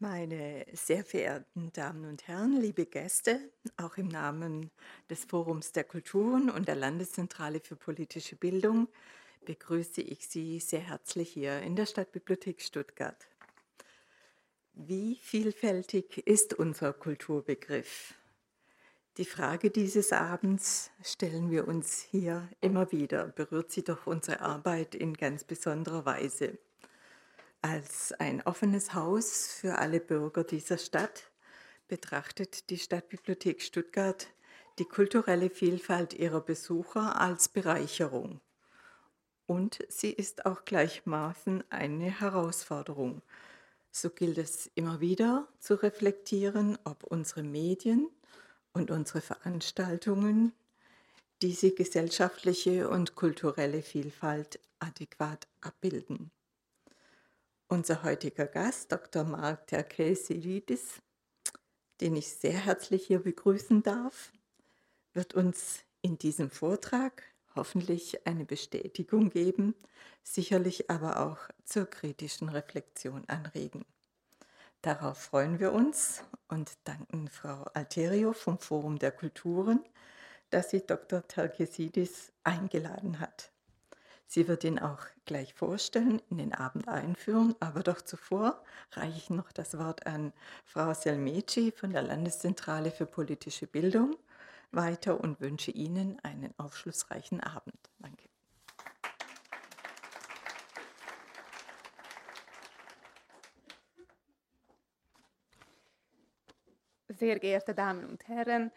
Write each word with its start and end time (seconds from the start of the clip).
Meine 0.00 0.64
sehr 0.74 1.04
verehrten 1.04 1.72
Damen 1.72 2.04
und 2.04 2.28
Herren, 2.28 2.60
liebe 2.60 2.86
Gäste, 2.86 3.40
auch 3.76 3.96
im 3.96 4.06
Namen 4.06 4.70
des 5.10 5.24
Forums 5.24 5.72
der 5.72 5.82
Kulturen 5.82 6.50
und 6.50 6.68
der 6.68 6.76
Landeszentrale 6.76 7.58
für 7.58 7.74
politische 7.74 8.36
Bildung 8.36 8.86
begrüße 9.44 10.00
ich 10.00 10.28
Sie 10.28 10.60
sehr 10.60 10.78
herzlich 10.78 11.30
hier 11.30 11.62
in 11.62 11.74
der 11.74 11.86
Stadtbibliothek 11.86 12.62
Stuttgart. 12.62 13.26
Wie 14.74 15.16
vielfältig 15.16 16.18
ist 16.28 16.54
unser 16.54 16.92
Kulturbegriff? 16.92 18.14
Die 19.16 19.24
Frage 19.24 19.70
dieses 19.70 20.12
Abends 20.12 20.92
stellen 21.02 21.50
wir 21.50 21.66
uns 21.66 22.02
hier 22.02 22.48
immer 22.60 22.92
wieder, 22.92 23.26
berührt 23.26 23.72
sie 23.72 23.82
doch 23.82 24.06
unsere 24.06 24.42
Arbeit 24.42 24.94
in 24.94 25.14
ganz 25.14 25.42
besonderer 25.42 26.06
Weise 26.06 26.56
als 27.62 28.12
ein 28.12 28.42
offenes 28.42 28.94
Haus 28.94 29.52
für 29.52 29.78
alle 29.78 30.00
Bürger 30.00 30.44
dieser 30.44 30.78
Stadt 30.78 31.30
betrachtet 31.88 32.70
die 32.70 32.78
Stadtbibliothek 32.78 33.62
Stuttgart 33.62 34.28
die 34.78 34.84
kulturelle 34.84 35.50
Vielfalt 35.50 36.14
ihrer 36.14 36.40
Besucher 36.40 37.20
als 37.20 37.48
Bereicherung. 37.48 38.40
Und 39.46 39.78
sie 39.88 40.12
ist 40.12 40.46
auch 40.46 40.64
gleichmaßen 40.64 41.64
eine 41.70 42.20
Herausforderung. 42.20 43.22
So 43.90 44.10
gilt 44.10 44.38
es 44.38 44.70
immer 44.74 45.00
wieder 45.00 45.48
zu 45.58 45.74
reflektieren, 45.74 46.78
ob 46.84 47.02
unsere 47.02 47.42
Medien 47.42 48.08
und 48.72 48.90
unsere 48.90 49.20
Veranstaltungen 49.20 50.52
diese 51.42 51.72
gesellschaftliche 51.72 52.88
und 52.88 53.14
kulturelle 53.14 53.82
Vielfalt 53.82 54.60
adäquat 54.78 55.48
abbilden. 55.60 56.30
Unser 57.70 58.02
heutiger 58.02 58.46
Gast, 58.46 58.92
Dr. 58.92 59.24
Mark 59.24 59.66
Terkelsidis, 59.66 61.02
den 62.00 62.16
ich 62.16 62.32
sehr 62.32 62.64
herzlich 62.64 63.06
hier 63.06 63.18
begrüßen 63.18 63.82
darf, 63.82 64.32
wird 65.12 65.34
uns 65.34 65.80
in 66.00 66.16
diesem 66.16 66.48
Vortrag 66.48 67.22
hoffentlich 67.54 68.26
eine 68.26 68.46
Bestätigung 68.46 69.28
geben, 69.28 69.74
sicherlich 70.22 70.88
aber 70.88 71.20
auch 71.20 71.36
zur 71.62 71.84
kritischen 71.84 72.48
Reflexion 72.48 73.28
anregen. 73.28 73.84
Darauf 74.80 75.18
freuen 75.18 75.60
wir 75.60 75.72
uns 75.72 76.24
und 76.48 76.72
danken 76.84 77.28
Frau 77.28 77.64
Alterio 77.74 78.32
vom 78.32 78.58
Forum 78.58 78.98
der 78.98 79.12
Kulturen, 79.12 79.84
dass 80.48 80.70
sie 80.70 80.86
Dr. 80.86 81.28
Terkesidis 81.28 82.32
eingeladen 82.44 83.20
hat. 83.20 83.52
Sie 84.30 84.46
wird 84.46 84.62
ihn 84.62 84.78
auch 84.78 85.00
gleich 85.24 85.54
vorstellen, 85.54 86.20
in 86.28 86.36
den 86.36 86.54
Abend 86.54 86.86
einführen, 86.86 87.54
aber 87.60 87.82
doch 87.82 88.02
zuvor 88.02 88.62
reiche 88.92 89.16
ich 89.16 89.30
noch 89.30 89.50
das 89.52 89.78
Wort 89.78 90.06
an 90.06 90.34
Frau 90.66 90.92
Selmeci 90.92 91.72
von 91.72 91.92
der 91.94 92.02
Landeszentrale 92.02 92.90
für 92.90 93.06
politische 93.06 93.66
Bildung 93.66 94.16
weiter 94.70 95.18
und 95.18 95.40
wünsche 95.40 95.70
Ihnen 95.70 96.20
einen 96.22 96.52
aufschlussreichen 96.58 97.40
Abend. 97.40 97.74
Danke. 98.00 98.28
Sehr 107.08 107.38
geehrte 107.38 107.74
Damen 107.74 108.04
und 108.04 108.28
Herren, 108.28 108.70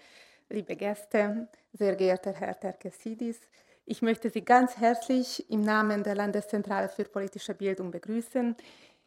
liebe 0.49 0.77
Gäste, 0.77 1.49
sehr 1.73 1.97
geehrter 1.97 2.31
Herr 2.31 2.57
Terkesidis, 2.57 3.41
ich 3.91 4.01
möchte 4.01 4.29
Sie 4.29 4.45
ganz 4.45 4.77
herzlich 4.77 5.49
im 5.49 5.59
Namen 5.59 6.01
der 6.01 6.15
Landeszentrale 6.15 6.87
für 6.87 7.03
politische 7.03 7.53
Bildung 7.53 7.91
begrüßen. 7.91 8.55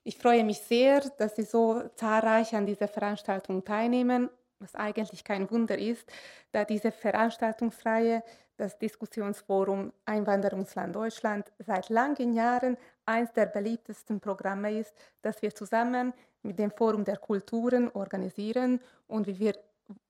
Ich 0.02 0.18
freue 0.18 0.44
mich 0.44 0.58
sehr, 0.58 1.00
dass 1.16 1.36
Sie 1.36 1.44
so 1.44 1.88
zahlreich 1.96 2.54
an 2.54 2.66
dieser 2.66 2.86
Veranstaltung 2.88 3.64
teilnehmen, 3.64 4.28
was 4.58 4.74
eigentlich 4.74 5.24
kein 5.24 5.50
Wunder 5.50 5.78
ist, 5.78 6.04
da 6.52 6.66
diese 6.66 6.92
Veranstaltungsreihe, 6.92 8.22
das 8.58 8.78
Diskussionsforum 8.78 9.90
Einwanderungsland 10.04 10.94
Deutschland, 10.94 11.50
seit 11.60 11.88
langen 11.88 12.34
Jahren 12.34 12.76
eines 13.06 13.32
der 13.32 13.46
beliebtesten 13.46 14.20
Programme 14.20 14.78
ist, 14.78 14.92
das 15.22 15.40
wir 15.40 15.54
zusammen 15.54 16.12
mit 16.42 16.58
dem 16.58 16.70
Forum 16.70 17.06
der 17.06 17.16
Kulturen 17.16 17.90
organisieren 17.94 18.80
und, 19.06 19.26
wir, 19.38 19.54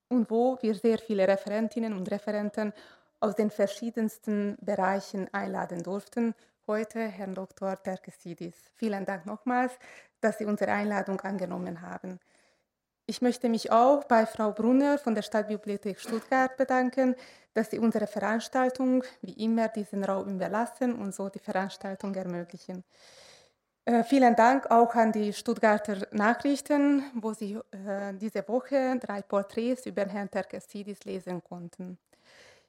und 0.09 0.29
wo 0.29 0.59
wir 0.63 0.75
sehr 0.75 0.99
viele 0.99 1.29
Referentinnen 1.29 1.93
und 1.93 2.11
Referenten 2.11 2.73
aus 3.25 3.35
den 3.35 3.51
verschiedensten 3.51 4.57
Bereichen 4.61 5.33
einladen 5.33 5.83
durften. 5.83 6.35
Heute 6.67 7.01
Herrn 7.01 7.35
Dr. 7.35 7.83
Terkesidis. 7.83 8.55
Vielen 8.75 9.07
Dank 9.07 9.25
nochmals, 9.25 9.73
dass 10.21 10.37
Sie 10.37 10.45
unsere 10.45 10.73
Einladung 10.73 11.19
angenommen 11.23 11.81
haben. 11.81 12.21
Ich 13.07 13.23
möchte 13.23 13.49
mich 13.49 13.73
auch 13.73 14.05
bei 14.05 14.27
Frau 14.27 14.53
Brunner 14.53 14.99
von 14.99 15.15
der 15.15 15.23
Stadtbibliothek 15.23 15.99
Stuttgart 16.01 16.55
bedanken, 16.59 17.17
dass 17.55 17.71
Sie 17.71 17.79
unsere 17.79 18.07
Veranstaltung 18.07 19.05
wie 19.23 19.43
immer 19.43 19.69
diesen 19.69 20.05
Raum 20.05 20.29
überlassen 20.29 20.95
und 20.95 21.15
so 21.15 21.31
die 21.31 21.39
Veranstaltung 21.39 22.15
ermöglichen. 22.15 22.85
Äh, 23.87 24.05
vielen 24.05 24.37
Dank 24.37 24.71
auch 24.71 24.95
an 24.95 25.13
die 25.13 25.33
Stuttgarter 25.33 26.09
Nachrichten, 26.13 27.05
wo 27.15 27.33
Sie 27.33 27.55
äh, 27.71 28.13
diese 28.15 28.47
Woche 28.49 28.99
drei 29.01 29.23
Porträts 29.23 29.87
über 29.87 30.05
Herrn 30.05 30.31
Terkesidis 30.31 31.05
lesen 31.05 31.43
konnten. 31.43 31.99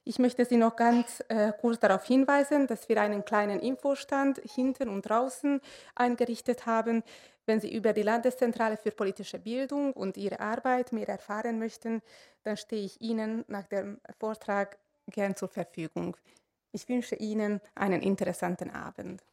Ich 0.08 0.20
möchte 0.20 0.44
Sie 0.44 0.56
noch 0.56 0.76
ganz 0.76 1.20
äh, 1.26 1.52
kurz 1.60 1.80
darauf 1.80 2.04
hinweisen, 2.06 2.68
dass 2.68 2.88
wir 2.88 3.00
einen 3.00 3.24
kleinen 3.24 3.58
Infostand 3.58 4.38
hinten 4.38 4.88
und 4.88 5.02
draußen 5.02 5.60
eingerichtet 5.96 6.64
haben. 6.64 7.02
Wenn 7.44 7.60
Sie 7.60 7.74
über 7.74 7.92
die 7.92 8.04
Landeszentrale 8.04 8.76
für 8.76 8.92
politische 8.92 9.40
Bildung 9.40 9.92
und 9.94 10.16
ihre 10.16 10.38
Arbeit 10.38 10.92
mehr 10.92 11.08
erfahren 11.08 11.58
möchten, 11.58 12.02
dann 12.44 12.56
stehe 12.56 12.84
ich 12.84 13.00
Ihnen 13.00 13.44
nach 13.48 13.66
dem 13.66 13.98
Vortrag 14.20 14.78
gern 15.08 15.34
zur 15.34 15.48
Verfügung. 15.48 16.16
Ich 16.70 16.88
wünsche 16.88 17.16
Ihnen 17.16 17.60
einen 17.74 18.00
interessanten 18.00 18.70
Abend. 18.70 19.24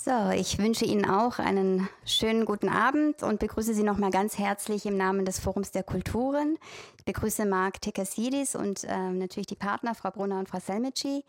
So, 0.00 0.30
ich 0.30 0.58
wünsche 0.58 0.84
Ihnen 0.84 1.10
auch 1.10 1.40
einen 1.40 1.88
schönen 2.04 2.44
guten 2.44 2.68
Abend 2.68 3.24
und 3.24 3.40
begrüße 3.40 3.74
Sie 3.74 3.82
nochmal 3.82 4.12
ganz 4.12 4.38
herzlich 4.38 4.86
im 4.86 4.96
Namen 4.96 5.24
des 5.24 5.40
Forums 5.40 5.72
der 5.72 5.82
Kulturen. 5.82 6.56
Ich 6.98 7.04
begrüße 7.04 7.44
Marc 7.44 7.80
Tekasidis 7.80 8.54
und 8.54 8.84
äh, 8.84 9.10
natürlich 9.10 9.48
die 9.48 9.56
Partner, 9.56 9.96
Frau 9.96 10.12
Brunner 10.12 10.38
und 10.38 10.48
Frau 10.48 10.60
Selmici. 10.60 11.24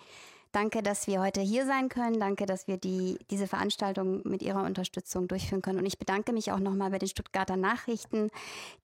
Danke, 0.51 0.83
dass 0.83 1.07
wir 1.07 1.19
heute 1.19 1.41
hier 1.41 1.65
sein 1.65 1.89
können. 1.89 2.19
Danke, 2.19 2.45
dass 2.45 2.67
wir 2.67 2.77
die, 2.77 3.17
diese 3.31 3.47
Veranstaltung 3.47 4.21
mit 4.23 4.43
Ihrer 4.43 4.63
Unterstützung 4.63 5.27
durchführen 5.27 5.63
können. 5.63 5.79
Und 5.79 5.87
ich 5.87 5.97
bedanke 5.97 6.31
mich 6.31 6.51
auch 6.51 6.59
nochmal 6.59 6.91
bei 6.91 6.99
den 6.99 7.09
Stuttgarter 7.09 7.57
Nachrichten, 7.57 8.29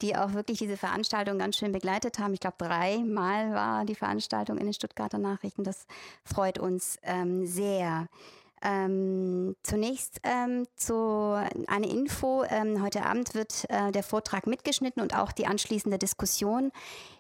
die 0.01 0.15
auch 0.15 0.33
wirklich 0.33 0.57
diese 0.57 0.77
Veranstaltung 0.77 1.37
ganz 1.37 1.57
schön 1.57 1.71
begleitet 1.71 2.17
haben. 2.17 2.33
Ich 2.33 2.39
glaube, 2.39 2.57
dreimal 2.57 3.53
war 3.53 3.85
die 3.85 3.93
Veranstaltung 3.93 4.57
in 4.57 4.65
den 4.65 4.73
Stuttgarter 4.73 5.19
Nachrichten. 5.19 5.63
Das 5.63 5.85
freut 6.23 6.57
uns 6.57 6.97
ähm, 7.03 7.45
sehr. 7.45 8.07
Ähm, 8.67 9.55
zunächst 9.61 10.21
ähm, 10.23 10.65
zu 10.75 11.35
eine 11.67 11.87
Info. 11.87 12.43
Ähm, 12.49 12.81
heute 12.81 13.05
Abend 13.05 13.35
wird 13.35 13.69
äh, 13.69 13.91
der 13.91 14.01
Vortrag 14.01 14.47
mitgeschnitten 14.47 15.03
und 15.03 15.15
auch 15.15 15.31
die 15.31 15.45
anschließende 15.45 15.99
Diskussion. 15.99 16.71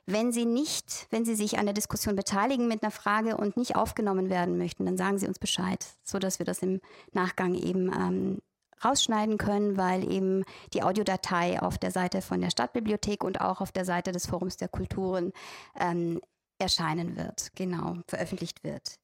Wenn 0.07 0.31
Sie 0.31 0.45
nicht, 0.45 1.05
wenn 1.11 1.23
Sie 1.23 1.35
sich 1.35 1.59
an 1.59 1.65
der 1.65 1.75
Diskussion 1.75 2.15
beteiligen 2.15 2.67
mit 2.67 2.81
einer 2.81 2.91
Frage 2.91 3.37
und 3.37 3.57
nicht 3.57 3.75
aufgenommen 3.75 4.31
werden 4.31 4.57
möchten, 4.57 4.87
dann 4.87 4.97
sagen 4.97 5.19
Sie 5.19 5.27
uns 5.27 5.37
Bescheid, 5.37 5.85
so 6.01 6.17
dass 6.17 6.39
wir 6.39 6.47
das 6.47 6.63
im 6.63 6.81
Nachgang 7.11 7.53
eben 7.53 7.93
ähm, 7.93 8.41
rausschneiden 8.83 9.37
können, 9.37 9.77
weil 9.77 10.11
eben 10.11 10.45
die 10.73 10.81
Audiodatei 10.81 11.61
auf 11.61 11.77
der 11.77 11.91
Seite 11.91 12.23
von 12.23 12.41
der 12.41 12.49
Stadtbibliothek 12.49 13.23
und 13.23 13.39
auch 13.39 13.61
auf 13.61 13.71
der 13.71 13.85
Seite 13.85 14.11
des 14.11 14.25
Forums 14.25 14.57
der 14.57 14.67
Kulturen 14.67 15.31
ähm, 15.79 16.21
erscheinen 16.57 17.17
wird, 17.17 17.51
genau, 17.55 17.97
veröffentlicht 18.07 18.63
wird 18.63 18.97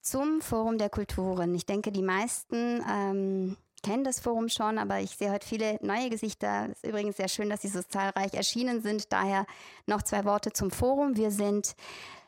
zum 0.00 0.40
Forum 0.40 0.78
der 0.78 0.90
Kulturen. 0.90 1.54
Ich 1.54 1.66
denke, 1.66 1.92
die 1.92 2.02
meisten 2.02 2.84
ähm, 2.88 3.56
kennen 3.82 4.04
das 4.04 4.20
Forum 4.20 4.48
schon, 4.48 4.78
aber 4.78 5.00
ich 5.00 5.16
sehe 5.16 5.30
heute 5.30 5.46
viele 5.46 5.78
neue 5.82 6.10
Gesichter. 6.10 6.68
Es 6.70 6.78
ist 6.78 6.86
übrigens 6.86 7.16
sehr 7.16 7.28
schön, 7.28 7.50
dass 7.50 7.62
Sie 7.62 7.68
so 7.68 7.82
zahlreich 7.82 8.34
erschienen 8.34 8.82
sind. 8.82 9.12
Daher 9.12 9.46
noch 9.86 10.02
zwei 10.02 10.24
Worte 10.24 10.52
zum 10.52 10.70
Forum. 10.70 11.16
Wir 11.16 11.30
sind 11.30 11.74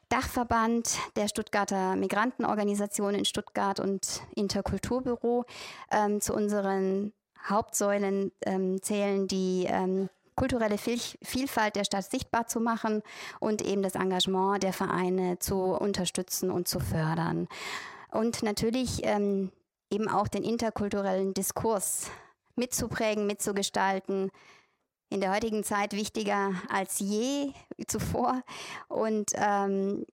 Dachverband 0.09 0.99
der 1.17 1.29
Stuttgarter 1.29 1.97
Migrantenorganisation 1.97 3.15
in 3.15 3.25
Stuttgart 3.25 3.81
und 3.81 4.23
Interkulturbüro. 4.35 5.45
Ähm, 5.91 6.21
zu 6.21 6.35
unseren 6.35 7.13
Hauptsäulen 7.49 8.31
ähm, 8.43 8.81
zählen 8.83 9.27
die 9.27 9.67
ähm, 9.69 10.09
kulturelle 10.43 10.77
Vielfalt 10.77 11.77
der 11.77 11.85
Stadt 11.85 12.11
sichtbar 12.11 12.49
zu 12.49 12.59
machen 12.59 13.03
und 13.39 13.63
eben 13.63 13.81
das 13.81 13.95
Engagement 13.95 14.65
der 14.65 14.73
Vereine 14.73 15.39
zu 15.39 15.55
unterstützen 15.55 16.51
und 16.51 16.67
zu 16.67 16.81
fördern. 16.81 17.47
Und 18.11 18.43
natürlich 18.43 19.05
ähm, 19.05 19.53
eben 19.89 20.09
auch 20.09 20.27
den 20.27 20.43
interkulturellen 20.43 21.33
Diskurs 21.33 22.11
mitzuprägen, 22.57 23.25
mitzugestalten. 23.25 24.33
In 25.11 25.21
der 25.21 25.33
heutigen 25.33 25.63
Zeit 25.63 25.93
wichtiger 25.93 26.55
als 26.69 26.99
je 26.99 27.53
zuvor. 27.87 28.43
Und 28.89 29.31
ähm, 29.37 30.07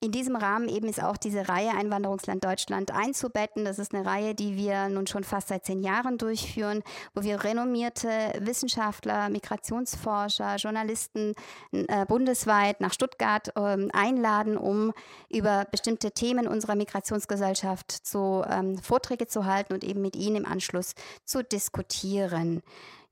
in 0.00 0.12
diesem 0.12 0.36
Rahmen 0.36 0.68
eben 0.68 0.88
ist 0.88 1.02
auch 1.02 1.16
diese 1.16 1.48
Reihe 1.48 1.70
Einwanderungsland 1.70 2.44
Deutschland 2.44 2.90
einzubetten. 2.90 3.64
Das 3.64 3.78
ist 3.78 3.94
eine 3.94 4.04
Reihe, 4.04 4.34
die 4.34 4.54
wir 4.54 4.88
nun 4.88 5.06
schon 5.06 5.24
fast 5.24 5.48
seit 5.48 5.64
zehn 5.64 5.82
Jahren 5.82 6.18
durchführen, 6.18 6.82
wo 7.14 7.22
wir 7.22 7.42
renommierte 7.42 8.08
Wissenschaftler, 8.40 9.30
Migrationsforscher, 9.30 10.56
Journalisten 10.56 11.34
äh, 11.72 12.04
bundesweit 12.04 12.80
nach 12.82 12.92
Stuttgart 12.92 13.48
äh, 13.56 13.88
einladen, 13.92 14.58
um 14.58 14.92
über 15.30 15.66
bestimmte 15.70 16.12
Themen 16.12 16.46
unserer 16.46 16.74
Migrationsgesellschaft 16.74 17.90
zu 17.90 18.44
ähm, 18.48 18.76
Vorträge 18.78 19.26
zu 19.26 19.46
halten 19.46 19.72
und 19.72 19.82
eben 19.82 20.02
mit 20.02 20.14
ihnen 20.14 20.36
im 20.36 20.46
Anschluss 20.46 20.92
zu 21.24 21.42
diskutieren. 21.42 22.62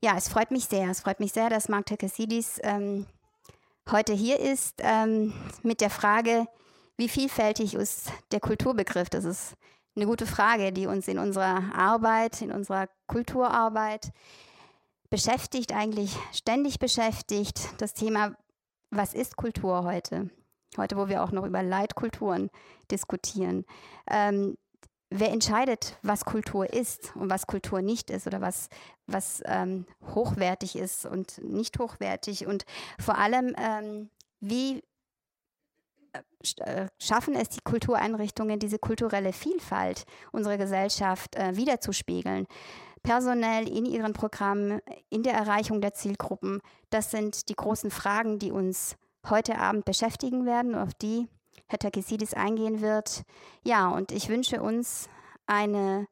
Ja, 0.01 0.15
es 0.17 0.29
freut 0.29 0.51
mich 0.51 0.65
sehr. 0.65 0.91
Es 0.91 0.99
freut 0.99 1.19
mich 1.19 1.33
sehr, 1.33 1.49
dass 1.49 1.67
Mark 1.67 1.87
Tekesidis 1.87 2.59
ähm, 2.61 3.07
heute 3.89 4.13
hier 4.13 4.39
ist 4.39 4.75
ähm, 4.83 5.33
mit 5.63 5.81
der 5.81 5.89
Frage, 5.89 6.45
wie 6.97 7.09
vielfältig 7.09 7.73
ist 7.73 8.11
der 8.31 8.39
Kulturbegriff? 8.39 9.09
Das 9.09 9.25
ist 9.25 9.53
eine 9.95 10.05
gute 10.05 10.25
Frage, 10.25 10.71
die 10.71 10.87
uns 10.87 11.07
in 11.07 11.19
unserer 11.19 11.73
Arbeit, 11.75 12.41
in 12.41 12.51
unserer 12.51 12.87
Kulturarbeit 13.07 14.11
beschäftigt, 15.09 15.73
eigentlich 15.73 16.15
ständig 16.33 16.79
beschäftigt. 16.79 17.59
Das 17.77 17.93
Thema, 17.93 18.35
was 18.91 19.13
ist 19.13 19.37
Kultur 19.37 19.83
heute? 19.83 20.29
Heute, 20.77 20.97
wo 20.97 21.07
wir 21.07 21.23
auch 21.23 21.31
noch 21.31 21.45
über 21.45 21.63
Leitkulturen 21.63 22.49
diskutieren. 22.91 23.65
Ähm, 24.09 24.57
wer 25.09 25.31
entscheidet, 25.31 25.97
was 26.01 26.25
Kultur 26.25 26.71
ist 26.71 27.15
und 27.15 27.29
was 27.29 27.47
Kultur 27.47 27.81
nicht 27.81 28.09
ist 28.09 28.27
oder 28.27 28.41
was, 28.41 28.69
was 29.07 29.41
ähm, 29.45 29.85
hochwertig 30.13 30.75
ist 30.75 31.05
und 31.05 31.41
nicht 31.43 31.79
hochwertig? 31.79 32.47
Und 32.47 32.65
vor 32.99 33.17
allem, 33.17 33.55
ähm, 33.57 34.09
wie 34.41 34.83
schaffen 36.99 37.35
es 37.35 37.49
die 37.49 37.61
Kultureinrichtungen, 37.63 38.59
diese 38.59 38.79
kulturelle 38.79 39.33
Vielfalt 39.33 40.05
unserer 40.31 40.57
Gesellschaft 40.57 41.35
äh, 41.35 41.55
wiederzuspiegeln. 41.55 42.47
Personell 43.03 43.67
in 43.67 43.85
ihren 43.85 44.13
Programmen, 44.13 44.81
in 45.09 45.23
der 45.23 45.33
Erreichung 45.33 45.79
der 45.79 45.93
Zielgruppen. 45.93 46.61
Das 46.89 47.11
sind 47.11 47.49
die 47.49 47.55
großen 47.55 47.91
Fragen, 47.91 48.39
die 48.39 48.51
uns 48.51 48.97
heute 49.29 49.59
Abend 49.59 49.85
beschäftigen 49.85 50.45
werden, 50.45 50.75
auf 50.75 50.93
die 50.93 51.27
Herr 51.67 51.79
Takesidis 51.79 52.33
eingehen 52.33 52.81
wird. 52.81 53.23
Ja, 53.63 53.89
und 53.89 54.11
ich 54.11 54.29
wünsche 54.29 54.61
uns 54.61 55.07
eine, 55.45 56.07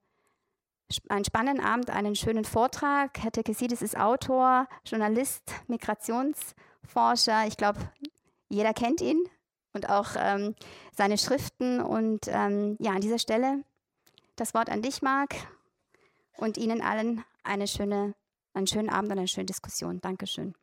einen 1.10 1.26
spannenden 1.26 1.66
Abend, 1.66 1.90
einen 1.90 2.16
schönen 2.16 2.46
Vortrag. 2.46 3.18
Herr 3.24 3.32
Takesidis 3.32 3.82
ist 3.82 3.98
Autor, 3.98 4.68
Journalist, 4.86 5.44
Migrationsforscher. 5.68 7.48
Ich 7.48 7.58
glaube, 7.58 7.80
jeder 8.50 8.74
kennt 8.74 9.02
ihn 9.02 9.24
und 9.74 9.90
auch 9.90 10.12
ähm, 10.18 10.56
seine 10.96 11.18
Schriften. 11.18 11.82
Und 11.82 12.28
ähm, 12.28 12.78
ja, 12.80 12.92
an 12.92 13.02
dieser 13.02 13.20
Stelle 13.20 13.64
das 14.36 14.54
Wort 14.54 14.70
an 14.70 14.82
dich, 14.82 15.02
Marc, 15.02 15.36
und 16.38 16.58
Ihnen 16.58 16.82
allen 16.82 17.24
eine 17.44 17.68
schöne, 17.68 18.16
einen 18.54 18.68
schönen 18.68 18.90
Abend 18.90 19.12
und 19.12 19.18
eine 19.20 19.28
schöne 19.28 19.46
Diskussion. 19.46 20.02
Dankeschön. 20.02 20.56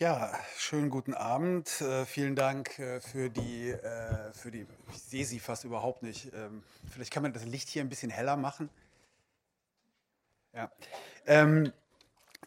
Ja, 0.00 0.32
schönen 0.56 0.90
guten 0.90 1.12
Abend. 1.12 1.80
Äh, 1.80 2.06
vielen 2.06 2.36
Dank 2.36 2.78
äh, 2.78 3.00
für, 3.00 3.30
die, 3.30 3.70
äh, 3.70 4.32
für 4.32 4.52
die, 4.52 4.64
ich 4.92 5.02
sehe 5.02 5.24
Sie 5.24 5.40
fast 5.40 5.64
überhaupt 5.64 6.04
nicht. 6.04 6.32
Ähm, 6.34 6.62
vielleicht 6.88 7.12
kann 7.12 7.24
man 7.24 7.32
das 7.32 7.44
Licht 7.44 7.68
hier 7.68 7.82
ein 7.82 7.88
bisschen 7.88 8.10
heller 8.10 8.36
machen. 8.36 8.70
Ja. 10.58 10.72
Ähm, 11.26 11.72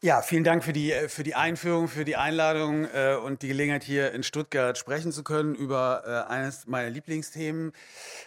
ja, 0.01 0.21
vielen 0.21 0.43
Dank 0.43 0.65
für 0.65 0.73
die, 0.73 0.91
für 1.07 1.23
die 1.23 1.33
Einführung, 1.33 1.87
für 1.87 2.03
die 2.03 2.17
Einladung 2.17 2.85
äh, 2.85 3.15
und 3.15 3.41
die 3.41 3.47
Gelegenheit, 3.47 3.83
hier 3.83 4.11
in 4.11 4.23
Stuttgart 4.23 4.77
sprechen 4.77 5.13
zu 5.13 5.23
können 5.23 5.55
über 5.55 6.03
äh, 6.05 6.29
eines 6.29 6.67
meiner 6.67 6.89
Lieblingsthemen, 6.89 7.71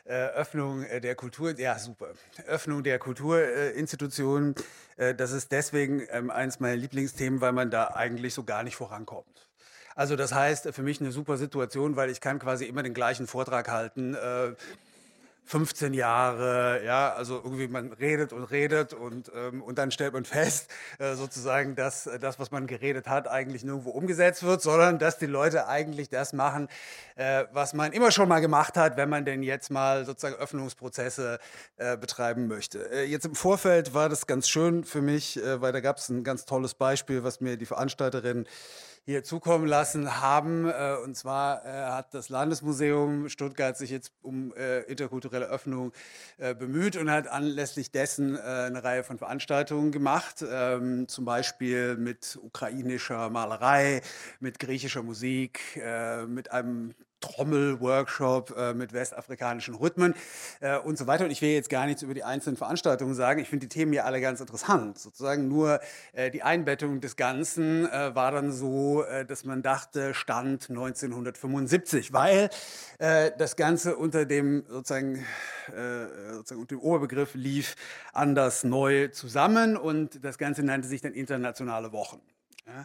äh, 0.05 0.15
Öffnung 0.15 0.85
äh, 0.85 1.03
der 1.03 1.17
Kultur. 1.17 1.59
Ja, 1.59 1.79
super. 1.79 2.13
Öffnung 2.47 2.83
der 2.83 2.99
Kulturinstitutionen. 2.99 4.55
Äh, 4.97 5.15
das 5.15 5.33
ist 5.33 5.53
deswegen 5.53 6.07
ähm, 6.11 6.31
eines 6.31 6.61
meiner 6.61 6.77
Lieblingsthemen, 6.77 7.43
weil 7.43 7.53
man 7.53 7.71
da 7.71 7.89
eigentlich 7.89 8.33
so 8.33 8.45
gar 8.45 8.63
nicht 8.63 8.77
vorankommt. 8.77 9.51
Also 9.95 10.17
das 10.17 10.33
heißt 10.33 10.73
für 10.73 10.83
mich 10.83 11.01
eine 11.01 11.13
super 11.13 11.37
Situation, 11.37 11.97
weil 11.97 12.09
ich 12.09 12.23
kann 12.23 12.39
quasi 12.39 12.65
immer 12.65 12.83
den 12.83 12.95
gleichen 12.95 13.27
Vortrag 13.27 13.71
halten 13.71 14.15
äh, 14.15 14.55
15 15.47 15.93
Jahre, 15.93 16.83
ja, 16.85 17.13
also 17.13 17.37
irgendwie 17.37 17.69
man 17.69 17.93
redet 17.93 18.33
und 18.33 18.45
redet 18.45 18.95
und, 18.95 19.31
ähm, 19.35 19.63
und 19.63 19.79
dann 19.79 19.91
stellt 19.91 20.15
man 20.15 20.25
fest, 20.25 20.71
äh, 20.99 21.15
sozusagen, 21.15 21.75
dass 21.75 22.07
äh, 22.07 22.19
das, 22.19 22.39
was 22.39 22.51
man 22.51 22.67
geredet 22.67 23.07
hat, 23.07 23.29
eigentlich 23.29 23.63
nirgendwo 23.63 23.91
umgesetzt 23.91 24.43
wird, 24.43 24.63
sondern 24.63 24.99
dass 24.99 25.19
die 25.19 25.27
Leute 25.27 25.69
eigentlich 25.69 26.09
das 26.09 26.33
machen, 26.33 26.69
äh, 27.17 27.45
was 27.53 27.75
man 27.75 27.93
immer 27.93 28.11
schon 28.11 28.29
mal 28.29 28.41
gemacht 28.41 28.77
hat, 28.77 28.97
wenn 28.97 29.11
man 29.11 29.25
denn 29.27 29.43
jetzt 29.43 29.71
mal 29.71 30.07
sozusagen 30.07 30.37
Öffnungsprozesse 30.37 31.39
äh, 31.77 31.97
betreiben 31.99 32.49
möchte. 32.49 32.91
Äh, 32.91 33.05
jetzt 33.05 33.27
im 33.27 33.35
Vorfeld 33.35 33.93
war 33.93 34.09
das 34.09 34.27
ganz 34.27 34.49
schön 34.49 34.85
für 34.85 35.03
mich, 35.03 35.37
äh, 35.37 35.61
weil 35.61 35.73
da 35.73 35.81
gab 35.81 35.99
es 35.99 36.09
ein 36.09 36.25
ganz 36.25 36.47
tolles 36.47 36.75
Beispiel, 36.75 37.23
was 37.23 37.41
mir 37.41 37.59
die 37.59 37.67
Veranstalterin 37.67 38.47
hier 39.05 39.23
zukommen 39.23 39.67
lassen 39.67 40.21
haben. 40.21 40.69
Äh, 40.69 40.97
und 41.03 41.17
zwar 41.17 41.65
äh, 41.65 41.69
hat 41.69 42.15
das 42.15 42.29
Landesmuseum 42.29 43.29
Stuttgart 43.29 43.77
sich 43.77 43.91
jetzt 43.91 44.13
um 44.23 44.55
äh, 44.55 44.81
interkulturelle 44.83 45.47
Öffnung 45.47 45.93
bemüht 46.39 46.97
und 46.97 47.11
hat 47.11 47.29
anlässlich 47.29 47.91
dessen 47.91 48.37
eine 48.37 48.83
Reihe 48.83 49.05
von 49.05 49.19
Veranstaltungen 49.19 49.93
gemacht, 49.93 50.45
ähm, 50.49 51.07
zum 51.09 51.25
Beispiel 51.25 51.97
mit 51.97 52.39
ukrainischer 52.43 53.31
Malerei, 53.31 54.03
mit 54.41 54.59
griechischer 54.59 55.03
Musik, 55.03 55.61
mit 56.27 56.51
einem 56.51 56.95
Trommelworkshop 57.25 58.55
äh, 58.57 58.75
mit 58.75 58.93
westafrikanischen 58.93 59.75
Rhythmen 59.75 60.15
äh, 60.61 60.79
und 60.79 60.99
so 60.99 61.07
weiter. 61.07 61.25
Und 61.25 61.31
ich 61.31 61.41
will 61.41 61.51
jetzt 61.51 61.71
gar 61.71 61.87
nichts 61.87 62.03
über 62.03 62.15
die 62.15 62.23
einzelnen 62.23 62.57
Veranstaltungen 62.57 63.15
sagen. 63.15 63.41
Ich 63.41 63.49
finde 63.49 63.67
die 63.67 63.75
Themen 63.75 63.93
ja 63.93 64.05
alle 64.05 64.21
ganz 64.21 64.41
interessant. 64.41 64.99
Sozusagen 64.99 65.49
nur 65.49 65.81
äh, 66.13 66.31
die 66.31 66.43
Einbettung 66.43 67.01
des 67.01 67.17
Ganzen 67.17 67.87
äh, 67.91 68.15
war 68.15 68.31
dann 68.31 68.53
so, 68.53 69.05
äh, 69.05 69.25
dass 69.25 69.45
man 69.45 69.63
dachte, 69.63 70.13
Stand 70.15 70.69
1975, 70.69 72.13
weil 72.13 72.51
äh, 72.99 73.31
das 73.39 73.57
Ganze 73.57 73.97
unter 73.97 74.27
dem 74.27 74.65
sozusagen, 74.69 75.25
sozusagen 76.33 76.61
unter 76.61 76.77
dem 76.77 76.81
Oberbegriff 76.81 77.35
lief 77.35 77.75
anders 78.13 78.65
neu 78.65 79.09
zusammen 79.09 79.77
und 79.77 80.25
das 80.25 80.39
Ganze 80.39 80.63
nannte 80.63 80.89
sich 80.89 81.01
dann 81.01 81.13
internationale 81.15 81.93
Wochen. 81.93 82.21
Ja. 82.67 82.85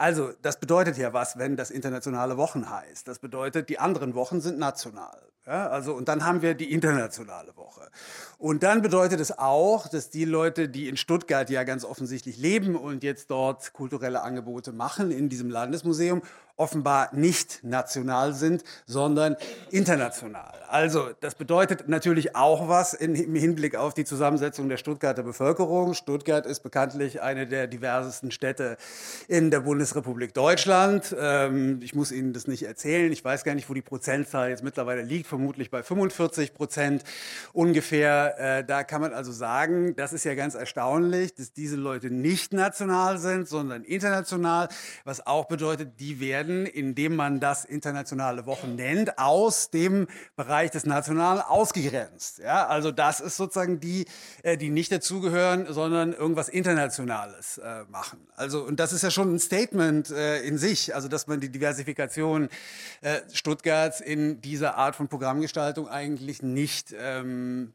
Also, 0.00 0.32
das 0.40 0.58
bedeutet 0.58 0.96
ja 0.96 1.12
was, 1.12 1.36
wenn 1.36 1.58
das 1.58 1.70
internationale 1.70 2.38
Wochen 2.38 2.70
heißt. 2.70 3.06
Das 3.06 3.18
bedeutet, 3.18 3.68
die 3.68 3.78
anderen 3.78 4.14
Wochen 4.14 4.40
sind 4.40 4.58
national. 4.58 5.20
Ja, 5.46 5.68
also, 5.68 5.92
und 5.92 6.08
dann 6.08 6.24
haben 6.24 6.40
wir 6.40 6.54
die 6.54 6.72
internationale 6.72 7.54
Woche. 7.54 7.90
Und 8.38 8.62
dann 8.62 8.80
bedeutet 8.80 9.20
es 9.20 9.36
auch, 9.38 9.88
dass 9.88 10.08
die 10.08 10.24
Leute, 10.24 10.70
die 10.70 10.88
in 10.88 10.96
Stuttgart 10.96 11.50
ja 11.50 11.64
ganz 11.64 11.84
offensichtlich 11.84 12.38
leben 12.38 12.76
und 12.76 13.02
jetzt 13.02 13.30
dort 13.30 13.74
kulturelle 13.74 14.22
Angebote 14.22 14.72
machen 14.72 15.10
in 15.10 15.28
diesem 15.28 15.50
Landesmuseum, 15.50 16.22
offenbar 16.60 17.08
nicht 17.12 17.64
national 17.64 18.34
sind, 18.34 18.62
sondern 18.86 19.36
international. 19.70 20.52
Also 20.68 21.08
das 21.20 21.34
bedeutet 21.34 21.88
natürlich 21.88 22.36
auch 22.36 22.68
was 22.68 22.92
im 22.94 23.14
Hinblick 23.34 23.74
auf 23.74 23.94
die 23.94 24.04
Zusammensetzung 24.04 24.68
der 24.68 24.76
Stuttgarter 24.76 25.22
Bevölkerung. 25.22 25.94
Stuttgart 25.94 26.46
ist 26.46 26.60
bekanntlich 26.60 27.22
eine 27.22 27.46
der 27.46 27.66
diversesten 27.66 28.30
Städte 28.30 28.76
in 29.26 29.50
der 29.50 29.60
Bundesrepublik 29.60 30.34
Deutschland. 30.34 31.16
Ähm, 31.18 31.80
ich 31.82 31.94
muss 31.94 32.12
Ihnen 32.12 32.34
das 32.34 32.46
nicht 32.46 32.64
erzählen. 32.64 33.10
Ich 33.10 33.24
weiß 33.24 33.42
gar 33.42 33.54
nicht, 33.54 33.68
wo 33.68 33.74
die 33.74 33.82
Prozentzahl 33.82 34.50
jetzt 34.50 34.62
mittlerweile 34.62 35.02
liegt. 35.02 35.26
Vermutlich 35.26 35.70
bei 35.70 35.82
45 35.82 36.52
Prozent 36.52 37.04
ungefähr. 37.54 38.34
Äh, 38.38 38.64
da 38.64 38.84
kann 38.84 39.00
man 39.00 39.14
also 39.14 39.32
sagen, 39.32 39.96
das 39.96 40.12
ist 40.12 40.24
ja 40.24 40.34
ganz 40.34 40.54
erstaunlich, 40.54 41.34
dass 41.34 41.54
diese 41.54 41.76
Leute 41.76 42.10
nicht 42.10 42.52
national 42.52 43.18
sind, 43.18 43.48
sondern 43.48 43.82
international. 43.82 44.68
Was 45.04 45.26
auch 45.26 45.46
bedeutet, 45.46 45.98
die 45.98 46.20
werden 46.20 46.49
werden, 46.50 46.66
indem 46.66 47.16
man 47.16 47.40
das 47.40 47.64
internationale 47.64 48.46
Wochen 48.46 48.74
nennt, 48.74 49.18
aus 49.18 49.70
dem 49.70 50.06
Bereich 50.36 50.70
des 50.70 50.84
Nationalen 50.84 51.40
ausgegrenzt. 51.40 52.38
Ja, 52.38 52.66
also 52.66 52.90
das 52.90 53.20
ist 53.20 53.36
sozusagen 53.36 53.80
die, 53.80 54.06
äh, 54.42 54.56
die 54.56 54.70
nicht 54.70 54.92
dazugehören, 54.92 55.66
sondern 55.72 56.12
irgendwas 56.12 56.48
Internationales 56.48 57.58
äh, 57.58 57.84
machen. 57.88 58.26
Also 58.36 58.62
und 58.62 58.80
das 58.80 58.92
ist 58.92 59.02
ja 59.02 59.10
schon 59.10 59.34
ein 59.34 59.38
Statement 59.38 60.10
äh, 60.10 60.40
in 60.42 60.58
sich, 60.58 60.94
also 60.94 61.08
dass 61.08 61.26
man 61.26 61.40
die 61.40 61.50
Diversifikation 61.50 62.48
Stuttgarts 63.32 64.00
in 64.00 64.40
dieser 64.40 64.76
Art 64.76 64.96
von 64.96 65.08
Programmgestaltung 65.08 65.88
eigentlich 65.88 66.42
nicht 66.42 66.94
ähm, 66.98 67.72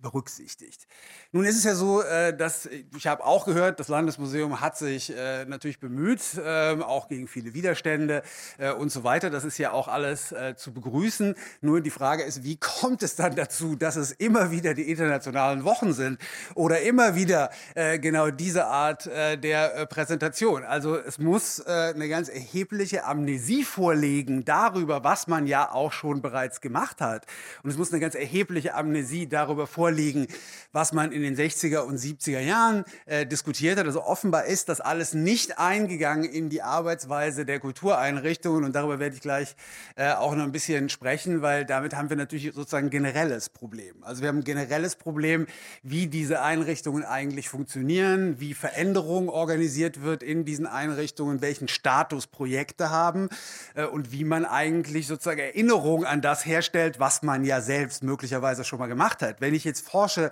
berücksichtigt. 0.00 0.86
Nun 1.32 1.44
ist 1.44 1.56
es 1.56 1.64
ja 1.64 1.74
so, 1.74 2.02
äh, 2.02 2.36
dass 2.36 2.66
ich 2.66 3.06
habe 3.06 3.24
auch 3.24 3.44
gehört, 3.44 3.80
das 3.80 3.88
Landesmuseum 3.88 4.60
hat 4.60 4.78
sich 4.78 5.14
äh, 5.14 5.44
natürlich 5.44 5.80
bemüht, 5.80 6.20
ähm, 6.42 6.82
auch 6.82 7.08
gegen 7.08 7.28
viele 7.28 7.54
Widerstände 7.54 8.22
äh, 8.58 8.72
und 8.72 8.90
so 8.90 9.04
weiter. 9.04 9.30
Das 9.30 9.44
ist 9.44 9.58
ja 9.58 9.72
auch 9.72 9.88
alles 9.88 10.34
zu 10.56 10.72
begrüßen. 10.72 11.34
Nur 11.60 11.80
die 11.80 11.90
Frage 11.90 12.22
ist, 12.22 12.44
wie 12.44 12.56
kommt 12.56 13.02
es 13.02 13.16
dann 13.16 13.34
dazu, 13.34 13.76
dass 13.76 13.96
es 13.96 14.12
immer 14.12 14.50
wieder 14.50 14.74
die 14.74 14.90
internationalen 14.90 15.64
Wochen 15.64 15.92
sind 15.92 16.20
oder 16.54 16.80
immer 16.82 17.14
wieder 17.14 17.50
genau 17.74 18.30
diese 18.30 18.66
Art 18.66 19.06
der 19.06 19.86
Präsentation? 19.86 20.64
Also 20.64 20.96
es 20.96 21.18
muss 21.18 21.60
eine 21.60 22.08
ganz 22.08 22.28
erhebliche 22.28 23.04
Amnesie 23.04 23.64
vorlegen 23.64 24.44
darüber, 24.44 25.04
was 25.04 25.26
man 25.26 25.46
ja 25.46 25.72
auch 25.72 25.92
schon 25.92 26.22
bereits 26.22 26.60
gemacht 26.60 27.00
hat. 27.00 27.26
Und 27.62 27.70
es 27.70 27.76
muss 27.76 27.92
eine 27.92 28.00
ganz 28.00 28.14
erhebliche 28.14 28.74
Amnesie 28.74 29.28
darüber 29.28 29.66
vorliegen, 29.88 30.26
was 30.72 30.92
man 30.92 31.12
in 31.12 31.22
den 31.22 31.34
60er 31.34 31.78
und 31.78 31.98
70er 31.98 32.40
Jahren 32.40 32.84
äh, 33.06 33.24
diskutiert 33.24 33.78
hat. 33.78 33.86
Also 33.86 34.04
offenbar 34.04 34.44
ist 34.44 34.68
das 34.68 34.82
alles 34.82 35.14
nicht 35.14 35.58
eingegangen 35.58 36.24
in 36.24 36.50
die 36.50 36.60
Arbeitsweise 36.60 37.46
der 37.46 37.58
Kultureinrichtungen 37.58 38.64
und 38.64 38.74
darüber 38.74 38.98
werde 38.98 39.14
ich 39.14 39.22
gleich 39.22 39.56
äh, 39.96 40.12
auch 40.12 40.34
noch 40.34 40.44
ein 40.44 40.52
bisschen 40.52 40.90
sprechen, 40.90 41.40
weil 41.40 41.64
damit 41.64 41.96
haben 41.96 42.10
wir 42.10 42.18
natürlich 42.18 42.52
sozusagen 42.54 42.88
ein 42.88 42.90
generelles 42.90 43.48
Problem. 43.48 44.04
Also 44.04 44.20
wir 44.20 44.28
haben 44.28 44.38
ein 44.38 44.44
generelles 44.44 44.96
Problem, 44.96 45.46
wie 45.82 46.06
diese 46.06 46.42
Einrichtungen 46.42 47.02
eigentlich 47.02 47.48
funktionieren, 47.48 48.38
wie 48.40 48.52
Veränderung 48.52 49.30
organisiert 49.30 50.02
wird 50.02 50.22
in 50.22 50.44
diesen 50.44 50.66
Einrichtungen, 50.66 51.40
welchen 51.40 51.68
Status 51.68 52.26
Projekte 52.26 52.90
haben 52.90 53.30
äh, 53.74 53.86
und 53.86 54.12
wie 54.12 54.24
man 54.24 54.44
eigentlich 54.44 55.06
sozusagen 55.06 55.40
Erinnerung 55.40 56.04
an 56.04 56.20
das 56.20 56.44
herstellt, 56.44 57.00
was 57.00 57.22
man 57.22 57.44
ja 57.44 57.62
selbst 57.62 58.02
möglicherweise 58.02 58.64
schon 58.64 58.78
mal 58.78 58.86
gemacht 58.86 59.22
hat. 59.22 59.40
Wenn 59.40 59.54
ich 59.54 59.64
jetzt 59.64 59.77
forsche 59.80 60.30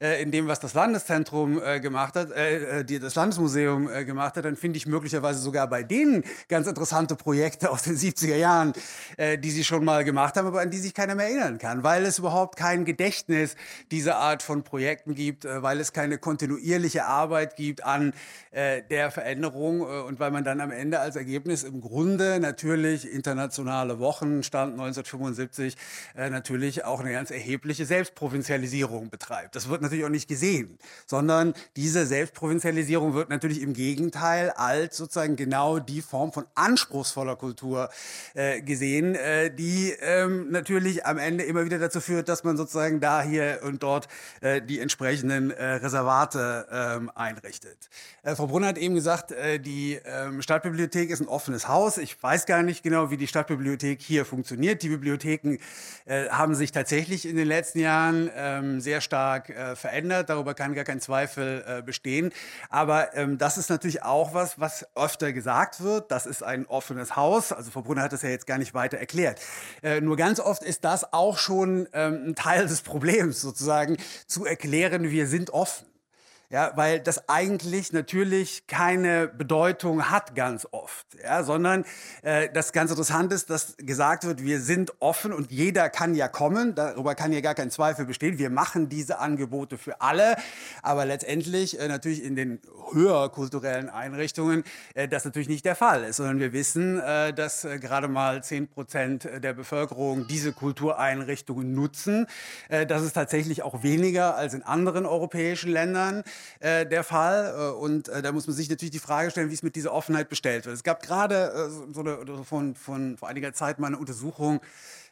äh, 0.00 0.22
in 0.22 0.30
dem, 0.30 0.46
was 0.46 0.60
das 0.60 0.74
Landeszentrum 0.74 1.60
äh, 1.62 1.80
gemacht 1.80 2.14
hat, 2.14 2.30
äh, 2.32 2.80
äh 2.80 2.84
die, 2.84 2.98
das 2.98 3.14
Landesmuseum 3.14 3.90
äh, 3.90 4.04
gemacht 4.04 4.36
hat, 4.36 4.44
dann 4.44 4.56
finde 4.56 4.76
ich 4.76 4.86
möglicherweise 4.86 5.40
sogar 5.40 5.68
bei 5.68 5.82
denen 5.82 6.24
ganz 6.48 6.66
interessante 6.66 7.16
Projekte 7.16 7.70
aus 7.70 7.82
den 7.82 7.96
70er 7.96 8.36
Jahren, 8.36 8.72
äh, 9.16 9.38
die 9.38 9.50
sie 9.50 9.64
schon 9.64 9.84
mal 9.84 10.04
gemacht 10.04 10.36
haben, 10.36 10.46
aber 10.46 10.60
an 10.60 10.70
die 10.70 10.78
sich 10.78 10.94
keiner 10.94 11.14
mehr 11.14 11.26
erinnern 11.26 11.58
kann, 11.58 11.82
weil 11.82 12.04
es 12.04 12.18
überhaupt 12.18 12.56
kein 12.56 12.84
Gedächtnis 12.84 13.56
dieser 13.90 14.16
Art 14.16 14.42
von 14.42 14.62
Projekten 14.62 15.14
gibt, 15.14 15.44
weil 15.44 15.80
es 15.80 15.92
keine 15.92 16.18
kontinuierliche 16.18 17.04
Arbeit 17.04 17.56
gibt 17.56 17.84
an 17.84 18.12
der 18.52 19.10
Veränderung 19.10 19.80
und 19.80 20.20
weil 20.20 20.30
man 20.30 20.44
dann 20.44 20.60
am 20.60 20.70
Ende 20.70 21.00
als 21.00 21.16
Ergebnis 21.16 21.64
im 21.64 21.80
Grunde 21.80 22.38
natürlich 22.40 23.10
internationale 23.10 23.98
Wochen, 23.98 24.42
Stand 24.42 24.72
1975, 24.72 25.76
natürlich 26.14 26.84
auch 26.84 27.00
eine 27.00 27.12
ganz 27.12 27.30
erhebliche 27.30 27.84
Selbstprovinzialisierung 27.84 28.83
betreibt. 29.10 29.56
Das 29.56 29.68
wird 29.68 29.82
natürlich 29.82 30.04
auch 30.04 30.10
nicht 30.10 30.28
gesehen, 30.28 30.78
sondern 31.06 31.54
diese 31.76 32.06
Selbstprovinzialisierung 32.06 33.14
wird 33.14 33.30
natürlich 33.30 33.60
im 33.62 33.72
Gegenteil 33.72 34.50
als 34.50 34.96
sozusagen 34.96 35.36
genau 35.36 35.78
die 35.78 36.02
Form 36.02 36.32
von 36.32 36.46
anspruchsvoller 36.54 37.36
Kultur 37.36 37.90
äh, 38.34 38.60
gesehen, 38.62 39.14
äh, 39.14 39.54
die 39.54 39.94
ähm, 40.00 40.50
natürlich 40.50 41.06
am 41.06 41.18
Ende 41.18 41.44
immer 41.44 41.64
wieder 41.64 41.78
dazu 41.78 42.00
führt, 42.00 42.28
dass 42.28 42.44
man 42.44 42.56
sozusagen 42.56 43.00
da 43.00 43.22
hier 43.22 43.60
und 43.62 43.82
dort 43.82 44.08
äh, 44.40 44.60
die 44.60 44.80
entsprechenden 44.80 45.50
äh, 45.50 45.74
Reservate 45.74 46.66
ähm, 46.70 47.10
einrichtet. 47.14 47.88
Äh, 48.22 48.34
Frau 48.36 48.46
Brunner 48.46 48.68
hat 48.68 48.78
eben 48.78 48.94
gesagt, 48.94 49.32
äh, 49.32 49.58
die 49.58 49.98
ähm, 50.04 50.42
Stadtbibliothek 50.42 51.10
ist 51.10 51.20
ein 51.20 51.28
offenes 51.28 51.68
Haus. 51.68 51.98
Ich 51.98 52.22
weiß 52.22 52.46
gar 52.46 52.62
nicht 52.62 52.82
genau, 52.82 53.10
wie 53.10 53.16
die 53.16 53.26
Stadtbibliothek 53.26 54.00
hier 54.00 54.24
funktioniert. 54.24 54.82
Die 54.82 54.88
Bibliotheken 54.88 55.58
haben 56.06 56.54
sich 56.54 56.70
tatsächlich 56.72 57.26
in 57.26 57.36
den 57.36 57.48
letzten 57.48 57.78
Jahren 57.78 58.30
ähm, 58.34 58.73
sehr 58.80 59.00
stark 59.00 59.50
äh, 59.50 59.76
verändert. 59.76 60.30
Darüber 60.30 60.54
kann 60.54 60.74
gar 60.74 60.84
kein 60.84 61.00
Zweifel 61.00 61.64
äh, 61.66 61.82
bestehen. 61.82 62.32
Aber 62.68 63.14
ähm, 63.16 63.38
das 63.38 63.58
ist 63.58 63.70
natürlich 63.70 64.02
auch 64.02 64.34
was, 64.34 64.58
was 64.58 64.86
öfter 64.94 65.32
gesagt 65.32 65.82
wird. 65.82 66.10
Das 66.10 66.26
ist 66.26 66.42
ein 66.42 66.66
offenes 66.66 67.16
Haus. 67.16 67.52
Also 67.52 67.70
Frau 67.70 67.82
Brunner 67.82 68.02
hat 68.02 68.12
das 68.12 68.22
ja 68.22 68.30
jetzt 68.30 68.46
gar 68.46 68.58
nicht 68.58 68.74
weiter 68.74 68.98
erklärt. 68.98 69.40
Äh, 69.82 70.00
nur 70.00 70.16
ganz 70.16 70.40
oft 70.40 70.62
ist 70.62 70.84
das 70.84 71.12
auch 71.12 71.38
schon 71.38 71.88
ähm, 71.92 72.28
ein 72.28 72.34
Teil 72.34 72.66
des 72.66 72.82
Problems 72.82 73.40
sozusagen, 73.40 73.96
zu 74.26 74.44
erklären, 74.44 75.10
wir 75.10 75.26
sind 75.26 75.50
offen. 75.50 75.93
Ja, 76.54 76.70
weil 76.76 77.00
das 77.00 77.28
eigentlich 77.28 77.92
natürlich 77.92 78.68
keine 78.68 79.26
Bedeutung 79.26 80.08
hat 80.08 80.36
ganz 80.36 80.68
oft, 80.70 81.04
ja, 81.20 81.42
sondern 81.42 81.84
äh, 82.22 82.48
das 82.48 82.72
ganz 82.72 82.92
interessant 82.92 83.32
ist, 83.32 83.50
dass 83.50 83.76
gesagt 83.76 84.22
wird, 84.22 84.40
wir 84.40 84.60
sind 84.60 84.92
offen 85.00 85.32
und 85.32 85.50
jeder 85.50 85.90
kann 85.90 86.14
ja 86.14 86.28
kommen, 86.28 86.76
darüber 86.76 87.16
kann 87.16 87.32
ja 87.32 87.40
gar 87.40 87.56
kein 87.56 87.72
Zweifel 87.72 88.04
bestehen. 88.04 88.38
Wir 88.38 88.50
machen 88.50 88.88
diese 88.88 89.18
Angebote 89.18 89.78
für 89.78 90.00
alle, 90.00 90.36
aber 90.80 91.04
letztendlich 91.04 91.80
äh, 91.80 91.88
natürlich 91.88 92.22
in 92.22 92.36
den 92.36 92.60
höher 92.92 93.32
kulturellen 93.32 93.90
Einrichtungen 93.90 94.62
äh, 94.94 95.08
das 95.08 95.24
natürlich 95.24 95.48
nicht 95.48 95.64
der 95.64 95.74
Fall 95.74 96.04
ist, 96.04 96.18
sondern 96.18 96.38
wir 96.38 96.52
wissen, 96.52 97.00
äh, 97.00 97.32
dass 97.32 97.64
äh, 97.64 97.80
gerade 97.80 98.06
mal 98.06 98.44
zehn 98.44 98.68
Prozent 98.68 99.28
der 99.42 99.54
Bevölkerung 99.54 100.28
diese 100.28 100.52
Kultureinrichtungen 100.52 101.74
nutzen. 101.74 102.28
Äh, 102.68 102.86
das 102.86 103.02
ist 103.02 103.14
tatsächlich 103.14 103.64
auch 103.64 103.82
weniger 103.82 104.36
als 104.36 104.54
in 104.54 104.62
anderen 104.62 105.04
europäischen 105.04 105.72
Ländern 105.72 106.22
äh, 106.60 106.86
der 106.86 107.04
Fall. 107.04 107.54
Äh, 107.56 107.72
und 107.72 108.08
äh, 108.08 108.22
da 108.22 108.32
muss 108.32 108.46
man 108.46 108.56
sich 108.56 108.68
natürlich 108.68 108.92
die 108.92 108.98
Frage 108.98 109.30
stellen, 109.30 109.50
wie 109.50 109.54
es 109.54 109.62
mit 109.62 109.76
dieser 109.76 109.92
Offenheit 109.92 110.28
bestellt 110.28 110.66
wird. 110.66 110.74
Es 110.74 110.82
gab 110.82 111.02
gerade 111.02 111.52
äh, 111.52 111.92
so 111.92 112.00
eine, 112.00 112.44
von, 112.44 112.74
von 112.74 113.16
vor 113.16 113.28
einiger 113.28 113.52
Zeit 113.52 113.78
mal 113.78 113.88
eine 113.88 113.98
Untersuchung 113.98 114.60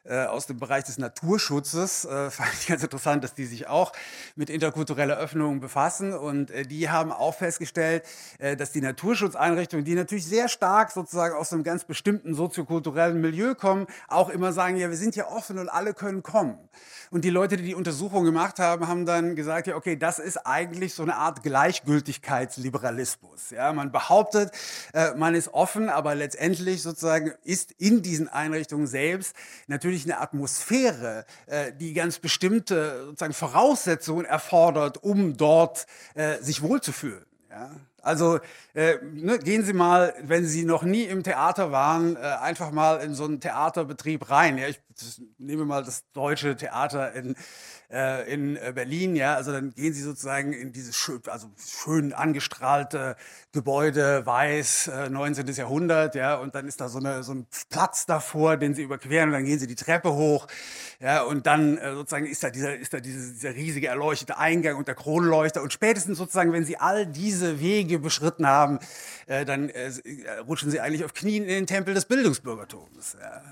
äh, 0.04 0.24
aus 0.24 0.46
dem 0.46 0.58
Bereich 0.58 0.84
des 0.84 0.98
Naturschutzes. 0.98 2.04
Äh, 2.04 2.30
fand 2.30 2.52
ich 2.54 2.66
ganz 2.66 2.82
interessant, 2.82 3.24
dass 3.24 3.34
die 3.34 3.44
sich 3.44 3.68
auch 3.68 3.92
mit 4.36 4.50
interkultureller 4.50 5.16
Öffnung 5.16 5.60
befassen. 5.60 6.12
Und 6.12 6.50
äh, 6.50 6.64
die 6.64 6.90
haben 6.90 7.12
auch 7.12 7.34
festgestellt, 7.34 8.04
äh, 8.38 8.56
dass 8.56 8.72
die 8.72 8.80
Naturschutzeinrichtungen, 8.80 9.84
die 9.84 9.94
natürlich 9.94 10.26
sehr 10.26 10.48
stark 10.48 10.90
sozusagen 10.90 11.34
aus 11.34 11.52
einem 11.52 11.62
ganz 11.62 11.84
bestimmten 11.84 12.34
soziokulturellen 12.34 13.20
Milieu 13.20 13.54
kommen, 13.54 13.86
auch 14.08 14.28
immer 14.28 14.52
sagen, 14.52 14.76
ja, 14.76 14.88
wir 14.88 14.96
sind 14.96 15.16
ja 15.16 15.28
offen 15.28 15.58
und 15.58 15.68
alle 15.68 15.94
können 15.94 16.22
kommen. 16.22 16.58
Und 17.12 17.26
die 17.26 17.30
Leute, 17.30 17.58
die 17.58 17.64
die 17.64 17.74
Untersuchung 17.74 18.24
gemacht 18.24 18.58
haben, 18.58 18.88
haben 18.88 19.04
dann 19.04 19.36
gesagt, 19.36 19.66
ja, 19.66 19.76
okay, 19.76 19.96
das 19.96 20.18
ist 20.18 20.38
eigentlich 20.46 20.94
so 20.94 21.02
eine 21.02 21.16
Art 21.16 21.42
Gleichgültigkeitsliberalismus. 21.42 23.50
Ja, 23.50 23.70
man 23.74 23.92
behauptet, 23.92 24.50
äh, 24.94 25.14
man 25.14 25.34
ist 25.34 25.52
offen, 25.52 25.90
aber 25.90 26.14
letztendlich 26.14 26.80
sozusagen 26.80 27.34
ist 27.44 27.72
in 27.72 28.00
diesen 28.00 28.28
Einrichtungen 28.28 28.86
selbst 28.86 29.36
natürlich 29.66 29.91
natürlich 29.92 30.10
eine 30.10 30.20
Atmosphäre, 30.20 31.26
äh, 31.46 31.72
die 31.72 31.92
ganz 31.92 32.18
bestimmte 32.18 33.04
sozusagen 33.06 33.34
Voraussetzungen 33.34 34.24
erfordert, 34.24 35.02
um 35.02 35.36
dort 35.36 35.86
äh, 36.14 36.38
sich 36.38 36.62
wohlzufühlen. 36.62 37.24
Ja? 37.50 37.70
Also 38.00 38.40
äh, 38.74 38.96
ne, 39.12 39.38
gehen 39.38 39.64
Sie 39.64 39.74
mal, 39.74 40.14
wenn 40.22 40.46
Sie 40.46 40.64
noch 40.64 40.82
nie 40.82 41.04
im 41.04 41.22
Theater 41.22 41.72
waren, 41.72 42.16
äh, 42.16 42.20
einfach 42.20 42.72
mal 42.72 43.00
in 43.00 43.14
so 43.14 43.24
einen 43.24 43.40
Theaterbetrieb 43.40 44.30
rein. 44.30 44.56
Ja, 44.56 44.68
ich 44.68 44.80
nehme 45.38 45.66
mal 45.66 45.84
das 45.84 46.04
deutsche 46.12 46.56
Theater 46.56 47.12
in 47.12 47.36
äh, 47.92 48.32
in 48.32 48.56
äh, 48.56 48.72
Berlin, 48.74 49.14
ja, 49.16 49.34
also 49.34 49.52
dann 49.52 49.74
gehen 49.74 49.92
sie 49.92 50.00
sozusagen 50.00 50.52
in 50.54 50.72
dieses 50.72 50.96
schön, 50.96 51.20
also 51.26 51.48
schön 51.58 52.14
angestrahlte 52.14 53.16
Gebäude, 53.52 54.24
weiß, 54.24 54.88
äh, 54.88 55.10
19. 55.10 55.46
Jahrhundert, 55.48 56.14
ja, 56.14 56.36
und 56.36 56.54
dann 56.54 56.66
ist 56.66 56.80
da 56.80 56.88
so, 56.88 56.98
eine, 56.98 57.22
so 57.22 57.34
ein 57.34 57.46
Platz 57.68 58.06
davor, 58.06 58.56
den 58.56 58.74
sie 58.74 58.82
überqueren 58.82 59.28
und 59.28 59.32
dann 59.34 59.44
gehen 59.44 59.58
sie 59.58 59.66
die 59.66 59.74
Treppe 59.74 60.14
hoch, 60.14 60.46
ja, 61.00 61.22
und 61.22 61.46
dann 61.46 61.76
äh, 61.76 61.92
sozusagen 61.92 62.26
ist 62.26 62.42
da 62.42 62.48
dieser, 62.48 62.76
ist 62.76 62.94
da 62.94 63.00
diese, 63.00 63.32
dieser 63.32 63.54
riesige 63.54 63.88
erleuchtete 63.88 64.38
Eingang 64.38 64.76
und 64.76 64.88
der 64.88 64.94
Kronleuchter 64.94 65.62
und 65.62 65.72
spätestens 65.72 66.16
sozusagen, 66.16 66.52
wenn 66.54 66.64
sie 66.64 66.78
all 66.78 67.06
diese 67.06 67.60
Wege 67.60 67.98
beschritten 67.98 68.46
haben, 68.46 68.78
äh, 69.26 69.44
dann 69.44 69.68
äh, 69.68 69.88
äh, 69.88 70.38
rutschen 70.46 70.70
sie 70.70 70.80
eigentlich 70.80 71.04
auf 71.04 71.12
Knien 71.12 71.42
in 71.42 71.50
den 71.50 71.66
Tempel 71.66 71.92
des 71.92 72.06
Bildungsbürgertums. 72.06 73.18
Ja. 73.20 73.42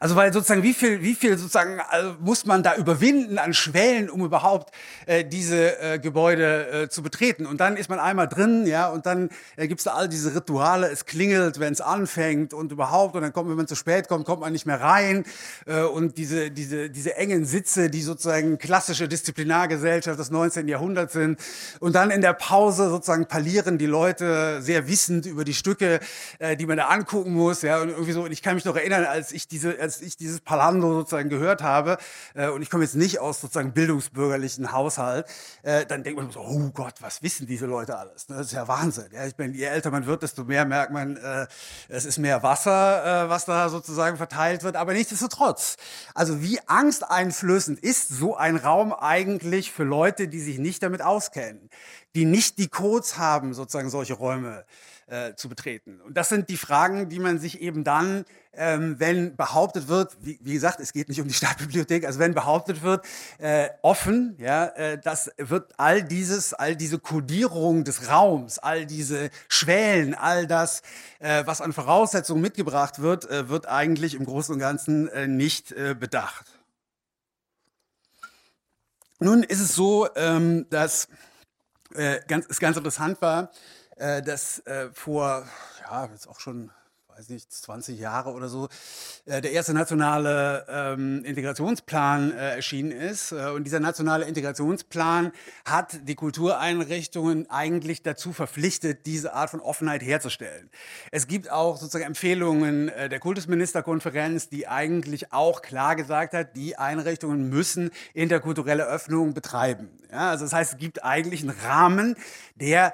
Also 0.00 0.16
weil 0.16 0.34
sozusagen 0.34 0.62
wie 0.62 0.74
viel, 0.74 1.00
wie 1.00 1.14
viel 1.14 1.38
sozusagen 1.38 1.80
also 1.80 2.14
muss 2.20 2.44
man 2.44 2.62
da 2.62 2.76
überwinden 2.76 3.38
an 3.38 3.54
Schwächen 3.54 3.85
Quellen, 3.86 4.10
um 4.10 4.24
überhaupt 4.24 4.74
äh, 5.06 5.24
diese 5.24 5.80
äh, 5.80 5.98
Gebäude 5.98 6.84
äh, 6.84 6.88
zu 6.88 7.02
betreten. 7.02 7.46
Und 7.46 7.60
dann 7.60 7.76
ist 7.76 7.88
man 7.88 7.98
einmal 7.98 8.28
drin, 8.28 8.66
ja, 8.66 8.88
und 8.88 9.06
dann 9.06 9.30
äh, 9.56 9.68
gibt 9.68 9.80
es 9.80 9.84
da 9.84 9.92
all 9.92 10.08
diese 10.08 10.34
Rituale, 10.34 10.88
es 10.88 11.06
klingelt, 11.06 11.60
wenn 11.60 11.72
es 11.72 11.80
anfängt 11.80 12.52
und 12.52 12.72
überhaupt, 12.72 13.14
und 13.14 13.22
dann 13.22 13.32
kommt, 13.32 13.48
wenn 13.48 13.56
man 13.56 13.68
zu 13.68 13.76
spät 13.76 14.08
kommt, 14.08 14.24
kommt 14.24 14.40
man 14.40 14.52
nicht 14.52 14.66
mehr 14.66 14.80
rein. 14.80 15.24
Äh, 15.66 15.82
und 15.82 16.18
diese, 16.18 16.50
diese, 16.50 16.90
diese 16.90 17.16
engen 17.16 17.44
Sitze, 17.44 17.90
die 17.90 18.02
sozusagen 18.02 18.58
klassische 18.58 19.08
Disziplinargesellschaft 19.08 20.18
des 20.18 20.30
19. 20.30 20.68
Jahrhunderts 20.68 21.12
sind. 21.12 21.40
Und 21.80 21.94
dann 21.94 22.10
in 22.10 22.20
der 22.20 22.32
Pause 22.32 22.90
sozusagen 22.90 23.26
parlieren 23.26 23.78
die 23.78 23.86
Leute 23.86 24.60
sehr 24.62 24.88
wissend 24.88 25.26
über 25.26 25.44
die 25.44 25.54
Stücke, 25.54 26.00
äh, 26.38 26.56
die 26.56 26.66
man 26.66 26.76
da 26.76 26.86
angucken 26.86 27.32
muss. 27.32 27.62
Ja, 27.62 27.80
und 27.80 27.90
irgendwie 27.90 28.12
so. 28.12 28.24
Und 28.24 28.32
ich 28.32 28.42
kann 28.42 28.56
mich 28.56 28.64
noch 28.64 28.76
erinnern, 28.76 29.04
als 29.04 29.32
ich 29.32 29.46
diese, 29.48 29.78
als 29.78 30.00
ich 30.00 30.16
dieses 30.16 30.40
Palando 30.40 30.92
sozusagen 30.92 31.28
gehört 31.28 31.62
habe, 31.62 31.98
äh, 32.34 32.48
und 32.48 32.62
ich 32.62 32.70
komme 32.70 32.82
jetzt 32.82 32.96
nicht 32.96 33.20
aus 33.20 33.40
sozusagen 33.40 33.75
bildungsbürgerlichen 33.76 34.72
Haushalt, 34.72 35.26
äh, 35.62 35.84
dann 35.84 36.02
denkt 36.02 36.18
man 36.18 36.30
so, 36.30 36.40
oh 36.40 36.70
Gott, 36.72 36.94
was 37.00 37.22
wissen 37.22 37.46
diese 37.46 37.66
Leute 37.66 37.98
alles? 37.98 38.28
Ne? 38.28 38.36
Das 38.36 38.46
ist 38.46 38.52
ja 38.52 38.66
Wahnsinn. 38.66 39.08
Ja, 39.12 39.26
ich 39.26 39.34
meine, 39.36 39.54
je 39.54 39.64
älter 39.64 39.90
man 39.90 40.06
wird, 40.06 40.22
desto 40.22 40.44
mehr 40.44 40.64
merkt 40.64 40.92
man, 40.92 41.18
äh, 41.18 41.46
es 41.88 42.06
ist 42.06 42.18
mehr 42.18 42.42
Wasser, 42.42 43.26
äh, 43.26 43.28
was 43.28 43.44
da 43.44 43.68
sozusagen 43.68 44.16
verteilt 44.16 44.64
wird. 44.64 44.76
Aber 44.76 44.94
nichtsdestotrotz, 44.94 45.76
also 46.14 46.42
wie 46.42 46.58
angsteinflößend 46.66 47.78
ist 47.78 48.08
so 48.08 48.34
ein 48.34 48.56
Raum 48.56 48.94
eigentlich 48.94 49.70
für 49.70 49.84
Leute, 49.84 50.26
die 50.26 50.40
sich 50.40 50.58
nicht 50.58 50.82
damit 50.82 51.02
auskennen, 51.02 51.68
die 52.14 52.24
nicht 52.24 52.56
die 52.56 52.68
Codes 52.68 53.18
haben, 53.18 53.52
sozusagen 53.52 53.90
solche 53.90 54.14
Räume 54.14 54.64
äh, 55.08 55.34
zu 55.36 55.48
betreten. 55.48 56.00
Und 56.00 56.16
das 56.16 56.28
sind 56.28 56.48
die 56.48 56.56
Fragen, 56.56 57.08
die 57.08 57.20
man 57.20 57.38
sich 57.38 57.60
eben 57.60 57.84
dann, 57.84 58.24
ähm, 58.52 58.96
wenn 58.98 59.36
behauptet 59.36 59.86
wird, 59.86 60.16
wie, 60.20 60.38
wie, 60.42 60.54
gesagt, 60.54 60.80
es 60.80 60.92
geht 60.92 61.08
nicht 61.08 61.20
um 61.20 61.28
die 61.28 61.34
Stadtbibliothek, 61.34 62.04
also 62.04 62.18
wenn 62.18 62.34
behauptet 62.34 62.82
wird, 62.82 63.04
äh, 63.38 63.68
offen, 63.82 64.34
ja, 64.38 64.66
äh, 64.66 64.98
das 65.00 65.30
wird 65.36 65.72
all 65.78 66.02
dieses, 66.02 66.54
all 66.54 66.74
diese 66.74 66.98
Kodierung 66.98 67.84
des 67.84 68.10
Raums, 68.10 68.58
all 68.58 68.84
diese 68.84 69.30
Schwellen, 69.48 70.14
all 70.14 70.48
das, 70.48 70.82
äh, 71.20 71.46
was 71.46 71.60
an 71.60 71.72
Voraussetzungen 71.72 72.42
mitgebracht 72.42 73.00
wird, 73.00 73.30
äh, 73.30 73.48
wird 73.48 73.68
eigentlich 73.68 74.14
im 74.14 74.24
Großen 74.24 74.54
und 74.54 74.58
Ganzen 74.58 75.08
äh, 75.10 75.28
nicht 75.28 75.72
bedacht. 76.00 76.46
Nun 79.20 79.44
ist 79.44 79.60
es 79.60 79.74
so, 79.74 80.08
ähm, 80.16 80.66
dass 80.70 81.08
ganz, 82.26 82.46
es 82.48 82.58
ganz 82.58 82.76
interessant 82.76 83.22
war, 83.22 83.50
äh, 83.96 84.22
dass 84.22 84.60
äh, 84.66 84.90
vor, 84.92 85.46
ja, 85.80 86.06
jetzt 86.06 86.28
auch 86.28 86.40
schon 86.40 86.70
weiß 87.16 87.30
nicht, 87.30 87.50
20 87.50 87.98
Jahre 87.98 88.32
oder 88.32 88.48
so, 88.48 88.68
äh, 89.24 89.40
der 89.40 89.52
erste 89.52 89.72
nationale 89.72 90.66
ähm, 90.68 91.24
Integrationsplan 91.24 92.32
äh, 92.32 92.56
erschienen 92.56 92.90
ist. 92.90 93.32
Äh, 93.32 93.52
und 93.52 93.64
dieser 93.64 93.80
nationale 93.80 94.26
Integrationsplan 94.26 95.32
hat 95.64 95.98
die 96.06 96.14
Kultureinrichtungen 96.14 97.48
eigentlich 97.48 98.02
dazu 98.02 98.34
verpflichtet, 98.34 99.06
diese 99.06 99.32
Art 99.32 99.48
von 99.48 99.60
Offenheit 99.60 100.02
herzustellen. 100.02 100.68
Es 101.10 101.26
gibt 101.26 101.50
auch 101.50 101.78
sozusagen 101.78 102.04
Empfehlungen 102.04 102.90
äh, 102.90 103.08
der 103.08 103.18
Kultusministerkonferenz, 103.18 104.50
die 104.50 104.68
eigentlich 104.68 105.32
auch 105.32 105.62
klar 105.62 105.96
gesagt 105.96 106.34
hat, 106.34 106.54
die 106.54 106.76
Einrichtungen 106.76 107.48
müssen 107.48 107.92
interkulturelle 108.12 108.84
Öffnung 108.86 109.32
betreiben. 109.32 109.88
Ja, 110.12 110.30
also 110.30 110.44
das 110.44 110.52
heißt, 110.52 110.74
es 110.74 110.78
gibt 110.78 111.02
eigentlich 111.02 111.40
einen 111.42 111.56
Rahmen, 111.66 112.16
der 112.54 112.92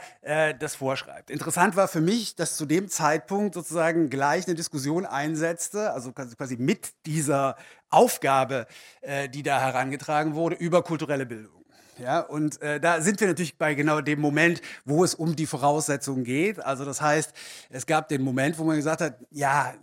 das 0.59 0.75
vorschreibt. 0.75 1.31
Interessant 1.31 1.76
war 1.76 1.87
für 1.87 2.00
mich, 2.00 2.35
dass 2.37 2.57
zu 2.57 2.64
dem 2.64 2.88
Zeitpunkt 2.88 3.55
sozusagen 3.55 4.11
gleich 4.12 4.47
eine 4.47 4.54
Diskussion 4.54 5.07
einsetzte, 5.07 5.92
also 5.92 6.12
quasi 6.12 6.57
mit 6.57 6.92
dieser 7.07 7.57
Aufgabe, 7.88 8.66
äh, 9.00 9.28
die 9.28 9.42
da 9.42 9.59
herangetragen 9.59 10.35
wurde, 10.35 10.54
über 10.57 10.83
kulturelle 10.83 11.26
Bildung. 11.26 11.62
Ja, 11.99 12.21
und 12.21 12.61
äh, 12.62 12.81
da 12.81 13.00
sind 13.00 13.21
wir 13.21 13.28
natürlich 13.28 13.59
bei 13.59 13.75
genau 13.75 14.00
dem 14.00 14.21
Moment, 14.21 14.61
wo 14.85 15.04
es 15.04 15.14
um 15.14 15.37
die 15.37 15.47
Voraussetzungen 15.47 16.25
geht. 16.25 16.59
Also 16.59 16.85
das 16.85 17.00
heißt, 17.00 17.33
es 17.71 17.87
gab 17.87 18.09
den 18.09 18.23
Moment, 18.23 18.59
wo 18.59 18.64
man 18.64 18.76
gesagt 18.76 19.00
hat, 19.00 19.19
ja, 19.31 19.75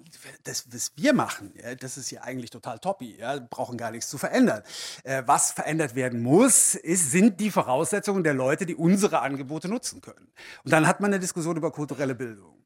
das, 0.43 0.65
was 0.71 0.91
wir 0.95 1.13
machen, 1.13 1.53
ja, 1.61 1.75
das 1.75 1.97
ist 1.97 2.11
ja 2.11 2.21
eigentlich 2.21 2.49
total 2.49 2.79
toppi, 2.79 3.17
ja, 3.19 3.39
brauchen 3.39 3.77
gar 3.77 3.91
nichts 3.91 4.09
zu 4.09 4.17
verändern. 4.17 4.63
Äh, 5.03 5.23
was 5.25 5.51
verändert 5.51 5.95
werden 5.95 6.21
muss, 6.21 6.75
ist, 6.75 7.11
sind 7.11 7.39
die 7.39 7.51
Voraussetzungen 7.51 8.23
der 8.23 8.33
Leute, 8.33 8.65
die 8.65 8.75
unsere 8.75 9.21
Angebote 9.21 9.69
nutzen 9.69 10.01
können. 10.01 10.31
Und 10.63 10.73
dann 10.73 10.87
hat 10.87 10.99
man 10.99 11.11
eine 11.11 11.19
Diskussion 11.19 11.57
über 11.57 11.71
kulturelle 11.71 12.15
Bildung. 12.15 12.59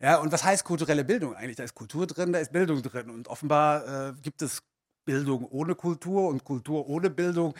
Ja, 0.00 0.16
und 0.18 0.30
was 0.30 0.44
heißt 0.44 0.64
kulturelle 0.64 1.04
Bildung 1.04 1.34
eigentlich? 1.34 1.56
Da 1.56 1.64
ist 1.64 1.74
Kultur 1.74 2.06
drin, 2.06 2.32
da 2.32 2.38
ist 2.38 2.52
Bildung 2.52 2.82
drin. 2.82 3.10
Und 3.10 3.28
offenbar 3.28 4.10
äh, 4.10 4.12
gibt 4.22 4.42
es 4.42 4.62
Bildung 5.04 5.46
ohne 5.46 5.74
Kultur 5.74 6.28
und 6.28 6.44
Kultur 6.44 6.86
ohne 6.88 7.10
Bildung. 7.10 7.54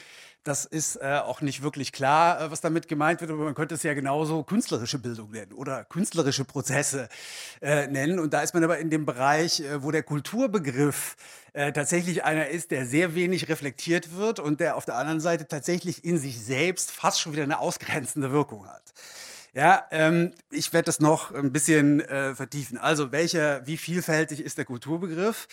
Das 0.45 0.65
ist 0.67 0.97
äh, 0.97 1.19
auch 1.25 1.41
nicht 1.41 1.63
wirklich 1.63 1.93
klar, 1.93 2.41
äh, 2.41 2.51
was 2.51 2.61
damit 2.61 2.87
gemeint 2.87 3.21
wird, 3.21 3.31
aber 3.31 3.45
man 3.45 3.55
könnte 3.55 3.75
es 3.75 3.83
ja 3.83 3.95
genauso 3.95 4.45
künstlerische 4.45 4.99
Bildung 4.99 5.31
nennen 5.31 5.53
oder 5.53 5.85
künstlerische 5.85 6.45
Prozesse 6.45 7.09
äh, 7.61 7.87
nennen. 7.89 8.21
Und 8.21 8.35
da 8.35 8.43
ist 8.43 8.55
man 8.55 8.63
aber 8.63 8.79
in 8.79 8.91
dem 8.91 9.05
Bereich, 9.07 9.61
äh, 9.61 9.83
wo 9.83 9.91
der 9.91 10.03
Kulturbegriff 10.05 11.17
äh, 11.55 11.73
tatsächlich 11.73 12.23
einer 12.23 12.49
ist, 12.49 12.71
der 12.71 12.87
sehr 12.87 13.15
wenig 13.15 13.49
reflektiert 13.49 14.15
wird 14.17 14.39
und 14.41 14.61
der 14.61 14.77
auf 14.77 14.85
der 14.85 14.97
anderen 14.97 15.21
Seite 15.21 15.49
tatsächlich 15.49 16.05
in 16.05 16.19
sich 16.19 16.41
selbst 16.41 16.93
fast 16.93 17.21
schon 17.21 17.33
wieder 17.33 17.43
eine 17.43 17.59
ausgrenzende 17.59 18.31
Wirkung 18.31 18.69
hat. 18.69 18.93
Ja, 19.59 19.89
ähm, 19.91 20.35
ich 20.53 20.73
werde 20.73 20.87
das 20.87 21.01
noch 21.01 21.35
ein 21.35 21.51
bisschen 21.51 21.99
äh, 22.03 22.33
vertiefen. 22.37 22.79
Also, 22.79 23.11
welcher, 23.11 23.67
wie 23.67 23.77
vielfältig 23.77 24.39
ist 24.39 24.57
der 24.57 24.65
Kulturbegriff? 24.65 25.49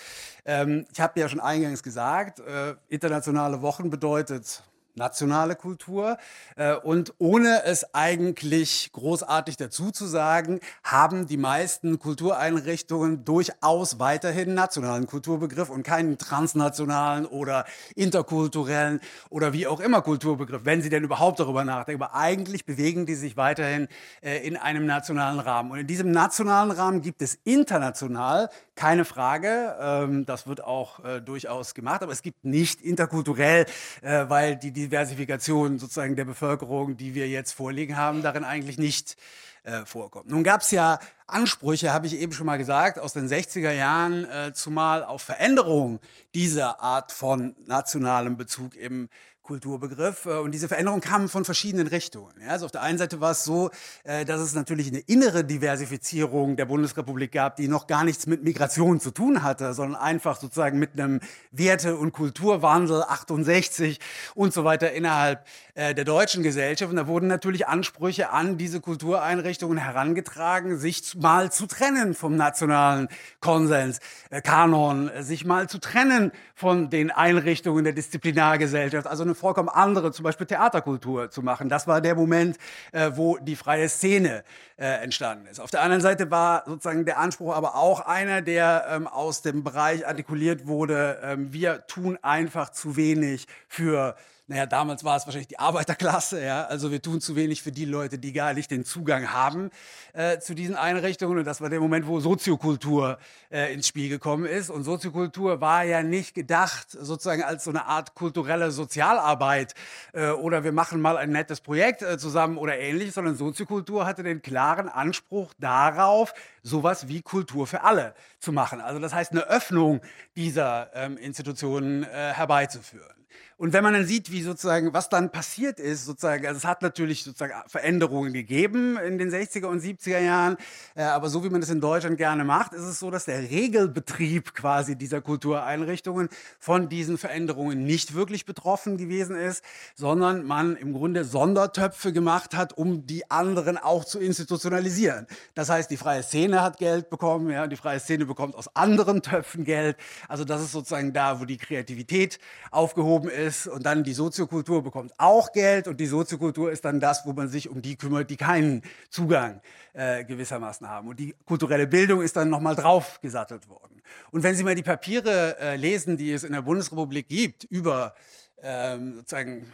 Ähm, 0.45 0.85
ich 0.93 1.01
habe 1.01 1.19
ja 1.19 1.27
schon 1.27 1.39
eingangs 1.39 1.81
gesagt, 1.81 2.39
äh, 2.39 2.75
internationale 2.87 3.63
Wochen 3.63 3.89
bedeutet 3.89 4.61
nationale 4.95 5.55
Kultur. 5.55 6.17
Äh, 6.55 6.75
und 6.75 7.13
ohne 7.17 7.63
es 7.65 7.93
eigentlich 7.93 8.89
großartig 8.93 9.57
dazu 9.57 9.91
zu 9.91 10.05
sagen, 10.05 10.59
haben 10.83 11.27
die 11.27 11.37
meisten 11.37 11.99
Kultureinrichtungen 11.99 13.25
durchaus 13.25 13.99
weiterhin 13.99 14.53
nationalen 14.53 15.07
Kulturbegriff 15.07 15.69
und 15.69 15.83
keinen 15.83 16.17
transnationalen 16.17 17.25
oder 17.25 17.65
interkulturellen 17.95 19.01
oder 19.29 19.53
wie 19.53 19.67
auch 19.67 19.79
immer 19.79 20.01
Kulturbegriff, 20.01 20.61
wenn 20.63 20.81
sie 20.81 20.89
denn 20.89 21.03
überhaupt 21.03 21.39
darüber 21.39 21.63
nachdenken. 21.65 22.01
Aber 22.01 22.15
eigentlich 22.15 22.65
bewegen 22.65 23.05
die 23.05 23.15
sich 23.15 23.37
weiterhin 23.37 23.87
äh, 24.21 24.45
in 24.47 24.57
einem 24.57 24.85
nationalen 24.85 25.39
Rahmen. 25.39 25.71
Und 25.71 25.79
in 25.79 25.87
diesem 25.87 26.11
nationalen 26.11 26.71
Rahmen 26.71 27.01
gibt 27.01 27.21
es 27.21 27.37
international 27.43 28.49
keine 28.75 29.05
Frage, 29.05 29.75
ähm, 29.79 30.25
das 30.25 30.47
wird 30.47 30.63
auch 30.63 31.03
äh, 31.03 31.21
durchaus 31.21 31.73
gemacht, 31.73 32.03
aber 32.03 32.11
es 32.11 32.21
gibt 32.21 32.43
nicht 32.43 32.81
interkulturell, 32.81 33.65
weil 34.01 34.57
die, 34.57 34.71
die 34.71 34.84
Diversifikation 34.87 35.79
sozusagen 35.79 36.15
der 36.15 36.25
Bevölkerung, 36.25 36.97
die 36.97 37.15
wir 37.15 37.27
jetzt 37.27 37.53
vorliegen 37.53 37.97
haben, 37.97 38.21
darin 38.21 38.43
eigentlich 38.43 38.77
nicht 38.77 39.17
äh, 39.63 39.85
vorkommt. 39.85 40.29
Nun 40.29 40.43
gab 40.43 40.61
es 40.61 40.71
ja 40.71 40.99
Ansprüche, 41.27 41.91
habe 41.91 42.07
ich 42.07 42.19
eben 42.19 42.31
schon 42.33 42.45
mal 42.45 42.57
gesagt, 42.57 42.99
aus 42.99 43.13
den 43.13 43.27
60er 43.27 43.71
Jahren, 43.71 44.25
äh, 44.25 44.53
zumal 44.53 45.03
auf 45.03 45.23
Veränderung 45.23 45.99
dieser 46.33 46.81
Art 46.81 47.11
von 47.11 47.55
nationalem 47.65 48.37
Bezug 48.37 48.75
im 48.75 49.09
Kulturbegriff. 49.45 50.25
Äh, 50.25 50.39
und 50.39 50.51
diese 50.51 50.67
Veränderung 50.67 50.99
kam 50.99 51.29
von 51.29 51.45
verschiedenen 51.45 51.87
Richtungen. 51.87 52.33
Also 52.47 52.65
auf 52.65 52.71
der 52.71 52.81
einen 52.81 52.97
Seite 52.97 53.21
war 53.21 53.31
es 53.31 53.43
so, 53.43 53.69
äh, 54.03 54.25
dass 54.25 54.41
es 54.41 54.53
natürlich 54.53 54.87
eine 54.87 54.99
innere 54.99 55.43
Diversifizierung 55.43 56.57
der 56.57 56.65
Bundesrepublik 56.65 57.31
gab, 57.31 57.55
die 57.55 57.67
noch 57.67 57.87
gar 57.87 58.03
nichts 58.03 58.27
mit 58.27 58.43
Migration 58.43 58.99
zu 58.99 59.11
tun 59.11 59.43
hatte, 59.43 59.73
sondern 59.73 60.01
einfach 60.01 60.39
sozusagen 60.39 60.79
mit 60.79 60.93
einem 60.93 61.21
Werte- 61.51 61.95
und 61.95 62.11
Kulturwandel 62.11 63.03
68 63.03 63.99
und 64.33 64.53
so 64.53 64.63
weiter 64.63 64.91
innerhalb 64.91 65.45
äh, 65.75 65.93
der 65.93 66.05
deutschen 66.05 66.43
Gesellschaft. 66.43 66.89
Und 66.89 66.97
da 66.97 67.07
wurden 67.07 67.27
natürlich 67.27 67.67
Ansprüche 67.67 68.31
an 68.31 68.57
diese 68.57 68.81
Kultureinrichtungen 68.81 69.77
herangetragen, 69.77 70.77
sich 70.77 71.15
mal 71.15 71.51
zu 71.51 71.67
trennen 71.67 72.15
vom 72.15 72.35
nationalen 72.35 73.07
Konsens, 73.39 73.99
Kanon, 74.43 75.11
sich 75.19 75.45
mal 75.45 75.69
zu 75.69 75.79
trennen 75.79 76.31
von 76.55 76.89
den 76.89 77.11
Einrichtungen 77.11 77.83
der 77.83 77.93
Disziplinargesellschaft. 77.93 79.07
Also 79.07 79.23
eine 79.23 79.34
vollkommen 79.35 79.69
andere, 79.69 80.11
zum 80.11 80.23
Beispiel 80.23 80.47
Theaterkultur 80.47 81.29
zu 81.29 81.41
machen. 81.41 81.69
Das 81.69 81.87
war 81.87 82.01
der 82.01 82.15
Moment, 82.15 82.57
äh, 82.91 83.11
wo 83.13 83.37
die 83.37 83.55
freie 83.55 83.89
Szene 83.89 84.43
äh, 84.77 85.03
entstanden 85.03 85.47
ist. 85.47 85.59
Auf 85.59 85.71
der 85.71 85.81
anderen 85.81 86.01
Seite 86.01 86.31
war 86.31 86.63
sozusagen 86.65 87.05
der 87.05 87.19
Anspruch 87.19 87.55
aber 87.55 87.75
auch 87.75 87.99
einer, 88.01 88.41
der 88.41 88.87
ähm, 88.89 89.07
aus 89.07 89.41
dem 89.41 89.63
Bereich 89.63 90.07
artikuliert 90.07 90.67
wurde, 90.67 91.19
ähm, 91.23 91.53
wir 91.53 91.85
tun 91.87 92.17
einfach 92.21 92.69
zu 92.69 92.95
wenig 92.95 93.47
für 93.67 94.15
naja, 94.47 94.67
damals 94.67 95.03
war 95.03 95.17
es 95.17 95.25
wahrscheinlich 95.25 95.47
die 95.47 95.57
Arbeiterklasse, 95.57 96.43
ja, 96.43 96.65
also 96.65 96.91
wir 96.91 97.01
tun 97.01 97.19
zu 97.19 97.35
wenig 97.35 97.63
für 97.63 97.71
die 97.71 97.85
Leute, 97.85 98.19
die 98.19 98.31
gar 98.31 98.53
nicht 98.53 98.69
den 98.69 98.85
Zugang 98.85 99.33
haben 99.33 99.71
äh, 100.13 100.37
zu 100.37 100.53
diesen 100.53 100.75
Einrichtungen. 100.75 101.39
Und 101.39 101.45
das 101.45 101.61
war 101.61 101.69
der 101.71 101.79
Moment, 101.79 102.05
wo 102.05 102.19
Soziokultur 102.19 103.17
äh, 103.51 103.73
ins 103.73 103.87
Spiel 103.87 104.07
gekommen 104.07 104.45
ist. 104.45 104.69
Und 104.69 104.83
Soziokultur 104.83 105.61
war 105.61 105.83
ja 105.83 106.03
nicht 106.03 106.35
gedacht 106.35 106.91
sozusagen 106.91 107.41
als 107.41 107.63
so 107.63 107.71
eine 107.71 107.85
Art 107.85 108.13
kulturelle 108.13 108.69
Sozialarbeit 108.69 109.73
äh, 110.13 110.29
oder 110.29 110.63
wir 110.63 110.73
machen 110.73 111.01
mal 111.01 111.17
ein 111.17 111.31
nettes 111.31 111.59
Projekt 111.59 112.03
äh, 112.03 112.19
zusammen 112.19 112.57
oder 112.57 112.77
ähnlich, 112.77 113.13
sondern 113.13 113.35
Soziokultur 113.35 114.05
hatte 114.05 114.21
den 114.21 114.43
klaren 114.43 114.89
Anspruch 114.89 115.55
darauf, 115.57 116.35
sowas 116.61 117.07
wie 117.07 117.23
Kultur 117.23 117.65
für 117.65 117.81
alle 117.81 118.13
zu 118.39 118.51
machen. 118.51 118.79
Also 118.79 118.99
das 118.99 119.11
heißt, 119.11 119.31
eine 119.31 119.47
Öffnung 119.47 120.01
dieser 120.35 120.91
ähm, 120.93 121.17
Institutionen 121.17 122.03
äh, 122.03 122.33
herbeizuführen. 122.33 123.24
Und 123.57 123.71
wenn 123.71 123.83
man 123.83 123.93
dann 123.93 124.05
sieht, 124.05 124.33
wie 124.33 124.41
sozusagen, 124.41 124.93
was 124.93 125.07
dann 125.07 125.31
passiert 125.31 125.79
ist, 125.79 126.03
sozusagen, 126.03 126.45
also 126.45 126.57
es 126.57 126.65
hat 126.65 126.81
natürlich 126.81 127.23
sozusagen 127.23 127.53
Veränderungen 127.67 128.33
gegeben 128.33 128.97
in 128.97 129.17
den 129.17 129.31
60er 129.31 129.67
und 129.67 129.81
70er 129.81 130.19
Jahren, 130.19 130.57
äh, 130.93 131.03
aber 131.03 131.29
so 131.29 131.41
wie 131.45 131.49
man 131.49 131.61
das 131.61 131.69
in 131.69 131.79
Deutschland 131.79 132.17
gerne 132.17 132.43
macht, 132.43 132.73
ist 132.73 132.83
es 132.83 132.99
so, 132.99 133.09
dass 133.11 133.23
der 133.23 133.49
Regelbetrieb 133.49 134.53
quasi 134.55 134.97
dieser 134.97 135.21
Kultureinrichtungen 135.21 136.27
von 136.59 136.89
diesen 136.89 137.17
Veränderungen 137.17 137.85
nicht 137.85 138.13
wirklich 138.13 138.45
betroffen 138.45 138.97
gewesen 138.97 139.37
ist, 139.37 139.63
sondern 139.95 140.43
man 140.43 140.75
im 140.75 140.91
Grunde 140.91 141.23
Sondertöpfe 141.23 142.11
gemacht 142.11 142.57
hat, 142.57 142.77
um 142.77 143.07
die 143.07 143.31
anderen 143.31 143.77
auch 143.77 144.03
zu 144.03 144.19
institutionalisieren. 144.19 145.27
Das 145.53 145.69
heißt, 145.69 145.89
die 145.89 145.97
freie 145.97 146.23
Szene 146.23 146.61
hat 146.61 146.77
Geld 146.77 147.09
bekommen, 147.09 147.49
ja, 147.49 147.67
die 147.67 147.77
freie 147.77 148.01
Szene 148.01 148.25
bekommt 148.25 148.55
aus 148.55 148.75
anderen 148.75 149.21
Töpfen 149.21 149.63
Geld. 149.63 149.95
Also 150.27 150.43
das 150.43 150.61
ist 150.61 150.73
sozusagen 150.73 151.13
da, 151.13 151.39
wo 151.39 151.45
die 151.45 151.57
Kreativität 151.57 152.37
aufgehoben 152.71 153.24
ist 153.27 153.45
ist 153.45 153.67
und 153.67 153.85
dann 153.85 154.03
die 154.03 154.13
Soziokultur 154.13 154.83
bekommt 154.83 155.13
auch 155.17 155.51
Geld 155.51 155.87
und 155.87 155.99
die 155.99 156.05
Soziokultur 156.05 156.71
ist 156.71 156.83
dann 156.85 156.99
das, 156.99 157.25
wo 157.25 157.33
man 157.33 157.47
sich 157.47 157.69
um 157.69 157.81
die 157.81 157.95
kümmert, 157.95 158.29
die 158.29 158.37
keinen 158.37 158.81
Zugang 159.09 159.61
äh, 159.93 160.23
gewissermaßen 160.23 160.89
haben. 160.89 161.07
Und 161.07 161.19
die 161.19 161.35
kulturelle 161.45 161.87
Bildung 161.87 162.21
ist 162.21 162.35
dann 162.35 162.49
nochmal 162.49 162.75
draufgesattelt 162.75 163.69
worden. 163.69 164.01
Und 164.31 164.43
wenn 164.43 164.55
Sie 164.55 164.63
mal 164.63 164.75
die 164.75 164.83
Papiere 164.83 165.57
äh, 165.59 165.75
lesen, 165.75 166.17
die 166.17 166.31
es 166.31 166.43
in 166.43 166.53
der 166.53 166.61
Bundesrepublik 166.61 167.27
gibt 167.27 167.63
über 167.65 168.15
ähm, 168.61 169.15
sozusagen 169.15 169.71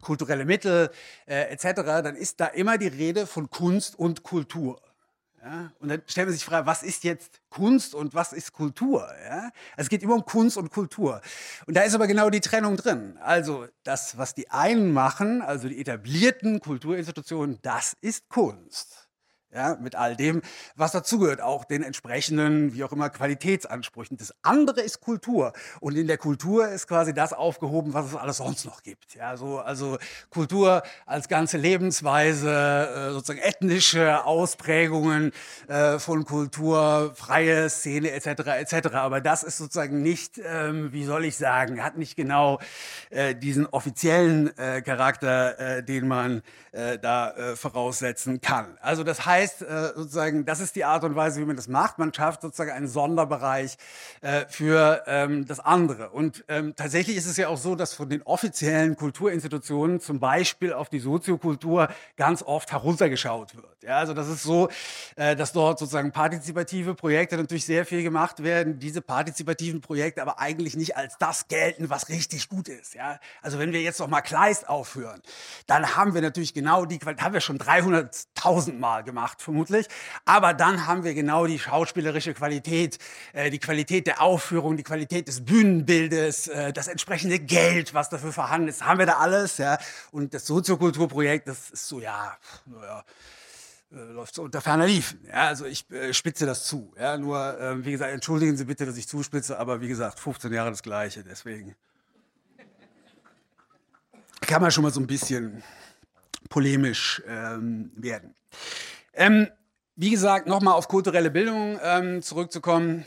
kulturelle 0.00 0.44
Mittel 0.44 0.90
äh, 1.26 1.52
etc., 1.52 1.82
dann 1.84 2.16
ist 2.16 2.40
da 2.40 2.46
immer 2.46 2.78
die 2.78 2.88
Rede 2.88 3.26
von 3.26 3.50
Kunst 3.50 3.98
und 3.98 4.22
Kultur. 4.22 4.80
Ja? 5.42 5.72
Und 5.80 5.88
dann 5.88 6.02
stellt 6.06 6.26
man 6.26 6.32
sich 6.32 6.44
die 6.44 6.50
Frage, 6.50 6.66
was 6.66 6.82
ist 6.82 7.04
jetzt 7.04 7.40
Kunst 7.48 7.94
und 7.94 8.14
was 8.14 8.32
ist 8.32 8.52
Kultur? 8.52 9.08
Ja? 9.24 9.50
Also 9.76 9.86
es 9.86 9.88
geht 9.88 10.02
immer 10.02 10.14
um 10.14 10.24
Kunst 10.24 10.56
und 10.56 10.70
Kultur. 10.70 11.20
Und 11.66 11.76
da 11.76 11.82
ist 11.82 11.94
aber 11.94 12.06
genau 12.06 12.30
die 12.30 12.40
Trennung 12.40 12.76
drin. 12.76 13.18
Also 13.22 13.66
das, 13.82 14.18
was 14.18 14.34
die 14.34 14.50
einen 14.50 14.92
machen, 14.92 15.42
also 15.42 15.68
die 15.68 15.80
etablierten 15.80 16.60
Kulturinstitutionen, 16.60 17.58
das 17.62 17.96
ist 18.00 18.28
Kunst 18.28 18.99
ja, 19.52 19.76
mit 19.80 19.96
all 19.96 20.16
dem, 20.16 20.42
was 20.76 20.92
dazugehört, 20.92 21.40
auch 21.40 21.64
den 21.64 21.82
entsprechenden, 21.82 22.72
wie 22.74 22.84
auch 22.84 22.92
immer, 22.92 23.10
Qualitätsansprüchen. 23.10 24.16
Das 24.16 24.32
andere 24.42 24.80
ist 24.80 25.00
Kultur. 25.00 25.52
Und 25.80 25.96
in 25.96 26.06
der 26.06 26.18
Kultur 26.18 26.68
ist 26.68 26.86
quasi 26.86 27.12
das 27.12 27.32
aufgehoben, 27.32 27.92
was 27.92 28.06
es 28.06 28.14
alles 28.14 28.36
sonst 28.36 28.64
noch 28.64 28.82
gibt. 28.82 29.14
Ja, 29.14 29.36
so, 29.36 29.58
also 29.58 29.98
Kultur 30.30 30.82
als 31.04 31.28
ganze 31.28 31.58
Lebensweise, 31.58 32.50
äh, 32.50 33.12
sozusagen 33.12 33.40
ethnische 33.40 34.24
Ausprägungen 34.24 35.32
äh, 35.66 35.98
von 35.98 36.24
Kultur, 36.24 37.12
freie 37.16 37.68
Szene 37.70 38.12
etc. 38.12 38.26
etc. 38.46 38.94
Aber 38.94 39.20
das 39.20 39.42
ist 39.42 39.56
sozusagen 39.58 40.02
nicht, 40.02 40.40
ähm, 40.44 40.92
wie 40.92 41.04
soll 41.04 41.24
ich 41.24 41.36
sagen, 41.36 41.82
hat 41.82 41.98
nicht 41.98 42.14
genau 42.14 42.60
äh, 43.10 43.34
diesen 43.34 43.66
offiziellen 43.66 44.54
Charakter, 44.84 45.82
den 45.82 46.06
man 46.06 46.42
da 46.72 47.34
voraussetzen 47.54 48.40
kann. 48.40 48.76
Also 48.80 49.04
das 49.04 49.24
heißt 49.24 49.39
äh, 49.46 49.92
sozusagen, 49.96 50.44
das 50.44 50.60
ist 50.60 50.76
die 50.76 50.84
Art 50.84 51.04
und 51.04 51.16
Weise, 51.16 51.40
wie 51.40 51.44
man 51.44 51.56
das 51.56 51.68
macht. 51.68 51.98
Man 51.98 52.12
schafft 52.12 52.42
sozusagen 52.42 52.70
einen 52.70 52.88
Sonderbereich 52.88 53.76
äh, 54.20 54.46
für 54.48 55.02
ähm, 55.06 55.46
das 55.46 55.60
andere. 55.60 56.10
Und 56.10 56.44
ähm, 56.48 56.74
tatsächlich 56.76 57.16
ist 57.16 57.26
es 57.26 57.36
ja 57.36 57.48
auch 57.48 57.56
so, 57.56 57.74
dass 57.74 57.94
von 57.94 58.08
den 58.08 58.22
offiziellen 58.22 58.96
Kulturinstitutionen 58.96 60.00
zum 60.00 60.20
Beispiel 60.20 60.72
auf 60.72 60.88
die 60.88 61.00
Soziokultur 61.00 61.88
ganz 62.16 62.42
oft 62.42 62.72
heruntergeschaut 62.72 63.56
wird. 63.56 63.82
Ja, 63.82 63.98
also 63.98 64.12
das 64.12 64.28
ist 64.28 64.42
so, 64.42 64.68
äh, 65.16 65.34
dass 65.36 65.52
dort 65.52 65.78
sozusagen 65.78 66.12
partizipative 66.12 66.94
Projekte 66.94 67.36
natürlich 67.36 67.64
sehr 67.64 67.86
viel 67.86 68.02
gemacht 68.02 68.42
werden. 68.42 68.78
Diese 68.78 69.00
partizipativen 69.00 69.80
Projekte 69.80 70.22
aber 70.22 70.38
eigentlich 70.38 70.76
nicht 70.76 70.96
als 70.96 71.16
das 71.18 71.48
gelten, 71.48 71.88
was 71.88 72.08
richtig 72.08 72.48
gut 72.48 72.68
ist. 72.68 72.94
Ja, 72.94 73.18
also 73.40 73.58
wenn 73.58 73.72
wir 73.72 73.80
jetzt 73.80 74.00
noch 74.00 74.08
mal 74.08 74.20
Kleist 74.20 74.68
aufhören, 74.68 75.22
dann 75.66 75.96
haben 75.96 76.14
wir 76.14 76.20
natürlich 76.20 76.52
genau 76.52 76.84
die 76.84 76.98
Qualität, 76.98 77.24
haben 77.24 77.34
wir 77.34 77.40
schon 77.40 77.58
300.000 77.58 78.78
Mal 78.78 79.02
gemacht, 79.02 79.29
vermutlich. 79.38 79.86
Aber 80.24 80.54
dann 80.54 80.86
haben 80.86 81.04
wir 81.04 81.14
genau 81.14 81.46
die 81.46 81.58
schauspielerische 81.58 82.34
Qualität, 82.34 82.98
äh, 83.32 83.50
die 83.50 83.58
Qualität 83.58 84.06
der 84.06 84.20
Aufführung, 84.22 84.76
die 84.76 84.82
Qualität 84.82 85.28
des 85.28 85.44
Bühnenbildes, 85.44 86.48
äh, 86.48 86.72
das 86.72 86.88
entsprechende 86.88 87.38
Geld, 87.38 87.94
was 87.94 88.08
dafür 88.08 88.32
vorhanden 88.32 88.68
ist, 88.68 88.84
haben 88.84 88.98
wir 88.98 89.06
da 89.06 89.18
alles. 89.18 89.58
Ja? 89.58 89.78
Und 90.10 90.34
das 90.34 90.46
Soziokulturprojekt, 90.46 91.46
das 91.46 91.70
ist 91.70 91.86
so, 91.86 92.00
ja, 92.00 92.36
naja, 92.66 93.04
äh, 93.92 94.12
läuft 94.12 94.34
so 94.34 94.42
unter 94.42 94.60
ferner 94.60 94.86
Liefen. 94.86 95.20
Ja, 95.26 95.48
also 95.48 95.66
ich 95.66 95.90
äh, 95.90 96.14
spitze 96.14 96.46
das 96.46 96.64
zu. 96.64 96.92
Ja, 96.98 97.18
nur, 97.18 97.58
äh, 97.60 97.84
wie 97.84 97.90
gesagt, 97.90 98.12
entschuldigen 98.12 98.56
Sie 98.56 98.64
bitte, 98.64 98.86
dass 98.86 98.96
ich 98.96 99.08
zuspitze, 99.08 99.58
aber 99.58 99.80
wie 99.80 99.88
gesagt, 99.88 100.20
15 100.20 100.52
Jahre 100.52 100.70
das 100.70 100.82
Gleiche, 100.82 101.24
deswegen 101.24 101.74
kann 104.40 104.62
man 104.62 104.70
schon 104.70 104.84
mal 104.84 104.92
so 104.92 105.00
ein 105.00 105.06
bisschen 105.06 105.62
polemisch 106.48 107.22
ähm, 107.26 107.90
werden. 107.94 108.34
Ähm, 109.20 109.48
wie 109.96 110.08
gesagt, 110.08 110.46
nochmal 110.46 110.72
auf 110.72 110.88
kulturelle 110.88 111.30
Bildung 111.30 111.78
ähm, 111.84 112.22
zurückzukommen, 112.22 113.04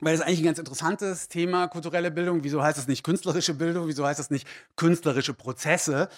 weil 0.00 0.12
das 0.12 0.20
ist 0.20 0.26
eigentlich 0.26 0.40
ein 0.40 0.46
ganz 0.46 0.58
interessantes 0.58 1.28
Thema, 1.28 1.68
kulturelle 1.68 2.10
Bildung. 2.10 2.42
Wieso 2.42 2.64
heißt 2.64 2.78
es 2.78 2.88
nicht 2.88 3.04
künstlerische 3.04 3.54
Bildung? 3.54 3.86
Wieso 3.86 4.04
heißt 4.04 4.18
es 4.18 4.28
nicht 4.28 4.44
künstlerische 4.74 5.34
Prozesse? 5.34 6.08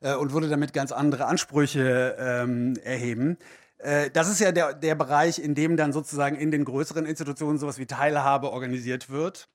Äh, 0.00 0.14
und 0.14 0.32
würde 0.32 0.48
damit 0.48 0.72
ganz 0.72 0.90
andere 0.90 1.26
Ansprüche 1.26 2.16
ähm, 2.18 2.76
erheben. 2.82 3.36
Äh, 3.76 4.08
das 4.08 4.30
ist 4.30 4.40
ja 4.40 4.52
der, 4.52 4.72
der 4.72 4.94
Bereich, 4.94 5.38
in 5.38 5.54
dem 5.54 5.76
dann 5.76 5.92
sozusagen 5.92 6.36
in 6.36 6.50
den 6.50 6.64
größeren 6.64 7.04
Institutionen 7.04 7.58
sowas 7.58 7.78
wie 7.78 7.84
Teilhabe 7.84 8.50
organisiert 8.52 9.10
wird. 9.10 9.50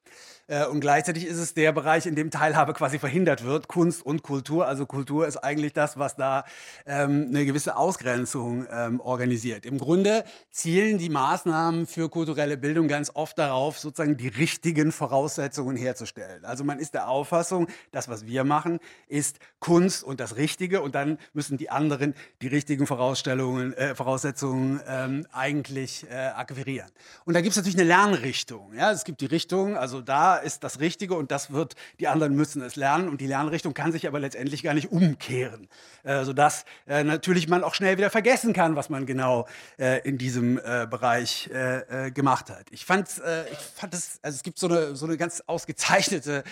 Äh, 0.47 0.65
und 0.65 0.81
gleichzeitig 0.81 1.25
ist 1.25 1.37
es 1.37 1.53
der 1.53 1.71
Bereich, 1.71 2.05
in 2.05 2.15
dem 2.15 2.29
Teilhabe 2.29 2.73
quasi 2.73 2.99
verhindert 2.99 3.43
wird, 3.43 3.67
Kunst 3.67 4.05
und 4.05 4.23
Kultur. 4.23 4.67
Also 4.67 4.85
Kultur 4.85 5.25
ist 5.27 5.37
eigentlich 5.37 5.73
das, 5.73 5.97
was 5.97 6.15
da 6.15 6.43
ähm, 6.85 7.27
eine 7.29 7.45
gewisse 7.45 7.77
Ausgrenzung 7.77 8.67
ähm, 8.71 8.99
organisiert. 8.99 9.65
Im 9.65 9.77
Grunde 9.77 10.25
zielen 10.51 10.97
die 10.97 11.09
Maßnahmen 11.09 11.87
für 11.87 12.09
kulturelle 12.09 12.57
Bildung 12.57 12.87
ganz 12.87 13.11
oft 13.13 13.39
darauf, 13.39 13.79
sozusagen 13.79 14.17
die 14.17 14.27
richtigen 14.27 14.91
Voraussetzungen 14.91 15.77
herzustellen. 15.77 16.43
Also 16.45 16.63
man 16.63 16.79
ist 16.79 16.93
der 16.93 17.07
Auffassung, 17.07 17.67
das, 17.91 18.09
was 18.09 18.25
wir 18.25 18.43
machen, 18.43 18.79
ist 19.07 19.39
Kunst 19.59 20.03
und 20.03 20.19
das 20.19 20.35
Richtige 20.35 20.81
und 20.81 20.93
dann 20.93 21.17
müssen 21.33 21.57
die 21.57 21.69
anderen 21.69 22.15
die 22.41 22.47
richtigen 22.47 22.85
Vorausstellungen, 22.85 23.73
äh, 23.73 23.95
Voraussetzungen 23.95 24.81
ähm, 24.87 25.25
eigentlich 25.31 26.05
äh, 26.09 26.15
akquirieren. 26.15 26.89
Und 27.25 27.33
da 27.33 27.41
gibt 27.41 27.51
es 27.51 27.57
natürlich 27.57 27.77
eine 27.77 27.87
Lernrichtung. 27.87 28.73
Ja? 28.73 28.91
Es 28.91 29.05
gibt 29.05 29.21
die 29.21 29.25
Richtung, 29.25 29.77
also 29.77 30.01
da 30.03 30.37
ist 30.37 30.63
das 30.63 30.79
Richtige 30.79 31.15
und 31.15 31.31
das 31.31 31.51
wird, 31.51 31.75
die 31.99 32.07
anderen 32.07 32.35
müssen 32.35 32.61
es 32.61 32.75
lernen 32.75 33.09
und 33.09 33.21
die 33.21 33.27
Lernrichtung 33.27 33.73
kann 33.73 33.91
sich 33.91 34.07
aber 34.07 34.19
letztendlich 34.19 34.63
gar 34.63 34.73
nicht 34.73 34.91
umkehren, 34.91 35.67
äh, 36.03 36.23
sodass 36.23 36.65
äh, 36.87 37.03
natürlich 37.03 37.47
man 37.47 37.63
auch 37.63 37.73
schnell 37.73 37.97
wieder 37.97 38.09
vergessen 38.09 38.53
kann, 38.53 38.75
was 38.75 38.89
man 38.89 39.05
genau 39.05 39.47
äh, 39.77 40.01
in 40.07 40.17
diesem 40.17 40.57
äh, 40.57 40.87
Bereich 40.89 41.49
äh, 41.53 42.07
äh, 42.07 42.11
gemacht 42.11 42.49
hat. 42.49 42.65
Ich 42.71 42.85
fand, 42.85 43.09
ich 43.09 43.57
fand 43.57 43.93
es, 43.93 44.19
also 44.21 44.35
es 44.35 44.43
gibt 44.43 44.59
so 44.59 44.67
eine, 44.67 44.95
so 44.95 45.05
eine 45.05 45.17
ganz 45.17 45.43
ausgezeichnete 45.45 46.43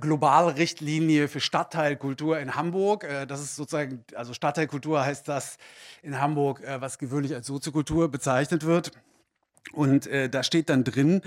Globalrichtlinie 0.00 1.28
für 1.28 1.40
Stadtteilkultur 1.40 2.38
in 2.38 2.56
Hamburg. 2.56 3.06
das 3.26 3.40
ist 3.40 3.56
sozusagen, 3.56 4.04
also 4.14 4.34
Stadtteilkultur 4.34 5.02
heißt 5.02 5.26
das 5.28 5.56
in 6.02 6.20
Hamburg, 6.20 6.62
was 6.78 6.98
gewöhnlich 6.98 7.34
als 7.34 7.46
Soziokultur 7.46 8.10
bezeichnet 8.10 8.66
wird. 8.66 8.90
Und 9.72 10.10
da 10.30 10.42
steht 10.42 10.68
dann 10.68 10.84
drin, 10.84 11.22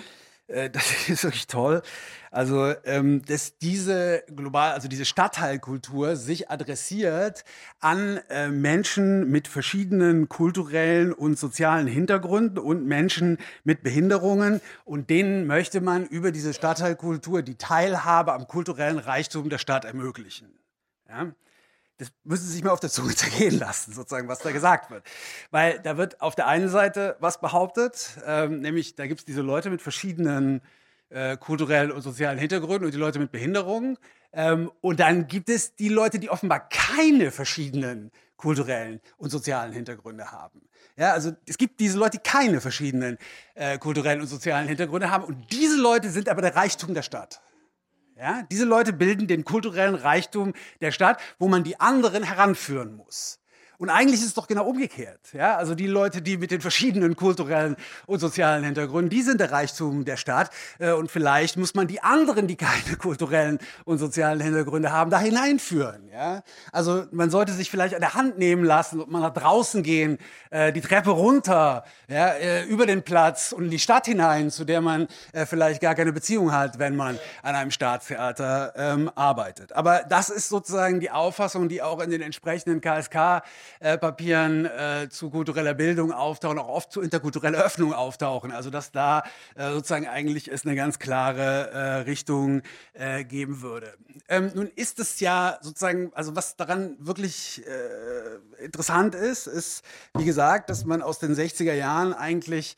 äh, 0.47 0.69
das 0.71 1.09
ist 1.09 1.23
wirklich 1.23 1.47
toll. 1.47 1.81
Also, 2.31 2.73
ähm, 2.83 3.21
dass 3.25 3.57
diese 3.57 4.23
global, 4.35 4.73
also 4.73 4.87
diese 4.87 5.05
Stadtteilkultur 5.05 6.15
sich 6.15 6.49
adressiert 6.49 7.45
an 7.79 8.19
äh, 8.29 8.49
Menschen 8.49 9.29
mit 9.31 9.47
verschiedenen 9.47 10.27
kulturellen 10.27 11.13
und 11.13 11.39
sozialen 11.39 11.87
Hintergründen 11.87 12.59
und 12.59 12.85
Menschen 12.85 13.37
mit 13.63 13.83
Behinderungen. 13.83 14.59
Und 14.83 15.09
denen 15.09 15.47
möchte 15.47 15.79
man 15.81 16.05
über 16.05 16.31
diese 16.31 16.53
Stadtteilkultur 16.53 17.41
die 17.41 17.55
Teilhabe 17.55 18.33
am 18.33 18.47
kulturellen 18.47 18.99
Reichtum 18.99 19.49
der 19.49 19.57
Stadt 19.57 19.85
ermöglichen. 19.85 20.49
Ja? 21.07 21.31
Das 21.97 22.11
müssen 22.23 22.45
Sie 22.45 22.53
sich 22.53 22.63
mal 22.63 22.71
auf 22.71 22.79
der 22.79 22.89
Zunge 22.89 23.15
zergehen 23.15 23.57
lassen, 23.59 23.93
sozusagen, 23.93 24.27
was 24.27 24.39
da 24.39 24.51
gesagt 24.51 24.91
wird. 24.91 25.03
Weil 25.51 25.79
da 25.79 25.97
wird 25.97 26.21
auf 26.21 26.35
der 26.35 26.47
einen 26.47 26.69
Seite 26.69 27.15
was 27.19 27.39
behauptet, 27.39 28.17
ähm, 28.25 28.59
nämlich 28.59 28.95
da 28.95 29.07
gibt 29.07 29.21
es 29.21 29.25
diese 29.25 29.41
Leute 29.41 29.69
mit 29.69 29.81
verschiedenen 29.81 30.61
äh, 31.09 31.37
kulturellen 31.37 31.91
und 31.91 32.01
sozialen 32.01 32.37
Hintergründen 32.37 32.85
und 32.85 32.93
die 32.93 32.99
Leute 32.99 33.19
mit 33.19 33.31
Behinderungen. 33.31 33.97
Ähm, 34.33 34.71
und 34.81 34.99
dann 34.99 35.27
gibt 35.27 35.49
es 35.49 35.75
die 35.75 35.89
Leute, 35.89 36.19
die 36.19 36.29
offenbar 36.29 36.67
keine 36.69 37.31
verschiedenen 37.31 38.11
kulturellen 38.37 38.99
und 39.17 39.29
sozialen 39.29 39.71
Hintergründe 39.71 40.31
haben. 40.31 40.61
Ja, 40.97 41.13
also 41.13 41.31
es 41.45 41.57
gibt 41.57 41.79
diese 41.79 41.97
Leute, 41.97 42.17
die 42.17 42.29
keine 42.29 42.61
verschiedenen 42.61 43.17
äh, 43.53 43.77
kulturellen 43.77 44.21
und 44.21 44.27
sozialen 44.27 44.67
Hintergründe 44.67 45.09
haben. 45.09 45.23
Und 45.23 45.51
diese 45.51 45.77
Leute 45.77 46.09
sind 46.09 46.29
aber 46.29 46.41
der 46.41 46.55
Reichtum 46.55 46.93
der 46.93 47.01
Stadt. 47.01 47.41
Ja, 48.17 48.43
diese 48.49 48.63
Leute 48.63 48.93
bilden 48.93 49.27
den 49.27 49.43
kulturellen 49.43 49.95
Reichtum 49.95 50.53
der 50.79 50.91
Stadt, 50.91 51.19
wo 51.37 51.49
man 51.49 51.65
die 51.65 51.81
anderen 51.81 52.23
heranführen 52.23 52.95
muss. 52.95 53.41
Und 53.77 53.89
eigentlich 53.89 54.21
ist 54.21 54.27
es 54.27 54.33
doch 54.33 54.47
genau 54.47 54.65
umgekehrt. 54.65 55.19
Ja? 55.33 55.57
Also 55.57 55.75
die 55.75 55.87
Leute, 55.87 56.21
die 56.21 56.37
mit 56.37 56.51
den 56.51 56.61
verschiedenen 56.61 57.15
kulturellen 57.15 57.75
und 58.05 58.19
sozialen 58.19 58.63
Hintergründen, 58.63 59.09
die 59.09 59.21
sind 59.21 59.39
der 59.39 59.51
Reichtum 59.51 60.05
der 60.05 60.17
Stadt. 60.17 60.49
Äh, 60.79 60.91
und 60.93 61.11
vielleicht 61.11 61.57
muss 61.57 61.73
man 61.75 61.87
die 61.87 62.01
anderen, 62.01 62.47
die 62.47 62.55
keine 62.55 62.95
kulturellen 62.99 63.59
und 63.83 63.97
sozialen 63.97 64.39
Hintergründe 64.39 64.91
haben, 64.91 65.11
da 65.11 65.19
hineinführen. 65.19 66.09
Ja? 66.11 66.43
Also 66.71 67.05
man 67.11 67.29
sollte 67.29 67.53
sich 67.53 67.69
vielleicht 67.69 67.95
an 67.95 68.01
der 68.01 68.13
Hand 68.13 68.37
nehmen 68.37 68.63
lassen 68.63 69.01
und 69.01 69.11
mal 69.11 69.21
nach 69.21 69.33
draußen 69.33 69.83
gehen, 69.83 70.17
äh, 70.49 70.71
die 70.71 70.81
Treppe 70.81 71.11
runter, 71.11 71.83
ja, 72.07 72.29
äh, 72.29 72.63
über 72.63 72.85
den 72.85 73.03
Platz 73.03 73.51
und 73.51 73.65
in 73.65 73.71
die 73.71 73.79
Stadt 73.79 74.05
hinein, 74.05 74.51
zu 74.51 74.65
der 74.65 74.81
man 74.81 75.07
vielleicht 75.47 75.81
gar 75.81 75.95
keine 75.95 76.13
Beziehung 76.13 76.51
hat, 76.51 76.79
wenn 76.79 76.95
man 76.95 77.19
an 77.41 77.55
einem 77.55 77.71
Staatstheater 77.71 78.73
ähm, 78.75 79.11
arbeitet. 79.15 79.73
Aber 79.73 80.03
das 80.07 80.29
ist 80.29 80.49
sozusagen 80.49 80.99
die 80.99 81.11
Auffassung, 81.11 81.69
die 81.69 81.81
auch 81.81 81.99
in 81.99 82.09
den 82.09 82.21
entsprechenden 82.21 82.81
KSK 82.81 83.43
äh, 83.79 83.97
Papieren 83.97 84.65
äh, 84.65 85.09
zu 85.09 85.29
kultureller 85.29 85.73
Bildung 85.73 86.11
auftauchen, 86.11 86.59
auch 86.59 86.69
oft 86.69 86.91
zu 86.91 87.01
interkultureller 87.01 87.63
Öffnung 87.63 87.93
auftauchen. 87.93 88.51
Also 88.51 88.69
dass 88.69 88.91
da 88.91 89.23
äh, 89.55 89.71
sozusagen 89.71 90.07
eigentlich 90.07 90.51
es 90.51 90.65
eine 90.65 90.75
ganz 90.75 90.99
klare 90.99 91.71
äh, 91.71 91.79
Richtung 92.01 92.61
äh, 92.93 93.23
geben 93.23 93.61
würde. 93.61 93.93
Ähm, 94.27 94.51
nun 94.53 94.67
ist 94.75 94.99
es 94.99 95.19
ja 95.19 95.57
sozusagen, 95.61 96.11
also 96.13 96.35
was 96.35 96.55
daran 96.55 96.95
wirklich 96.99 97.63
äh, 97.65 98.63
interessant 98.63 99.15
ist, 99.15 99.47
ist, 99.47 99.83
wie 100.17 100.25
gesagt, 100.25 100.69
dass 100.69 100.85
man 100.85 101.01
aus 101.01 101.19
den 101.19 101.35
60er 101.35 101.73
Jahren 101.73 102.13
eigentlich 102.13 102.77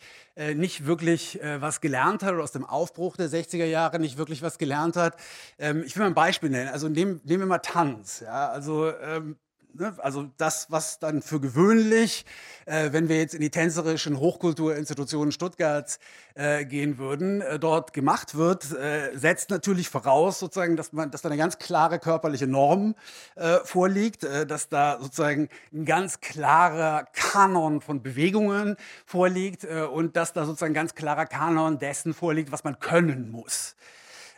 nicht 0.54 0.86
wirklich 0.86 1.40
was 1.42 1.82
gelernt 1.82 2.22
hat 2.22 2.32
oder 2.36 2.44
aus 2.44 2.52
dem 2.52 2.64
Aufbruch 2.64 3.18
der 3.18 3.28
60er 3.28 3.66
Jahre 3.66 4.00
nicht 4.00 4.20
wirklich 4.20 4.44
was 4.44 4.60
gelernt 4.60 4.96
hat. 4.96 5.18
Ähm, 5.58 5.84
ich 5.86 5.96
will 5.96 6.02
mal 6.04 6.10
ein 6.10 6.16
Beispiel 6.16 6.50
nennen. 6.50 6.70
Also 6.70 6.90
nehmen, 6.90 7.22
nehmen 7.24 7.44
wir 7.44 7.48
mal 7.48 7.60
Tanz. 7.60 8.20
Ja? 8.20 8.50
Also 8.50 8.92
ähm, 9.02 9.38
ne, 9.78 9.94
also 10.00 10.30
das, 10.38 10.70
was 10.70 11.00
dann 11.00 11.22
für 11.22 11.40
gewöhnlich, 11.40 12.26
äh, 12.66 12.92
wenn 12.92 13.10
wir 13.10 13.18
jetzt 13.18 13.34
in 13.34 13.42
die 13.42 13.50
tänzerischen 13.50 14.20
Hochkulturinstitutionen 14.20 15.32
Stuttgarts 15.32 16.00
äh, 16.36 16.66
gehen 16.66 16.98
würden, 16.98 17.42
äh, 17.42 17.60
dort 17.60 17.94
gemacht 17.94 18.36
wird, 18.36 18.72
äh, 18.72 19.16
setzt 19.18 19.50
natürlich 19.50 19.90
voraus, 19.90 20.40
sozusagen, 20.40 20.76
dass 20.76 20.94
man, 20.94 21.12
dass 21.12 21.22
da 21.22 21.30
eine 21.30 21.38
ganz 21.38 21.58
klare 21.58 22.00
körperliche 22.00 22.48
Norm 22.48 22.96
äh, 23.36 23.58
vorliegt, 23.64 24.24
äh, 24.24 24.46
dass 24.46 24.70
da 24.70 25.00
sozusagen 25.02 25.50
ein 25.74 25.86
ganz 25.86 26.20
klarer 26.22 27.06
Kanon 27.14 27.82
von 27.82 28.02
Bewegungen 28.02 28.76
vorliegt 29.06 29.66
und 29.66 30.16
dass 30.16 30.34
da 30.34 30.46
sozusagen 30.46 30.72
ein 30.72 30.76
ganz 30.76 30.96
klarer 30.96 31.26
Kanon 31.26 31.80
dessen 31.80 32.14
vorliegt, 32.14 32.52
was 32.52 32.64
man 32.64 32.80
können 32.80 33.30
muss. 33.30 33.76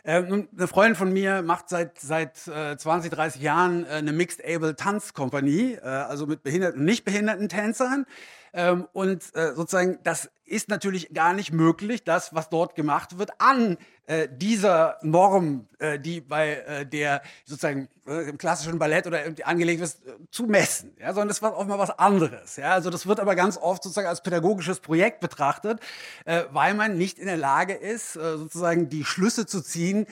Ähm, 0.04 0.48
eine 0.56 0.66
Freundin 0.66 0.96
von 0.96 1.12
mir 1.12 1.42
macht 1.42 1.68
seit, 1.68 2.00
seit 2.00 2.48
äh, 2.48 2.76
20, 2.76 3.10
30 3.12 3.42
Jahren 3.42 3.84
äh, 3.84 3.88
eine 3.88 4.12
Mixed 4.12 4.42
Able 4.44 4.74
Tanzkompanie, 4.76 5.74
äh, 5.74 5.86
also 5.86 6.26
mit 6.26 6.42
behinderten 6.42 6.80
und 6.80 6.86
nicht 6.86 7.04
behinderten 7.04 7.48
Tänzern. 7.48 8.06
Ähm, 8.52 8.88
und 8.92 9.22
äh, 9.34 9.54
sozusagen, 9.54 9.98
das 10.02 10.30
ist 10.44 10.68
natürlich 10.68 11.14
gar 11.14 11.32
nicht 11.32 11.52
möglich, 11.52 12.02
das, 12.02 12.34
was 12.34 12.48
dort 12.48 12.74
gemacht 12.74 13.18
wird, 13.18 13.30
an 13.38 13.78
äh, 14.06 14.28
dieser 14.30 14.98
Norm, 15.02 15.68
äh, 15.78 16.00
die 16.00 16.20
bei 16.20 16.54
äh, 16.54 16.86
der 16.86 17.22
sozusagen 17.44 17.88
äh, 18.06 18.28
im 18.28 18.38
klassischen 18.38 18.78
Ballett 18.78 19.06
oder 19.06 19.20
angelegt 19.44 19.80
ist, 19.80 20.04
äh, 20.04 20.14
zu 20.32 20.44
messen. 20.44 20.96
Ja, 20.98 21.08
sondern 21.08 21.28
das 21.28 21.42
war 21.42 21.56
auch 21.56 21.66
mal 21.66 21.78
was 21.78 21.96
anderes. 21.96 22.56
Ja, 22.56 22.72
also 22.72 22.90
das 22.90 23.06
wird 23.06 23.20
aber 23.20 23.36
ganz 23.36 23.56
oft 23.56 23.84
sozusagen 23.84 24.08
als 24.08 24.22
pädagogisches 24.22 24.80
Projekt 24.80 25.20
betrachtet, 25.20 25.78
äh, 26.24 26.44
weil 26.50 26.74
man 26.74 26.98
nicht 26.98 27.18
in 27.18 27.26
der 27.26 27.36
Lage 27.36 27.74
ist, 27.74 28.14
sozusagen 28.14 28.88
die 28.88 29.04
Schlüsse 29.04 29.46
zu 29.46 29.62
ziehen, 29.62 30.06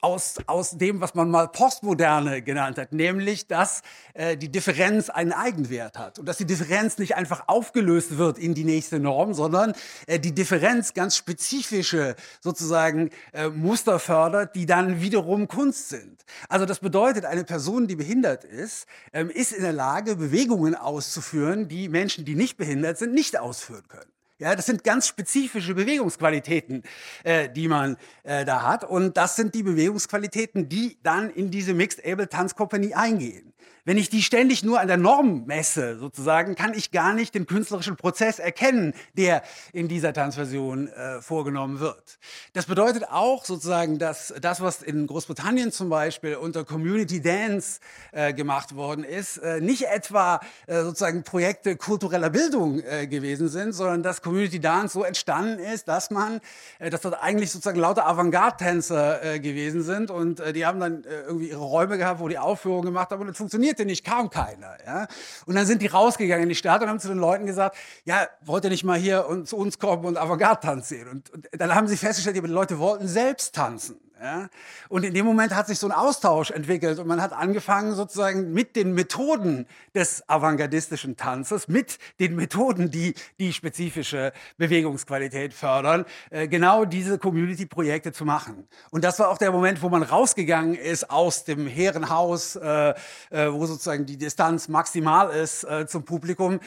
aus, 0.00 0.36
aus 0.46 0.78
dem, 0.78 1.00
was 1.00 1.14
man 1.14 1.30
mal 1.30 1.48
Postmoderne 1.48 2.42
genannt 2.42 2.78
hat, 2.78 2.92
nämlich, 2.92 3.46
dass 3.46 3.82
äh, 4.14 4.36
die 4.36 4.50
Differenz 4.50 5.10
einen 5.10 5.32
Eigenwert 5.32 5.98
hat 5.98 6.18
und 6.18 6.26
dass 6.26 6.38
die 6.38 6.46
Differenz 6.46 6.98
nicht 6.98 7.16
einfach 7.16 7.44
aufgelöst 7.48 8.18
wird 8.18 8.38
in 8.38 8.54
die 8.54 8.64
nächste 8.64 8.98
Norm, 8.98 9.34
sondern 9.34 9.74
äh, 10.06 10.18
die 10.18 10.34
Differenz 10.34 10.94
ganz 10.94 11.16
spezifische 11.16 12.16
sozusagen 12.40 13.10
äh, 13.32 13.48
Muster 13.48 13.98
fördert, 13.98 14.54
die 14.54 14.66
dann 14.66 15.00
wiederum 15.00 15.48
Kunst 15.48 15.88
sind. 15.88 16.24
Also 16.48 16.66
das 16.66 16.80
bedeutet, 16.80 17.24
eine 17.24 17.44
Person, 17.44 17.86
die 17.86 17.96
behindert 17.96 18.44
ist, 18.44 18.86
ähm, 19.12 19.30
ist 19.30 19.52
in 19.52 19.62
der 19.62 19.72
Lage, 19.72 20.16
Bewegungen 20.16 20.74
auszuführen, 20.74 21.68
die 21.68 21.88
Menschen, 21.88 22.24
die 22.24 22.34
nicht 22.34 22.56
behindert 22.56 22.98
sind, 22.98 23.14
nicht 23.14 23.38
ausführen 23.38 23.86
können. 23.88 24.15
Ja, 24.38 24.54
das 24.54 24.66
sind 24.66 24.84
ganz 24.84 25.08
spezifische 25.08 25.74
Bewegungsqualitäten, 25.74 26.82
äh, 27.24 27.48
die 27.48 27.68
man 27.68 27.96
äh, 28.22 28.44
da 28.44 28.62
hat. 28.64 28.84
Und 28.84 29.16
das 29.16 29.34
sind 29.34 29.54
die 29.54 29.62
Bewegungsqualitäten, 29.62 30.68
die 30.68 30.98
dann 31.02 31.30
in 31.30 31.50
diese 31.50 31.72
Mixed 31.72 32.04
Able 32.04 32.28
Tanzkompanie 32.28 32.94
eingehen. 32.94 33.54
Wenn 33.86 33.98
ich 33.98 34.10
die 34.10 34.20
ständig 34.20 34.64
nur 34.64 34.80
an 34.80 34.88
der 34.88 34.96
Norm 34.96 35.44
messe, 35.46 35.96
sozusagen, 35.96 36.56
kann 36.56 36.74
ich 36.74 36.90
gar 36.90 37.14
nicht 37.14 37.36
den 37.36 37.46
künstlerischen 37.46 37.96
Prozess 37.96 38.40
erkennen, 38.40 38.94
der 39.16 39.42
in 39.72 39.86
dieser 39.86 40.12
Tanzversion 40.12 40.88
äh, 40.88 41.22
vorgenommen 41.22 41.78
wird. 41.78 42.18
Das 42.52 42.66
bedeutet 42.66 43.04
auch 43.08 43.44
sozusagen, 43.44 44.00
dass 44.00 44.34
das, 44.40 44.60
was 44.60 44.82
in 44.82 45.06
Großbritannien 45.06 45.70
zum 45.70 45.88
Beispiel 45.88 46.34
unter 46.34 46.64
Community 46.64 47.22
Dance 47.22 47.78
äh, 48.10 48.32
gemacht 48.32 48.74
worden 48.74 49.04
ist, 49.04 49.36
äh, 49.36 49.60
nicht 49.60 49.84
etwa 49.84 50.40
äh, 50.66 50.82
sozusagen 50.82 51.22
Projekte 51.22 51.76
kultureller 51.76 52.30
Bildung 52.30 52.80
äh, 52.80 53.06
gewesen 53.06 53.48
sind, 53.48 53.72
sondern 53.72 54.02
dass 54.02 54.20
Community 54.20 54.58
Dance 54.58 54.94
so 54.94 55.04
entstanden 55.04 55.60
ist, 55.60 55.86
dass 55.86 56.10
man, 56.10 56.40
äh, 56.80 56.90
dass 56.90 57.02
dort 57.02 57.22
eigentlich 57.22 57.52
sozusagen 57.52 57.78
lauter 57.78 58.08
Avantgarde-Tänzer 58.08 59.38
gewesen 59.38 59.82
sind 59.82 60.10
und 60.10 60.42
die 60.54 60.66
haben 60.66 60.80
dann 60.80 61.04
irgendwie 61.04 61.50
ihre 61.50 61.62
Räume 61.62 61.98
gehabt, 61.98 62.18
wo 62.18 62.26
die 62.26 62.38
Aufführungen 62.38 62.86
gemacht 62.86 63.10
haben 63.10 63.20
und 63.20 63.28
es 63.28 63.36
funktioniert 63.36 63.55
funktionierte 63.56 63.84
nicht, 63.84 64.04
kam 64.04 64.30
keiner. 64.30 64.76
Ja? 64.84 65.06
Und 65.46 65.54
dann 65.54 65.66
sind 65.66 65.82
die 65.82 65.86
rausgegangen 65.86 66.44
in 66.44 66.48
die 66.48 66.54
Stadt 66.54 66.82
und 66.82 66.88
haben 66.88 67.00
zu 67.00 67.08
den 67.08 67.18
Leuten 67.18 67.46
gesagt, 67.46 67.76
ja, 68.04 68.28
wollt 68.42 68.64
ihr 68.64 68.70
nicht 68.70 68.84
mal 68.84 68.98
hier 68.98 69.26
und 69.26 69.48
zu 69.48 69.56
uns 69.56 69.78
kommen 69.78 70.04
und 70.04 70.16
Avantgarde-Tanz 70.16 70.88
sehen? 70.88 71.08
Und, 71.08 71.30
und 71.30 71.48
dann 71.52 71.74
haben 71.74 71.88
sie 71.88 71.96
festgestellt, 71.96 72.36
die 72.36 72.40
Leute 72.40 72.78
wollten 72.78 73.08
selbst 73.08 73.54
tanzen. 73.54 73.98
Ja? 74.26 74.48
Und 74.88 75.04
in 75.04 75.14
dem 75.14 75.24
Moment 75.24 75.54
hat 75.54 75.68
sich 75.68 75.78
so 75.78 75.86
ein 75.86 75.92
Austausch 75.92 76.50
entwickelt 76.50 76.98
und 76.98 77.06
man 77.06 77.22
hat 77.22 77.32
angefangen 77.32 77.94
sozusagen 77.94 78.52
mit 78.52 78.74
den 78.74 78.92
Methoden 78.92 79.66
des 79.94 80.28
avantgardistischen 80.28 81.16
Tanzes, 81.16 81.68
mit 81.68 81.98
den 82.18 82.34
Methoden, 82.34 82.90
die 82.90 83.14
die 83.38 83.52
spezifische 83.52 84.32
Bewegungsqualität 84.58 85.54
fördern, 85.54 86.04
äh, 86.30 86.48
genau 86.48 86.84
diese 86.84 87.18
Community-Projekte 87.18 88.12
zu 88.12 88.24
machen. 88.24 88.66
Und 88.90 89.04
das 89.04 89.20
war 89.20 89.28
auch 89.28 89.38
der 89.38 89.52
Moment, 89.52 89.80
wo 89.80 89.88
man 89.90 90.02
rausgegangen 90.02 90.74
ist 90.74 91.08
aus 91.08 91.44
dem 91.44 91.68
Herrenhaus, 91.68 92.56
äh, 92.56 92.94
äh, 93.30 93.52
wo 93.52 93.64
sozusagen 93.66 94.06
die 94.06 94.16
Distanz 94.16 94.66
maximal 94.68 95.30
ist 95.30 95.66
zum 95.86 96.04
Publikum, 96.04 96.60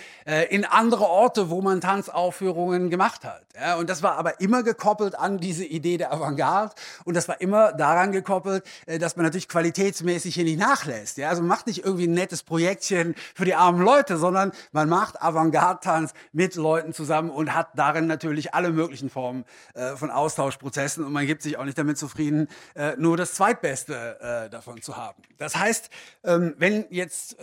in 0.49 0.65
andere 0.65 1.05
Orte, 1.05 1.49
wo 1.49 1.61
man 1.61 1.81
Tanzaufführungen 1.81 2.89
gemacht 2.89 3.23
hat. 3.23 3.43
Und 3.79 3.89
das 3.89 4.03
war 4.03 4.17
aber 4.17 4.39
immer 4.39 4.63
gekoppelt 4.63 5.15
an 5.15 5.37
diese 5.37 5.65
Idee 5.65 5.97
der 5.97 6.13
Avantgarde 6.13 6.73
und 7.05 7.15
das 7.15 7.27
war 7.27 7.41
immer 7.41 7.48
daran 7.51 8.11
gekoppelt, 8.11 8.63
äh, 8.85 8.99
dass 8.99 9.15
man 9.15 9.25
natürlich 9.25 9.47
qualitätsmäßig 9.47 10.35
hier 10.35 10.43
nicht 10.43 10.59
nachlässt. 10.59 11.17
Ja? 11.17 11.29
Also 11.29 11.41
man 11.41 11.49
macht 11.49 11.67
nicht 11.67 11.83
irgendwie 11.83 12.07
ein 12.07 12.13
nettes 12.13 12.43
Projektchen 12.43 13.15
für 13.35 13.45
die 13.45 13.55
armen 13.55 13.81
Leute, 13.81 14.17
sondern 14.17 14.51
man 14.71 14.89
macht 14.89 15.21
Avantgarde-Tanz 15.21 16.13
mit 16.31 16.55
Leuten 16.55 16.93
zusammen 16.93 17.29
und 17.29 17.53
hat 17.53 17.69
darin 17.75 18.07
natürlich 18.07 18.53
alle 18.53 18.71
möglichen 18.71 19.09
Formen 19.09 19.45
äh, 19.73 19.95
von 19.95 20.11
Austauschprozessen 20.11 21.05
und 21.05 21.11
man 21.11 21.25
gibt 21.25 21.41
sich 21.41 21.57
auch 21.57 21.65
nicht 21.65 21.77
damit 21.77 21.97
zufrieden, 21.97 22.47
äh, 22.75 22.95
nur 22.97 23.17
das 23.17 23.33
Zweitbeste 23.33 24.49
davon 24.51 24.81
zu 24.81 24.97
haben. 24.97 25.21
Das 25.37 25.55
heißt, 25.55 25.89
ähm, 26.23 26.55
wenn 26.57 26.85
jetzt 26.89 27.37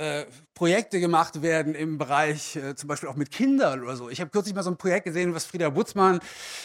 Projekte 0.56 0.98
gemacht 0.98 1.42
werden 1.42 1.76
im 1.76 1.96
Bereich 1.96 2.58
zum 2.74 2.88
Beispiel 2.88 3.08
auch 3.08 3.14
mit 3.14 3.30
Kindern 3.30 3.84
oder 3.84 3.94
so. 3.94 4.10
Ich 4.10 4.20
habe 4.20 4.30
kürzlich 4.30 4.54
mal 4.54 4.64
so 4.64 4.70
ein 4.70 4.76
Projekt 4.76 5.04
gesehen, 5.04 5.32
was 5.32 5.44
Frieda 5.44 5.70
Butzmann 5.70 6.18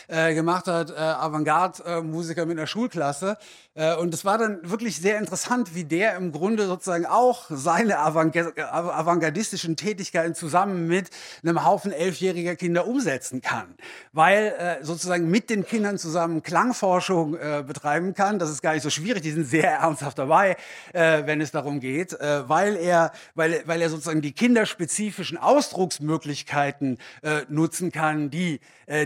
gemacht 0.08 0.66
hat, 0.68 0.98
Avantgarde-Musiker 0.98 2.48
mit 2.48 2.58
einer 2.58 2.68
Schulklasse 2.68 3.12
Klasse. 3.12 3.38
Äh, 3.71 3.71
und 3.74 4.14
es 4.14 4.26
war 4.26 4.38
dann 4.38 4.70
wirklich 4.70 4.98
sehr 4.98 5.18
interessant, 5.18 5.76
wie 5.76 5.86
der 5.86 6.18
im 6.18 6.34
Grunde 6.34 6.68
sozusagen 6.68 7.06
auch 7.06 7.46
seine 7.50 8.00
avantgardistischen 8.00 9.78
Tätigkeiten 9.78 10.36
zusammen 10.36 10.88
mit 10.88 11.10
einem 11.42 11.64
Haufen 11.64 11.94
elfjähriger 11.94 12.58
Kinder 12.58 12.86
umsetzen 12.86 13.42
kann. 13.42 13.76
Weil 14.12 14.54
äh, 14.60 14.84
sozusagen 14.84 15.30
mit 15.30 15.50
den 15.50 15.66
Kindern 15.66 15.98
zusammen 15.98 16.44
Klangforschung 16.44 17.36
äh, 17.36 17.64
betreiben 17.66 18.14
kann. 18.14 18.40
Das 18.40 18.50
ist 18.50 18.62
gar 18.62 18.74
nicht 18.74 18.84
so 18.84 18.90
schwierig, 18.90 19.22
die 19.22 19.32
sind 19.32 19.46
sehr 19.46 19.72
ernsthaft 19.72 20.20
dabei, 20.20 20.58
wenn 20.92 21.40
es 21.40 21.52
darum 21.52 21.80
geht, 21.80 22.12
weil 22.20 22.76
er, 22.76 23.12
weil, 23.36 23.64
weil 23.66 23.82
er 23.82 23.90
sozusagen 23.90 24.22
die 24.22 24.34
kinderspezifischen 24.34 25.38
Ausdrucksmöglichkeiten 25.38 26.98
nutzen 27.48 27.92
kann, 27.92 28.30
die 28.30 28.60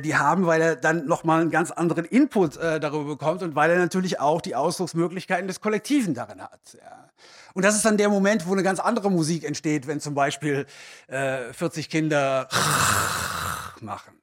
die 0.04 0.16
haben, 0.16 0.48
weil 0.48 0.62
er 0.62 0.76
dann 0.76 1.06
nochmal 1.06 1.42
einen 1.42 1.52
ganz 1.52 1.72
anderen 1.72 2.06
Input 2.06 2.58
darüber 2.58 3.06
bekommt 3.06 3.44
und 3.44 3.56
weil 3.56 3.70
er 3.70 3.78
natürlich 3.78 4.20
auch 4.20 4.42
die 4.42 4.55
Ausdrucksmöglichkeiten 4.56 5.48
des 5.48 5.62
Kollektiven 5.62 6.14
darin 6.14 6.42
hat. 6.42 6.60
Ja. 6.74 7.10
Und 7.54 7.64
das 7.64 7.76
ist 7.76 7.86
dann 7.86 7.98
der 7.98 8.10
Moment, 8.10 8.48
wo 8.48 8.54
eine 8.54 8.64
ganz 8.64 8.80
andere 8.80 9.10
Musik 9.10 9.44
entsteht, 9.44 9.88
wenn 9.88 10.00
zum 10.00 10.14
Beispiel 10.14 10.66
äh, 11.08 11.54
40 11.54 11.90
Kinder 11.90 12.50
machen. 13.82 14.14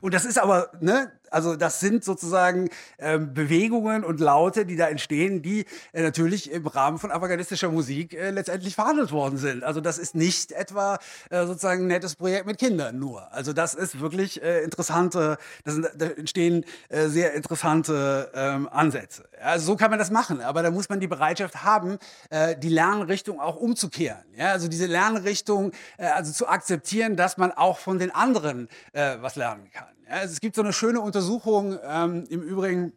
Und 0.00 0.14
das 0.14 0.24
ist 0.24 0.38
aber, 0.38 0.72
ne, 0.80 1.12
also 1.32 1.56
das 1.56 1.80
sind 1.80 2.04
sozusagen 2.04 2.68
ähm, 2.98 3.34
Bewegungen 3.34 4.04
und 4.04 4.20
Laute, 4.20 4.66
die 4.66 4.76
da 4.76 4.88
entstehen, 4.88 5.42
die 5.42 5.64
äh, 5.92 6.02
natürlich 6.02 6.50
im 6.50 6.66
Rahmen 6.66 6.98
von 6.98 7.10
avantgardistischer 7.10 7.70
Musik 7.70 8.14
äh, 8.14 8.30
letztendlich 8.30 8.74
verhandelt 8.74 9.12
worden 9.12 9.38
sind. 9.38 9.64
Also 9.64 9.80
das 9.80 9.98
ist 9.98 10.14
nicht 10.14 10.52
etwa 10.52 10.98
äh, 11.30 11.46
sozusagen 11.46 11.84
ein 11.84 11.88
nettes 11.88 12.16
Projekt 12.16 12.46
mit 12.46 12.58
Kindern 12.58 12.98
nur. 12.98 13.32
Also 13.32 13.52
das 13.52 13.74
ist 13.74 14.00
wirklich 14.00 14.42
äh, 14.42 14.62
interessante, 14.62 15.38
das 15.64 15.74
sind, 15.74 15.88
da 15.96 16.06
entstehen 16.06 16.64
äh, 16.88 17.08
sehr 17.08 17.34
interessante 17.34 18.30
ähm, 18.34 18.68
Ansätze. 18.70 19.24
Also 19.40 19.66
so 19.66 19.76
kann 19.76 19.90
man 19.90 19.98
das 19.98 20.10
machen, 20.10 20.40
aber 20.40 20.62
da 20.62 20.70
muss 20.70 20.88
man 20.88 21.00
die 21.00 21.06
Bereitschaft 21.06 21.64
haben, 21.64 21.98
äh, 22.30 22.56
die 22.56 22.68
Lernrichtung 22.68 23.40
auch 23.40 23.56
umzukehren. 23.56 24.24
Ja? 24.36 24.52
Also 24.52 24.68
diese 24.68 24.86
Lernrichtung, 24.86 25.72
äh, 25.96 26.06
also 26.06 26.32
zu 26.32 26.48
akzeptieren, 26.48 27.16
dass 27.16 27.38
man 27.38 27.52
auch 27.52 27.78
von 27.78 27.98
den 27.98 28.10
anderen 28.10 28.68
äh, 28.92 29.16
was 29.20 29.36
lernen 29.36 29.70
kann. 29.72 29.86
Also 30.12 30.34
es 30.34 30.40
gibt 30.40 30.56
so 30.56 30.62
eine 30.62 30.74
schöne 30.74 31.00
Untersuchung 31.00 31.78
ähm, 31.82 32.26
im 32.28 32.42
Übrigen 32.42 32.92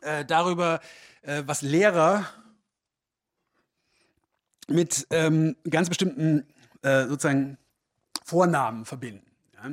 äh, 0.00 0.24
darüber, 0.24 0.80
äh, 1.22 1.44
was 1.46 1.62
Lehrer 1.62 2.26
mit 4.66 5.06
ähm, 5.10 5.54
ganz 5.70 5.88
bestimmten 5.88 6.44
äh, 6.82 7.06
sozusagen 7.06 7.58
Vornamen 8.24 8.84
verbinden. 8.86 9.24
Ja. 9.54 9.70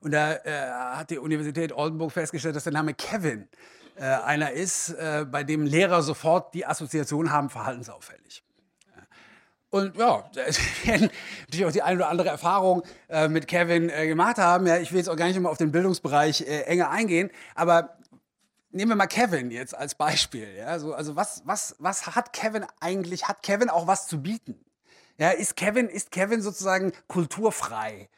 Und 0.00 0.12
da 0.12 0.34
äh, 0.34 0.70
hat 0.96 1.10
die 1.10 1.18
Universität 1.18 1.72
Oldenburg 1.72 2.12
festgestellt, 2.12 2.54
dass 2.54 2.64
der 2.64 2.72
Name 2.72 2.94
Kevin 2.94 3.48
äh, 3.96 4.04
einer 4.04 4.52
ist, 4.52 4.90
äh, 4.90 5.26
bei 5.28 5.42
dem 5.42 5.66
Lehrer 5.66 6.02
sofort 6.02 6.54
die 6.54 6.64
Assoziation 6.64 7.32
haben, 7.32 7.50
verhaltensauffällig. 7.50 8.44
Und 9.72 9.96
ja, 9.96 10.22
werden 10.84 11.10
natürlich 11.46 11.64
auch 11.64 11.72
die 11.72 11.80
eine 11.80 11.96
oder 11.96 12.10
andere 12.10 12.28
Erfahrung 12.28 12.82
äh, 13.08 13.28
mit 13.28 13.48
Kevin 13.48 13.88
äh, 13.88 14.06
gemacht 14.06 14.36
haben. 14.36 14.66
Ja, 14.66 14.76
ich 14.76 14.92
will 14.92 14.98
jetzt 14.98 15.08
auch 15.08 15.16
gar 15.16 15.26
nicht 15.26 15.36
immer 15.36 15.48
auf 15.48 15.56
den 15.56 15.72
Bildungsbereich 15.72 16.42
äh, 16.42 16.64
enger 16.64 16.90
eingehen, 16.90 17.30
aber 17.54 17.96
nehmen 18.70 18.90
wir 18.90 18.96
mal 18.96 19.06
Kevin 19.06 19.50
jetzt 19.50 19.74
als 19.74 19.94
Beispiel. 19.94 20.46
Ja, 20.58 20.78
so, 20.78 20.92
also 20.92 21.16
was, 21.16 21.40
was, 21.46 21.74
was 21.78 22.06
hat 22.06 22.34
Kevin 22.34 22.66
eigentlich? 22.80 23.28
Hat 23.28 23.42
Kevin 23.42 23.70
auch 23.70 23.86
was 23.86 24.06
zu 24.08 24.20
bieten? 24.20 24.62
Ja, 25.16 25.30
ist 25.30 25.56
Kevin, 25.56 25.88
ist 25.88 26.10
Kevin 26.10 26.42
sozusagen 26.42 26.92
kulturfrei? 27.08 28.10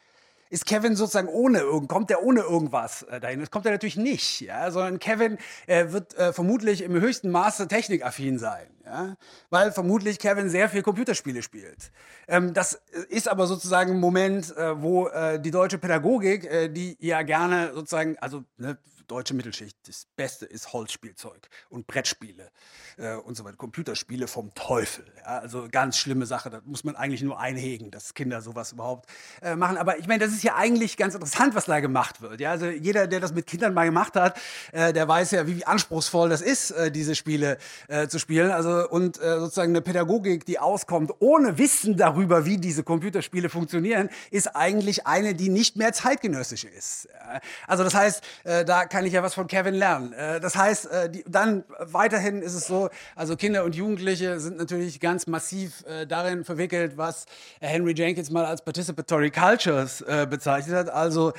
Ist 0.54 0.66
Kevin 0.66 0.94
sozusagen 0.94 1.26
ohne 1.26 1.58
irgend, 1.58 1.88
kommt 1.88 2.12
er 2.12 2.22
ohne 2.22 2.40
irgendwas 2.42 3.02
äh, 3.02 3.18
dahin? 3.18 3.40
Das 3.40 3.50
kommt 3.50 3.66
er 3.66 3.72
natürlich 3.72 3.96
nicht, 3.96 4.40
ja, 4.40 4.70
sondern 4.70 5.00
Kevin 5.00 5.36
äh, 5.66 5.90
wird 5.90 6.14
äh, 6.16 6.32
vermutlich 6.32 6.82
im 6.82 6.92
höchsten 6.92 7.30
Maße 7.30 7.66
technikaffin 7.66 8.38
sein, 8.38 8.68
ja, 8.86 9.16
weil 9.50 9.72
vermutlich 9.72 10.20
Kevin 10.20 10.48
sehr 10.48 10.68
viel 10.68 10.82
Computerspiele 10.82 11.42
spielt. 11.42 11.90
Ähm, 12.28 12.54
das 12.54 12.80
ist 13.08 13.28
aber 13.28 13.48
sozusagen 13.48 13.94
ein 13.94 14.00
Moment, 14.00 14.56
äh, 14.56 14.80
wo 14.80 15.08
äh, 15.08 15.40
die 15.40 15.50
deutsche 15.50 15.78
Pädagogik, 15.78 16.44
äh, 16.44 16.68
die 16.68 16.96
ja 17.00 17.22
gerne 17.22 17.72
sozusagen, 17.74 18.16
also 18.20 18.44
ne, 18.56 18.78
deutsche 19.06 19.34
Mittelschicht, 19.34 19.76
das 19.86 20.06
Beste 20.16 20.46
ist 20.46 20.72
Holzspielzeug 20.72 21.48
und 21.68 21.86
Brettspiele 21.86 22.50
äh, 22.96 23.14
und 23.14 23.36
so 23.36 23.44
weiter, 23.44 23.56
Computerspiele 23.56 24.26
vom 24.26 24.54
Teufel. 24.54 25.04
Ja? 25.18 25.38
Also 25.38 25.68
ganz 25.70 25.98
schlimme 25.98 26.26
Sache, 26.26 26.50
da 26.50 26.60
muss 26.64 26.84
man 26.84 26.96
eigentlich 26.96 27.22
nur 27.22 27.38
einhegen, 27.38 27.90
dass 27.90 28.14
Kinder 28.14 28.40
sowas 28.42 28.72
überhaupt 28.72 29.08
äh, 29.42 29.56
machen. 29.56 29.76
Aber 29.76 29.98
ich 29.98 30.06
meine, 30.06 30.24
das 30.24 30.32
ist 30.32 30.42
ja 30.42 30.54
eigentlich 30.56 30.96
ganz 30.96 31.14
interessant, 31.14 31.54
was 31.54 31.66
da 31.66 31.80
gemacht 31.80 32.20
wird. 32.20 32.40
Ja? 32.40 32.50
Also 32.50 32.66
jeder, 32.66 33.06
der 33.06 33.20
das 33.20 33.32
mit 33.32 33.46
Kindern 33.46 33.74
mal 33.74 33.84
gemacht 33.84 34.14
hat, 34.14 34.38
äh, 34.72 34.92
der 34.92 35.06
weiß 35.08 35.32
ja, 35.32 35.46
wie, 35.46 35.56
wie 35.56 35.66
anspruchsvoll 35.66 36.28
das 36.28 36.42
ist, 36.42 36.70
äh, 36.72 36.90
diese 36.90 37.14
Spiele 37.14 37.58
äh, 37.88 38.08
zu 38.08 38.18
spielen. 38.18 38.50
Also 38.50 38.88
und 38.88 39.20
äh, 39.20 39.38
sozusagen 39.38 39.72
eine 39.72 39.82
Pädagogik, 39.82 40.44
die 40.46 40.58
auskommt, 40.58 41.12
ohne 41.20 41.58
Wissen 41.58 41.96
darüber, 41.96 42.44
wie 42.44 42.58
diese 42.58 42.82
Computerspiele 42.82 43.48
funktionieren, 43.48 44.08
ist 44.30 44.54
eigentlich 44.54 45.06
eine, 45.06 45.34
die 45.34 45.48
nicht 45.48 45.76
mehr 45.76 45.92
zeitgenössisch 45.92 46.64
ist. 46.64 47.08
Ja? 47.12 47.40
Also 47.66 47.84
das 47.84 47.94
heißt, 47.94 48.22
da 48.44 48.84
kann 48.94 49.06
ich 49.06 49.12
ja 49.12 49.24
was 49.24 49.34
von 49.34 49.48
Kevin 49.48 49.74
lernen. 49.74 50.12
Äh, 50.12 50.38
das 50.38 50.54
heißt, 50.54 50.86
äh, 50.86 51.10
dann 51.26 51.64
weiterhin 51.80 52.42
ist 52.42 52.54
es 52.54 52.68
so, 52.68 52.90
also 53.16 53.34
Kinder 53.34 53.64
und 53.64 53.74
Jugendliche 53.74 54.38
sind 54.38 54.56
natürlich 54.56 55.00
ganz 55.00 55.26
massiv 55.26 55.84
äh, 55.84 56.06
darin 56.06 56.44
verwickelt, 56.44 56.96
was 56.96 57.26
Henry 57.60 57.92
Jenkins 57.92 58.30
mal 58.30 58.44
als 58.44 58.62
Participatory 58.62 59.32
Cultures 59.32 60.04
bezeichnet 60.30 60.76
hat. 60.76 60.90
Also 60.90 61.32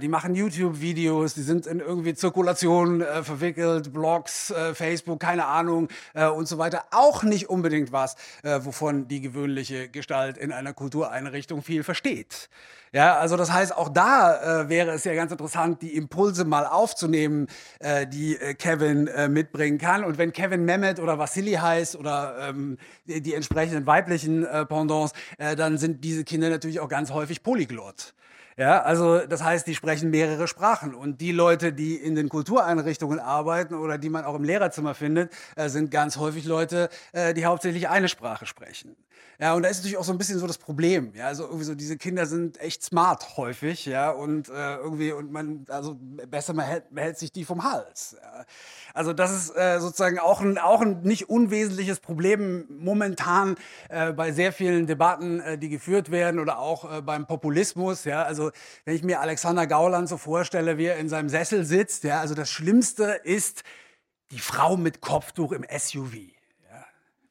die 0.00 0.08
machen 0.08 0.34
YouTube-Videos, 0.34 1.34
die 1.34 1.42
sind 1.42 1.66
in 1.66 1.80
irgendwie 1.80 2.14
Zirkulation 2.14 3.02
verwickelt, 3.22 3.92
Blogs, 3.92 4.52
Facebook, 4.74 5.20
keine 5.20 5.46
Ahnung 5.46 5.88
und 6.14 6.46
so 6.46 6.58
weiter. 6.58 6.84
Auch 6.90 7.22
nicht 7.22 7.48
unbedingt 7.48 7.92
was, 7.92 8.16
wovon 8.42 9.08
die 9.08 9.20
gewöhnliche 9.20 9.88
Gestalt 9.88 10.36
in 10.36 10.52
einer 10.52 10.72
Kultureinrichtung 10.72 11.62
viel 11.62 11.82
versteht. 11.82 12.48
Ja, 12.94 13.16
also 13.16 13.38
das 13.38 13.50
heißt, 13.50 13.74
auch 13.74 13.88
da 13.88 14.64
äh, 14.64 14.68
wäre 14.68 14.90
es 14.90 15.04
ja 15.04 15.14
ganz 15.14 15.32
interessant, 15.32 15.80
die 15.80 15.96
Impulse 15.96 16.44
mal 16.44 16.66
aufzunehmen, 16.66 17.46
äh, 17.78 18.06
die 18.06 18.36
äh, 18.36 18.52
Kevin 18.52 19.06
äh, 19.06 19.30
mitbringen 19.30 19.78
kann. 19.78 20.04
Und 20.04 20.18
wenn 20.18 20.30
Kevin 20.34 20.66
Mehmet 20.66 21.00
oder 21.00 21.18
Vassili 21.18 21.52
heißt 21.52 21.96
oder 21.96 22.36
ähm, 22.50 22.76
die, 23.06 23.22
die, 23.22 23.32
entsprechenden 23.32 23.86
weiblichen 23.86 24.44
äh, 24.44 24.66
Pendants, 24.66 25.14
äh, 25.38 25.56
dann 25.56 25.78
sind 25.78 26.04
diese 26.04 26.24
Kinder 26.24 26.50
natürlich 26.50 26.80
auch 26.80 26.88
ganz 26.90 27.10
häufig 27.12 27.42
Polyglott. 27.42 28.12
Ja, 28.56 28.82
also 28.82 29.18
das 29.26 29.42
heißt, 29.42 29.66
die 29.66 29.74
sprechen 29.74 30.10
mehrere 30.10 30.46
Sprachen. 30.48 30.94
Und 30.94 31.20
die 31.20 31.32
Leute, 31.32 31.72
die 31.72 31.96
in 31.96 32.14
den 32.14 32.28
Kultureinrichtungen 32.28 33.18
arbeiten 33.20 33.74
oder 33.74 33.98
die 33.98 34.10
man 34.10 34.24
auch 34.24 34.34
im 34.34 34.44
Lehrerzimmer 34.44 34.94
findet, 34.94 35.32
äh, 35.56 35.68
sind 35.68 35.90
ganz 35.90 36.16
häufig 36.16 36.44
Leute, 36.44 36.88
äh, 37.12 37.34
die 37.34 37.46
hauptsächlich 37.46 37.88
eine 37.88 38.08
Sprache 38.08 38.46
sprechen. 38.46 38.96
Ja, 39.40 39.54
und 39.54 39.62
da 39.62 39.68
ist 39.68 39.78
natürlich 39.78 39.96
auch 39.96 40.04
so 40.04 40.12
ein 40.12 40.18
bisschen 40.18 40.38
so 40.38 40.46
das 40.46 40.58
Problem. 40.58 41.12
Ja, 41.14 41.26
also 41.26 41.44
irgendwie 41.44 41.64
so 41.64 41.74
diese 41.74 41.96
Kinder 41.96 42.26
sind 42.26 42.60
echt 42.60 42.82
smart 42.84 43.36
häufig, 43.36 43.86
ja, 43.86 44.10
und 44.10 44.48
äh, 44.48 44.76
irgendwie 44.76 45.12
und 45.12 45.32
man 45.32 45.64
also 45.68 45.96
besser 45.98 46.52
man 46.52 46.66
hält, 46.66 46.92
man 46.92 47.02
hält 47.02 47.18
sich 47.18 47.32
die 47.32 47.44
vom 47.44 47.64
Hals. 47.64 48.16
Ja. 48.22 48.44
Also 48.94 49.12
das 49.12 49.32
ist 49.32 49.56
äh, 49.56 49.80
sozusagen 49.80 50.18
auch 50.18 50.40
ein 50.42 50.58
auch 50.58 50.80
ein 50.80 51.00
nicht 51.02 51.28
unwesentliches 51.28 52.00
Problem 52.00 52.66
momentan 52.68 53.56
äh, 53.88 54.12
bei 54.12 54.32
sehr 54.32 54.52
vielen 54.52 54.86
Debatten, 54.86 55.40
äh, 55.40 55.58
die 55.58 55.70
geführt 55.70 56.10
werden 56.10 56.38
oder 56.38 56.58
auch 56.58 57.02
beim 57.02 57.26
Populismus. 57.26 58.04
Ja, 58.04 58.22
also 58.22 58.41
wenn 58.84 58.96
ich 58.96 59.02
mir 59.02 59.20
Alexander 59.20 59.66
Gauland 59.66 60.08
so 60.08 60.16
vorstelle, 60.16 60.78
wie 60.78 60.86
er 60.86 60.96
in 60.96 61.08
seinem 61.08 61.28
Sessel 61.28 61.64
sitzt, 61.64 62.04
ja, 62.04 62.20
also 62.20 62.34
das 62.34 62.50
Schlimmste 62.50 63.20
ist 63.22 63.62
die 64.32 64.40
Frau 64.40 64.76
mit 64.76 65.00
Kopftuch 65.00 65.52
im 65.52 65.64
SUV 65.70 66.16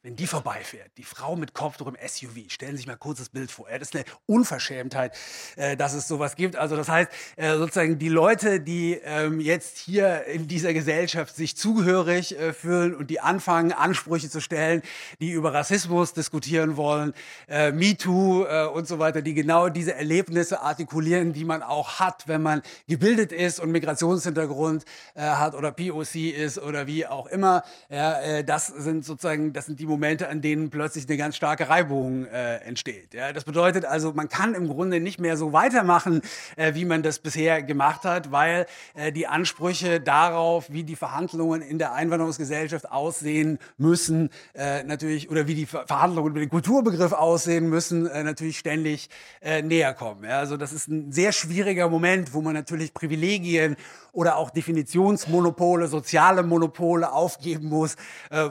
wenn 0.02 0.16
die 0.16 0.26
vorbeifährt, 0.26 0.90
die 0.98 1.04
Frau 1.04 1.36
mit 1.36 1.54
Kopftuch 1.54 1.86
im 1.86 1.96
SUV, 1.96 2.48
stellen 2.50 2.72
Sie 2.72 2.78
sich 2.78 2.86
mal 2.88 2.96
kurz 2.96 3.18
das 3.18 3.28
Bild 3.28 3.52
vor. 3.52 3.68
Das 3.70 3.82
ist 3.82 3.94
eine 3.94 4.04
Unverschämtheit, 4.26 5.16
äh, 5.54 5.76
dass 5.76 5.94
es 5.94 6.08
sowas 6.08 6.34
gibt. 6.34 6.56
Also 6.56 6.74
das 6.74 6.88
heißt, 6.88 7.08
äh, 7.36 7.56
sozusagen 7.56 8.00
die 8.00 8.08
Leute, 8.08 8.58
die 8.58 8.94
ähm, 9.04 9.38
jetzt 9.38 9.78
hier 9.78 10.24
in 10.24 10.48
dieser 10.48 10.74
Gesellschaft 10.74 11.36
sich 11.36 11.56
zugehörig 11.56 12.36
äh, 12.36 12.52
fühlen 12.52 12.96
und 12.96 13.10
die 13.10 13.20
anfangen, 13.20 13.70
Ansprüche 13.70 14.28
zu 14.28 14.40
stellen, 14.40 14.82
die 15.20 15.30
über 15.30 15.54
Rassismus 15.54 16.14
diskutieren 16.14 16.76
wollen, 16.76 17.14
äh, 17.48 17.70
MeToo 17.70 18.44
äh, 18.44 18.66
und 18.66 18.88
so 18.88 18.98
weiter, 18.98 19.22
die 19.22 19.34
genau 19.34 19.68
diese 19.68 19.94
Erlebnisse 19.94 20.62
artikulieren, 20.62 21.32
die 21.32 21.44
man 21.44 21.62
auch 21.62 22.00
hat, 22.00 22.26
wenn 22.26 22.42
man 22.42 22.62
gebildet 22.88 23.30
ist 23.30 23.60
und 23.60 23.70
Migrationshintergrund 23.70 24.84
äh, 25.14 25.20
hat 25.20 25.54
oder 25.54 25.70
POC 25.70 26.32
ist 26.34 26.58
oder 26.58 26.88
wie 26.88 27.06
auch 27.06 27.26
immer. 27.26 27.62
Ja, 27.88 28.42
das 28.42 28.66
sind 28.66 29.04
sozusagen, 29.04 29.52
das 29.52 29.66
sind 29.66 29.78
die 29.78 29.91
Momente, 29.92 30.28
an 30.28 30.40
denen 30.40 30.70
plötzlich 30.70 31.06
eine 31.08 31.16
ganz 31.16 31.36
starke 31.36 31.68
Reibung 31.68 32.26
äh, 32.26 32.56
entsteht. 32.58 33.14
Ja, 33.14 33.32
das 33.32 33.44
bedeutet 33.44 33.84
also, 33.84 34.12
man 34.12 34.28
kann 34.28 34.54
im 34.54 34.68
Grunde 34.68 35.00
nicht 35.00 35.20
mehr 35.20 35.36
so 35.36 35.52
weitermachen, 35.52 36.22
äh, 36.56 36.74
wie 36.74 36.84
man 36.84 37.02
das 37.02 37.18
bisher 37.18 37.62
gemacht 37.62 38.04
hat, 38.04 38.32
weil 38.32 38.66
äh, 38.94 39.12
die 39.12 39.26
Ansprüche 39.26 40.00
darauf, 40.00 40.70
wie 40.70 40.82
die 40.82 40.96
Verhandlungen 40.96 41.60
in 41.60 41.78
der 41.78 41.92
Einwanderungsgesellschaft 41.92 42.90
aussehen 42.90 43.58
müssen, 43.76 44.30
äh, 44.54 44.82
natürlich, 44.84 45.30
oder 45.30 45.46
wie 45.46 45.54
die 45.54 45.66
Verhandlungen 45.66 46.30
über 46.30 46.40
den 46.40 46.48
Kulturbegriff 46.48 47.12
aussehen 47.12 47.68
müssen, 47.68 48.06
äh, 48.06 48.22
natürlich 48.22 48.58
ständig 48.58 49.10
äh, 49.42 49.60
näher 49.62 49.92
kommen. 49.92 50.24
Ja, 50.24 50.38
also 50.38 50.56
das 50.56 50.72
ist 50.72 50.88
ein 50.88 51.12
sehr 51.12 51.32
schwieriger 51.32 51.88
Moment, 51.88 52.32
wo 52.32 52.40
man 52.40 52.54
natürlich 52.54 52.94
Privilegien 52.94 53.76
oder 54.12 54.36
auch 54.36 54.50
Definitionsmonopole, 54.50 55.86
soziale 55.86 56.42
Monopole 56.42 57.10
aufgeben 57.10 57.68
muss, 57.68 57.96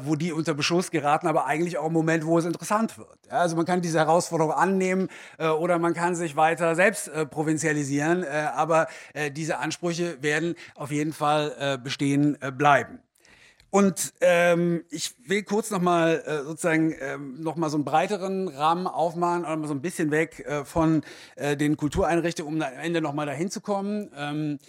wo 0.03 0.15
die 0.15 0.33
unter 0.33 0.55
Beschuss 0.55 0.89
geraten 0.89 1.27
aber 1.31 1.45
eigentlich 1.45 1.77
auch 1.77 1.85
ein 1.85 1.93
Moment, 1.93 2.25
wo 2.25 2.37
es 2.37 2.45
interessant 2.45 2.97
wird. 2.97 3.17
Ja, 3.27 3.39
also 3.39 3.55
man 3.55 3.65
kann 3.65 3.81
diese 3.81 3.99
Herausforderung 3.99 4.51
annehmen 4.51 5.07
äh, 5.37 5.47
oder 5.47 5.79
man 5.79 5.93
kann 5.93 6.13
sich 6.13 6.35
weiter 6.35 6.75
selbst 6.75 7.07
äh, 7.07 7.25
provinzialisieren, 7.25 8.23
äh, 8.23 8.27
aber 8.53 8.87
äh, 9.13 9.31
diese 9.31 9.59
Ansprüche 9.59 10.21
werden 10.21 10.55
auf 10.75 10.91
jeden 10.91 11.13
Fall 11.13 11.55
äh, 11.57 11.77
bestehen 11.77 12.37
äh, 12.41 12.51
bleiben. 12.51 12.99
Und 13.69 14.13
ähm, 14.19 14.83
ich 14.89 15.15
will 15.25 15.43
kurz 15.43 15.71
nochmal 15.71 16.21
äh, 16.25 16.43
sozusagen 16.43 16.93
ähm, 16.99 17.39
noch 17.39 17.55
so 17.69 17.77
einen 17.77 17.85
breiteren 17.85 18.49
Rahmen 18.49 18.85
aufmachen, 18.85 19.43
mal 19.43 19.65
so 19.65 19.73
ein 19.73 19.81
bisschen 19.81 20.11
weg 20.11 20.45
äh, 20.45 20.65
von 20.65 21.03
äh, 21.37 21.55
den 21.55 21.77
Kultureinrichtungen, 21.77 22.55
um 22.55 22.61
am 22.61 22.73
Ende 22.73 22.99
nochmal 22.99 23.27
dahin 23.27 23.49
zu 23.49 23.61
kommen. 23.61 24.11
Ähm, 24.17 24.59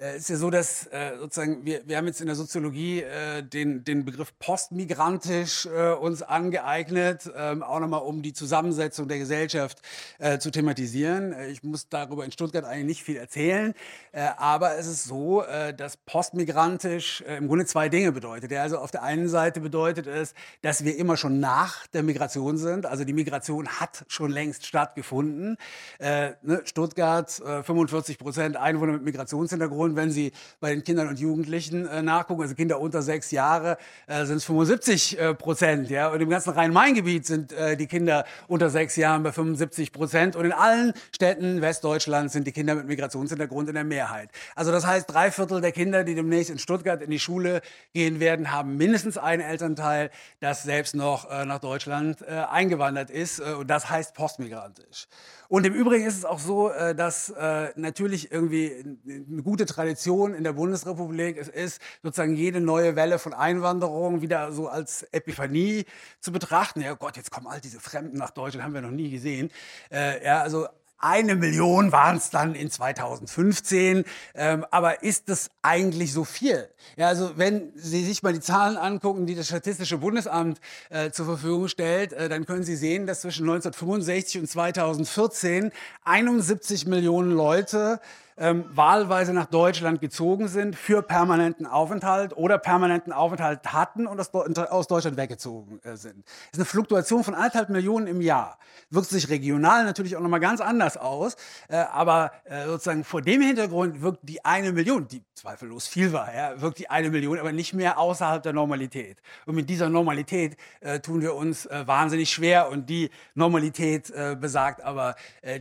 äh, 0.00 0.16
ist 0.16 0.28
ja 0.28 0.36
so, 0.36 0.50
dass 0.50 0.86
äh, 0.86 1.16
sozusagen 1.18 1.64
wir, 1.64 1.82
wir 1.86 1.96
haben 1.96 2.06
jetzt 2.06 2.20
in 2.20 2.26
der 2.26 2.36
Soziologie 2.36 3.02
äh, 3.02 3.42
den, 3.42 3.84
den 3.84 4.04
Begriff 4.04 4.32
postmigrantisch 4.38 5.66
äh, 5.66 5.92
uns 5.92 6.22
angeeignet, 6.22 7.30
ähm, 7.36 7.62
auch 7.62 7.80
nochmal 7.80 8.02
um 8.02 8.22
die 8.22 8.32
Zusammensetzung 8.32 9.08
der 9.08 9.18
Gesellschaft 9.18 9.80
äh, 10.18 10.38
zu 10.38 10.50
thematisieren. 10.50 11.32
Äh, 11.32 11.48
ich 11.48 11.62
muss 11.62 11.88
darüber 11.88 12.24
in 12.24 12.32
Stuttgart 12.32 12.64
eigentlich 12.64 12.86
nicht 12.86 13.02
viel 13.04 13.16
erzählen, 13.16 13.74
äh, 14.12 14.28
aber 14.36 14.76
es 14.76 14.86
ist 14.86 15.04
so, 15.04 15.42
äh, 15.42 15.74
dass 15.74 15.96
postmigrantisch 15.96 17.22
äh, 17.22 17.36
im 17.36 17.48
Grunde 17.48 17.66
zwei 17.66 17.88
Dinge 17.88 18.12
bedeutet. 18.12 18.50
Ja, 18.50 18.62
also 18.62 18.78
auf 18.78 18.90
der 18.90 19.02
einen 19.02 19.28
Seite 19.28 19.60
bedeutet 19.60 20.06
es, 20.06 20.34
dass 20.62 20.84
wir 20.84 20.96
immer 20.96 21.16
schon 21.16 21.40
nach 21.40 21.86
der 21.88 22.02
Migration 22.02 22.58
sind, 22.58 22.86
also 22.86 23.04
die 23.04 23.12
Migration 23.12 23.68
hat 23.68 24.04
schon 24.08 24.30
längst 24.30 24.66
stattgefunden. 24.66 25.56
Äh, 25.98 26.32
ne, 26.42 26.62
Stuttgart, 26.64 27.40
äh, 27.40 27.62
45 27.62 28.18
Prozent 28.18 28.56
Einwohner 28.56 28.92
mit 28.92 29.04
Migrationshintergrund, 29.04 29.91
und 29.92 29.96
wenn 29.96 30.10
Sie 30.10 30.32
bei 30.60 30.70
den 30.70 30.82
Kindern 30.82 31.08
und 31.08 31.18
Jugendlichen 31.20 31.86
äh, 31.86 32.02
nachgucken, 32.02 32.42
also 32.42 32.54
Kinder 32.54 32.80
unter 32.80 33.02
sechs 33.02 33.30
Jahre, 33.30 33.76
äh, 34.06 34.24
sind 34.24 34.36
es 34.36 34.44
75 34.44 35.18
äh, 35.18 35.34
Prozent. 35.34 35.90
Ja? 35.90 36.08
Und 36.08 36.20
im 36.20 36.30
ganzen 36.30 36.50
Rhein-Main-Gebiet 36.50 37.26
sind 37.26 37.52
äh, 37.52 37.76
die 37.76 37.86
Kinder 37.86 38.24
unter 38.48 38.70
sechs 38.70 38.96
Jahren 38.96 39.22
bei 39.22 39.32
75 39.32 39.92
Prozent. 39.92 40.34
Und 40.34 40.46
in 40.46 40.52
allen 40.52 40.94
Städten 41.14 41.60
Westdeutschlands 41.60 42.32
sind 42.32 42.46
die 42.46 42.52
Kinder 42.52 42.74
mit 42.74 42.86
Migrationshintergrund 42.86 43.68
in 43.68 43.74
der 43.74 43.84
Mehrheit. 43.84 44.30
Also 44.54 44.72
das 44.72 44.86
heißt, 44.86 45.12
drei 45.12 45.30
Viertel 45.30 45.60
der 45.60 45.72
Kinder, 45.72 46.04
die 46.04 46.14
demnächst 46.14 46.50
in 46.50 46.58
Stuttgart 46.58 47.02
in 47.02 47.10
die 47.10 47.18
Schule 47.18 47.60
gehen 47.92 48.18
werden, 48.18 48.50
haben 48.50 48.76
mindestens 48.78 49.18
einen 49.18 49.42
Elternteil, 49.42 50.10
das 50.40 50.62
selbst 50.62 50.94
noch 50.94 51.30
äh, 51.30 51.44
nach 51.44 51.58
Deutschland 51.58 52.22
äh, 52.22 52.30
eingewandert 52.50 53.10
ist. 53.10 53.40
Äh, 53.40 53.52
und 53.52 53.68
das 53.68 53.90
heißt 53.90 54.14
postmigrantisch. 54.14 55.06
Und 55.52 55.66
im 55.66 55.74
Übrigen 55.74 56.06
ist 56.06 56.16
es 56.16 56.24
auch 56.24 56.38
so, 56.38 56.70
äh, 56.70 56.94
dass 56.94 57.28
äh, 57.28 57.72
natürlich 57.76 58.32
irgendwie 58.32 58.72
eine 59.06 59.42
gute 59.42 59.66
Tradition 59.66 60.32
in 60.32 60.44
der 60.44 60.54
Bundesrepublik 60.54 61.36
es 61.36 61.48
ist, 61.48 61.82
sozusagen 62.02 62.34
jede 62.34 62.62
neue 62.62 62.96
Welle 62.96 63.18
von 63.18 63.34
Einwanderung 63.34 64.22
wieder 64.22 64.50
so 64.52 64.68
als 64.68 65.02
Epiphanie 65.12 65.84
zu 66.20 66.32
betrachten. 66.32 66.80
Ja 66.80 66.94
Gott, 66.94 67.18
jetzt 67.18 67.30
kommen 67.30 67.48
all 67.48 67.60
diese 67.60 67.80
Fremden 67.80 68.16
nach 68.16 68.30
Deutschland, 68.30 68.64
haben 68.64 68.72
wir 68.72 68.80
noch 68.80 68.90
nie 68.90 69.10
gesehen. 69.10 69.50
Äh, 69.90 70.24
ja, 70.24 70.40
also 70.40 70.68
eine 71.02 71.34
Million 71.34 71.92
waren 71.92 72.16
es 72.16 72.30
dann 72.30 72.54
in 72.54 72.70
2015. 72.70 74.04
Ähm, 74.34 74.64
aber 74.70 75.02
ist 75.02 75.28
das 75.28 75.50
eigentlich 75.60 76.12
so 76.12 76.24
viel? 76.24 76.68
Ja, 76.96 77.08
also 77.08 77.32
wenn 77.36 77.72
Sie 77.74 78.04
sich 78.04 78.22
mal 78.22 78.32
die 78.32 78.40
Zahlen 78.40 78.76
angucken, 78.76 79.26
die 79.26 79.34
das 79.34 79.48
Statistische 79.48 79.98
Bundesamt 79.98 80.60
äh, 80.90 81.10
zur 81.10 81.26
Verfügung 81.26 81.68
stellt, 81.68 82.12
äh, 82.12 82.28
dann 82.28 82.46
können 82.46 82.62
Sie 82.62 82.76
sehen, 82.76 83.06
dass 83.06 83.22
zwischen 83.22 83.42
1965 83.42 84.40
und 84.40 84.46
2014 84.48 85.72
71 86.04 86.86
Millionen 86.86 87.32
Leute 87.32 88.00
ähm, 88.36 88.64
wahlweise 88.70 89.32
nach 89.32 89.46
Deutschland 89.46 90.00
gezogen 90.00 90.48
sind 90.48 90.76
für 90.76 91.02
permanenten 91.02 91.66
Aufenthalt 91.66 92.36
oder 92.36 92.58
permanenten 92.58 93.12
Aufenthalt 93.12 93.72
hatten 93.72 94.06
und 94.06 94.18
aus, 94.18 94.86
Deutschland 94.86 95.16
weggezogen 95.16 95.80
äh, 95.82 95.96
sind. 95.96 96.24
Das 96.24 96.52
ist 96.52 96.58
eine 96.58 96.64
Fluktuation 96.64 97.24
von 97.24 97.34
anderthalb 97.34 97.68
Millionen 97.68 98.06
im 98.06 98.20
Jahr. 98.20 98.58
Wirkt 98.90 99.08
sich 99.08 99.28
regional 99.28 99.84
natürlich 99.84 100.16
auch 100.16 100.20
nochmal 100.20 100.40
ganz 100.40 100.60
anders 100.60 100.96
aus, 100.96 101.36
äh, 101.68 101.76
aber 101.76 102.32
äh, 102.44 102.66
sozusagen 102.66 103.04
vor 103.04 103.22
dem 103.22 103.42
Hintergrund 103.42 104.02
wirkt 104.02 104.20
die 104.22 104.44
eine 104.44 104.72
Million, 104.72 105.08
die 105.08 105.22
zweifellos 105.34 105.86
viel 105.86 106.12
war, 106.12 106.32
ja, 106.34 106.60
wirkt 106.60 106.78
die 106.78 106.88
eine 106.88 107.10
Million 107.10 107.38
aber 107.38 107.52
nicht 107.52 107.74
mehr 107.74 107.98
außerhalb 107.98 108.42
der 108.42 108.52
Normalität. 108.52 109.18
Und 109.46 109.56
mit 109.56 109.68
dieser 109.68 109.88
Normalität 109.88 110.56
äh, 110.80 111.00
tun 111.00 111.20
wir 111.20 111.34
uns 111.34 111.66
äh, 111.66 111.86
wahnsinnig 111.86 112.30
schwer 112.30 112.68
und 112.68 112.88
die 112.88 113.10
Normalität 113.34 114.10
äh, 114.10 114.36
besagt 114.38 114.82
aber 114.82 115.16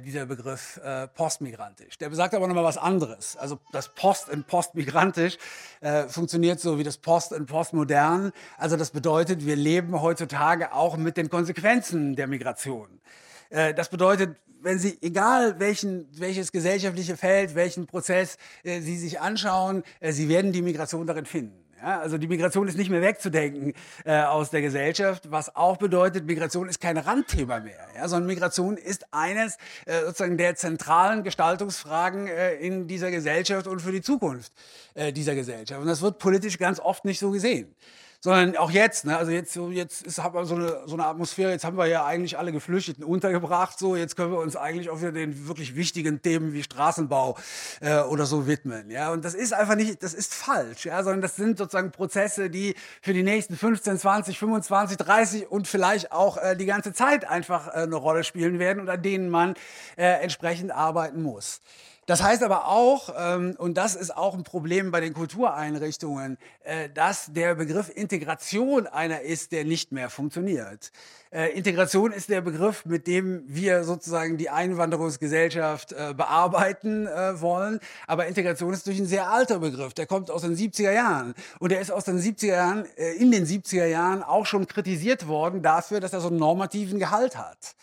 dieser 0.06 0.26
Begriff 0.26 0.80
postmigrantisch. 1.16 1.98
Der 1.98 2.10
besagt 2.10 2.34
aber 2.34 2.48
nochmal 2.48 2.61
mal 2.62 2.68
was 2.68 2.78
anderes. 2.78 3.36
Also 3.38 3.60
das 3.72 3.90
Post 3.94 4.30
in 4.30 4.44
Postmigrantisch 4.44 5.38
äh, 5.82 6.08
funktioniert 6.08 6.60
so 6.60 6.78
wie 6.78 6.84
das 6.84 6.98
Post 6.98 7.32
in 7.32 7.46
Postmodern. 7.46 8.32
Also 8.58 8.78
das 8.78 8.92
bedeutet, 8.92 9.46
wir 9.46 9.56
leben 9.56 10.02
heutzutage 10.02 10.74
auch 10.74 10.98
mit 10.98 11.18
den 11.18 11.30
Konsequenzen 11.30 12.16
der 12.16 12.28
Migration. 12.28 13.02
Äh, 13.50 13.74
das 13.74 13.90
bedeutet, 13.90 14.36
wenn 14.62 14.78
Sie, 14.80 14.98
egal 15.02 15.60
welchen, 15.60 16.08
welches 16.14 16.52
gesellschaftliche 16.52 17.18
Feld, 17.18 17.56
welchen 17.56 17.88
Prozess 17.88 18.38
äh, 18.64 18.82
Sie 18.82 18.98
sich 18.98 19.20
anschauen, 19.20 19.84
äh, 20.00 20.12
Sie 20.12 20.30
werden 20.30 20.52
die 20.52 20.62
Migration 20.62 21.08
darin 21.08 21.26
finden. 21.26 21.61
Ja, 21.82 22.00
also 22.00 22.18
die 22.18 22.28
Migration 22.28 22.68
ist 22.68 22.78
nicht 22.78 22.92
mehr 22.92 23.02
wegzudenken 23.02 23.74
äh, 24.06 24.22
aus 24.22 24.52
der 24.52 24.62
Gesellschaft, 24.62 25.32
was 25.32 25.56
auch 25.56 25.78
bedeutet, 25.78 26.26
Migration 26.26 26.70
ist 26.70 26.80
kein 26.80 26.98
Randthema 26.98 27.60
mehr, 27.60 27.88
ja, 27.96 28.08
sondern 28.08 28.28
Migration 28.28 28.78
ist 28.78 29.12
eines 29.12 29.58
äh, 29.86 30.02
sozusagen 30.02 30.38
der 30.38 30.56
zentralen 30.56 31.24
Gestaltungsfragen 31.24 32.28
äh, 32.28 32.54
in 32.56 32.88
dieser 32.88 33.10
Gesellschaft 33.10 33.66
und 33.66 33.82
für 33.82 33.92
die 33.92 34.02
Zukunft 34.02 34.52
äh, 34.94 35.12
dieser 35.12 35.34
Gesellschaft. 35.34 35.82
Und 35.82 35.88
das 35.88 36.02
wird 36.02 36.20
politisch 36.20 36.60
ganz 36.60 36.80
oft 36.80 37.04
nicht 37.04 37.20
so 37.20 37.32
gesehen 37.32 37.76
sondern 38.22 38.56
auch 38.56 38.70
jetzt. 38.70 39.06
Ne? 39.06 39.18
Also 39.18 39.32
jetzt, 39.32 39.58
jetzt 39.72 40.06
ist, 40.06 40.24
hat 40.24 40.34
man 40.34 40.46
so 40.46 40.56
eine, 40.56 40.84
so 40.86 40.94
eine 40.94 41.06
Atmosphäre, 41.06 41.52
jetzt 41.52 41.66
haben 41.66 41.78
wir 41.78 41.88
ja 41.88 42.06
eigentlich 42.06 42.38
alle 42.38 42.52
Geflüchteten 42.52 43.04
untergebracht, 43.04 43.80
so 43.80 43.96
jetzt 43.96 44.16
können 44.16 44.32
wir 44.32 44.40
uns 44.40 44.56
eigentlich 44.56 44.90
auch 44.92 45.00
wieder 45.00 45.12
den 45.12 45.48
wirklich 45.48 45.76
wichtigen 45.76 46.22
Themen 46.22 46.54
wie 46.54 46.62
Straßenbau 46.62 47.36
äh, 47.82 48.02
oder 48.02 48.28
so 48.28 48.46
widmen. 48.46 48.92
Ja? 48.92 49.12
Und 49.12 49.26
das 49.26 49.34
ist 49.34 49.54
einfach 49.54 49.76
nicht, 49.76 50.04
das 50.04 50.14
ist 50.14 50.36
falsch, 50.36 50.86
ja? 50.86 51.04
sondern 51.04 51.22
das 51.22 51.36
sind 51.36 51.58
sozusagen 51.58 51.92
Prozesse, 51.92 52.52
die 52.52 52.76
für 53.02 53.14
die 53.14 53.24
nächsten 53.24 53.58
15, 53.58 53.98
20, 53.98 54.38
25, 54.38 54.98
30 54.98 55.52
und 55.52 55.68
vielleicht 55.68 56.12
auch 56.12 56.38
äh, 56.38 56.56
die 56.56 56.68
ganze 56.68 56.94
Zeit 56.94 57.28
einfach 57.28 57.70
äh, 57.70 57.72
eine 57.82 57.96
Rolle 57.96 58.24
spielen 58.24 58.60
werden 58.60 58.82
und 58.82 58.90
an 58.90 59.02
denen 59.02 59.30
man 59.30 59.56
äh, 59.98 60.22
entsprechend 60.22 60.72
arbeiten 60.72 61.24
muss. 61.24 61.62
Das 62.08 62.24
heißt 62.24 62.42
aber 62.42 62.68
auch, 62.68 63.14
ähm, 63.16 63.56
und 63.60 63.76
das 63.78 63.96
ist 63.96 64.18
auch 64.18 64.34
ein 64.34 64.44
Problem 64.44 64.90
bei 64.90 65.02
den 65.02 65.14
Kultureinrichtungen, 65.14 66.38
äh, 66.64 66.90
dass 66.90 67.32
der 67.32 67.56
Begriff 67.56 67.92
Integration 67.94 68.88
einer 68.88 69.22
ist, 69.22 69.52
der 69.52 69.66
nicht 69.66 69.92
mehr 69.92 70.10
funktioniert. 70.10 70.92
Äh, 71.32 71.52
Integration 71.56 72.12
ist 72.12 72.30
der 72.30 72.42
Begriff, 72.42 72.86
mit 72.86 73.06
dem 73.06 73.44
wir 73.46 73.84
sozusagen 73.84 74.38
die 74.38 74.50
Einwanderungsgesellschaft 74.50 75.94
äh, 75.94 76.14
bearbeiten 76.18 77.06
äh, 77.06 77.40
wollen. 77.40 77.80
Aber 78.08 78.26
Integration 78.26 78.74
ist 78.74 78.88
durch 78.88 79.00
ein 79.00 79.06
sehr 79.06 79.30
alter 79.30 79.60
Begriff. 79.60 79.94
Der 79.94 80.08
kommt 80.08 80.32
aus 80.32 80.42
den 80.42 80.58
70er 80.58 80.92
Jahren. 80.92 81.36
Und 81.60 81.72
der 81.72 81.82
ist 81.82 81.92
aus 81.92 82.06
den 82.06 82.20
70er 82.20 82.48
Jahren, 82.48 82.86
äh, 82.98 83.14
in 83.14 83.32
den 83.32 83.46
70er 83.46 83.86
Jahren 83.86 84.24
auch 84.24 84.48
schon 84.48 84.68
kritisiert 84.68 85.28
worden 85.28 85.62
dafür, 85.62 86.00
dass 86.00 86.14
er 86.14 86.20
so 86.20 86.30
einen 86.30 86.38
normativen 86.38 86.98
Gehalt 86.98 87.38
hat. 87.38 87.76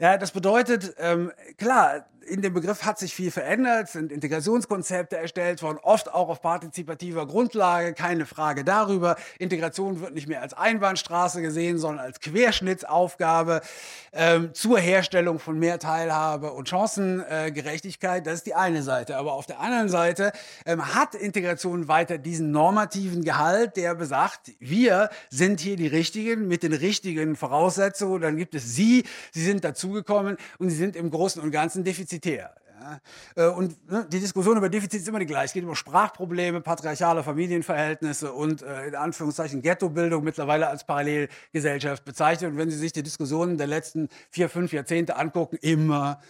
Ja, 0.00 0.16
das 0.16 0.30
bedeutet, 0.30 0.94
ähm, 0.98 1.32
klar, 1.56 2.06
in 2.28 2.42
dem 2.42 2.54
Begriff 2.54 2.84
hat 2.84 2.98
sich 2.98 3.14
viel 3.14 3.30
verändert, 3.30 3.88
sind 3.88 4.12
Integrationskonzepte 4.12 5.16
erstellt 5.16 5.62
worden, 5.62 5.78
oft 5.82 6.12
auch 6.12 6.28
auf 6.28 6.40
partizipativer 6.40 7.26
Grundlage, 7.26 7.94
keine 7.94 8.26
Frage 8.26 8.64
darüber. 8.64 9.16
Integration 9.38 10.00
wird 10.00 10.14
nicht 10.14 10.28
mehr 10.28 10.42
als 10.42 10.54
Einbahnstraße 10.54 11.42
gesehen, 11.42 11.78
sondern 11.78 12.04
als 12.04 12.20
Querschnittsaufgabe 12.20 13.62
ähm, 14.12 14.54
zur 14.54 14.78
Herstellung 14.78 15.38
von 15.38 15.58
mehr 15.58 15.78
Teilhabe 15.78 16.52
und 16.52 16.68
Chancengerechtigkeit. 16.68 18.26
Das 18.26 18.34
ist 18.34 18.46
die 18.46 18.54
eine 18.54 18.82
Seite. 18.82 19.16
Aber 19.16 19.32
auf 19.32 19.46
der 19.46 19.60
anderen 19.60 19.88
Seite 19.88 20.32
ähm, 20.66 20.94
hat 20.94 21.14
Integration 21.14 21.88
weiter 21.88 22.18
diesen 22.18 22.50
normativen 22.50 23.24
Gehalt, 23.24 23.76
der 23.76 23.94
besagt, 23.94 24.52
wir 24.58 25.10
sind 25.30 25.60
hier 25.60 25.76
die 25.76 25.86
Richtigen 25.86 26.48
mit 26.48 26.62
den 26.62 26.72
richtigen 26.72 27.36
Voraussetzungen. 27.36 28.20
Dann 28.20 28.36
gibt 28.36 28.54
es 28.54 28.74
Sie, 28.74 29.04
Sie 29.32 29.44
sind 29.44 29.64
dazugekommen 29.64 30.36
und 30.58 30.70
Sie 30.70 30.76
sind 30.76 30.94
im 30.96 31.10
Großen 31.10 31.42
und 31.42 31.50
Ganzen 31.50 31.84
defizitär 31.84 32.17
defizitär. 32.18 32.54
Ja? 32.80 33.00
Äh, 33.34 33.50
und 33.50 33.90
ne, 33.90 34.06
die 34.10 34.20
Diskussion 34.20 34.56
über 34.56 34.68
Defizit 34.68 35.00
ist 35.00 35.08
immer 35.08 35.18
die 35.18 35.26
gleiche. 35.26 35.46
Es 35.46 35.52
geht 35.52 35.62
über 35.62 35.76
Sprachprobleme, 35.76 36.60
patriarchale 36.60 37.22
Familienverhältnisse 37.22 38.32
und 38.32 38.62
äh, 38.62 38.88
in 38.88 38.94
Anführungszeichen 38.94 39.62
Ghettobildung 39.62 40.22
mittlerweile 40.24 40.68
als 40.68 40.84
Parallelgesellschaft 40.84 42.04
bezeichnet. 42.04 42.52
Und 42.52 42.58
wenn 42.58 42.70
Sie 42.70 42.76
sich 42.76 42.92
die 42.92 43.02
Diskussionen 43.02 43.58
der 43.58 43.66
letzten 43.66 44.08
vier, 44.30 44.48
fünf 44.48 44.72
Jahrzehnte 44.72 45.16
angucken, 45.16 45.58
immer 45.60 46.20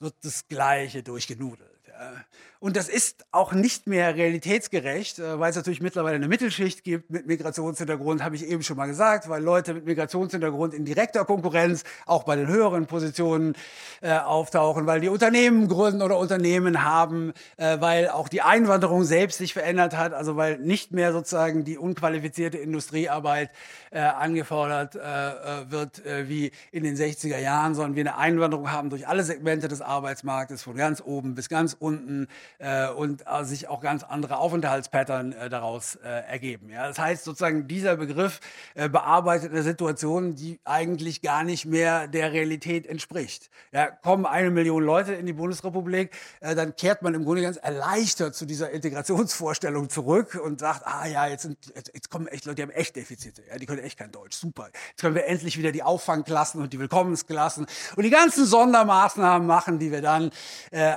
wird 0.00 0.14
das 0.22 0.48
Gleiche 0.48 1.02
durchgenudelt. 1.02 1.70
Ja? 1.86 2.14
Und 2.62 2.76
das 2.76 2.88
ist 2.88 3.26
auch 3.32 3.54
nicht 3.54 3.88
mehr 3.88 4.14
realitätsgerecht, 4.14 5.18
äh, 5.18 5.40
weil 5.40 5.50
es 5.50 5.56
natürlich 5.56 5.82
mittlerweile 5.82 6.14
eine 6.14 6.28
Mittelschicht 6.28 6.84
gibt 6.84 7.10
mit 7.10 7.26
Migrationshintergrund, 7.26 8.22
habe 8.22 8.36
ich 8.36 8.46
eben 8.46 8.62
schon 8.62 8.76
mal 8.76 8.86
gesagt, 8.86 9.28
weil 9.28 9.42
Leute 9.42 9.74
mit 9.74 9.84
Migrationshintergrund 9.84 10.72
in 10.72 10.84
direkter 10.84 11.24
Konkurrenz 11.24 11.82
auch 12.06 12.22
bei 12.22 12.36
den 12.36 12.46
höheren 12.46 12.86
Positionen 12.86 13.56
äh, 14.00 14.12
auftauchen, 14.12 14.86
weil 14.86 15.00
die 15.00 15.08
Unternehmen 15.08 15.66
gründen 15.66 16.02
oder 16.02 16.16
Unternehmen 16.16 16.84
haben, 16.84 17.32
äh, 17.56 17.80
weil 17.80 18.08
auch 18.08 18.28
die 18.28 18.42
Einwanderung 18.42 19.02
selbst 19.02 19.38
sich 19.38 19.54
verändert 19.54 19.96
hat, 19.96 20.14
also 20.14 20.36
weil 20.36 20.58
nicht 20.58 20.92
mehr 20.92 21.12
sozusagen 21.12 21.64
die 21.64 21.78
unqualifizierte 21.78 22.58
Industriearbeit 22.58 23.50
äh, 23.90 23.98
angefordert 23.98 24.94
äh, 24.94 25.00
äh 25.00 25.70
wird 25.70 26.02
wie 26.04 26.52
in 26.70 26.84
den 26.84 26.96
60er 26.96 27.38
Jahren, 27.38 27.74
sondern 27.74 27.96
wir 27.96 28.02
eine 28.02 28.16
Einwanderung 28.16 28.70
haben 28.70 28.90
durch 28.90 29.08
alle 29.08 29.24
Segmente 29.24 29.66
des 29.66 29.80
Arbeitsmarktes, 29.80 30.62
von 30.62 30.76
ganz 30.76 31.02
oben 31.04 31.34
bis 31.34 31.48
ganz 31.48 31.76
unten 31.78 32.28
äh, 32.58 32.88
und 32.88 33.24
äh, 33.26 33.44
sich 33.44 33.68
auch 33.68 33.80
ganz 33.80 34.02
andere 34.04 34.38
Aufenthaltspattern 34.38 35.32
äh, 35.32 35.48
daraus 35.48 35.96
äh, 35.96 36.08
ergeben. 36.08 36.70
Ja? 36.70 36.86
Das 36.86 36.98
heißt 36.98 37.24
sozusagen, 37.24 37.66
dieser 37.66 37.96
Begriff 37.96 38.40
äh, 38.74 38.88
bearbeitet 38.88 39.50
eine 39.50 39.62
Situation, 39.62 40.34
die 40.34 40.60
eigentlich 40.64 41.22
gar 41.22 41.44
nicht 41.44 41.66
mehr 41.66 42.08
der 42.08 42.32
Realität 42.32 42.86
entspricht. 42.86 43.50
Ja, 43.72 43.90
kommen 43.90 44.26
eine 44.26 44.50
Million 44.50 44.82
Leute 44.82 45.14
in 45.14 45.26
die 45.26 45.32
Bundesrepublik, 45.32 46.10
äh, 46.40 46.54
dann 46.54 46.76
kehrt 46.76 47.02
man 47.02 47.14
im 47.14 47.24
Grunde 47.24 47.42
ganz 47.42 47.56
erleichtert 47.56 48.34
zu 48.34 48.46
dieser 48.46 48.70
Integrationsvorstellung 48.70 49.88
zurück 49.88 50.40
und 50.42 50.60
sagt, 50.60 50.86
ah 50.86 51.06
ja, 51.06 51.26
jetzt, 51.26 51.42
sind, 51.42 51.58
jetzt, 51.74 51.90
jetzt 51.94 52.10
kommen 52.10 52.28
echt 52.28 52.44
Leute, 52.44 52.56
die 52.56 52.62
haben 52.62 52.70
echt 52.70 52.96
Defizite, 52.96 53.42
ja, 53.48 53.58
die 53.58 53.66
können 53.66 53.82
echt 53.82 53.98
kein 53.98 54.12
Deutsch, 54.12 54.36
super. 54.36 54.68
Jetzt 54.90 55.00
können 55.00 55.14
wir 55.14 55.26
endlich 55.26 55.58
wieder 55.58 55.72
die 55.72 55.82
Auffangklassen 55.82 56.62
und 56.62 56.72
die 56.72 56.78
Willkommensklassen 56.78 57.66
und 57.96 58.02
die 58.02 58.10
ganzen 58.10 58.46
Sondermaßnahmen 58.46 59.46
machen, 59.46 59.78
die 59.78 59.90
wir 59.90 60.02
dann 60.02 60.30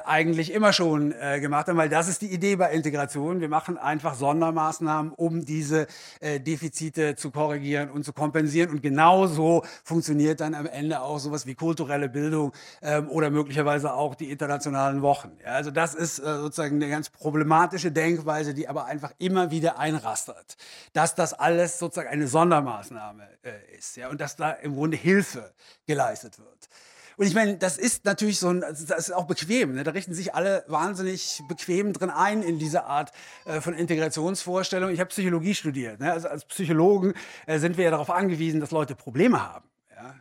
eigentlich 0.05 0.51
immer 0.51 0.73
schon 0.73 1.11
äh, 1.11 1.39
gemacht 1.45 1.67
haben, 1.67 1.77
weil 1.77 1.89
das 1.89 2.07
ist 2.07 2.21
die 2.21 2.31
Idee 2.31 2.55
bei 2.55 2.71
Integration. 2.71 3.39
Wir 3.39 3.49
machen 3.49 3.77
einfach 3.77 4.15
Sondermaßnahmen, 4.15 5.11
um 5.11 5.45
diese 5.45 5.85
äh, 6.19 6.39
Defizite 6.39 7.15
zu 7.15 7.29
korrigieren 7.29 7.91
und 7.91 8.03
zu 8.03 8.13
kompensieren. 8.13 8.71
Und 8.71 8.81
genauso 8.81 9.63
funktioniert 9.83 10.39
dann 10.39 10.55
am 10.55 10.65
Ende 10.65 11.01
auch 11.01 11.19
sowas 11.19 11.45
wie 11.45 11.53
kulturelle 11.53 12.09
Bildung 12.09 12.51
ähm, 12.81 13.09
oder 13.09 13.29
möglicherweise 13.29 13.93
auch 13.93 14.15
die 14.15 14.31
internationalen 14.31 15.03
Wochen. 15.03 15.31
Also 15.45 15.69
das 15.69 15.93
ist 15.93 16.17
äh, 16.19 16.23
sozusagen 16.23 16.77
eine 16.77 16.89
ganz 16.89 17.09
problematische 17.09 17.91
Denkweise, 17.91 18.55
die 18.55 18.67
aber 18.67 18.85
einfach 18.85 19.11
immer 19.19 19.51
wieder 19.51 19.77
einrastert, 19.77 20.57
dass 20.93 21.13
das 21.13 21.33
alles 21.33 21.77
sozusagen 21.77 22.09
eine 22.09 22.27
Sondermaßnahme 22.27 23.27
äh, 23.43 23.77
ist 23.77 23.99
und 24.09 24.19
dass 24.19 24.35
da 24.35 24.51
im 24.51 24.73
Grunde 24.75 24.97
Hilfe 24.97 25.53
geleistet 25.85 26.39
wird. 26.39 26.69
Und 27.17 27.27
ich 27.27 27.33
meine, 27.33 27.57
das 27.57 27.77
ist 27.77 28.05
natürlich 28.05 28.39
so 28.39 28.49
ein, 28.49 28.61
das 28.61 28.81
ist 28.81 29.13
auch 29.13 29.25
bequem. 29.25 29.75
Ne? 29.75 29.83
Da 29.83 29.91
richten 29.91 30.13
sich 30.13 30.35
alle 30.35 30.63
wahnsinnig 30.67 31.41
bequem 31.47 31.93
drin 31.93 32.09
ein 32.09 32.43
in 32.43 32.59
diese 32.59 32.85
Art 32.85 33.11
äh, 33.45 33.61
von 33.61 33.73
Integrationsvorstellung. 33.73 34.89
Ich 34.89 34.99
habe 34.99 35.09
Psychologie 35.09 35.55
studiert. 35.55 35.99
Ne? 35.99 36.11
Also 36.11 36.27
als 36.27 36.45
Psychologen 36.45 37.13
äh, 37.45 37.59
sind 37.59 37.77
wir 37.77 37.85
ja 37.85 37.91
darauf 37.91 38.09
angewiesen, 38.09 38.59
dass 38.59 38.71
Leute 38.71 38.95
Probleme 38.95 39.41
haben. 39.41 39.65
Ja? 39.95 40.15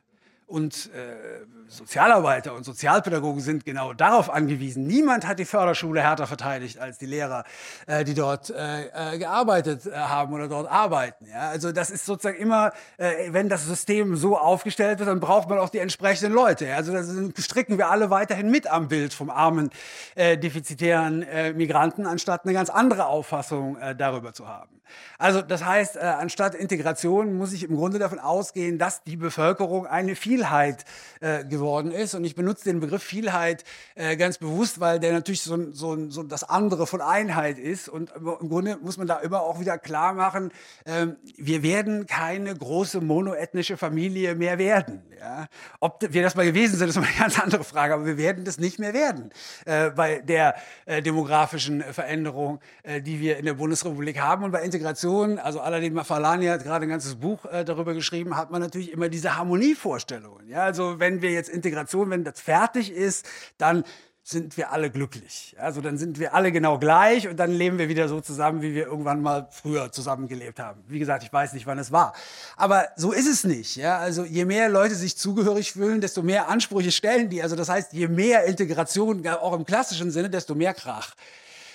Und 0.46 0.90
äh, 0.94 1.44
Sozialarbeiter 1.68 2.54
und 2.54 2.64
Sozialpädagogen 2.64 3.40
sind 3.40 3.64
genau 3.64 3.92
darauf 3.92 4.30
angewiesen. 4.30 4.86
Niemand 4.86 5.26
hat 5.26 5.38
die 5.38 5.44
Förderschule 5.44 6.02
härter 6.02 6.26
verteidigt 6.26 6.78
als 6.78 6.98
die 6.98 7.06
Lehrer, 7.06 7.44
äh, 7.86 8.04
die 8.04 8.14
dort 8.14 8.50
äh, 8.50 9.14
äh 9.14 9.18
gearbeitet 9.18 9.86
haben 9.92 10.32
oder 10.34 10.48
dort 10.48 10.70
arbeiten. 10.70 11.26
Also 11.32 11.72
das 11.72 11.90
ist 11.90 12.06
sozusagen 12.06 12.38
immer, 12.38 12.72
wenn 12.98 13.48
das 13.48 13.64
System 13.64 14.16
so 14.16 14.36
aufgestellt 14.36 14.98
wird, 14.98 15.08
dann 15.08 15.20
braucht 15.20 15.48
man 15.48 15.58
auch 15.58 15.68
die 15.68 15.78
entsprechenden 15.78 16.32
Leute. 16.32 16.74
Also 16.74 16.92
das 16.92 17.08
stricken 17.44 17.78
wir 17.78 17.90
alle 17.90 18.10
weiterhin 18.10 18.50
mit 18.50 18.66
am 18.66 18.88
Bild 18.88 19.14
vom 19.14 19.30
armen, 19.30 19.70
defizitären 20.16 21.24
Migranten, 21.56 22.06
anstatt 22.06 22.44
eine 22.44 22.52
ganz 22.52 22.70
andere 22.70 23.06
Auffassung 23.06 23.76
darüber 23.96 24.32
zu 24.32 24.48
haben. 24.48 24.70
Also 25.18 25.42
das 25.42 25.64
heißt, 25.64 25.98
anstatt 25.98 26.54
Integration 26.54 27.34
muss 27.34 27.52
ich 27.52 27.64
im 27.64 27.76
Grunde 27.76 27.98
davon 27.98 28.18
ausgehen, 28.18 28.78
dass 28.78 29.02
die 29.02 29.16
Bevölkerung 29.16 29.86
eine 29.86 30.14
Vielheit 30.14 30.84
äh, 31.20 31.44
geworden 31.44 31.63
ist. 31.92 32.14
Und 32.14 32.24
ich 32.24 32.34
benutze 32.34 32.64
den 32.64 32.80
Begriff 32.80 33.02
Vielheit 33.02 33.64
äh, 33.94 34.16
ganz 34.16 34.38
bewusst, 34.38 34.80
weil 34.80 35.00
der 35.00 35.12
natürlich 35.12 35.42
so, 35.42 35.72
so, 35.72 36.10
so 36.10 36.22
das 36.22 36.44
andere 36.44 36.86
von 36.86 37.00
Einheit 37.00 37.58
ist. 37.58 37.88
Und 37.88 38.12
im 38.16 38.48
Grunde 38.48 38.78
muss 38.82 38.96
man 38.96 39.06
da 39.06 39.18
immer 39.18 39.42
auch 39.42 39.60
wieder 39.60 39.78
klar 39.78 40.14
machen, 40.14 40.52
ähm, 40.86 41.16
wir 41.36 41.62
werden 41.62 42.06
keine 42.06 42.54
große 42.54 43.00
monoethnische 43.00 43.76
Familie 43.76 44.34
mehr 44.34 44.58
werden. 44.58 45.02
Ja? 45.18 45.46
Ob 45.80 46.04
wir 46.08 46.22
das 46.22 46.34
mal 46.34 46.44
gewesen 46.44 46.76
sind, 46.76 46.88
ist 46.88 46.96
eine 46.96 47.06
ganz 47.18 47.38
andere 47.38 47.64
Frage, 47.64 47.94
aber 47.94 48.06
wir 48.06 48.18
werden 48.18 48.44
das 48.44 48.58
nicht 48.58 48.78
mehr 48.78 48.92
werden 48.94 49.30
äh, 49.64 49.90
bei 49.90 50.20
der 50.20 50.54
äh, 50.86 51.02
demografischen 51.02 51.82
Veränderung, 51.82 52.60
äh, 52.82 53.00
die 53.00 53.20
wir 53.20 53.38
in 53.38 53.44
der 53.44 53.54
Bundesrepublik 53.54 54.20
haben. 54.20 54.44
Und 54.44 54.50
bei 54.52 54.62
Integration, 54.62 55.38
also 55.38 55.60
Aladdin 55.60 55.94
Mafalani 55.94 56.46
hat 56.46 56.62
gerade 56.62 56.86
ein 56.86 56.90
ganzes 56.90 57.16
Buch 57.16 57.44
äh, 57.46 57.64
darüber 57.64 57.94
geschrieben, 57.94 58.36
hat 58.36 58.50
man 58.50 58.60
natürlich 58.60 58.92
immer 58.92 59.08
diese 59.08 59.36
Harmonievorstellungen. 59.36 60.48
Ja? 60.48 60.64
Also 60.64 60.98
wenn 60.98 61.22
wir 61.22 61.30
jetzt 61.30 61.43
Integration, 61.48 62.10
wenn 62.10 62.24
das 62.24 62.40
fertig 62.40 62.90
ist, 62.90 63.26
dann 63.58 63.84
sind 64.26 64.56
wir 64.56 64.72
alle 64.72 64.90
glücklich. 64.90 65.54
Also 65.58 65.82
dann 65.82 65.98
sind 65.98 66.18
wir 66.18 66.32
alle 66.32 66.50
genau 66.50 66.78
gleich 66.78 67.28
und 67.28 67.36
dann 67.36 67.52
leben 67.52 67.76
wir 67.76 67.90
wieder 67.90 68.08
so 68.08 68.22
zusammen, 68.22 68.62
wie 68.62 68.74
wir 68.74 68.86
irgendwann 68.86 69.20
mal 69.20 69.48
früher 69.50 69.92
zusammengelebt 69.92 70.58
haben. 70.58 70.82
Wie 70.88 70.98
gesagt, 70.98 71.24
ich 71.24 71.32
weiß 71.32 71.52
nicht, 71.52 71.66
wann 71.66 71.78
es 71.78 71.92
war. 71.92 72.14
Aber 72.56 72.88
so 72.96 73.12
ist 73.12 73.28
es 73.28 73.44
nicht. 73.44 73.76
Ja? 73.76 73.98
Also 73.98 74.24
je 74.24 74.46
mehr 74.46 74.70
Leute 74.70 74.94
sich 74.94 75.18
zugehörig 75.18 75.72
fühlen, 75.72 76.00
desto 76.00 76.22
mehr 76.22 76.48
Ansprüche 76.48 76.90
stellen 76.90 77.28
die. 77.28 77.42
Also 77.42 77.54
das 77.54 77.68
heißt, 77.68 77.92
je 77.92 78.08
mehr 78.08 78.44
Integration, 78.44 79.26
auch 79.26 79.52
im 79.52 79.66
klassischen 79.66 80.10
Sinne, 80.10 80.30
desto 80.30 80.54
mehr 80.54 80.72
Krach. 80.72 81.14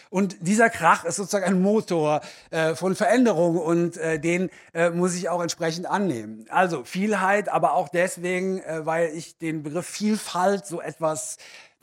Und 0.10 0.38
dieser 0.39 0.72
Krach 0.72 1.05
ist 1.05 1.18
sozusagen 1.18 1.45
ein 1.45 1.62
Motor 1.62 2.22
äh, 2.49 2.74
von 2.74 2.95
Veränderung 2.95 3.57
und 3.57 3.95
äh, 3.97 4.20
den 4.20 4.49
äh, 4.74 4.89
muss 4.89 5.16
ich 5.16 5.30
auch 5.30 5.41
entsprechend 5.41 5.86
annehmen. 5.86 6.45
Also 6.49 6.84
Vielheit, 6.84 7.47
aber 7.47 7.74
auch 7.74 7.89
deswegen, 7.89 8.60
äh, 8.60 8.86
weil 8.86 9.10
ich 9.10 9.38
den 9.38 9.62
Begriff 9.62 9.86
Vielfalt 9.86 10.66
so 10.66 10.82
etwas 10.82 11.38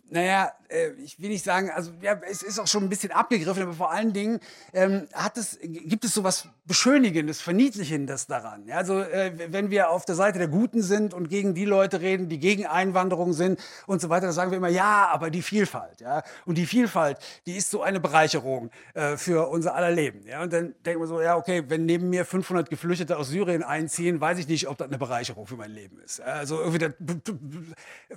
naja, 0.09 0.53
äh, 0.69 0.91
ich 1.05 1.21
will 1.21 1.31
nicht 1.31 1.45
sagen, 1.45 1.71
also 1.71 1.91
ja, 2.01 2.19
es 2.29 2.43
ist 2.43 2.59
auch 2.59 2.67
schon 2.67 2.85
ein 2.85 2.89
bisschen 2.89 3.13
abgegriffen, 3.13 3.63
aber 3.63 3.73
vor 3.73 3.91
allen 3.91 4.13
Dingen 4.13 4.41
ähm, 4.73 5.07
hat 5.13 5.37
es, 5.37 5.59
gibt 5.61 6.05
es 6.05 6.15
so 6.15 6.25
was 6.25 6.49
Beschönigendes, 6.65 7.41
Verniedlichendes 7.41 8.27
daran. 8.27 8.67
Ja, 8.67 8.77
also 8.77 9.01
äh, 9.01 9.33
wenn 9.53 9.71
wir 9.71 9.91
auf 9.91 10.05
der 10.05 10.15
Seite 10.17 10.39
der 10.39 10.49
Guten 10.49 10.83
sind 10.83 11.15
und 11.15 11.29
gegen 11.29 11.55
die 11.55 11.65
Leute 11.65 12.01
reden, 12.01 12.29
die 12.29 12.39
gegen 12.39 12.67
Einwanderung 12.67 13.33
sind 13.33 13.61
und 13.87 14.01
so 14.01 14.09
weiter, 14.09 14.27
dann 14.27 14.33
sagen 14.33 14.51
wir 14.51 14.59
immer, 14.59 14.69
ja, 14.69 15.09
aber 15.13 15.31
die 15.31 15.43
Vielfalt. 15.43 16.01
Ja? 16.01 16.23
Und 16.45 16.59
die 16.59 16.67
Vielfalt, 16.67 17.19
die 17.47 17.57
ist 17.57 17.71
so 17.71 17.83
eine 17.83 18.01
Bereicherung 18.01 18.71
äh, 18.95 19.17
für 19.17 19.49
unser 19.49 19.75
aller 19.75 19.91
Leben. 19.91 20.27
Ja? 20.27 20.43
Und 20.43 20.53
dann 20.53 20.75
denken 20.85 21.01
wir 21.01 21.07
so, 21.07 21.21
ja, 21.21 21.37
okay, 21.37 21.65
wenn 21.69 21.87
neben 21.87 22.11
mir 22.11 22.25
500 22.25 22.69
Geflüchtete 22.69 23.17
aus 23.17 23.29
Syrien 23.29 23.63
einziehen, 23.63 24.21
weiß 24.21 24.39
ich 24.39 24.49
nicht, 24.49 24.69
ob 24.69 24.77
das 24.79 24.89
eine 24.89 24.99
Bereicherung 24.99 25.47
für 25.47 25.57
mein 25.57 25.71
Leben 25.71 26.01
ist. 26.01 26.21
Also 26.21 26.61
irgendwie 26.61 26.91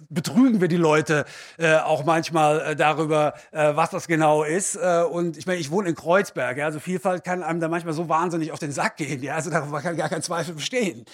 betrügen 0.10 0.62
wir 0.62 0.68
die 0.68 0.78
Leute 0.78 1.26
äh, 1.58 1.79
auch 1.86 2.06
manchmal 2.06 2.62
äh, 2.62 2.76
darüber, 2.76 3.34
äh, 3.52 3.76
was 3.76 3.90
das 3.90 4.08
genau 4.08 4.44
ist. 4.44 4.76
Äh, 4.76 5.04
und 5.04 5.38
ich 5.38 5.46
meine, 5.46 5.60
ich 5.60 5.72
wohne 5.72 5.90
in 5.90 5.96
Kreuzberg, 5.96 6.58
ja, 6.58 6.66
also 6.66 6.80
Vielfalt 6.80 7.24
kann 7.24 7.44
einem 7.44 7.60
da 7.60 7.68
manchmal 7.68 7.94
so 7.94 8.10
wahnsinnig 8.10 8.52
auf 8.52 8.60
den 8.60 8.72
Sack 8.72 8.98
gehen, 8.98 9.22
ja, 9.24 9.36
also 9.36 9.50
darüber 9.50 9.82
kann 9.82 9.98
gar 9.98 10.10
kein 10.10 10.22
Zweifel 10.22 10.56
bestehen. 10.56 11.06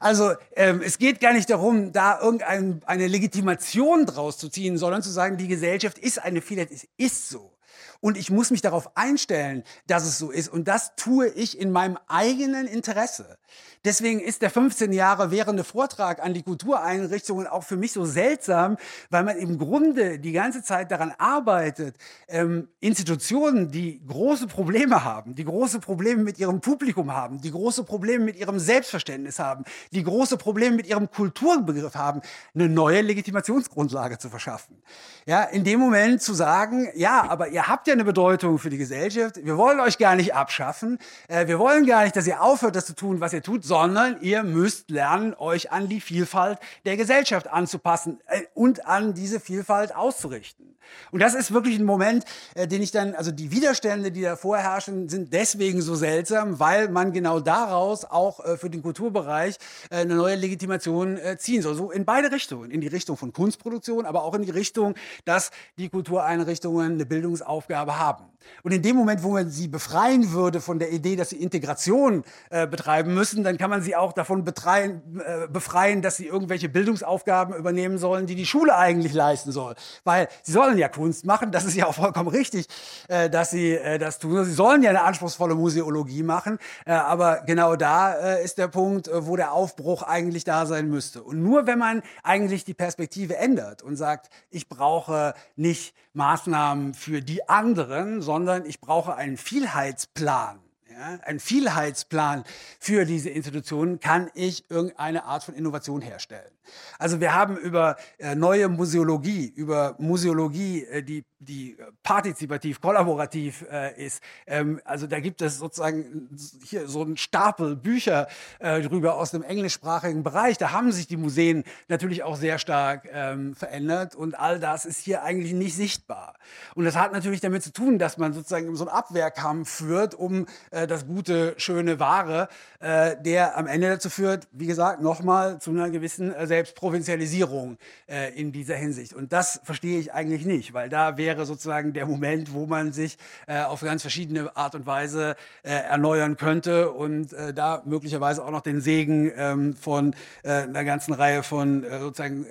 Also 0.00 0.32
ähm, 0.56 0.82
es 0.84 0.98
geht 0.98 1.20
gar 1.20 1.32
nicht 1.32 1.50
darum, 1.50 1.92
da 1.92 2.20
irgendeine 2.20 3.06
Legitimation 3.06 4.06
draus 4.06 4.38
zu 4.38 4.48
ziehen, 4.48 4.78
sondern 4.78 5.02
zu 5.02 5.10
sagen, 5.10 5.36
die 5.36 5.48
Gesellschaft 5.48 5.98
ist 5.98 6.22
eine 6.22 6.40
Vielheit, 6.40 6.70
es 6.70 6.86
ist 6.96 7.28
so. 7.28 7.52
Und 8.00 8.16
ich 8.16 8.30
muss 8.30 8.50
mich 8.50 8.62
darauf 8.62 8.96
einstellen, 8.96 9.62
dass 9.86 10.04
es 10.04 10.18
so 10.18 10.30
ist. 10.30 10.48
Und 10.48 10.68
das 10.68 10.96
tue 10.96 11.28
ich 11.28 11.58
in 11.58 11.70
meinem 11.70 11.98
eigenen 12.08 12.66
Interesse. 12.66 13.38
Deswegen 13.84 14.20
ist 14.20 14.42
der 14.42 14.50
15 14.50 14.92
Jahre 14.92 15.30
währende 15.30 15.64
Vortrag 15.64 16.22
an 16.22 16.34
die 16.34 16.42
Kultureinrichtungen 16.42 17.46
auch 17.46 17.64
für 17.64 17.76
mich 17.76 17.92
so 17.92 18.04
seltsam, 18.04 18.76
weil 19.08 19.24
man 19.24 19.38
im 19.38 19.58
Grunde 19.58 20.18
die 20.18 20.32
ganze 20.32 20.62
Zeit 20.62 20.90
daran 20.90 21.14
arbeitet, 21.16 21.96
ähm, 22.28 22.68
Institutionen, 22.80 23.70
die 23.70 24.02
große 24.06 24.48
Probleme 24.48 25.02
haben, 25.02 25.34
die 25.34 25.44
große 25.44 25.80
Probleme 25.80 26.22
mit 26.22 26.38
ihrem 26.38 26.60
Publikum 26.60 27.14
haben, 27.14 27.40
die 27.40 27.50
große 27.50 27.84
Probleme 27.84 28.24
mit 28.24 28.36
ihrem 28.36 28.58
Selbstverständnis 28.58 29.38
haben, 29.38 29.64
die 29.92 30.02
große 30.02 30.36
Probleme 30.36 30.76
mit 30.76 30.86
ihrem 30.86 31.10
Kulturbegriff 31.10 31.94
haben, 31.94 32.20
eine 32.54 32.68
neue 32.68 33.00
Legitimationsgrundlage 33.00 34.18
zu 34.18 34.28
verschaffen. 34.28 34.82
Ja, 35.24 35.44
in 35.44 35.64
dem 35.64 35.80
Moment 35.80 36.20
zu 36.20 36.34
sagen, 36.34 36.90
ja, 36.94 37.28
aber 37.28 37.48
ihr 37.48 37.66
habt 37.66 37.86
ja 37.86 37.89
eine 37.92 38.04
Bedeutung 38.04 38.58
für 38.58 38.70
die 38.70 38.78
Gesellschaft, 38.78 39.44
wir 39.44 39.56
wollen 39.56 39.80
euch 39.80 39.98
gar 39.98 40.14
nicht 40.14 40.34
abschaffen, 40.34 40.98
äh, 41.28 41.46
wir 41.46 41.58
wollen 41.58 41.86
gar 41.86 42.04
nicht, 42.04 42.16
dass 42.16 42.26
ihr 42.26 42.42
aufhört, 42.42 42.76
das 42.76 42.86
zu 42.86 42.94
tun, 42.94 43.20
was 43.20 43.32
ihr 43.32 43.42
tut, 43.42 43.64
sondern 43.64 44.20
ihr 44.20 44.42
müsst 44.42 44.90
lernen, 44.90 45.34
euch 45.34 45.72
an 45.72 45.88
die 45.88 46.00
Vielfalt 46.00 46.58
der 46.84 46.96
Gesellschaft 46.96 47.48
anzupassen 47.48 48.20
äh, 48.26 48.42
und 48.54 48.86
an 48.86 49.14
diese 49.14 49.40
Vielfalt 49.40 49.94
auszurichten. 49.94 50.76
Und 51.12 51.20
das 51.20 51.34
ist 51.34 51.52
wirklich 51.52 51.78
ein 51.78 51.84
Moment, 51.84 52.24
äh, 52.54 52.66
den 52.66 52.82
ich 52.82 52.90
dann, 52.90 53.14
also 53.14 53.30
die 53.30 53.50
Widerstände, 53.50 54.10
die 54.10 54.22
da 54.22 54.36
vorherrschen, 54.36 55.08
sind 55.08 55.32
deswegen 55.32 55.82
so 55.82 55.94
seltsam, 55.94 56.58
weil 56.58 56.88
man 56.88 57.12
genau 57.12 57.40
daraus 57.40 58.04
auch 58.04 58.40
für 58.58 58.70
den 58.70 58.82
Kulturbereich 58.82 59.56
eine 59.90 60.14
neue 60.14 60.36
Legitimation 60.36 61.18
ziehen 61.38 61.62
soll. 61.62 61.74
So 61.74 61.90
in 61.90 62.04
beide 62.04 62.32
Richtungen. 62.32 62.70
In 62.70 62.80
die 62.80 62.88
Richtung 62.88 63.16
von 63.16 63.32
Kunstproduktion, 63.32 64.06
aber 64.06 64.24
auch 64.24 64.34
in 64.34 64.42
die 64.42 64.50
Richtung, 64.50 64.94
dass 65.24 65.50
die 65.78 65.88
Kultureinrichtungen 65.88 66.92
eine 66.92 67.06
Bildungsaufgabe 67.06 67.79
haben. 67.88 68.29
Und 68.62 68.72
in 68.72 68.82
dem 68.82 68.96
Moment, 68.96 69.22
wo 69.22 69.32
man 69.32 69.50
sie 69.50 69.68
befreien 69.68 70.32
würde 70.32 70.60
von 70.60 70.78
der 70.78 70.92
Idee, 70.92 71.16
dass 71.16 71.30
sie 71.30 71.36
Integration 71.36 72.24
äh, 72.50 72.66
betreiben 72.66 73.14
müssen, 73.14 73.44
dann 73.44 73.58
kann 73.58 73.70
man 73.70 73.82
sie 73.82 73.96
auch 73.96 74.12
davon 74.12 74.44
betreien, 74.44 75.20
äh, 75.24 75.48
befreien, 75.48 76.02
dass 76.02 76.16
sie 76.16 76.26
irgendwelche 76.26 76.68
Bildungsaufgaben 76.68 77.54
übernehmen 77.54 77.98
sollen, 77.98 78.26
die 78.26 78.34
die 78.34 78.46
Schule 78.46 78.76
eigentlich 78.76 79.12
leisten 79.12 79.52
soll. 79.52 79.74
Weil 80.04 80.28
sie 80.42 80.52
sollen 80.52 80.78
ja 80.78 80.88
Kunst 80.88 81.24
machen, 81.24 81.52
das 81.52 81.64
ist 81.64 81.74
ja 81.74 81.86
auch 81.86 81.94
vollkommen 81.94 82.28
richtig, 82.28 82.66
äh, 83.08 83.30
dass 83.30 83.50
sie 83.50 83.72
äh, 83.72 83.98
das 83.98 84.18
tun. 84.18 84.44
Sie 84.44 84.52
sollen 84.52 84.82
ja 84.82 84.90
eine 84.90 85.02
anspruchsvolle 85.02 85.54
Museologie 85.54 86.22
machen, 86.22 86.58
äh, 86.86 86.92
aber 86.92 87.42
genau 87.46 87.76
da 87.76 88.14
äh, 88.14 88.44
ist 88.44 88.58
der 88.58 88.68
Punkt, 88.68 89.10
wo 89.12 89.36
der 89.36 89.52
Aufbruch 89.52 90.02
eigentlich 90.02 90.44
da 90.44 90.66
sein 90.66 90.88
müsste. 90.88 91.22
Und 91.22 91.42
nur 91.42 91.66
wenn 91.66 91.78
man 91.78 92.02
eigentlich 92.22 92.64
die 92.64 92.74
Perspektive 92.74 93.36
ändert 93.36 93.82
und 93.82 93.96
sagt, 93.96 94.30
ich 94.50 94.68
brauche 94.68 95.34
nicht 95.56 95.94
Maßnahmen 96.12 96.94
für 96.94 97.20
die 97.20 97.48
anderen, 97.48 98.20
sondern 98.30 98.64
ich 98.64 98.80
brauche 98.80 99.16
einen 99.16 99.36
Vielheitsplan. 99.36 100.60
Ja, 100.88 101.18
ein 101.24 101.40
Vielheitsplan 101.40 102.44
für 102.78 103.04
diese 103.04 103.28
Institutionen 103.28 103.98
kann 103.98 104.30
ich 104.34 104.70
irgendeine 104.70 105.24
Art 105.24 105.42
von 105.42 105.56
Innovation 105.56 106.00
herstellen. 106.00 106.52
Also 106.98 107.20
wir 107.20 107.34
haben 107.34 107.56
über 107.56 107.96
äh, 108.18 108.34
neue 108.34 108.68
Museologie, 108.68 109.52
über 109.54 109.96
Museologie, 109.98 110.84
äh, 110.84 111.02
die, 111.02 111.24
die 111.38 111.76
partizipativ, 112.02 112.80
kollaborativ 112.80 113.64
äh, 113.70 114.04
ist. 114.04 114.22
Ähm, 114.46 114.80
also 114.84 115.06
da 115.06 115.20
gibt 115.20 115.42
es 115.42 115.58
sozusagen 115.58 116.28
hier 116.64 116.88
so 116.88 117.02
einen 117.02 117.16
Stapel 117.16 117.76
Bücher 117.76 118.28
äh, 118.58 118.82
drüber 118.82 119.16
aus 119.16 119.30
dem 119.30 119.42
englischsprachigen 119.42 120.22
Bereich. 120.22 120.58
Da 120.58 120.72
haben 120.72 120.92
sich 120.92 121.06
die 121.06 121.16
Museen 121.16 121.64
natürlich 121.88 122.22
auch 122.22 122.36
sehr 122.36 122.58
stark 122.58 123.08
ähm, 123.12 123.54
verändert 123.54 124.14
und 124.14 124.38
all 124.38 124.60
das 124.60 124.84
ist 124.84 125.00
hier 125.00 125.22
eigentlich 125.22 125.52
nicht 125.52 125.74
sichtbar. 125.74 126.34
Und 126.74 126.84
das 126.84 126.96
hat 126.96 127.12
natürlich 127.12 127.40
damit 127.40 127.62
zu 127.62 127.72
tun, 127.72 127.98
dass 127.98 128.18
man 128.18 128.32
sozusagen 128.32 128.74
so 128.76 128.84
einen 128.84 128.96
Abwehrkampf 128.96 129.70
führt, 129.70 130.14
um 130.14 130.46
äh, 130.70 130.86
das 130.86 131.06
gute, 131.06 131.54
schöne 131.56 132.00
Wahre, 132.00 132.48
äh, 132.80 133.16
der 133.20 133.56
am 133.56 133.66
Ende 133.66 133.88
dazu 133.88 134.10
führt, 134.10 134.48
wie 134.52 134.66
gesagt, 134.66 135.00
nochmal 135.00 135.60
zu 135.60 135.70
einer 135.70 135.90
gewissen 135.90 136.32
äh, 136.32 136.46
Selbstprovinzialisierung 136.60 137.78
äh, 138.06 138.38
in 138.38 138.52
dieser 138.52 138.76
Hinsicht. 138.76 139.14
Und 139.14 139.32
das 139.32 139.60
verstehe 139.64 139.98
ich 139.98 140.12
eigentlich 140.12 140.44
nicht, 140.44 140.74
weil 140.74 140.90
da 140.90 141.16
wäre 141.16 141.46
sozusagen 141.46 141.94
der 141.94 142.04
Moment, 142.04 142.52
wo 142.52 142.66
man 142.66 142.92
sich 142.92 143.16
äh, 143.46 143.62
auf 143.62 143.80
ganz 143.80 144.02
verschiedene 144.02 144.54
Art 144.56 144.74
und 144.74 144.84
Weise 144.84 145.36
äh, 145.62 145.70
erneuern 145.70 146.36
könnte 146.36 146.90
und 146.90 147.32
äh, 147.32 147.54
da 147.54 147.82
möglicherweise 147.86 148.44
auch 148.44 148.50
noch 148.50 148.60
den 148.60 148.82
Segen 148.82 149.32
ähm, 149.34 149.74
von 149.74 150.14
äh, 150.42 150.50
einer 150.50 150.84
ganzen 150.84 151.14
Reihe 151.14 151.42
von 151.42 151.82
äh, 151.82 151.98
sozusagen 151.98 152.46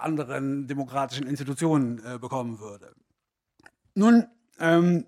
anderen 0.00 0.66
demokratischen 0.66 1.26
Institutionen 1.26 2.02
bekommen 2.20 2.58
würde. 2.58 2.92
Nun, 3.94 4.26
ähm, 4.60 5.06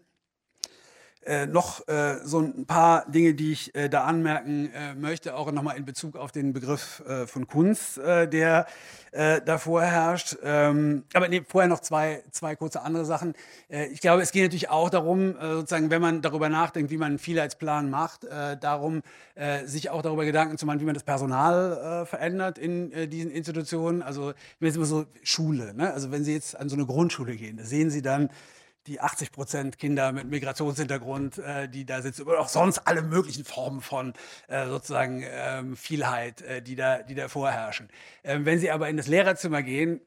äh, 1.27 1.47
noch 1.47 1.87
äh, 1.89 2.19
so 2.25 2.41
ein 2.41 2.67
paar 2.67 3.11
Dinge, 3.11 3.35
die 3.35 3.53
ich 3.53 3.75
äh, 3.75 3.89
da 3.89 4.05
anmerken 4.05 4.71
äh, 4.75 4.95
möchte, 4.95 5.35
auch 5.37 5.51
nochmal 5.51 5.77
in 5.77 5.85
Bezug 5.85 6.17
auf 6.17 6.33
den 6.33 6.53
Begriff 6.53 7.03
äh, 7.09 7.27
von 7.27 7.47
Kunst, 7.47 7.99
äh, 7.99 8.29
der 8.29 8.67
da 9.47 9.59
vorherrscht. 9.59 10.39
Ähm, 10.43 11.05
aber 11.13 11.29
nee, 11.29 11.41
vorher 11.47 11.69
noch 11.69 11.79
zwei, 11.79 12.25
zwei 12.33 12.57
kurze 12.57 12.83
andere 12.83 13.05
Sachen. 13.05 13.35
ich 13.69 14.01
glaube, 14.01 14.23
es 14.23 14.33
geht 14.33 14.43
natürlich 14.43 14.71
auch 14.71 14.91
darum, 14.91 15.37
sozusagen, 15.41 15.91
wenn 15.91 16.03
man 16.03 16.21
darüber 16.21 16.49
nachdenkt, 16.49 16.91
wie 16.91 16.97
man 16.97 17.11
einen 17.11 17.19
Vielheitsplan 17.21 17.91
macht, 17.91 18.27
darum, 18.61 19.03
sich 19.67 19.91
auch 19.91 20.03
darüber 20.03 20.25
Gedanken 20.25 20.59
zu 20.59 20.67
machen, 20.67 20.81
wie 20.81 20.85
man 20.85 20.95
das 20.95 21.05
Personal 21.05 22.07
verändert 22.07 22.59
in 22.59 23.09
diesen 23.09 23.31
Institutionen. 23.31 24.03
Also, 24.03 24.33
wenn 24.59 24.67
jetzt 24.67 24.75
immer 24.75 24.85
so 24.85 25.07
Schule, 25.23 25.75
ne? 25.75 25.93
also 25.93 26.11
wenn 26.11 26.25
Sie 26.25 26.33
jetzt 26.33 26.57
an 26.59 26.69
so 26.69 26.75
eine 26.75 26.85
Grundschule 26.85 27.37
gehen, 27.37 27.57
da 27.57 27.63
sehen 27.63 27.91
Sie 27.91 28.03
dann, 28.03 28.31
die 28.87 29.01
80 29.01 29.33
Prozent 29.33 29.79
Kinder 29.79 30.13
mit 30.13 30.29
Migrationshintergrund, 30.29 31.39
äh, 31.39 31.69
die 31.69 31.87
da 31.87 32.03
sitzen, 32.03 32.23
oder 32.23 32.41
auch 32.41 32.49
sonst 32.49 32.79
alle 32.79 33.03
möglichen 33.03 33.45
Formen 33.45 33.81
von 33.81 34.13
äh, 34.49 34.67
sozusagen 34.67 35.25
ähm, 35.27 35.77
Vielheit, 35.77 36.43
äh, 36.43 36.63
die, 36.63 36.77
da, 36.77 37.03
die 37.03 37.15
da 37.15 37.29
vorherrschen. 37.29 37.89
Ähm, 38.23 38.45
wenn 38.45 38.59
Sie 38.59 38.71
aber 38.71 38.89
in 38.89 38.97
das 38.97 39.07
Lehrerzimmer 39.07 39.63
gehen, 39.63 40.01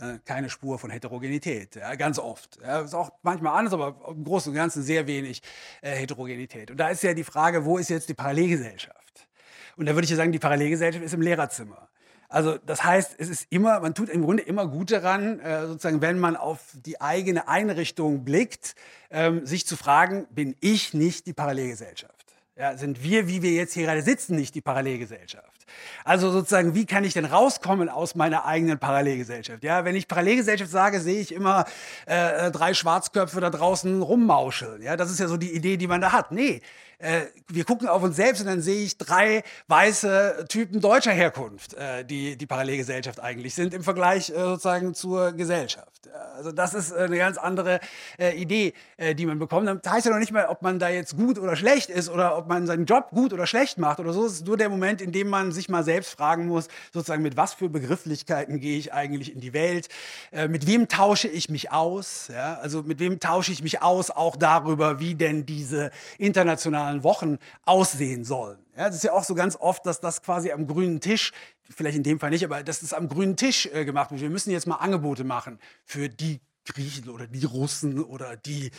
äh, 0.00 0.18
keine 0.24 0.50
Spur 0.50 0.78
von 0.78 0.90
Heterogenität, 0.90 1.76
ja, 1.76 1.94
ganz 1.94 2.18
oft. 2.18 2.58
Ja, 2.62 2.80
ist 2.80 2.94
auch 2.94 3.10
manchmal 3.22 3.58
anders, 3.58 3.72
aber 3.72 3.96
im 4.08 4.24
Großen 4.24 4.50
und 4.50 4.56
Ganzen 4.56 4.82
sehr 4.82 5.06
wenig 5.06 5.42
äh, 5.80 5.92
Heterogenität. 5.92 6.70
Und 6.70 6.78
da 6.78 6.88
ist 6.88 7.02
ja 7.02 7.14
die 7.14 7.24
Frage, 7.24 7.64
wo 7.64 7.78
ist 7.78 7.88
jetzt 7.88 8.08
die 8.08 8.14
Parallelgesellschaft? 8.14 9.28
Und 9.76 9.86
da 9.86 9.94
würde 9.94 10.04
ich 10.04 10.10
ja 10.10 10.16
sagen, 10.16 10.32
die 10.32 10.38
Parallelgesellschaft 10.38 11.04
ist 11.04 11.14
im 11.14 11.22
Lehrerzimmer. 11.22 11.88
Also 12.28 12.58
das 12.58 12.84
heißt, 12.84 13.16
es 13.18 13.28
ist 13.28 13.46
immer, 13.50 13.80
man 13.80 13.94
tut 13.94 14.08
im 14.08 14.22
Grunde 14.22 14.42
immer 14.42 14.66
gut 14.66 14.90
daran, 14.90 15.40
äh, 15.40 15.66
sozusagen, 15.66 16.00
wenn 16.00 16.18
man 16.18 16.36
auf 16.36 16.60
die 16.74 17.00
eigene 17.00 17.48
Einrichtung 17.48 18.24
blickt, 18.24 18.74
ähm, 19.10 19.46
sich 19.46 19.66
zu 19.66 19.76
fragen, 19.76 20.26
bin 20.30 20.56
ich 20.60 20.94
nicht 20.94 21.26
die 21.26 21.32
Parallelgesellschaft? 21.32 22.14
Ja, 22.58 22.76
sind 22.76 23.02
wir, 23.02 23.28
wie 23.28 23.42
wir 23.42 23.52
jetzt 23.52 23.74
hier 23.74 23.84
gerade 23.84 24.00
sitzen, 24.00 24.34
nicht 24.34 24.54
die 24.54 24.62
Parallelgesellschaft? 24.62 25.66
Also 26.04 26.30
sozusagen, 26.30 26.74
wie 26.74 26.86
kann 26.86 27.04
ich 27.04 27.12
denn 27.12 27.26
rauskommen 27.26 27.90
aus 27.90 28.14
meiner 28.14 28.46
eigenen 28.46 28.78
Parallelgesellschaft? 28.78 29.62
Ja, 29.62 29.84
wenn 29.84 29.94
ich 29.94 30.08
Parallelgesellschaft 30.08 30.70
sage, 30.70 31.00
sehe 31.00 31.20
ich 31.20 31.32
immer 31.32 31.66
äh, 32.06 32.50
drei 32.50 32.72
Schwarzköpfe 32.72 33.40
da 33.40 33.50
draußen 33.50 34.00
rummauscheln. 34.00 34.80
Ja, 34.80 34.96
das 34.96 35.10
ist 35.10 35.20
ja 35.20 35.28
so 35.28 35.36
die 35.36 35.52
Idee, 35.52 35.76
die 35.76 35.86
man 35.86 36.00
da 36.00 36.12
hat. 36.12 36.32
Nee, 36.32 36.62
äh, 36.98 37.22
wir 37.48 37.64
gucken 37.64 37.88
auf 37.88 38.02
uns 38.02 38.16
selbst 38.16 38.40
und 38.40 38.46
dann 38.46 38.62
sehe 38.62 38.84
ich 38.84 38.98
drei 38.98 39.42
weiße 39.68 40.46
Typen 40.48 40.80
deutscher 40.80 41.12
Herkunft, 41.12 41.74
äh, 41.74 42.04
die 42.04 42.36
die 42.36 42.46
Parallelgesellschaft 42.46 43.20
eigentlich 43.20 43.54
sind 43.54 43.74
im 43.74 43.82
Vergleich 43.82 44.30
äh, 44.30 44.34
sozusagen 44.34 44.94
zur 44.94 45.32
Gesellschaft. 45.32 45.96
Also 46.36 46.52
das 46.52 46.74
ist 46.74 46.92
eine 46.92 47.16
ganz 47.16 47.38
andere 47.38 47.80
äh, 48.18 48.36
Idee, 48.36 48.74
äh, 48.96 49.14
die 49.14 49.26
man 49.26 49.38
bekommt. 49.38 49.68
Das 49.84 49.92
heißt 49.92 50.06
ja 50.06 50.12
noch 50.12 50.18
nicht 50.18 50.32
mal, 50.32 50.46
ob 50.46 50.62
man 50.62 50.78
da 50.78 50.88
jetzt 50.88 51.16
gut 51.16 51.38
oder 51.38 51.56
schlecht 51.56 51.90
ist 51.90 52.08
oder 52.08 52.36
ob 52.36 52.48
man 52.48 52.66
seinen 52.66 52.84
Job 52.84 53.10
gut 53.10 53.32
oder 53.32 53.46
schlecht 53.46 53.78
macht 53.78 54.00
oder 54.00 54.12
so. 54.12 54.26
Es 54.26 54.34
ist 54.34 54.46
nur 54.46 54.56
der 54.56 54.68
Moment, 54.68 55.00
in 55.00 55.12
dem 55.12 55.28
man 55.28 55.52
sich 55.52 55.68
mal 55.68 55.84
selbst 55.84 56.12
fragen 56.12 56.46
muss, 56.46 56.68
sozusagen 56.92 57.22
mit 57.22 57.36
was 57.36 57.54
für 57.54 57.68
Begrifflichkeiten 57.68 58.60
gehe 58.60 58.78
ich 58.78 58.92
eigentlich 58.92 59.32
in 59.32 59.40
die 59.40 59.52
Welt, 59.52 59.88
äh, 60.32 60.48
mit 60.48 60.66
wem 60.66 60.88
tausche 60.88 61.28
ich 61.28 61.48
mich 61.48 61.72
aus, 61.72 62.28
ja? 62.32 62.58
also 62.60 62.82
mit 62.82 62.98
wem 63.00 63.20
tausche 63.20 63.52
ich 63.52 63.62
mich 63.62 63.82
aus, 63.82 64.10
auch 64.10 64.36
darüber, 64.36 65.00
wie 65.00 65.14
denn 65.14 65.46
diese 65.46 65.90
internationalen 66.18 66.85
internationalen 66.86 67.04
Wochen 67.04 67.38
aussehen 67.64 68.24
sollen. 68.24 68.58
Ja, 68.76 68.86
das 68.86 68.96
ist 68.96 69.04
ja 69.04 69.12
auch 69.12 69.24
so 69.24 69.34
ganz 69.34 69.56
oft, 69.56 69.86
dass 69.86 70.00
das 70.00 70.22
quasi 70.22 70.52
am 70.52 70.66
grünen 70.66 71.00
Tisch, 71.00 71.32
vielleicht 71.68 71.96
in 71.96 72.02
dem 72.02 72.20
Fall 72.20 72.30
nicht, 72.30 72.44
aber 72.44 72.62
dass 72.62 72.80
das 72.80 72.92
am 72.92 73.08
grünen 73.08 73.36
Tisch 73.36 73.66
äh, 73.72 73.84
gemacht 73.84 74.10
wird. 74.10 74.20
Wir 74.20 74.30
müssen 74.30 74.50
jetzt 74.50 74.66
mal 74.66 74.76
Angebote 74.76 75.24
machen 75.24 75.58
für 75.84 76.08
die 76.08 76.40
Griechen 76.74 77.08
oder 77.08 77.26
die 77.26 77.44
Russen 77.44 78.02
oder 78.02 78.36
die 78.36 78.70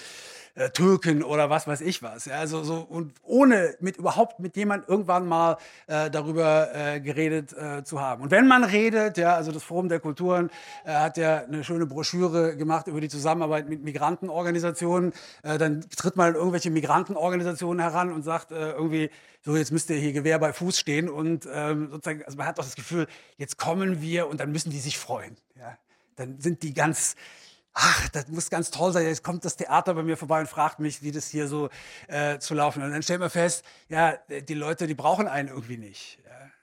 äh, 0.55 0.69
Türken 0.71 1.23
oder 1.23 1.49
was 1.49 1.67
weiß 1.67 1.81
ich 1.81 2.01
was. 2.01 2.25
Ja, 2.25 2.35
also 2.35 2.63
so 2.63 2.77
und 2.77 3.13
ohne 3.23 3.75
mit 3.79 3.97
überhaupt 3.97 4.39
mit 4.39 4.55
jemand 4.57 4.87
irgendwann 4.89 5.27
mal 5.27 5.57
äh, 5.87 6.09
darüber 6.09 6.73
äh, 6.73 6.99
geredet 6.99 7.53
äh, 7.53 7.83
zu 7.83 8.01
haben. 8.01 8.23
Und 8.23 8.31
wenn 8.31 8.47
man 8.47 8.63
redet, 8.63 9.17
ja, 9.17 9.35
also 9.35 9.51
das 9.51 9.63
Forum 9.63 9.89
der 9.89 9.99
Kulturen 9.99 10.49
äh, 10.85 10.93
hat 10.93 11.17
ja 11.17 11.43
eine 11.43 11.63
schöne 11.63 11.85
Broschüre 11.85 12.57
gemacht 12.57 12.87
über 12.87 13.01
die 13.01 13.09
Zusammenarbeit 13.09 13.69
mit 13.69 13.83
Migrantenorganisationen, 13.83 15.13
äh, 15.43 15.57
dann 15.57 15.81
tritt 15.81 16.15
man 16.15 16.35
irgendwelche 16.35 16.71
Migrantenorganisationen 16.71 17.79
heran 17.81 18.11
und 18.11 18.23
sagt 18.23 18.51
irgendwie 18.51 19.09
so 19.47 19.55
jetzt 19.55 19.71
müsst 19.71 19.89
ihr 19.89 19.95
hier 19.95 20.11
Gewehr 20.11 20.39
bei 20.39 20.51
Fuß 20.51 20.77
stehen 20.77 21.07
und 21.09 21.47
ähm, 21.49 21.89
sozusagen, 21.91 22.23
also 22.25 22.37
man 22.37 22.47
hat 22.47 22.57
doch 22.57 22.65
das 22.65 22.75
Gefühl, 22.75 23.07
jetzt 23.37 23.57
kommen 23.57 24.01
wir 24.01 24.27
und 24.27 24.41
dann 24.41 24.51
müssen 24.51 24.71
die 24.71 24.79
sich 24.79 24.97
freuen. 24.97 25.37
Ja? 25.55 25.77
Dann 26.17 26.41
sind 26.41 26.63
die 26.63 26.73
ganz 26.73 27.15
ach, 27.77 28.09
das 28.09 28.27
muss 28.27 28.49
ganz 28.49 28.71
toll 28.71 28.91
sein. 28.91 29.05
Jetzt 29.05 29.23
kommt 29.23 29.45
das 29.45 29.55
Theater 29.55 29.93
bei 29.93 30.03
mir 30.03 30.17
vorbei 30.17 30.39
und 30.39 30.47
fragt 30.47 30.79
mich, 30.79 31.03
wie 31.03 31.11
das 31.11 31.27
hier 31.27 31.47
so 31.47 31.69
äh, 32.07 32.39
zu 32.39 32.55
laufen. 32.55 32.81
Und 32.81 32.91
dann 32.91 33.03
stellt 33.03 33.19
man 33.19 33.29
fest, 33.29 33.63
ja, 33.87 34.17
die 34.27 34.53
Leute, 34.55 34.87
die 34.87 34.95
brauchen 34.95 35.27
einen 35.27 35.49
irgendwie 35.49 35.77
nicht. 35.77 36.17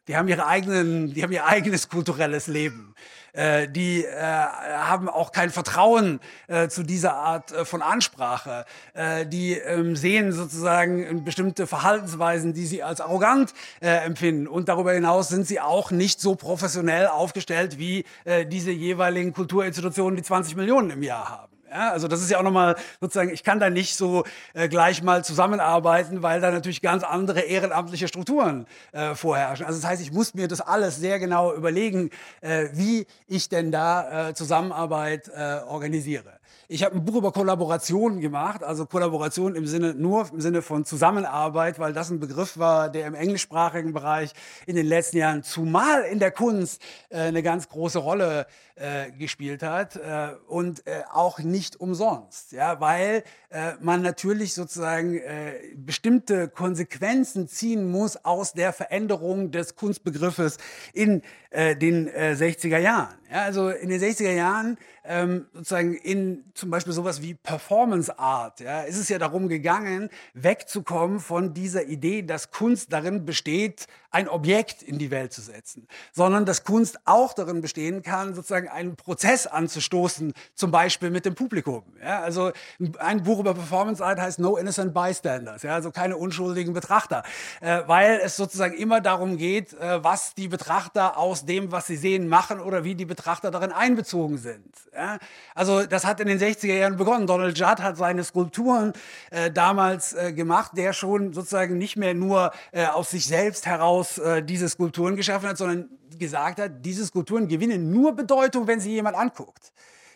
Die 0.07 0.17
haben 0.17 0.29
ihre 0.29 0.47
eigenen, 0.47 1.15
die 1.15 1.23
haben 1.23 1.33
ihr 1.33 1.47
eigenes 1.47 1.89
kulturelles 1.89 2.47
Leben. 2.47 2.95
Äh, 3.33 3.69
die 3.69 4.05
äh, 4.05 4.21
haben 4.21 5.09
auch 5.09 5.33
kein 5.33 5.51
Vertrauen 5.51 6.21
äh, 6.47 6.69
zu 6.69 6.85
dieser 6.85 7.15
Art 7.15 7.51
äh, 7.53 7.65
von 7.65 7.83
Ansprache. 7.83 8.65
Äh, 8.93 9.27
die 9.27 9.55
ähm, 9.55 9.97
sehen 9.97 10.31
sozusagen 10.31 11.25
bestimmte 11.25 11.67
Verhaltensweisen, 11.67 12.53
die 12.53 12.67
sie 12.67 12.83
als 12.83 13.01
arrogant 13.01 13.53
äh, 13.81 13.89
empfinden. 13.89 14.47
Und 14.47 14.69
darüber 14.69 14.93
hinaus 14.93 15.29
sind 15.29 15.49
sie 15.49 15.61
auch 15.61 15.91
nicht 15.91 16.21
so 16.21 16.37
professionell 16.37 17.09
aufgestellt 17.09 17.79
wie 17.79 18.05
äh, 18.25 18.47
diese 18.47 18.71
jeweiligen 18.71 19.33
Kulturinstitutionen, 19.33 20.17
die 20.17 20.23
20 20.23 20.55
Millionen 20.55 20.91
im 20.91 21.03
Jahr 21.03 21.29
haben. 21.29 21.54
Ja, 21.75 21.91
also 21.91 22.07
das 22.07 22.23
ist 22.23 22.31
ja 22.31 22.39
auch 22.39 22.45
nochmal 22.45 22.77
sozusagen, 23.01 23.31
ich 23.31 23.43
kann 23.43 23.59
da 23.59 23.69
nicht 23.69 23.97
so 23.97 24.23
äh, 24.53 24.69
gleich 24.69 25.03
mal 25.03 25.25
zusammenarbeiten, 25.25 26.23
weil 26.23 26.41
da 26.41 26.53
natürlich 26.53 26.81
ganz 26.83 27.03
andere 27.03 27.41
ehrenamtliche 27.41 28.07
Strukturen 28.07 28.67
äh, 28.93 29.17
vorherrschen. 29.17 29.67
Also 29.67 29.81
das 29.81 29.91
heißt, 29.91 30.01
ich 30.01 30.13
muss 30.13 30.35
mir 30.35 30.47
das 30.47 30.61
alles 30.61 30.99
sehr 30.99 31.19
genau 31.19 31.53
überlegen, 31.53 32.11
äh, 32.43 32.69
wie 32.75 33.09
ich 33.27 33.49
denn 33.49 33.73
da 33.73 34.29
äh, 34.29 34.35
Zusammenarbeit 34.35 35.29
äh, 35.35 35.63
organisiere. 35.67 36.39
Ich 36.67 36.83
habe 36.83 36.97
ein 36.97 37.05
Buch 37.05 37.17
über 37.17 37.31
Kollaboration 37.31 38.21
gemacht, 38.21 38.63
also 38.65 38.87
Kollaboration 38.87 39.55
im 39.55 39.67
Sinne 39.67 39.95
nur 39.95 40.29
im 40.33 40.41
Sinne 40.41 40.63
von 40.63 40.85
Zusammenarbeit, 40.85 41.79
weil 41.79 41.93
das 41.93 42.11
ein 42.11 42.21
Begriff 42.21 42.59
war, 42.59 42.89
der 42.89 43.07
im 43.07 43.15
englischsprachigen 43.15 43.93
Bereich 43.93 44.33
in 44.67 44.75
den 44.75 44.87
letzten 44.87 45.19
Jahren 45.19 45.43
zumal 45.43 46.03
in 46.05 46.19
der 46.19 46.31
Kunst 46.31 46.81
äh, 47.11 47.19
eine 47.19 47.43
ganz 47.43 47.69
große 47.69 47.99
Rolle 47.99 48.47
äh, 48.77 49.11
gespielt 49.13 49.63
hat 49.63 49.97
äh, 49.97 50.31
und 50.49 50.87
äh, 50.87 51.03
auch 51.13 51.39
nicht 51.39 51.81
umsonst, 51.81 52.53
ja, 52.53 52.81
weil 52.81 53.25
äh, 53.51 53.75
man 53.81 54.03
natürlich 54.03 54.55
sozusagen 54.55 55.19
äh, 55.19 55.53
bestimmte 55.77 56.49
Konsequenzen 56.49 57.47
ziehen 57.47 57.91
muss 57.91 58.25
aus 58.25 58.53
der 58.53 58.73
Veränderung 58.73 59.51
des 59.51 59.77
Kunstbegriffes 59.77 60.59
in 60.93 61.23
den 61.55 62.09
äh, 62.09 62.35
60er 62.37 62.79
Jahren. 62.79 63.15
Ja, 63.35 63.43
also 63.43 63.69
in 63.69 63.89
den 63.89 64.01
60er 64.01 64.31
Jahren 64.31 64.79
ähm, 65.05 65.47
sozusagen 65.53 65.95
in 65.95 66.45
zum 66.55 66.71
Beispiel 66.71 66.93
sowas 66.93 67.21
wie 67.21 67.35
Performance 67.35 68.17
Art, 68.17 68.61
ja, 68.61 68.83
ist 68.83 68.97
es 68.97 69.09
ja 69.09 69.19
darum 69.19 69.49
gegangen, 69.49 70.09
wegzukommen 70.35 71.19
von 71.19 71.53
dieser 71.53 71.85
Idee, 71.85 72.23
dass 72.23 72.53
Kunst 72.53 72.93
darin 72.93 73.25
besteht, 73.25 73.89
ein 74.15 74.29
Objekt 74.29 74.81
in 74.81 74.99
die 74.99 75.11
Welt 75.11 75.33
zu 75.33 75.41
setzen, 75.41 75.89
sondern 76.13 76.47
dass 76.47 76.63
Kunst 76.63 77.01
auch 77.05 77.33
darin 77.33 77.61
bestehen 77.61 78.03
kann, 78.03 78.33
sozusagen 78.33 78.69
einen 78.69 78.95
Prozess 78.95 79.49
anzustoßen, 79.49 80.33
zum 80.55 80.71
Beispiel 80.71 81.11
mit 81.11 81.25
dem 81.27 81.35
Publikum. 81.35 81.83
Ja, 82.01 82.21
also 82.21 82.53
ein 82.99 83.25
Buch 83.25 83.41
über 83.41 83.55
Performance 83.55 84.05
Art 84.05 84.21
heißt 84.21 84.39
No 84.39 84.57
Innocent 84.57 84.95
Bystanders, 84.95 85.65
ja, 85.65 85.75
also 85.75 85.91
keine 85.91 86.17
unschuldigen 86.17 86.75
Betrachter, 86.75 87.25
äh, 87.61 87.83
weil 87.89 88.21
es 88.23 88.37
sozusagen 88.37 88.75
immer 88.75 89.01
darum 89.01 89.37
geht, 89.37 89.73
äh, 89.75 90.05
was 90.05 90.35
die 90.35 90.47
Betrachter 90.47 91.19
aus 91.19 91.45
dem, 91.45 91.73
was 91.73 91.89
sie 91.89 91.97
sehen, 91.97 92.29
machen 92.29 92.61
oder 92.61 92.85
wie 92.85 92.95
die 92.95 93.07
Betrachter 93.07 93.51
darin 93.51 93.73
einbezogen 93.73 94.39
sind. 94.39 94.73
Ja? 94.95 95.19
Also 95.57 95.87
das 95.87 96.05
hat 96.05 96.21
in 96.21 96.29
den 96.29 96.39
60er 96.39 96.73
Jahren 96.73 96.97
begonnen. 96.97 97.27
Donald 97.27 97.59
Judd 97.59 97.83
hat 97.83 97.97
seine 97.97 98.23
Skulpturen 98.23 98.93
äh, 99.31 99.51
damals 99.51 100.13
äh, 100.13 100.33
gemacht, 100.33 100.73
der 100.77 100.93
schon 100.93 101.33
sozusagen 101.33 101.79
nicht 101.79 101.97
mehr 101.97 102.15
nur 102.15 102.53
äh, 102.71 102.87
aus 102.87 103.11
sich 103.11 103.27
selbst 103.27 103.67
heraus 103.67 104.04
äh, 104.19 104.43
diese 104.43 104.69
Skulpturen 104.69 105.17
geschaffen 105.17 105.49
hat, 105.49 105.59
sondern 105.59 105.89
gesagt 106.19 106.59
hat, 106.61 106.85
diese 106.85 107.05
Skulpturen 107.05 107.49
gewinnen 107.49 107.91
nur 107.91 108.15
Bedeutung, 108.15 108.67
wenn 108.67 108.81
sie 108.81 108.93
jemand 108.93 109.17
anguckt 109.17 109.73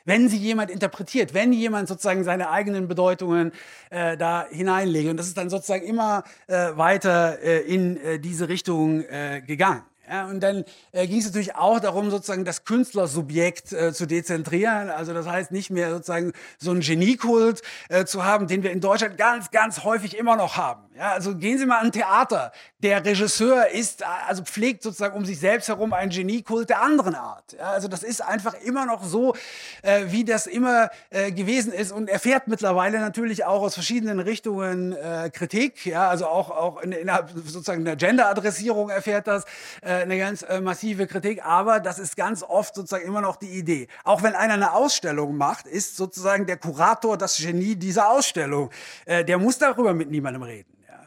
wenn 0.09 0.31
sie 0.31 0.39
jemand 0.39 0.71
interpretiert, 0.71 1.35
wenn 1.35 1.53
jemand 1.53 1.87
sozusagen 1.87 2.25
seine 2.25 2.49
eigenen 2.49 2.89
Bedeutungen 2.89 3.53
äh, 3.91 4.17
da 4.17 4.47
hineinlegt. 4.49 5.11
Und 5.11 5.19
das 5.19 5.27
ist 5.27 5.37
dann 5.37 5.51
sozusagen 5.51 5.85
immer 5.85 6.25
äh, 6.47 6.71
weiter 6.77 7.43
äh, 7.43 7.61
in 7.61 7.99
äh, 7.99 8.19
diese 8.19 8.49
Richtung 8.49 9.03
äh, 9.03 9.43
gegangen. 9.47 9.83
Ja, 10.11 10.27
und 10.27 10.41
dann 10.41 10.65
äh, 10.93 11.07
ging 11.07 11.19
es 11.19 11.27
natürlich 11.27 11.55
auch 11.55 11.81
darum, 11.81 12.11
sozusagen 12.11 12.45
das 12.45 12.65
Künstlersubjekt 12.65 13.73
äh, 13.73 13.93
zu 13.93 14.07
dezentrieren. 14.07 14.89
Also 14.89 15.13
das 15.13 15.27
heißt 15.27 15.53
nicht 15.53 15.71
mehr 15.71 15.91
sozusagen 15.91 16.33
so 16.59 16.71
einen 16.71 16.81
Geniekult 16.81 17.63
äh, 17.89 18.05
zu 18.05 18.25
haben, 18.25 18.47
den 18.47 18.63
wir 18.63 18.71
in 18.71 18.81
Deutschland 18.81 19.19
ganz, 19.19 19.51
ganz 19.51 19.85
häufig 19.85 20.17
immer 20.17 20.37
noch 20.37 20.57
haben. 20.57 20.89
Ja, 20.97 21.13
also 21.13 21.37
gehen 21.37 21.59
Sie 21.59 21.67
mal 21.67 21.79
an 21.79 21.93
Theater. 21.93 22.53
Der 22.81 23.05
Regisseur 23.05 23.69
ist, 23.69 24.03
also 24.27 24.43
pflegt 24.43 24.83
sozusagen 24.83 25.17
um 25.17 25.25
sich 25.25 25.39
selbst 25.39 25.69
herum 25.69 25.93
einen 25.93 26.11
Geniekult 26.11 26.71
der 26.71 26.83
anderen 26.83 27.15
Art. 27.15 27.53
Ja, 27.53 27.71
also 27.71 27.87
das 27.87 28.03
ist 28.03 28.21
einfach 28.21 28.55
immer 28.65 28.87
noch 28.87 29.05
so, 29.05 29.37
äh, 29.83 30.07
wie 30.09 30.25
das 30.25 30.47
immer 30.47 30.91
äh, 31.11 31.31
gewesen 31.31 31.73
ist 31.73 31.93
und 31.93 32.09
erfährt 32.09 32.49
mittlerweile 32.49 32.99
natürlich 32.99 33.45
auch 33.45 33.63
aus 33.63 33.75
verschiedenen 33.75 34.19
Richtungen 34.19 34.93
äh, 34.93 35.31
Kritik. 35.33 35.87
Ja, 35.87 36.09
also 36.09 36.27
auch, 36.27 36.51
auch 36.51 36.81
in, 36.83 36.93
innerhalb 36.93 37.31
sozusagen 37.31 37.85
der 37.85 37.95
Gender-Adressierung 37.95 38.91
erfährt 38.91 39.27
das. 39.29 39.45
Äh, 39.83 39.98
eine 40.03 40.19
ganz 40.19 40.43
äh, 40.43 40.61
massive 40.61 41.07
Kritik, 41.07 41.45
aber 41.45 41.81
das 41.81 41.99
ist 41.99 42.17
ganz 42.17 42.43
oft 42.43 42.75
sozusagen 42.75 43.07
immer 43.07 43.21
noch 43.21 43.37
die 43.37 43.51
Idee. 43.51 43.89
Auch 44.05 44.23
wenn 44.23 44.35
einer 44.35 44.55
eine 44.55 44.73
Ausstellung 44.73 45.37
macht, 45.37 45.67
ist 45.67 45.97
sozusagen 45.97 46.47
der 46.47 46.57
Kurator 46.57 47.17
das 47.17 47.39
Genie 47.39 47.77
dieser 47.77 48.11
Ausstellung. 48.11 48.71
Äh, 49.05 49.25
der 49.25 49.39
muss 49.39 49.59
darüber 49.59 49.95
mit 49.95 50.11
niemandem 50.11 50.43
reden. 50.43 50.77
Ja. 50.89 51.01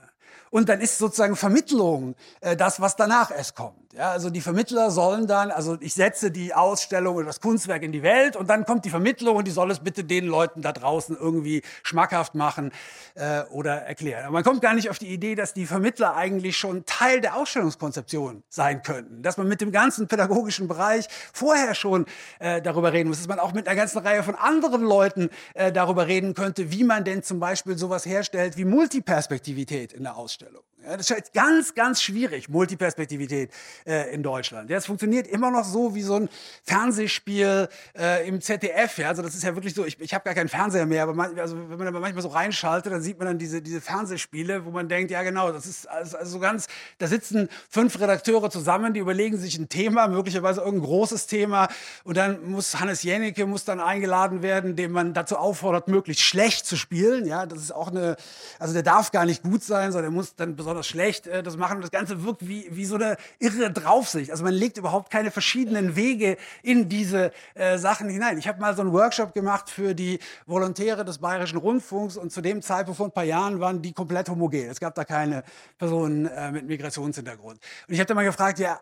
Und 0.50 0.70
dann 0.70 0.82
ist 0.82 0.98
sozusagen 0.98 1.36
Vermittlung 1.36 2.16
äh, 2.42 2.56
das, 2.56 2.80
was 2.80 2.96
danach 2.96 3.32
erst 3.32 3.56
kommt. 3.56 3.81
Ja, 3.94 4.12
also 4.12 4.30
die 4.30 4.40
Vermittler 4.40 4.90
sollen 4.90 5.28
dann, 5.28 5.52
also 5.52 5.78
ich 5.82 5.94
setze 5.94 6.32
die 6.32 6.54
Ausstellung 6.54 7.18
oder 7.18 7.26
das 7.26 7.42
Kunstwerk 7.42 7.84
in 7.84 7.92
die 7.92 8.04
Welt 8.04 8.38
und 8.38 8.50
dann 8.50 8.66
kommt 8.66 8.86
die 8.86 8.90
Vermittlung 8.90 9.36
und 9.36 9.46
die 9.46 9.52
soll 9.52 9.70
es 9.70 9.80
bitte 9.80 10.06
den 10.06 10.28
Leuten 10.28 10.62
da 10.62 10.72
draußen 10.72 11.18
irgendwie 11.20 11.62
schmackhaft 11.84 12.34
machen 12.34 12.72
äh, 13.16 13.42
oder 13.52 13.82
erklären. 13.82 14.24
Aber 14.24 14.34
man 14.34 14.44
kommt 14.46 14.62
gar 14.62 14.76
nicht 14.76 14.90
auf 14.90 14.98
die 14.98 15.10
Idee, 15.10 15.36
dass 15.36 15.54
die 15.54 15.66
Vermittler 15.66 16.16
eigentlich 16.16 16.56
schon 16.56 16.86
Teil 16.86 17.20
der 17.20 17.36
Ausstellungskonzeption 17.36 18.44
sein 18.48 18.82
könnten. 18.82 19.24
Dass 19.24 19.36
man 19.36 19.50
mit 19.50 19.60
dem 19.60 19.74
ganzen 19.74 20.08
pädagogischen 20.08 20.70
Bereich 20.70 21.08
vorher 21.34 21.76
schon 21.76 22.06
äh, 22.40 22.62
darüber 22.62 22.94
reden 22.94 23.10
muss, 23.10 23.18
dass 23.18 23.28
man 23.28 23.40
auch 23.40 23.52
mit 23.52 23.68
einer 23.68 23.76
ganzen 23.76 23.98
Reihe 23.98 24.24
von 24.24 24.36
anderen 24.36 24.84
Leuten 24.84 25.30
äh, 25.54 25.70
darüber 25.74 26.08
reden 26.08 26.34
könnte, 26.34 26.72
wie 26.72 26.86
man 26.86 27.04
denn 27.04 27.24
zum 27.24 27.42
Beispiel 27.42 27.78
sowas 27.78 28.06
herstellt 28.06 28.56
wie 28.56 28.64
Multiperspektivität 28.64 29.92
in 29.92 30.04
der 30.04 30.16
Ausstellung. 30.16 30.64
Ja, 30.84 30.98
das 30.98 31.12
ist 31.12 31.34
ganz, 31.34 31.76
ganz 31.76 32.02
schwierig, 32.02 32.50
Multiperspektivität 32.50 33.52
äh, 33.86 34.12
in 34.14 34.24
Deutschland. 34.24 34.70
Ja, 34.72 34.78
es 34.78 34.88
funktioniert 34.88 35.28
immer 35.28 35.52
noch 35.52 35.64
so 35.64 35.94
wie 35.94 36.02
so 36.02 36.16
ein 36.16 36.30
Fernsehspiel 36.64 37.70
äh, 37.96 38.28
im 38.28 38.42
ZDF. 38.42 38.98
Ja, 38.98 39.10
also 39.10 39.22
das 39.22 39.36
ist 39.36 39.44
ja 39.44 39.54
wirklich 39.54 39.76
so, 39.76 39.86
ich, 39.86 40.00
ich 40.02 40.14
habe 40.16 40.24
gar 40.24 40.34
keinen 40.34 40.50
Fernseher 40.50 40.88
mehr, 40.88 41.04
aber 41.04 41.14
man, 41.14 41.38
also 41.40 41.56
wenn 41.70 41.78
man 41.78 41.88
aber 41.88 42.00
manchmal 42.00 42.24
so 42.24 42.30
reinschaltet, 42.30 42.92
dann 42.92 43.04
sieht 43.04 43.20
man 43.20 43.28
dann 43.28 43.38
diese, 43.38 43.62
diese 43.62 43.80
Fernsehspiele, 43.80 44.66
wo 44.66 44.72
man 44.72 44.90
denkt, 44.90 45.12
ja 45.12 45.22
genau, 45.22 45.52
das 45.52 45.68
ist 45.68 45.88
also, 45.88 46.18
also 46.18 46.32
so 46.32 46.40
ganz, 46.40 46.66
da 46.98 47.06
sitzen 47.06 47.48
fünf 47.70 48.00
Redakteure 48.00 48.50
zusammen, 48.50 48.96
die 48.96 49.02
überlegen 49.02 49.38
sich 49.38 49.60
ein 49.60 49.70
Thema, 49.70 50.08
möglicherweise 50.08 50.62
irgendein 50.62 50.88
großes 50.88 51.28
Thema 51.28 51.68
und 52.04 52.18
dann 52.18 52.50
muss 52.50 52.80
Hannes 52.80 53.04
Jennecke 53.04 53.46
muss 53.46 53.66
dann 53.66 53.80
eingeladen 53.80 54.42
werden, 54.42 54.76
den 54.76 54.92
man 54.92 55.14
dazu 55.14 55.38
auffordert, 55.38 55.88
möglichst 55.88 56.24
schlecht 56.24 56.66
zu 56.66 56.76
spielen. 56.76 57.28
Ja, 57.28 57.46
das 57.46 57.60
ist 57.60 57.72
auch 57.72 57.90
eine, 57.90 58.16
also 58.58 58.74
der 58.74 58.84
darf 58.84 59.12
gar 59.12 59.26
nicht 59.26 59.44
gut 59.44 59.64
sein, 59.64 59.92
sondern 59.92 60.12
der 60.12 60.18
muss 60.18 60.36
dann 60.36 60.56
besonders 60.56 60.71
besonders 60.72 60.88
schlecht 60.88 61.28
äh, 61.28 61.44
das 61.44 61.58
machen. 61.58 61.78
Und 61.78 61.82
das 61.82 61.92
Ganze 61.92 62.24
wirkt 62.24 62.48
wie, 62.48 62.68
wie 62.72 62.86
so 62.86 62.96
eine 62.96 63.18
irre 63.40 63.72
Draufsicht. 63.72 64.32
Also 64.32 64.44
man 64.44 64.54
legt 64.54 64.78
überhaupt 64.78 65.12
keine 65.12 65.32
verschiedenen 65.32 65.96
Wege 65.96 66.38
in 66.64 66.88
diese 66.88 67.32
äh, 67.56 67.78
Sachen 67.78 68.10
hinein. 68.10 68.38
Ich 68.38 68.48
habe 68.48 68.60
mal 68.62 68.76
so 68.76 68.82
einen 68.82 68.94
Workshop 68.94 69.34
gemacht 69.34 69.70
für 69.70 69.94
die 69.94 70.20
Volontäre 70.46 71.04
des 71.04 71.18
Bayerischen 71.18 71.58
Rundfunks 71.58 72.18
und 72.18 72.32
zu 72.32 72.42
dem 72.42 72.62
Zeitpunkt 72.62 72.98
vor 72.98 73.08
ein 73.08 73.12
paar 73.12 73.26
Jahren 73.26 73.60
waren 73.60 73.82
die 73.82 73.94
komplett 73.94 74.30
homogen. 74.30 74.70
Es 74.70 74.80
gab 74.80 74.96
da 74.96 75.04
keine 75.04 75.44
Personen 75.78 76.26
äh, 76.28 76.52
mit 76.52 76.68
Migrationshintergrund. 76.68 77.60
Und 77.88 77.94
ich 77.94 78.00
habe 78.00 78.08
da 78.08 78.14
mal 78.14 78.24
gefragt, 78.24 78.60
ja, 78.60 78.80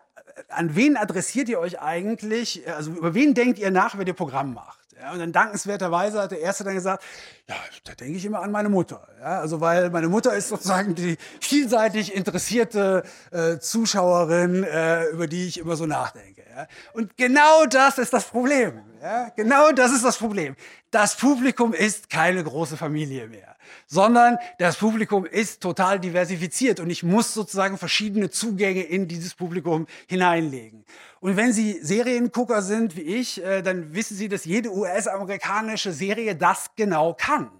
an 0.48 0.76
wen 0.76 0.96
adressiert 0.96 1.48
ihr 1.48 1.58
euch 1.58 1.80
eigentlich? 1.80 2.62
Also 2.68 2.92
über 2.92 3.14
wen 3.14 3.34
denkt 3.34 3.58
ihr 3.58 3.70
nach, 3.70 3.98
wenn 3.98 4.06
ihr 4.06 4.14
Programm 4.14 4.54
macht? 4.54 4.79
Ja, 5.00 5.12
und 5.12 5.18
dann 5.18 5.32
dankenswerterweise 5.32 6.20
hat 6.20 6.30
der 6.30 6.40
Erste 6.40 6.64
dann 6.64 6.74
gesagt, 6.74 7.02
ja, 7.48 7.56
da 7.84 7.94
denke 7.94 8.18
ich 8.18 8.24
immer 8.24 8.42
an 8.42 8.50
meine 8.50 8.68
Mutter. 8.68 9.08
Ja, 9.20 9.40
also 9.40 9.60
weil 9.60 9.90
meine 9.90 10.08
Mutter 10.08 10.34
ist 10.34 10.48
sozusagen 10.48 10.94
die 10.94 11.16
vielseitig 11.40 12.14
interessierte 12.14 13.02
äh, 13.30 13.58
Zuschauerin, 13.58 14.62
äh, 14.62 15.06
über 15.06 15.26
die 15.26 15.46
ich 15.46 15.58
immer 15.58 15.76
so 15.76 15.86
nachdenke. 15.86 16.42
Ja. 16.54 16.66
Und 16.92 17.16
genau 17.16 17.64
das 17.66 17.98
ist 17.98 18.12
das 18.12 18.24
Problem. 18.24 18.82
Ja. 19.02 19.30
Genau 19.36 19.72
das 19.72 19.92
ist 19.92 20.04
das 20.04 20.18
Problem. 20.18 20.54
Das 20.90 21.16
Publikum 21.16 21.72
ist 21.72 22.10
keine 22.10 22.42
große 22.42 22.76
Familie 22.76 23.28
mehr, 23.28 23.54
sondern 23.86 24.38
das 24.58 24.76
Publikum 24.76 25.24
ist 25.24 25.62
total 25.62 26.00
diversifiziert 26.00 26.80
und 26.80 26.90
ich 26.90 27.04
muss 27.04 27.32
sozusagen 27.32 27.78
verschiedene 27.78 28.28
Zugänge 28.28 28.82
in 28.82 29.06
dieses 29.06 29.34
Publikum 29.34 29.86
hineinlegen. 30.08 30.84
Und 31.20 31.36
wenn 31.36 31.52
Sie 31.52 31.78
Seriengucker 31.80 32.60
sind 32.62 32.96
wie 32.96 33.02
ich, 33.02 33.40
äh, 33.44 33.62
dann 33.62 33.94
wissen 33.94 34.16
Sie, 34.16 34.28
dass 34.28 34.44
jede 34.44 34.74
US-amerikanische 34.74 35.92
Serie 35.92 36.34
das 36.34 36.70
genau 36.74 37.14
kann. 37.14 37.59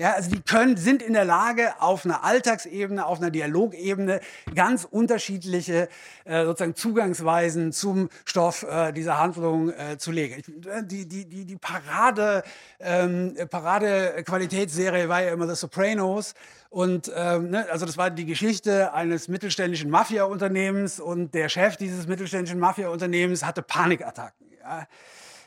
Ja, 0.00 0.14
also 0.14 0.30
die 0.30 0.40
können, 0.40 0.78
sind 0.78 1.02
in 1.02 1.12
der 1.12 1.26
Lage, 1.26 1.74
auf 1.78 2.06
einer 2.06 2.24
Alltagsebene, 2.24 3.04
auf 3.04 3.18
einer 3.18 3.30
Dialogebene 3.30 4.20
ganz 4.54 4.88
unterschiedliche 4.90 5.90
äh, 6.24 6.46
sozusagen 6.46 6.74
Zugangsweisen 6.74 7.70
zum 7.70 8.08
Stoff 8.24 8.62
äh, 8.62 8.92
dieser 8.92 9.18
Handlung 9.18 9.68
äh, 9.68 9.98
zu 9.98 10.10
legen. 10.10 10.36
Ich, 10.38 10.66
äh, 10.66 10.82
die, 10.84 11.06
die, 11.06 11.44
die, 11.44 11.56
Parade, 11.56 12.44
ähm, 12.78 13.36
Parade-Qualitätsserie 13.50 15.10
war 15.10 15.22
ja 15.22 15.34
immer 15.34 15.46
The 15.46 15.54
Sopranos. 15.54 16.32
Und 16.70 17.12
ähm, 17.14 17.50
ne, 17.50 17.66
also 17.70 17.84
das 17.84 17.98
war 17.98 18.08
die 18.08 18.24
Geschichte 18.24 18.94
eines 18.94 19.28
mittelständischen 19.28 19.90
Mafia-Unternehmens 19.90 20.98
und 20.98 21.34
der 21.34 21.50
Chef 21.50 21.76
dieses 21.76 22.06
mittelständischen 22.06 22.58
Mafia-Unternehmens 22.58 23.44
hatte 23.44 23.60
Panikattacken. 23.60 24.46
Ja. 24.62 24.86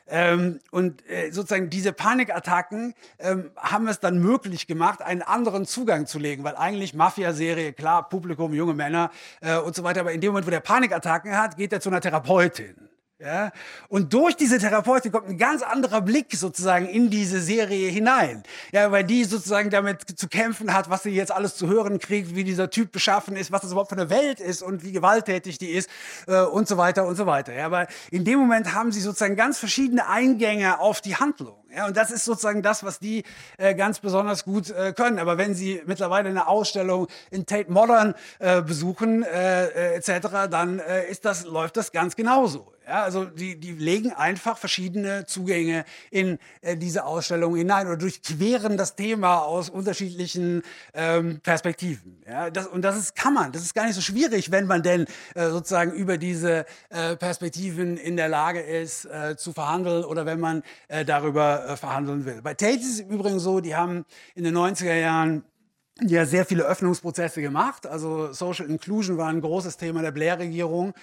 Ähm, 0.08 0.60
und 0.72 1.08
äh, 1.10 1.32
sozusagen 1.32 1.70
diese 1.70 1.94
Panikattacken 1.94 2.94
ähm, 3.20 3.52
haben 3.56 3.88
es 3.88 4.00
dann 4.00 4.20
möglich 4.20 4.68
gemacht, 4.68 5.02
einen 5.02 5.22
anderen 5.22 5.66
Zugang 5.66 6.08
zu 6.08 6.20
legen, 6.20 6.44
weil 6.44 6.56
eigentlich 6.58 6.94
Mafia-Serie, 6.94 7.74
klar, 7.74 8.10
Publikum, 8.10 8.54
junge 8.54 8.74
Männer 8.74 9.12
äh, 9.42 9.58
und 9.58 9.76
so 9.76 9.84
weiter, 9.84 10.02
aber 10.02 10.12
in 10.12 10.22
dem 10.22 10.32
Moment, 10.32 10.46
wo 10.46 10.52
der 10.52 10.60
Panikattacken 10.60 11.38
hat, 11.38 11.56
geht 11.56 11.72
er 11.72 11.80
zu 11.80 11.90
einer 11.90 12.02
Therapeutin. 12.02 12.76
Ja? 13.24 13.52
Und 13.88 14.14
durch 14.14 14.36
diese 14.36 14.58
Therapeutin 14.58 15.12
kommt 15.12 15.30
ein 15.30 15.38
ganz 15.38 15.62
anderer 15.62 16.02
Blick 16.02 16.28
sozusagen 16.34 16.88
in 16.88 17.10
diese 17.10 17.40
Serie 17.42 17.90
hinein. 17.90 18.44
Ja, 18.72 18.92
weil 18.92 19.04
die 19.04 19.24
sozusagen 19.24 19.70
damit 19.70 20.20
zu 20.20 20.28
kämpfen 20.28 20.74
hat, 20.74 20.90
was 20.90 21.04
sie 21.04 21.12
jetzt 21.12 21.32
alles 21.32 21.56
zu 21.56 21.68
hören 21.68 22.00
kriegt, 22.00 22.36
wie 22.36 22.44
dieser 22.44 22.70
Typ 22.70 22.92
beschaffen 22.92 23.36
ist, 23.36 23.52
was 23.52 23.62
das 23.62 23.72
überhaupt 23.72 23.90
für 23.90 23.98
eine 23.98 24.10
Welt 24.10 24.40
ist 24.40 24.62
und 24.62 24.84
wie 24.84 24.92
gewalttätig 24.92 25.58
die 25.58 25.72
ist 25.72 25.90
äh, 26.28 26.42
und 26.42 26.68
so 26.68 26.78
weiter 26.78 27.06
und 27.06 27.16
so 27.16 27.26
weiter. 27.26 27.54
Ja, 27.54 27.66
aber 27.66 27.88
in 28.12 28.26
dem 28.26 28.40
Moment 28.40 28.74
haben 28.74 28.92
sie 28.92 29.02
sozusagen 29.02 29.36
ganz 29.36 29.58
verschiedene 29.58 30.08
Eingänge 30.08 30.80
auf 30.80 31.00
die 31.00 31.16
Handlung. 31.16 31.63
Ja, 31.76 31.88
und 31.88 31.98
das 31.98 32.12
ist 32.12 32.26
sozusagen 32.26 32.62
das, 32.62 32.84
was 32.84 33.00
die 33.00 33.24
äh, 33.58 33.74
ganz 33.74 34.00
besonders 34.00 34.46
gut 34.46 34.70
äh, 34.70 34.94
können. 34.94 35.18
Aber 35.18 35.38
wenn 35.38 35.56
sie 35.56 35.82
mittlerweile 35.86 36.30
eine 36.30 36.48
Ausstellung 36.48 37.08
in 37.32 37.46
Tate 37.46 37.72
Modern 37.72 38.14
äh, 38.40 38.62
besuchen 38.62 39.24
äh, 39.24 39.66
äh, 39.66 39.96
etc., 39.96 40.50
dann 40.52 40.80
äh, 40.80 41.10
ist 41.10 41.26
das, 41.26 41.46
läuft 41.46 41.78
das 41.78 41.92
ganz 41.92 42.16
genauso. 42.16 42.74
Ja, 42.86 43.04
also 43.04 43.24
die, 43.24 43.58
die 43.58 43.72
legen 43.72 44.12
einfach 44.12 44.58
verschiedene 44.58 45.26
Zugänge 45.26 45.86
in 46.12 46.38
äh, 46.62 46.76
diese 46.76 47.06
Ausstellung 47.06 47.56
hinein 47.56 47.88
oder 47.88 47.96
durchqueren 47.96 48.76
das 48.76 48.98
Thema 48.98 49.38
aus 49.38 49.70
unterschiedlichen 49.70 50.64
ähm, 50.94 51.40
Perspektiven. 51.40 52.22
Ja, 52.28 52.50
das, 52.50 52.68
und 52.68 52.82
das 52.82 52.98
ist, 52.98 53.16
kann 53.16 53.34
man, 53.34 53.54
das 53.54 53.62
ist 53.62 53.74
gar 53.74 53.86
nicht 53.86 53.96
so 53.96 54.02
schwierig, 54.02 54.52
wenn 54.52 54.68
man 54.68 54.84
denn 54.84 55.06
äh, 55.34 55.50
sozusagen 55.50 55.94
über 55.94 56.18
diese 56.18 56.66
äh, 56.90 57.16
Perspektiven 57.16 57.96
in 57.96 58.18
der 58.18 58.28
Lage 58.28 58.60
ist 58.60 59.06
äh, 59.06 59.38
zu 59.38 59.54
verhandeln 59.54 60.04
oder 60.04 60.26
wenn 60.26 60.42
man 60.42 60.62
äh, 60.90 61.06
darüber 61.06 61.63
äh, 61.68 61.76
verhandeln 61.76 62.26
will. 62.26 62.42
Bei 62.42 62.54
Tate 62.54 62.80
ist 62.80 62.94
es 62.94 63.00
übrigens 63.02 63.44
so, 63.44 63.60
die 63.60 63.76
haben 63.76 64.06
in 64.36 64.44
den 64.44 64.56
90er 64.56 64.96
Jahren 64.96 65.44
ja 66.02 66.26
sehr 66.26 66.46
viele 66.46 66.64
Öffnungsprozesse 66.64 67.42
gemacht. 67.42 67.86
Also 67.86 68.34
Social 68.34 68.68
Inclusion 68.68 69.18
war 69.18 69.28
ein 69.28 69.42
großes 69.42 69.78
Thema 69.78 70.02
der 70.02 70.12
Blair-Regierung. 70.12 70.94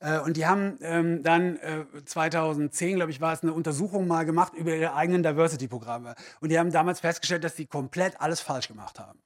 Äh, 0.00 0.18
und 0.20 0.36
die 0.36 0.46
haben 0.46 0.78
ähm, 0.82 1.22
dann 1.22 1.56
äh, 1.56 1.84
2010, 2.04 2.96
glaube 2.96 3.10
ich, 3.10 3.20
war 3.20 3.32
es 3.32 3.42
eine 3.42 3.52
Untersuchung 3.52 4.06
mal 4.06 4.24
gemacht 4.24 4.54
über 4.54 4.74
ihre 4.74 4.94
eigenen 4.94 5.22
Diversity-Programme. 5.22 6.14
Und 6.40 6.50
die 6.50 6.58
haben 6.58 6.72
damals 6.72 7.00
festgestellt, 7.00 7.44
dass 7.44 7.56
sie 7.56 7.66
komplett 7.66 8.20
alles 8.20 8.40
falsch 8.40 8.68
gemacht 8.68 8.98
haben. 8.98 9.18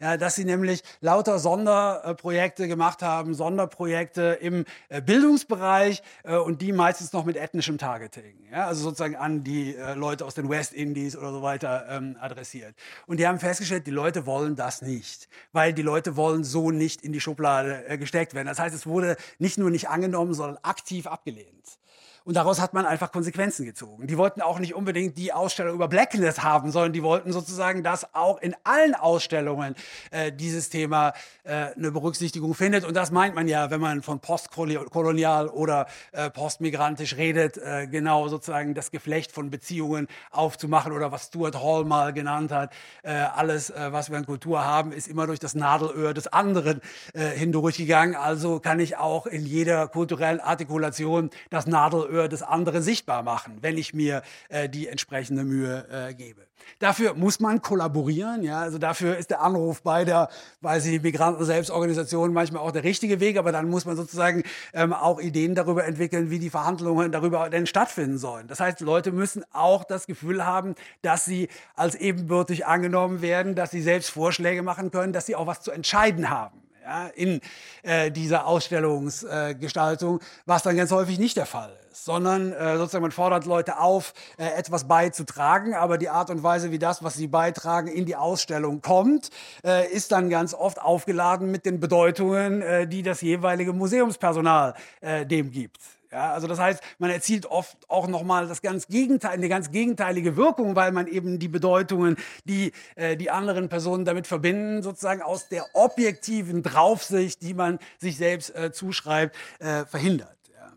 Ja, 0.00 0.16
dass 0.16 0.34
sie 0.34 0.44
nämlich 0.44 0.82
lauter 1.00 1.38
Sonderprojekte 1.38 2.68
gemacht 2.68 3.02
haben, 3.02 3.34
Sonderprojekte 3.34 4.38
im 4.40 4.64
äh, 4.88 5.00
Bildungsbereich 5.00 6.02
äh, 6.24 6.36
und 6.36 6.60
die 6.62 6.72
meistens 6.72 7.12
noch 7.12 7.24
mit 7.24 7.36
ethnischem 7.36 7.78
Targeting. 7.78 8.34
Ja, 8.50 8.66
also 8.66 8.82
sozusagen 8.82 9.16
an 9.16 9.44
die 9.44 9.76
äh, 9.76 9.94
Leute 9.94 10.24
aus 10.24 10.34
den 10.34 10.48
West 10.48 10.72
Indies 10.72 11.16
oder 11.16 11.32
so 11.32 11.42
weiter 11.42 11.86
ähm, 11.88 12.16
adressiert. 12.20 12.74
Und 13.06 13.20
die 13.20 13.26
haben 13.26 13.38
festgestellt, 13.38 13.86
die 13.86 13.92
Leute 13.92 14.26
wollen 14.26 14.56
das 14.56 14.82
nicht, 14.82 15.28
weil 15.52 15.72
die 15.72 15.82
Leute 15.82 16.16
wollen 16.16 16.44
so 16.44 16.70
nicht 16.70 17.02
in 17.02 17.12
die 17.12 17.20
Schublade 17.20 17.98
gesteckt 17.98 18.34
werden. 18.34 18.48
Das 18.48 18.58
heißt, 18.58 18.74
es 18.74 18.86
wurde 18.86 19.16
nicht 19.38 19.58
nur 19.58 19.70
nicht 19.70 19.88
angenommen, 19.88 20.34
sondern 20.34 20.58
aktiv 20.62 21.06
abgelehnt. 21.06 21.78
Und 22.24 22.36
daraus 22.36 22.60
hat 22.60 22.72
man 22.72 22.86
einfach 22.86 23.10
Konsequenzen 23.10 23.64
gezogen. 23.64 24.06
Die 24.06 24.16
wollten 24.16 24.40
auch 24.40 24.58
nicht 24.58 24.74
unbedingt 24.74 25.18
die 25.18 25.32
Ausstellung 25.32 25.74
über 25.74 25.88
Blackness 25.88 26.42
haben, 26.42 26.70
sondern 26.70 26.92
die 26.92 27.02
wollten 27.02 27.32
sozusagen, 27.32 27.82
dass 27.82 28.14
auch 28.14 28.40
in 28.40 28.54
allen 28.64 28.94
Ausstellungen 28.94 29.74
äh, 30.10 30.32
dieses 30.32 30.68
Thema 30.68 31.12
äh, 31.44 31.72
eine 31.76 31.90
Berücksichtigung 31.90 32.54
findet. 32.54 32.84
Und 32.84 32.94
das 32.94 33.10
meint 33.10 33.34
man 33.34 33.48
ja, 33.48 33.70
wenn 33.70 33.80
man 33.80 34.02
von 34.02 34.20
postkolonial 34.20 35.48
oder 35.48 35.86
äh, 36.12 36.30
postmigrantisch 36.30 37.16
redet, 37.16 37.58
äh, 37.58 37.88
genau 37.88 38.28
sozusagen 38.28 38.74
das 38.74 38.90
Geflecht 38.90 39.32
von 39.32 39.50
Beziehungen 39.50 40.06
aufzumachen 40.30 40.92
oder 40.92 41.10
was 41.10 41.26
Stuart 41.26 41.60
Hall 41.60 41.84
mal 41.84 42.12
genannt 42.12 42.52
hat. 42.52 42.72
Äh, 43.02 43.12
alles, 43.12 43.70
äh, 43.70 43.92
was 43.92 44.10
wir 44.10 44.18
an 44.18 44.26
Kultur 44.26 44.64
haben, 44.64 44.92
ist 44.92 45.08
immer 45.08 45.26
durch 45.26 45.40
das 45.40 45.54
Nadelöhr 45.54 46.14
des 46.14 46.28
anderen 46.28 46.80
hindurchgegangen. 47.14 48.16
Also 48.16 48.60
kann 48.60 48.80
ich 48.80 48.96
auch 48.96 49.26
in 49.26 49.44
jeder 49.44 49.88
kulturellen 49.88 50.40
Artikulation 50.40 51.30
das 51.50 51.66
Nadelöhr 51.66 52.11
Nadelöhr 52.12 52.28
des 52.28 52.42
anderen 52.42 52.82
sichtbar 52.82 53.22
machen, 53.22 53.58
wenn 53.60 53.78
ich 53.78 53.94
mir 53.94 54.22
äh, 54.48 54.68
die 54.68 54.88
entsprechende 54.88 55.44
Mühe 55.44 55.86
äh, 55.90 56.14
gebe. 56.14 56.42
Dafür 56.78 57.14
muss 57.14 57.40
man 57.40 57.60
kollaborieren, 57.60 58.44
ja, 58.44 58.60
also 58.60 58.78
dafür 58.78 59.16
ist 59.16 59.30
der 59.30 59.40
Anruf 59.40 59.82
bei 59.82 60.04
der, 60.04 60.28
weiß 60.60 60.86
ich, 60.86 61.02
Migranten-Selbstorganisation 61.02 62.32
manchmal 62.32 62.62
auch 62.62 62.70
der 62.70 62.84
richtige 62.84 63.18
Weg, 63.18 63.36
aber 63.36 63.50
dann 63.50 63.68
muss 63.68 63.84
man 63.84 63.96
sozusagen 63.96 64.44
ähm, 64.72 64.92
auch 64.92 65.20
Ideen 65.20 65.56
darüber 65.56 65.84
entwickeln, 65.84 66.30
wie 66.30 66.38
die 66.38 66.50
Verhandlungen 66.50 67.10
darüber 67.10 67.50
denn 67.50 67.66
stattfinden 67.66 68.18
sollen. 68.18 68.46
Das 68.46 68.60
heißt, 68.60 68.80
Leute 68.80 69.10
müssen 69.10 69.44
auch 69.52 69.82
das 69.82 70.06
Gefühl 70.06 70.46
haben, 70.46 70.76
dass 71.02 71.24
sie 71.24 71.48
als 71.74 71.96
ebenbürtig 71.96 72.64
angenommen 72.66 73.22
werden, 73.22 73.56
dass 73.56 73.72
sie 73.72 73.82
selbst 73.82 74.10
Vorschläge 74.10 74.62
machen 74.62 74.92
können, 74.92 75.12
dass 75.12 75.26
sie 75.26 75.34
auch 75.34 75.48
was 75.48 75.62
zu 75.62 75.72
entscheiden 75.72 76.30
haben 76.30 76.62
ja, 76.82 77.06
in 77.08 77.40
äh, 77.82 78.10
dieser 78.10 78.46
Ausstellungsgestaltung, 78.46 80.20
äh, 80.20 80.24
was 80.46 80.62
dann 80.62 80.76
ganz 80.76 80.90
häufig 80.90 81.18
nicht 81.18 81.36
der 81.36 81.46
Fall 81.46 81.70
ist, 81.90 82.04
sondern 82.04 82.52
äh, 82.52 82.76
sozusagen 82.76 83.02
man 83.02 83.12
fordert 83.12 83.46
Leute 83.46 83.78
auf, 83.78 84.14
äh, 84.36 84.46
etwas 84.58 84.88
beizutragen, 84.88 85.74
aber 85.74 85.98
die 85.98 86.08
Art 86.08 86.30
und 86.30 86.42
Weise, 86.42 86.70
wie 86.70 86.78
das, 86.78 87.02
was 87.02 87.14
sie 87.14 87.28
beitragen, 87.28 87.88
in 87.88 88.06
die 88.06 88.16
Ausstellung 88.16 88.82
kommt, 88.82 89.30
äh, 89.64 89.90
ist 89.90 90.12
dann 90.12 90.28
ganz 90.28 90.54
oft 90.54 90.80
aufgeladen 90.80 91.50
mit 91.50 91.66
den 91.66 91.78
Bedeutungen, 91.78 92.62
äh, 92.62 92.86
die 92.86 93.02
das 93.02 93.20
jeweilige 93.20 93.72
Museumspersonal 93.72 94.74
dem 95.02 95.50
gibt. 95.50 95.78
Ja, 96.12 96.34
also 96.34 96.46
das 96.46 96.58
heißt, 96.58 96.82
man 96.98 97.10
erzielt 97.10 97.46
oft 97.46 97.88
auch 97.88 98.06
nochmal 98.06 98.46
das 98.46 98.60
ganz 98.60 98.86
Gegenteil, 98.86 99.32
eine 99.32 99.48
ganz 99.48 99.70
gegenteilige 99.70 100.36
Wirkung, 100.36 100.76
weil 100.76 100.92
man 100.92 101.06
eben 101.06 101.38
die 101.38 101.48
Bedeutungen, 101.48 102.16
die 102.44 102.72
äh, 102.96 103.16
die 103.16 103.30
anderen 103.30 103.70
Personen 103.70 104.04
damit 104.04 104.26
verbinden, 104.26 104.82
sozusagen 104.82 105.22
aus 105.22 105.48
der 105.48 105.64
objektiven 105.72 106.62
Draufsicht, 106.62 107.40
die 107.40 107.54
man 107.54 107.78
sich 107.98 108.18
selbst 108.18 108.54
äh, 108.54 108.72
zuschreibt, 108.72 109.34
äh, 109.58 109.86
verhindert. 109.86 110.36
Ja. 110.54 110.72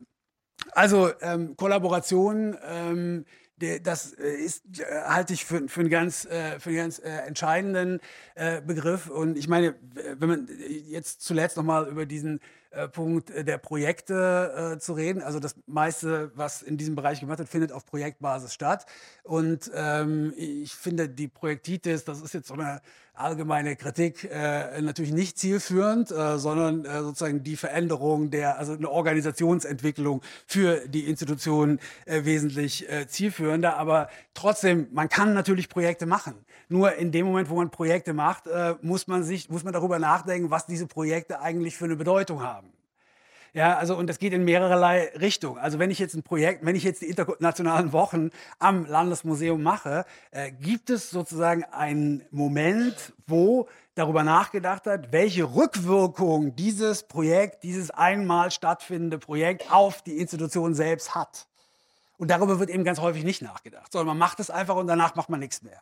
Also 0.71 1.11
ähm, 1.19 1.57
Kollaboration. 1.57 2.57
Ähm, 2.65 3.25
das 3.83 4.11
äh, 4.13 4.35
ist, 4.35 4.63
äh, 4.79 4.83
halte 5.05 5.33
ich 5.33 5.45
für, 5.45 5.67
für 5.69 5.79
einen 5.79 5.89
ganz, 5.89 6.25
äh, 6.25 6.59
für 6.59 6.69
einen 6.69 6.77
ganz 6.77 6.99
entscheidenden 6.99 7.99
Begriff. 8.65 9.09
Und 9.09 9.37
ich 9.37 9.47
meine, 9.47 9.75
wenn 10.17 10.29
man 10.29 10.49
jetzt 10.87 11.21
zuletzt 11.21 11.55
nochmal 11.55 11.87
über 11.87 12.05
diesen 12.05 12.41
Punkt 12.91 13.29
äh, 13.31 13.43
der 13.43 13.57
Projekte 13.57 14.73
äh, 14.75 14.79
zu 14.79 14.93
reden. 14.93 15.21
Also 15.21 15.39
das 15.39 15.55
meiste, 15.65 16.31
was 16.35 16.61
in 16.61 16.77
diesem 16.77 16.95
Bereich 16.95 17.19
gemacht 17.19 17.39
wird, 17.39 17.49
findet 17.49 17.71
auf 17.71 17.85
Projektbasis 17.85 18.53
statt. 18.53 18.85
Und 19.23 19.71
ähm, 19.73 20.33
ich 20.35 20.73
finde, 20.73 21.09
die 21.09 21.27
Projektitis, 21.27 22.03
das 22.03 22.21
ist 22.21 22.33
jetzt 22.33 22.47
so 22.47 22.53
eine 22.53 22.81
allgemeine 23.15 23.75
Kritik, 23.75 24.29
äh, 24.31 24.81
natürlich 24.81 25.11
nicht 25.11 25.37
zielführend, 25.37 26.11
äh, 26.11 26.37
sondern 26.37 26.85
äh, 26.85 27.01
sozusagen 27.01 27.43
die 27.43 27.55
Veränderung 27.55 28.29
der, 28.29 28.57
also 28.57 28.73
eine 28.73 28.89
Organisationsentwicklung 28.89 30.21
für 30.45 30.87
die 30.87 31.05
Institutionen 31.05 31.79
wesentlich 32.05 32.85
zielführender. 33.07 33.77
Aber 33.77 34.09
trotzdem, 34.33 34.87
man 34.91 35.09
kann 35.09 35.33
natürlich 35.33 35.69
Projekte 35.69 36.05
machen. 36.05 36.35
Nur 36.67 36.95
in 36.95 37.11
dem 37.11 37.27
Moment, 37.27 37.49
wo 37.49 37.55
man 37.55 37.69
Projekte 37.69 38.13
macht, 38.13 38.47
äh, 38.47 38.75
muss 38.81 39.07
man 39.07 39.23
sich, 39.23 39.49
muss 39.49 39.63
man 39.63 39.73
darüber 39.73 39.99
nachdenken, 39.99 40.49
was 40.49 40.65
diese 40.65 40.87
Projekte 40.87 41.39
eigentlich 41.39 41.77
für 41.77 41.85
eine 41.85 41.95
Bedeutung 41.95 42.41
haben. 42.41 42.74
Ja, 43.55 43.77
also 43.77 43.95
und 43.95 44.07
das 44.07 44.19
geht 44.19 44.33
in 44.33 44.43
mehrerlei 44.43 45.13
Richtungen. 45.17 45.59
Also 45.59 45.79
wenn 45.79 45.89
ich 45.89 45.97
jetzt 45.97 46.13
ein 46.13 46.23
Projekt, 46.23 46.65
wenn 46.65 46.75
ich 46.75 46.83
jetzt 46.83 47.01
die 47.01 47.05
internationalen 47.05 47.93
Wochen 47.93 48.31
am 48.59 48.85
Landesmuseum 48.85 49.63
mache, 49.63 50.03
äh, 50.31 50.51
gibt 50.51 50.89
es 50.89 51.09
sozusagen 51.09 51.63
einen 51.63 52.25
Moment, 52.31 53.13
wo 53.27 53.69
darüber 53.95 54.23
nachgedacht 54.23 54.87
hat, 54.87 55.13
welche 55.13 55.55
Rückwirkung 55.55 56.57
dieses 56.57 57.03
Projekt, 57.03 57.63
dieses 57.63 57.91
einmal 57.91 58.51
stattfindende 58.51 59.19
Projekt 59.19 59.71
auf 59.71 60.01
die 60.01 60.17
Institution 60.17 60.73
selbst 60.73 61.15
hat. 61.15 61.47
Und 62.17 62.31
darüber 62.31 62.59
wird 62.59 62.69
eben 62.69 62.83
ganz 62.83 62.99
häufig 62.99 63.23
nicht 63.23 63.41
nachgedacht, 63.41 63.89
sondern 63.89 64.07
man 64.07 64.17
macht 64.17 64.41
es 64.41 64.49
einfach 64.49 64.75
und 64.75 64.87
danach 64.87 65.15
macht 65.15 65.29
man 65.29 65.39
nichts 65.39 65.63
mehr. 65.63 65.81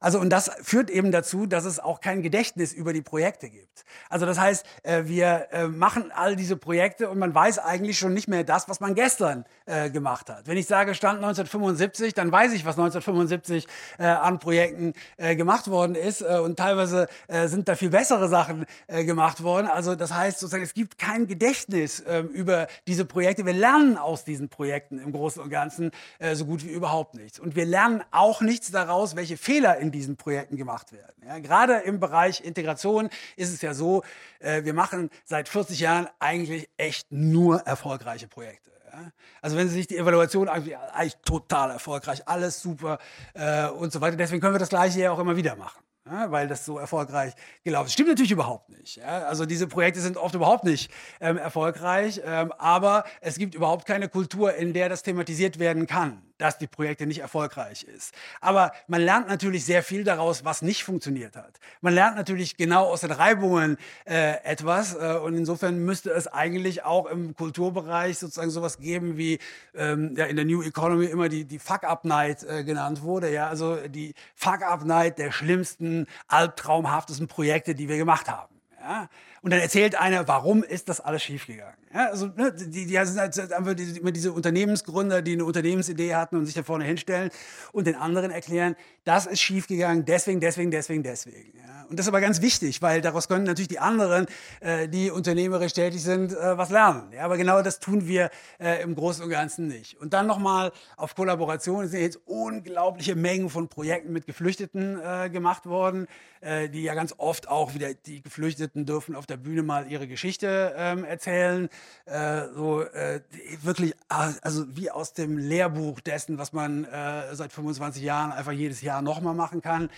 Also 0.00 0.20
und 0.20 0.30
das 0.30 0.50
führt 0.62 0.90
eben 0.90 1.10
dazu, 1.10 1.46
dass 1.46 1.64
es 1.64 1.78
auch 1.78 2.00
kein 2.00 2.22
Gedächtnis 2.22 2.72
über 2.72 2.92
die 2.92 3.02
Projekte 3.02 3.48
gibt. 3.48 3.84
Also 4.08 4.26
das 4.26 4.38
heißt, 4.38 4.66
äh, 4.82 5.04
wir 5.04 5.48
äh, 5.50 5.68
machen 5.68 6.12
all 6.14 6.36
diese 6.36 6.56
Projekte 6.56 7.08
und 7.08 7.18
man 7.18 7.34
weiß 7.34 7.58
eigentlich 7.58 7.98
schon 7.98 8.14
nicht 8.14 8.28
mehr 8.28 8.44
das, 8.44 8.68
was 8.68 8.80
man 8.80 8.94
gestern 8.94 9.44
äh, 9.64 9.90
gemacht 9.90 10.28
hat. 10.28 10.46
Wenn 10.46 10.56
ich 10.56 10.66
sage 10.66 10.94
Stand 10.94 11.18
1975, 11.18 12.14
dann 12.14 12.30
weiß 12.30 12.52
ich, 12.52 12.64
was 12.64 12.78
1975 12.78 13.66
an 13.98 14.38
Projekten 14.38 14.92
gemacht 15.18 15.68
worden 15.68 15.94
ist 15.94 16.22
und 16.22 16.58
teilweise 16.58 17.08
sind 17.46 17.68
da 17.68 17.74
viel 17.74 17.90
bessere 17.90 18.28
Sachen 18.28 18.66
gemacht 18.88 19.42
worden. 19.42 19.66
Also 19.66 19.94
das 19.94 20.12
heißt 20.12 20.38
sozusagen, 20.38 20.62
es 20.62 20.74
gibt 20.74 20.98
kein 20.98 21.26
Gedächtnis 21.26 22.02
ähm, 22.06 22.28
über 22.28 22.66
diese 22.86 23.04
Projekte. 23.04 23.46
Wir 23.46 23.52
lernen 23.52 23.96
aus 23.96 24.24
diesen 24.24 24.48
Projekten 24.48 24.98
im 24.98 25.12
Großen 25.12 25.42
und 25.42 25.50
Ganzen 25.50 25.90
so 26.34 26.44
gut 26.44 26.64
wie 26.64 26.70
überhaupt 26.70 27.14
nichts. 27.14 27.38
Und 27.38 27.56
wir 27.56 27.64
lernen 27.64 28.02
auch 28.10 28.40
nichts 28.40 28.70
daraus, 28.70 29.16
welche 29.16 29.36
Fehler 29.36 29.78
in 29.78 29.85
diesen 29.90 30.16
Projekten 30.16 30.56
gemacht 30.56 30.92
werden. 30.92 31.22
Ja, 31.26 31.38
gerade 31.38 31.78
im 31.80 32.00
Bereich 32.00 32.44
Integration 32.44 33.08
ist 33.36 33.52
es 33.52 33.62
ja 33.62 33.74
so, 33.74 34.02
äh, 34.40 34.64
wir 34.64 34.74
machen 34.74 35.10
seit 35.24 35.48
40 35.48 35.80
Jahren 35.80 36.08
eigentlich 36.18 36.68
echt 36.76 37.10
nur 37.10 37.60
erfolgreiche 37.60 38.28
Projekte. 38.28 38.70
Ja. 38.92 39.12
Also 39.42 39.56
wenn 39.56 39.68
Sie 39.68 39.74
sich 39.74 39.86
die 39.86 39.96
Evaluation 39.96 40.48
eigentlich, 40.48 40.76
eigentlich 40.76 41.16
total 41.24 41.70
erfolgreich, 41.70 42.26
alles 42.26 42.60
super 42.60 42.98
äh, 43.34 43.68
und 43.68 43.92
so 43.92 44.00
weiter. 44.00 44.16
Deswegen 44.16 44.40
können 44.40 44.54
wir 44.54 44.58
das 44.58 44.70
Gleiche 44.70 45.00
ja 45.00 45.12
auch 45.12 45.18
immer 45.18 45.36
wieder 45.36 45.56
machen. 45.56 45.82
Ja, 46.08 46.30
weil 46.30 46.46
das 46.46 46.64
so 46.64 46.78
erfolgreich 46.78 47.34
gelaufen 47.64 47.86
ist. 47.86 47.94
Stimmt 47.94 48.10
natürlich 48.10 48.30
überhaupt 48.30 48.68
nicht. 48.68 48.96
Ja? 48.96 49.24
Also 49.24 49.44
diese 49.44 49.66
Projekte 49.66 50.00
sind 50.00 50.16
oft 50.16 50.36
überhaupt 50.36 50.62
nicht 50.62 50.90
ähm, 51.20 51.36
erfolgreich, 51.36 52.20
ähm, 52.24 52.52
aber 52.58 53.04
es 53.20 53.38
gibt 53.38 53.56
überhaupt 53.56 53.86
keine 53.86 54.08
Kultur, 54.08 54.54
in 54.54 54.72
der 54.72 54.88
das 54.88 55.02
thematisiert 55.02 55.58
werden 55.58 55.88
kann. 55.88 56.22
Dass 56.38 56.58
die 56.58 56.66
Projekte 56.66 57.06
nicht 57.06 57.20
erfolgreich 57.20 57.84
ist. 57.84 58.14
Aber 58.40 58.72
man 58.86 59.00
lernt 59.00 59.28
natürlich 59.28 59.64
sehr 59.64 59.82
viel 59.82 60.04
daraus, 60.04 60.44
was 60.44 60.62
nicht 60.62 60.84
funktioniert 60.84 61.36
hat. 61.36 61.58
Man 61.80 61.94
lernt 61.94 62.16
natürlich 62.16 62.56
genau 62.56 62.84
aus 62.86 63.00
den 63.00 63.12
Reibungen 63.12 63.76
äh, 64.04 64.42
etwas 64.44 64.94
äh, 64.94 65.18
und 65.22 65.34
insofern 65.34 65.78
müsste 65.84 66.10
es 66.10 66.26
eigentlich 66.26 66.84
auch 66.84 67.06
im 67.06 67.34
Kulturbereich 67.34 68.18
sozusagen 68.18 68.50
sowas 68.50 68.78
geben 68.78 69.16
wie 69.16 69.38
ähm, 69.74 70.14
ja, 70.16 70.26
in 70.26 70.36
der 70.36 70.44
New 70.44 70.62
Economy 70.62 71.06
immer 71.06 71.28
die, 71.28 71.44
die 71.44 71.58
Fuck-Up-Night 71.58 72.44
äh, 72.44 72.64
genannt 72.64 73.02
wurde. 73.02 73.32
Ja? 73.32 73.48
Also 73.48 73.76
die 73.88 74.14
Fuck-Up-Night 74.34 75.18
der 75.18 75.32
schlimmsten, 75.32 76.06
albtraumhaftesten 76.28 77.28
Projekte, 77.28 77.74
die 77.74 77.88
wir 77.88 77.96
gemacht 77.96 78.28
haben. 78.28 78.54
Ja? 78.80 79.08
Und 79.46 79.52
dann 79.52 79.60
erzählt 79.60 79.94
einer, 79.94 80.26
warum 80.26 80.64
ist 80.64 80.88
das 80.88 81.00
alles 81.00 81.22
schiefgegangen? 81.22 81.76
Ja, 81.94 82.08
also, 82.08 82.26
ne, 82.34 82.52
die, 82.52 82.84
die 82.84 83.04
sind 83.04 83.16
halt 83.20 83.52
einfach 83.52 83.76
immer 83.78 84.10
diese 84.10 84.32
Unternehmensgründer, 84.32 85.22
die 85.22 85.34
eine 85.34 85.44
Unternehmensidee 85.44 86.16
hatten 86.16 86.34
und 86.34 86.46
sich 86.46 86.56
da 86.56 86.64
vorne 86.64 86.84
hinstellen 86.84 87.30
und 87.70 87.86
den 87.86 87.94
anderen 87.94 88.32
erklären, 88.32 88.74
das 89.04 89.26
ist 89.26 89.40
schiefgegangen, 89.40 90.04
deswegen, 90.04 90.40
deswegen, 90.40 90.72
deswegen, 90.72 91.04
deswegen. 91.04 91.52
Ja. 91.58 91.76
Und 91.88 91.98
das 91.98 92.06
ist 92.06 92.08
aber 92.08 92.20
ganz 92.20 92.42
wichtig, 92.42 92.82
weil 92.82 93.00
daraus 93.00 93.28
können 93.28 93.44
natürlich 93.44 93.68
die 93.68 93.78
anderen, 93.78 94.26
äh, 94.60 94.88
die 94.88 95.10
unternehmerisch 95.10 95.72
tätig 95.72 96.02
sind, 96.02 96.32
äh, 96.32 96.58
was 96.58 96.70
lernen. 96.70 97.12
Ja, 97.12 97.24
aber 97.24 97.36
genau 97.36 97.62
das 97.62 97.78
tun 97.78 98.08
wir 98.08 98.30
äh, 98.58 98.82
im 98.82 98.96
Großen 98.96 99.22
und 99.22 99.30
Ganzen 99.30 99.68
nicht. 99.68 99.96
Und 100.00 100.12
dann 100.12 100.26
nochmal 100.26 100.72
auf 100.96 101.14
Kollaboration. 101.14 101.84
Es 101.84 101.92
sind 101.92 102.00
jetzt 102.00 102.18
unglaubliche 102.26 103.14
Mengen 103.14 103.48
von 103.48 103.68
Projekten 103.68 104.12
mit 104.12 104.26
Geflüchteten 104.26 105.00
äh, 105.00 105.30
gemacht 105.30 105.66
worden, 105.66 106.08
äh, 106.40 106.68
die 106.68 106.82
ja 106.82 106.94
ganz 106.94 107.14
oft 107.16 107.48
auch 107.48 107.74
wieder, 107.74 107.94
die 107.94 108.22
Geflüchteten 108.22 108.86
dürfen 108.86 109.14
auf 109.14 109.26
der 109.36 109.42
Bühne 109.42 109.62
mal 109.62 109.90
ihre 109.90 110.08
Geschichte 110.08 110.74
ähm, 110.76 111.04
erzählen 111.04 111.68
äh, 112.06 112.48
so 112.54 112.82
äh, 112.82 113.20
wirklich, 113.62 113.94
also 114.08 114.64
wie 114.74 114.90
aus 114.90 115.12
dem 115.12 115.36
Lehrbuch 115.36 116.00
dessen, 116.00 116.38
was 116.38 116.52
man 116.52 116.84
äh, 116.84 117.34
seit 117.34 117.52
25 117.52 118.02
Jahren 118.02 118.32
einfach 118.32 118.52
jedes 118.52 118.80
Jahr 118.80 119.02
nochmal 119.02 119.34
machen 119.34 119.60
kann. 119.60 119.90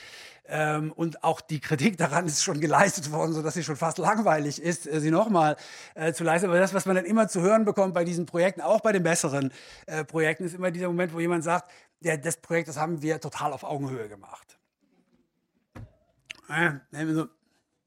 Ähm, 0.51 0.93
und 0.93 1.23
auch 1.23 1.41
die 1.41 1.61
Kritik 1.61 1.99
daran 1.99 2.27
ist 2.27 2.43
schon 2.43 2.61
geleistet 2.61 3.13
worden, 3.13 3.33
sodass 3.33 3.55
sie 3.55 3.63
schon 3.63 3.77
fast 3.77 3.99
langweilig 3.99 4.61
ist, 4.61 4.87
äh, 4.87 5.01
sie 5.01 5.11
nochmal 5.11 5.57
äh, 5.95 6.13
zu 6.13 6.25
leisten. 6.25 6.49
Aber 6.49 6.59
das, 6.59 6.75
was 6.75 6.87
man 6.87 6.97
dann 6.97 7.05
immer 7.05 7.29
zu 7.29 7.41
hören 7.41 7.65
bekommt 7.65 7.95
bei 7.95 8.05
diesen 8.05 8.27
Projekten, 8.27 8.63
auch 8.63 8.81
bei 8.81 8.93
den 8.93 9.03
besseren 9.03 9.53
äh, 9.87 10.05
Projekten, 10.05 10.45
ist 10.45 10.55
immer 10.55 10.71
dieser 10.71 10.89
Moment, 10.89 11.13
wo 11.13 11.21
jemand 11.21 11.45
sagt, 11.45 11.71
ja, 12.01 12.17
das 12.17 12.39
Projekt, 12.39 12.69
das 12.69 12.79
haben 12.79 13.03
wir 13.03 13.21
total 13.21 13.53
auf 13.53 13.63
Augenhöhe 13.63 14.09
gemacht. 14.09 14.59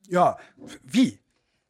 Ja, 0.08 0.38
wie? 0.84 1.20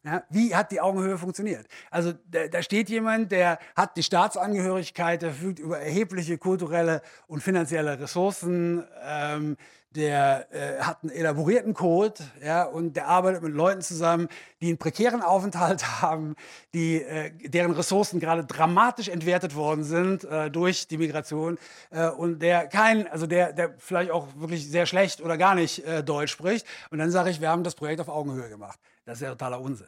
Ja, 0.04 0.24
wie 0.32 0.56
hat 0.56 0.72
die 0.72 0.82
Augenhöhe 0.82 1.16
funktioniert? 1.18 1.68
Also 1.92 2.14
da, 2.32 2.48
da, 2.48 2.64
steht 2.64 2.90
jemand, 2.90 3.32
der 3.32 3.60
hat 3.76 3.98
die 3.98 4.04
Staatsangehörigkeit, 4.04 5.22
der 5.22 5.30
verfügt 5.30 5.60
über 5.60 5.80
erhebliche 5.80 6.40
kulturelle 6.40 7.04
und 7.28 7.44
finanzielle 7.44 8.00
Ressourcen, 8.00 8.84
ähm, 9.06 9.58
der 9.96 10.48
äh, 10.52 10.82
hat 10.82 11.04
einen 11.04 11.12
elaborierten 11.12 11.76
Code 11.76 12.16
ja, 12.44 12.64
und 12.64 12.96
der 12.96 13.10
arbeitet 13.10 13.44
mit 13.44 13.54
Leuten 13.54 13.82
zusammen, 13.82 14.28
die 14.62 14.70
einen 14.70 14.78
prekären 14.78 15.22
Aufenthalt 15.22 15.86
haben, 16.02 16.36
die, 16.74 17.04
äh, 17.04 17.32
deren 17.50 17.72
Ressourcen 17.72 18.20
gerade 18.20 18.44
dramatisch 18.44 19.10
entwertet 19.10 19.54
worden 19.54 19.84
sind 19.84 20.24
äh, 20.24 20.50
durch 20.50 20.88
die 20.88 20.98
Migration 20.98 21.60
äh, 21.92 22.08
und 22.08 22.40
der 22.40 22.68
kein, 22.68 23.08
also 23.08 23.28
der, 23.28 23.54
der 23.54 23.76
vielleicht 23.78 24.10
auch 24.10 24.28
wirklich 24.36 24.68
sehr 24.68 24.88
schlecht 24.88 25.22
oder 25.22 25.38
gar 25.38 25.54
nicht 25.54 25.86
äh, 25.86 26.04
Deutsch 26.04 26.32
spricht. 26.32 26.66
Und 26.90 26.98
dann 26.98 27.12
sage 27.12 27.30
ich, 27.30 27.42
wir 27.42 27.50
haben 27.50 27.64
das 27.64 27.76
Projekt 27.76 28.02
auf 28.02 28.10
Augenhöhe 28.10 28.50
gemacht. 28.50 28.80
Das 29.06 29.18
ist 29.18 29.22
ja 29.22 29.32
totaler 29.32 29.60
Unsinn. 29.60 29.88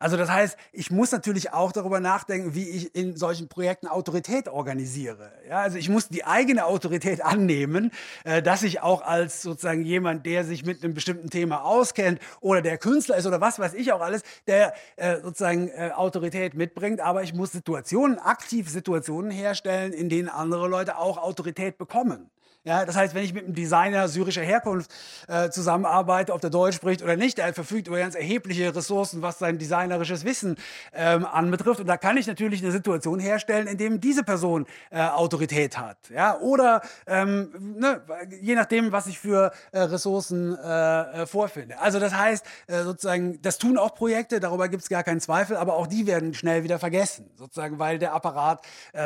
Also 0.00 0.16
das 0.16 0.30
heißt, 0.30 0.56
ich 0.72 0.90
muss 0.90 1.10
natürlich 1.10 1.52
auch 1.52 1.72
darüber 1.72 1.98
nachdenken, 1.98 2.54
wie 2.54 2.68
ich 2.68 2.94
in 2.94 3.16
solchen 3.16 3.48
Projekten 3.48 3.88
Autorität 3.88 4.48
organisiere. 4.48 5.32
Ja, 5.48 5.60
also 5.60 5.76
ich 5.76 5.88
muss 5.88 6.08
die 6.08 6.24
eigene 6.24 6.66
Autorität 6.66 7.20
annehmen, 7.20 7.90
äh, 8.24 8.40
dass 8.40 8.62
ich 8.62 8.80
auch 8.80 9.02
als 9.02 9.42
sozusagen 9.42 9.84
jemand, 9.84 10.24
der 10.24 10.44
sich 10.44 10.64
mit 10.64 10.84
einem 10.84 10.94
bestimmten 10.94 11.30
Thema 11.30 11.64
auskennt 11.64 12.20
oder 12.40 12.62
der 12.62 12.78
Künstler 12.78 13.16
ist 13.16 13.26
oder 13.26 13.40
was 13.40 13.58
weiß 13.58 13.74
ich 13.74 13.92
auch 13.92 14.00
alles, 14.00 14.22
der 14.46 14.72
äh, 14.96 15.20
sozusagen 15.20 15.68
äh, 15.68 15.90
Autorität 15.94 16.54
mitbringt. 16.54 17.00
Aber 17.00 17.24
ich 17.24 17.34
muss 17.34 17.50
Situationen, 17.50 18.18
aktiv 18.20 18.68
Situationen 18.68 19.32
herstellen, 19.32 19.92
in 19.92 20.08
denen 20.08 20.28
andere 20.28 20.68
Leute 20.68 20.98
auch 20.98 21.18
Autorität 21.18 21.76
bekommen. 21.76 22.30
Ja, 22.68 22.84
das 22.84 22.96
heißt, 22.96 23.14
wenn 23.14 23.24
ich 23.24 23.32
mit 23.32 23.46
einem 23.46 23.54
Designer 23.54 24.08
syrischer 24.08 24.42
Herkunft 24.42 24.90
äh, 25.26 25.48
zusammenarbeite, 25.48 26.34
ob 26.34 26.42
der 26.42 26.50
Deutsch 26.50 26.76
spricht 26.76 27.02
oder 27.02 27.16
nicht, 27.16 27.38
der 27.38 27.54
verfügt 27.54 27.88
über 27.88 27.96
ganz 27.96 28.14
erhebliche 28.14 28.76
Ressourcen, 28.76 29.22
was 29.22 29.38
sein 29.38 29.56
designerisches 29.56 30.22
Wissen 30.26 30.56
ähm, 30.92 31.24
anbetrifft. 31.24 31.80
Und 31.80 31.86
da 31.86 31.96
kann 31.96 32.18
ich 32.18 32.26
natürlich 32.26 32.62
eine 32.62 32.70
Situation 32.70 33.20
herstellen, 33.20 33.68
in 33.68 33.78
dem 33.78 34.02
diese 34.02 34.22
Person 34.22 34.66
äh, 34.90 35.00
Autorität 35.00 35.78
hat. 35.78 35.96
Ja? 36.10 36.38
Oder 36.40 36.82
ähm, 37.06 37.54
ne, 37.58 38.02
je 38.42 38.54
nachdem, 38.54 38.92
was 38.92 39.06
ich 39.06 39.18
für 39.18 39.50
äh, 39.72 39.78
Ressourcen 39.78 40.54
äh, 40.54 41.22
äh, 41.22 41.26
vorfinde. 41.26 41.78
Also 41.78 41.98
das 41.98 42.12
heißt, 42.12 42.44
äh, 42.66 42.82
sozusagen, 42.82 43.40
das 43.40 43.56
tun 43.56 43.78
auch 43.78 43.94
Projekte, 43.94 44.40
darüber 44.40 44.68
gibt 44.68 44.82
es 44.82 44.90
gar 44.90 45.04
keinen 45.04 45.22
Zweifel, 45.22 45.56
aber 45.56 45.72
auch 45.72 45.86
die 45.86 46.06
werden 46.06 46.34
schnell 46.34 46.64
wieder 46.64 46.78
vergessen, 46.78 47.30
sozusagen, 47.34 47.78
weil 47.78 47.98
der 47.98 48.12
Apparat 48.12 48.60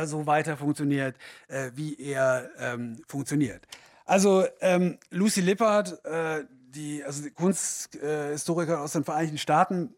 so 0.04 0.26
weiter 0.26 0.56
funktioniert, 0.56 1.14
wie 1.74 1.94
er 2.00 2.48
ähm, 2.58 3.00
funktioniert 3.06 3.51
funktioniert. 3.52 3.66
Also 4.04 4.44
ähm, 4.60 4.98
Lucy 5.10 5.40
Lippard, 5.40 6.04
äh, 6.04 6.44
die, 6.50 7.04
also 7.04 7.22
die 7.22 7.30
Kunsthistorikerin 7.30 8.80
aus 8.80 8.92
den 8.92 9.04
Vereinigten 9.04 9.38
Staaten, 9.38 9.94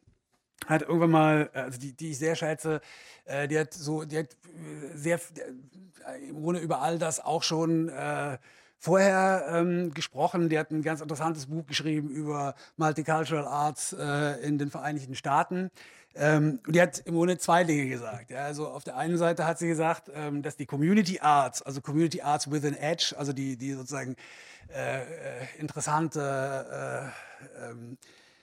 hat 0.67 0.83
irgendwann 0.83 1.11
mal, 1.11 1.51
also 1.53 1.79
die, 1.79 1.93
die 1.93 2.11
ich 2.13 2.19
sehr 2.19 2.37
schätze, 2.37 2.81
äh, 3.25 3.49
die 3.49 3.59
hat 3.59 3.75
so, 3.75 4.05
die 4.05 4.19
hat 4.19 4.33
äh, 4.33 4.97
sehr 4.97 5.17
äh, 5.17 6.29
im 6.29 6.43
Grunde 6.43 6.61
über 6.61 6.81
all 6.81 6.99
das 6.99 7.21
auch 7.21 7.43
schon 7.43 7.89
äh, 7.89 8.39
vorher 8.79 9.47
ähm, 9.51 9.93
gesprochen. 9.95 10.49
Die 10.49 10.59
hat 10.59 10.71
ein 10.71 10.83
ganz 10.83 11.01
interessantes 11.01 11.47
Buch 11.47 11.67
geschrieben 11.67 12.09
über 12.09 12.55
Multicultural 12.77 13.47
Arts 13.47 13.95
äh, 13.99 14.41
in 14.47 14.59
den 14.59 14.71
Vereinigten 14.71 15.15
Staaten. 15.15 15.71
Ähm, 16.17 16.61
und 16.67 16.77
die 16.77 16.81
hat 16.81 17.01
im 17.07 17.15
Grunde 17.15 17.39
zwei 17.39 17.65
Dinge 17.65 17.89
gesagt. 17.89 18.31
Ja. 18.31 18.45
Also 18.45 18.69
auf 18.69 18.85
der 18.85 18.97
einen 18.97 19.19
Seite 19.19 19.47
hat 19.47 19.59
sie 19.59 19.67
gesagt, 19.67 20.11
ähm, 20.15 20.43
dass 20.43 20.57
die 20.57 20.67
Community 20.67 21.19
Arts, 21.21 21.63
also 21.63 21.81
Community 21.81 22.23
Arts 22.23 22.51
with 22.51 22.65
an 22.65 22.75
Edge, 22.75 23.15
also 23.17 23.33
die, 23.33 23.57
die 23.57 23.73
sozusagen 23.73 24.17
äh, 24.73 25.01
äh 25.01 25.05
interessante, 25.59 27.13
äh, 27.59 27.71
ähm, 27.71 27.99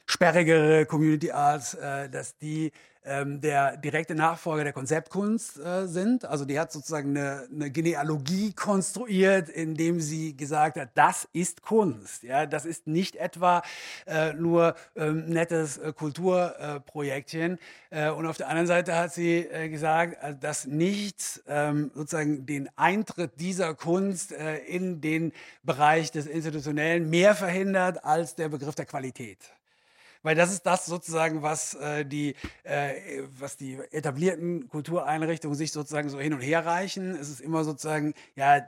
sperrigere 0.06 0.86
Community 0.86 1.32
Arts, 1.32 1.76
äh, 1.76 2.10
dass 2.10 2.38
die 2.38 2.72
ähm, 3.04 3.42
der 3.42 3.78
direkte 3.78 4.16
Nachfolger 4.16 4.64
der 4.64 4.74
Konzeptkunst 4.74 5.60
äh, 5.60 5.88
sind. 5.88 6.26
Also 6.26 6.46
die 6.46 6.60
hat 6.60 6.72
sozusagen 6.72 7.18
eine, 7.18 7.48
eine, 7.52 7.72
Genealogie 7.72 8.54
konstruiert, 8.54 9.50
indem 9.50 10.00
sie 10.00 10.38
gesagt 10.38 10.78
hat, 10.78 10.90
das 10.94 11.28
ist 11.34 11.62
Kunst. 11.62 12.24
Ja, 12.24 12.46
das 12.46 12.66
ist 12.66 12.88
nicht 12.88 13.16
etwa 13.16 13.64
äh, 14.06 14.34
nur 14.34 14.76
ähm, 14.96 15.26
nettes 15.26 15.78
äh, 15.78 15.94
Kulturprojektchen. 15.94 17.58
Äh, 17.90 18.10
und 18.12 18.26
auf 18.28 18.38
der 18.38 18.50
anderen 18.50 18.68
Seite 18.68 18.96
hat 18.96 19.14
sie 19.14 19.40
äh, 19.40 19.70
gesagt, 19.70 20.22
äh, 20.24 20.36
dass 20.36 20.68
nichts 20.68 21.44
ähm, 21.48 21.92
sozusagen 21.96 22.46
den 22.46 22.70
Eintritt 22.76 23.40
dieser 23.40 23.74
Kunst 23.74 24.32
in 24.32 25.02
den 25.02 25.34
Bereich 25.64 26.12
des 26.12 26.28
Institutionellen 26.28 27.10
mehr 27.10 27.36
verhindert 27.36 28.04
als 28.04 28.36
der 28.36 28.50
Begriff 28.50 28.76
der 28.76 28.86
Qualität. 28.86 29.40
Weil 30.24 30.36
das 30.36 30.52
ist 30.52 30.64
das 30.64 30.86
sozusagen, 30.86 31.42
was, 31.42 31.74
äh, 31.76 32.06
die, 32.06 32.36
äh, 32.64 33.24
was 33.40 33.58
die 33.58 33.76
etablierten 33.92 34.68
Kultureinrichtungen 34.68 35.58
sich 35.58 35.72
sozusagen 35.72 36.10
so 36.10 36.20
hin 36.20 36.34
und 36.34 36.42
her 36.42 36.66
reichen. 36.66 37.16
Es 37.16 37.30
ist 37.30 37.42
immer 37.42 37.64
sozusagen, 37.64 38.14
ja, 38.36 38.62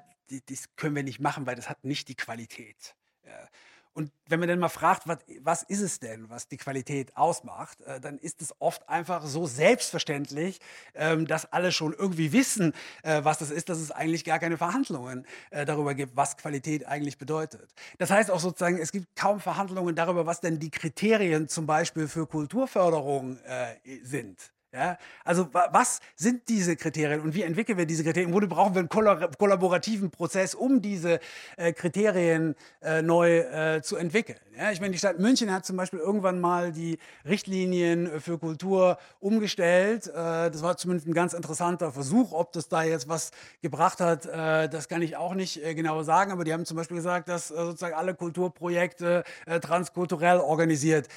das 0.47 0.75
können 0.75 0.95
wir 0.95 1.03
nicht 1.03 1.19
machen, 1.19 1.45
weil 1.45 1.55
das 1.55 1.69
hat 1.69 1.83
nicht 1.83 2.07
die 2.07 2.15
Qualität. 2.15 2.95
Ja. 3.25 3.47
Und 3.93 4.11
wenn 4.27 4.39
man 4.39 4.49
dann 4.49 4.59
mal 4.59 4.69
fragt, 4.69 5.07
was, 5.07 5.19
was 5.41 5.63
ist 5.63 5.81
es 5.81 5.99
denn, 5.99 6.29
was 6.29 6.47
die 6.47 6.57
Qualität 6.57 7.15
ausmacht, 7.15 7.81
äh, 7.81 7.99
dann 7.99 8.17
ist 8.17 8.41
es 8.41 8.53
oft 8.59 8.87
einfach 8.89 9.25
so 9.25 9.45
selbstverständlich, 9.45 10.59
ähm, 10.95 11.27
dass 11.27 11.51
alle 11.51 11.71
schon 11.71 11.93
irgendwie 11.93 12.31
wissen, 12.31 12.73
äh, 13.03 13.23
was 13.23 13.37
das 13.37 13.51
ist, 13.51 13.69
dass 13.69 13.79
es 13.79 13.91
eigentlich 13.91 14.25
gar 14.25 14.39
keine 14.39 14.57
Verhandlungen 14.57 15.27
äh, 15.51 15.65
darüber 15.65 15.93
gibt, 15.93 16.15
was 16.15 16.37
Qualität 16.37 16.87
eigentlich 16.87 17.17
bedeutet. 17.17 17.73
Das 17.99 18.09
heißt 18.09 18.31
auch 18.31 18.39
sozusagen, 18.39 18.77
es 18.77 18.91
gibt 18.91 19.15
kaum 19.15 19.39
Verhandlungen 19.39 19.95
darüber, 19.95 20.25
was 20.25 20.41
denn 20.41 20.59
die 20.59 20.71
Kriterien 20.71 21.47
zum 21.47 21.67
Beispiel 21.67 22.07
für 22.07 22.25
Kulturförderung 22.25 23.37
äh, 23.43 23.75
sind. 24.03 24.52
Ja, 24.73 24.97
also 25.23 25.49
was 25.53 25.99
sind 26.15 26.49
diese 26.49 26.75
Kriterien 26.75 27.21
und 27.21 27.35
wie 27.35 27.43
entwickeln 27.43 27.77
wir 27.77 27.85
diese 27.85 28.03
Kriterien? 28.03 28.33
Wo 28.33 28.39
brauchen 28.39 28.73
wir 28.73 28.79
einen 28.79 28.89
kollaborativen 28.89 30.09
Prozess, 30.09 30.55
um 30.55 30.81
diese 30.81 31.19
äh, 31.57 31.73
Kriterien 31.73 32.55
äh, 32.81 33.03
neu 33.03 33.37
äh, 33.37 33.83
zu 33.83 33.97
entwickeln? 33.97 34.39
Ja, 34.57 34.71
ich 34.71 34.79
meine, 34.79 34.91
die 34.91 34.99
Stadt 34.99 35.17
München 35.17 35.51
hat 35.51 35.65
zum 35.65 35.77
Beispiel 35.77 35.97
irgendwann 35.97 36.39
mal 36.39 36.71
die 36.71 36.99
Richtlinien 37.25 38.21
für 38.21 38.37
Kultur 38.37 38.99
umgestellt. 39.19 40.07
Äh, 40.07 40.11
das 40.51 40.61
war 40.61 40.77
zumindest 40.77 41.07
ein 41.07 41.13
ganz 41.13 41.33
interessanter 41.33 41.91
Versuch. 41.91 42.31
Ob 42.31 42.51
das 42.51 42.67
da 42.67 42.83
jetzt 42.83 43.07
was 43.07 43.31
gebracht 43.63 43.99
hat, 43.99 44.27
äh, 44.27 44.69
das 44.69 44.87
kann 44.89 45.01
ich 45.01 45.17
auch 45.17 45.33
nicht 45.33 45.63
äh, 45.63 45.73
genau 45.73 46.03
sagen. 46.03 46.31
Aber 46.31 46.43
die 46.43 46.53
haben 46.53 46.65
zum 46.65 46.77
Beispiel 46.77 46.97
gesagt, 46.97 47.29
dass 47.29 47.47
sozusagen 47.47 47.95
alle 47.95 48.13
Kulturprojekte 48.13 49.23
transkulturell 49.61 50.37
organisiert 50.37 51.07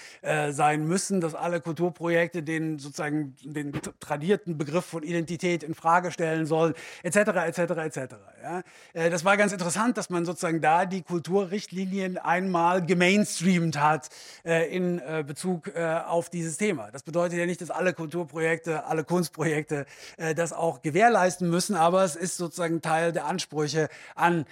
sein 0.50 0.86
müssen, 0.86 1.20
dass 1.20 1.34
alle 1.34 1.60
Kulturprojekte, 1.60 2.42
denen 2.42 2.78
sozusagen 2.78 3.34
den 3.52 3.72
tradierten 4.00 4.58
Begriff 4.58 4.84
von 4.84 5.02
Identität 5.02 5.62
in 5.62 5.74
Frage 5.74 6.10
stellen 6.10 6.46
sollen, 6.46 6.74
etc., 7.02 7.16
etc., 7.16 7.58
etc. 7.58 7.98
Ja? 8.42 8.62
Äh, 8.92 9.10
das 9.10 9.24
war 9.24 9.36
ganz 9.36 9.52
interessant, 9.52 9.96
dass 9.96 10.10
man 10.10 10.24
sozusagen 10.24 10.60
da 10.60 10.86
die 10.86 11.02
Kulturrichtlinien 11.02 12.18
einmal 12.18 12.84
gemainstreamt 12.84 13.80
hat 13.80 14.08
äh, 14.44 14.74
in 14.74 14.98
äh, 14.98 15.24
Bezug 15.26 15.68
äh, 15.74 16.00
auf 16.06 16.30
dieses 16.30 16.56
Thema. 16.56 16.90
Das 16.90 17.02
bedeutet 17.02 17.38
ja 17.38 17.46
nicht, 17.46 17.60
dass 17.60 17.70
alle 17.70 17.92
Kulturprojekte, 17.92 18.84
alle 18.84 19.04
Kunstprojekte 19.04 19.86
das 20.34 20.52
auch 20.52 20.82
gewährleisten 20.82 21.48
müssen, 21.50 21.76
aber 21.76 22.04
es 22.04 22.16
ist 22.16 22.36
sozusagen 22.36 22.80
Teil 22.80 23.12
der 23.12 23.26
Ansprüche 23.26 23.88
an 24.14 24.46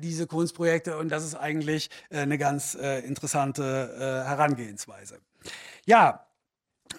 diese 0.00 0.26
Kunstprojekte 0.26 0.96
und 0.98 1.08
das 1.10 1.24
ist 1.24 1.34
eigentlich 1.34 1.90
eine 2.10 2.38
ganz 2.38 2.74
interessante 2.74 4.24
Herangehensweise. 4.26 5.18
Ja, 5.86 6.23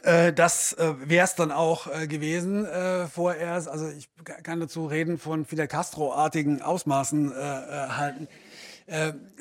äh, 0.05 0.33
das 0.33 0.73
äh, 0.73 0.93
wäre 0.99 1.25
es 1.25 1.33
dann 1.35 1.51
auch 1.51 1.87
äh, 1.87 2.07
gewesen 2.07 2.65
äh, 2.65 3.07
vorerst. 3.07 3.67
Also 3.67 3.89
ich 3.89 4.07
kann 4.43 4.59
dazu 4.59 4.85
reden 4.85 5.17
von 5.17 5.45
Fidel 5.45 5.67
Castro-artigen 5.67 6.61
Ausmaßen 6.61 7.31
äh, 7.31 7.35
äh, 7.35 7.87
halten. 7.89 8.27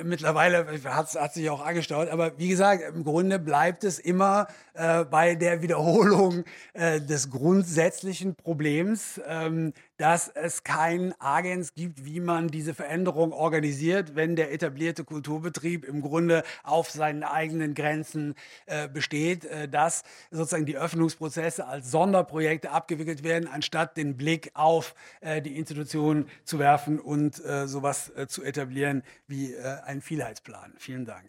Mittlerweile 0.03 0.67
hat, 0.85 1.15
hat 1.17 1.35
sich 1.35 1.51
auch 1.51 1.63
angestaut, 1.63 2.09
aber 2.09 2.39
wie 2.39 2.49
gesagt, 2.49 2.83
im 2.95 3.05
Grunde 3.05 3.39
bleibt 3.39 3.85
es 3.85 3.99
immer 3.99 4.47
bei 4.73 5.35
der 5.35 5.61
Wiederholung 5.61 6.45
des 6.75 7.29
grundsätzlichen 7.29 8.37
Problems, 8.37 9.21
ähm, 9.29 9.75
dass 9.97 10.29
es 10.29 10.65
keinen 10.65 11.15
Agens 11.21 11.75
gibt, 11.75 12.05
wie 12.05 12.21
man 12.21 12.49
diese 12.49 12.75
Veränderung 12.75 13.33
organisiert, 13.33 14.15
wenn 14.15 14.37
der 14.37 14.53
etablierte 14.53 15.05
Kulturbetrieb 15.05 15.85
im 15.85 16.03
Grunde 16.03 16.43
auf 16.63 16.91
seinen 16.91 17.23
eigenen 17.23 17.75
Grenzen 17.75 18.35
äh, 18.67 18.89
besteht, 18.89 19.45
äh, 19.45 19.69
dass 19.69 20.03
sozusagen 20.31 20.67
die 20.67 20.77
Öffnungsprozesse 20.77 21.67
als 21.67 21.91
Sonderprojekte 21.91 22.71
abgewickelt 22.71 23.23
werden, 23.23 23.49
anstatt 23.49 23.97
den 23.97 24.17
Blick 24.17 24.51
auf 24.55 24.95
äh, 25.21 25.41
die 25.41 25.57
Institutionen 25.57 26.29
zu 26.45 26.59
werfen 26.59 26.99
und 26.99 27.45
äh, 27.45 27.67
sowas 27.69 28.11
äh, 28.17 28.27
zu 28.27 28.43
etablieren 28.43 29.03
wie 29.27 29.55
äh, 29.55 29.81
einen 29.85 30.01
Vielheitsplan. 30.01 30.75
Vielen 30.79 31.05
Dank. 31.05 31.29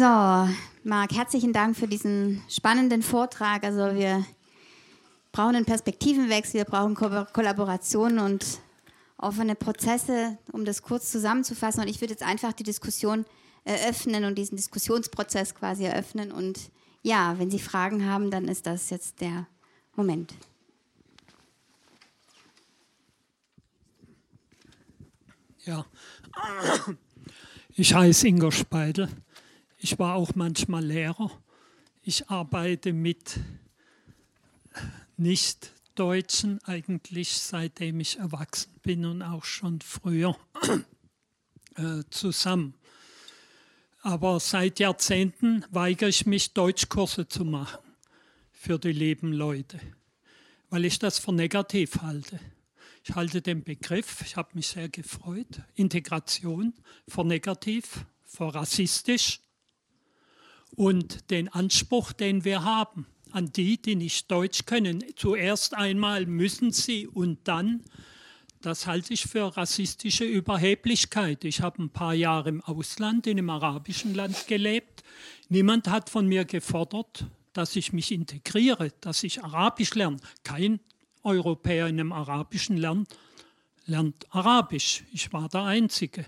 So, 0.00 0.48
Marc, 0.82 1.12
herzlichen 1.12 1.52
Dank 1.52 1.76
für 1.76 1.86
diesen 1.86 2.40
spannenden 2.48 3.02
Vortrag. 3.02 3.64
Also 3.64 3.94
wir 3.94 4.24
brauchen 5.30 5.56
einen 5.56 5.66
Perspektivenwechsel, 5.66 6.54
wir 6.54 6.64
brauchen 6.64 6.94
Ko 6.94 7.26
Kollaboration 7.34 8.18
und 8.18 8.60
offene 9.18 9.54
Prozesse, 9.54 10.38
um 10.52 10.64
das 10.64 10.80
kurz 10.80 11.10
zusammenzufassen. 11.10 11.82
Und 11.82 11.88
ich 11.88 12.00
würde 12.00 12.14
jetzt 12.14 12.22
einfach 12.22 12.54
die 12.54 12.62
Diskussion 12.62 13.26
eröffnen 13.64 14.24
und 14.24 14.38
diesen 14.38 14.56
Diskussionsprozess 14.56 15.54
quasi 15.54 15.84
eröffnen. 15.84 16.32
Und 16.32 16.70
ja, 17.02 17.38
wenn 17.38 17.50
Sie 17.50 17.58
Fragen 17.58 18.06
haben, 18.06 18.30
dann 18.30 18.48
ist 18.48 18.64
das 18.64 18.88
jetzt 18.88 19.20
der 19.20 19.48
Moment. 19.96 20.32
Ja, 25.66 25.84
ich 27.74 27.92
heiße 27.92 28.28
Ingo 28.28 28.50
Speidel. 28.50 29.10
Ich 29.82 29.98
war 29.98 30.16
auch 30.16 30.34
manchmal 30.34 30.84
Lehrer. 30.84 31.30
Ich 32.02 32.28
arbeite 32.28 32.92
mit 32.92 33.40
Nicht-Deutschen 35.16 36.62
eigentlich 36.64 37.38
seitdem 37.38 37.98
ich 38.00 38.18
erwachsen 38.18 38.74
bin 38.82 39.06
und 39.06 39.22
auch 39.22 39.44
schon 39.44 39.80
früher 39.80 40.36
äh, 41.76 42.02
zusammen. 42.10 42.74
Aber 44.02 44.38
seit 44.38 44.80
Jahrzehnten 44.80 45.64
weigere 45.70 46.10
ich 46.10 46.26
mich, 46.26 46.52
Deutschkurse 46.52 47.26
zu 47.26 47.46
machen 47.46 47.80
für 48.52 48.78
die 48.78 48.92
lieben 48.92 49.32
Leute, 49.32 49.80
weil 50.68 50.84
ich 50.84 50.98
das 50.98 51.18
für 51.18 51.32
negativ 51.32 52.02
halte. 52.02 52.38
Ich 53.02 53.14
halte 53.14 53.40
den 53.40 53.64
Begriff, 53.64 54.20
ich 54.26 54.36
habe 54.36 54.50
mich 54.52 54.68
sehr 54.68 54.90
gefreut, 54.90 55.62
Integration 55.74 56.74
für 57.08 57.24
negativ, 57.24 58.04
für 58.26 58.54
rassistisch 58.54 59.40
und 60.80 61.30
den 61.30 61.48
Anspruch, 61.48 62.10
den 62.12 62.46
wir 62.46 62.64
haben 62.64 63.04
an 63.32 63.52
die, 63.52 63.76
die 63.76 63.96
nicht 63.96 64.30
Deutsch 64.30 64.64
können. 64.64 65.04
Zuerst 65.14 65.74
einmal 65.74 66.24
müssen 66.24 66.72
sie 66.72 67.06
und 67.06 67.40
dann, 67.44 67.84
das 68.62 68.86
halte 68.86 69.12
ich 69.12 69.26
für 69.26 69.58
rassistische 69.58 70.24
Überheblichkeit. 70.24 71.44
Ich 71.44 71.60
habe 71.60 71.82
ein 71.82 71.90
paar 71.90 72.14
Jahre 72.14 72.48
im 72.48 72.62
Ausland, 72.62 73.26
in 73.26 73.36
einem 73.36 73.50
arabischen 73.50 74.14
Land 74.14 74.46
gelebt. 74.46 75.02
Niemand 75.50 75.86
hat 75.86 76.08
von 76.08 76.26
mir 76.26 76.46
gefordert, 76.46 77.26
dass 77.52 77.76
ich 77.76 77.92
mich 77.92 78.10
integriere, 78.10 78.90
dass 79.02 79.22
ich 79.22 79.44
Arabisch 79.44 79.94
lerne. 79.94 80.16
Kein 80.44 80.80
Europäer 81.22 81.88
in 81.88 82.00
einem 82.00 82.12
arabischen 82.12 82.78
Land 82.78 83.14
lernt 83.84 84.24
Arabisch. 84.30 85.04
Ich 85.12 85.30
war 85.30 85.50
der 85.50 85.64
Einzige. 85.64 86.24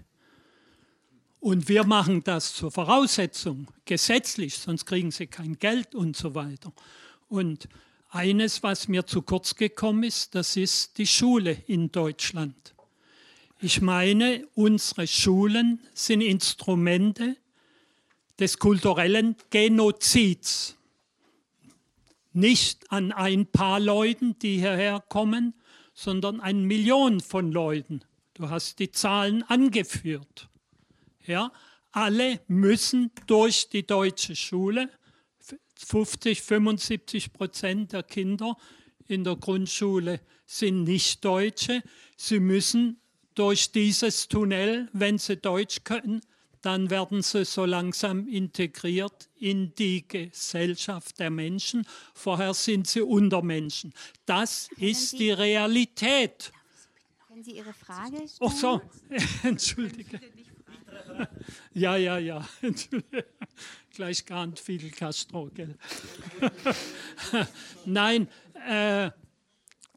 Und 1.42 1.68
wir 1.68 1.82
machen 1.82 2.22
das 2.22 2.54
zur 2.54 2.70
Voraussetzung, 2.70 3.66
gesetzlich, 3.84 4.58
sonst 4.58 4.86
kriegen 4.86 5.10
sie 5.10 5.26
kein 5.26 5.58
Geld 5.58 5.92
und 5.92 6.16
so 6.16 6.36
weiter. 6.36 6.72
Und 7.28 7.68
eines, 8.10 8.62
was 8.62 8.86
mir 8.86 9.06
zu 9.06 9.22
kurz 9.22 9.56
gekommen 9.56 10.04
ist, 10.04 10.36
das 10.36 10.56
ist 10.56 10.98
die 10.98 11.06
Schule 11.06 11.60
in 11.66 11.90
Deutschland. 11.90 12.76
Ich 13.60 13.80
meine, 13.80 14.46
unsere 14.54 15.08
Schulen 15.08 15.80
sind 15.94 16.20
Instrumente 16.20 17.36
des 18.38 18.60
kulturellen 18.60 19.34
Genozids. 19.50 20.76
Nicht 22.32 22.88
an 22.92 23.10
ein 23.10 23.46
paar 23.46 23.80
Leuten, 23.80 24.38
die 24.38 24.58
hierher 24.58 25.02
kommen, 25.08 25.54
sondern 25.92 26.38
an 26.38 26.62
Millionen 26.62 27.18
von 27.18 27.50
Leuten. 27.50 28.04
Du 28.34 28.48
hast 28.48 28.78
die 28.78 28.92
Zahlen 28.92 29.42
angeführt. 29.42 30.48
Ja, 31.26 31.52
alle 31.92 32.40
müssen 32.48 33.10
durch 33.26 33.68
die 33.68 33.86
deutsche 33.86 34.34
Schule. 34.34 34.88
50, 35.76 36.42
75 36.42 37.32
Prozent 37.32 37.92
der 37.92 38.02
Kinder 38.02 38.56
in 39.08 39.24
der 39.24 39.36
Grundschule 39.36 40.20
sind 40.46 40.84
nicht 40.84 41.24
Deutsche. 41.24 41.82
Sie 42.16 42.40
müssen 42.40 43.00
durch 43.34 43.72
dieses 43.72 44.28
Tunnel, 44.28 44.88
wenn 44.92 45.18
sie 45.18 45.36
Deutsch 45.36 45.84
können, 45.84 46.20
dann 46.62 46.90
werden 46.90 47.22
sie 47.22 47.44
so 47.44 47.64
langsam 47.64 48.28
integriert 48.28 49.28
in 49.36 49.74
die 49.74 50.06
Gesellschaft 50.06 51.18
der 51.18 51.30
Menschen. 51.30 51.84
Vorher 52.14 52.54
sind 52.54 52.86
sie 52.86 53.02
Untermenschen. 53.02 53.92
Das 54.26 54.68
ist 54.76 55.18
die 55.18 55.32
Realität. 55.32 56.52
Können 57.26 57.42
Sie 57.42 57.56
Ihre 57.56 57.72
Frage 57.72 58.28
stellen? 58.28 58.30
Ach 58.40 58.52
so, 58.52 58.80
entschuldige. 59.42 60.20
Ja, 61.74 61.96
ja, 61.96 62.18
ja. 62.18 62.46
Gleich 63.94 64.24
geahnt 64.24 64.58
Fidel 64.58 64.90
Castro, 64.90 65.50
gell? 65.54 65.76
Nein, 67.84 68.28
äh, 68.68 69.10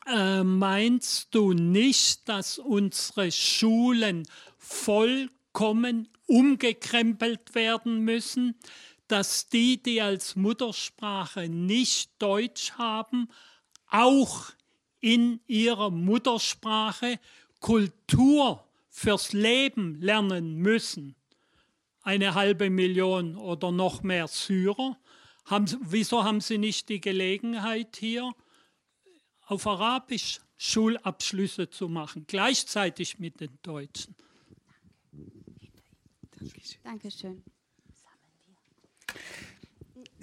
äh, 0.07 0.43
meinst 0.43 1.34
du 1.34 1.53
nicht, 1.53 2.28
dass 2.28 2.59
unsere 2.59 3.32
Schulen 3.32 4.28
vollkommen 4.57 6.07
umgekrempelt 6.28 7.55
werden 7.55 7.99
müssen, 7.99 8.55
dass 9.07 9.49
die, 9.49 9.82
die 9.82 10.01
als 10.01 10.36
Muttersprache 10.36 11.47
nicht 11.47 12.11
Deutsch 12.20 12.74
haben, 12.74 13.30
auch 13.89 14.51
in 14.99 15.39
ihrer 15.47 15.91
Muttersprache 15.91 17.20
Kultur 17.59 18.64
fürs 18.95 19.33
Leben 19.33 19.99
lernen 19.99 20.55
müssen, 20.55 21.17
eine 22.01 22.33
halbe 22.33 22.69
Million 22.69 23.35
oder 23.35 23.73
noch 23.73 24.03
mehr 24.03 24.29
Syrer, 24.29 24.97
haben, 25.43 25.67
wieso 25.81 26.23
haben 26.23 26.39
sie 26.39 26.57
nicht 26.57 26.87
die 26.87 27.01
Gelegenheit 27.01 27.97
hier 27.97 28.31
auf 29.47 29.67
Arabisch 29.67 30.39
Schulabschlüsse 30.57 31.69
zu 31.69 31.89
machen, 31.89 32.23
gleichzeitig 32.25 33.19
mit 33.19 33.41
den 33.41 33.59
Deutschen? 33.63 34.15
Dankeschön. 36.81 37.43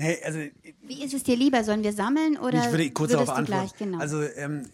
Hey, 0.03 0.19
also 0.25 0.41
Wie 0.83 1.05
ist 1.05 1.15
es 1.15 1.23
dir 1.23 1.37
lieber? 1.37 1.63
Sollen 1.63 1.85
wir 1.85 1.93
sammeln 1.93 2.37
oder 2.37 2.59
ich 2.59 2.73
würde 2.73 2.91
kurz 2.91 3.13
darauf 3.13 3.29
antworten. 3.29 3.69
Gleich, 3.69 3.77
genau. 3.77 3.99
Also 3.99 4.21
ähm, 4.35 4.65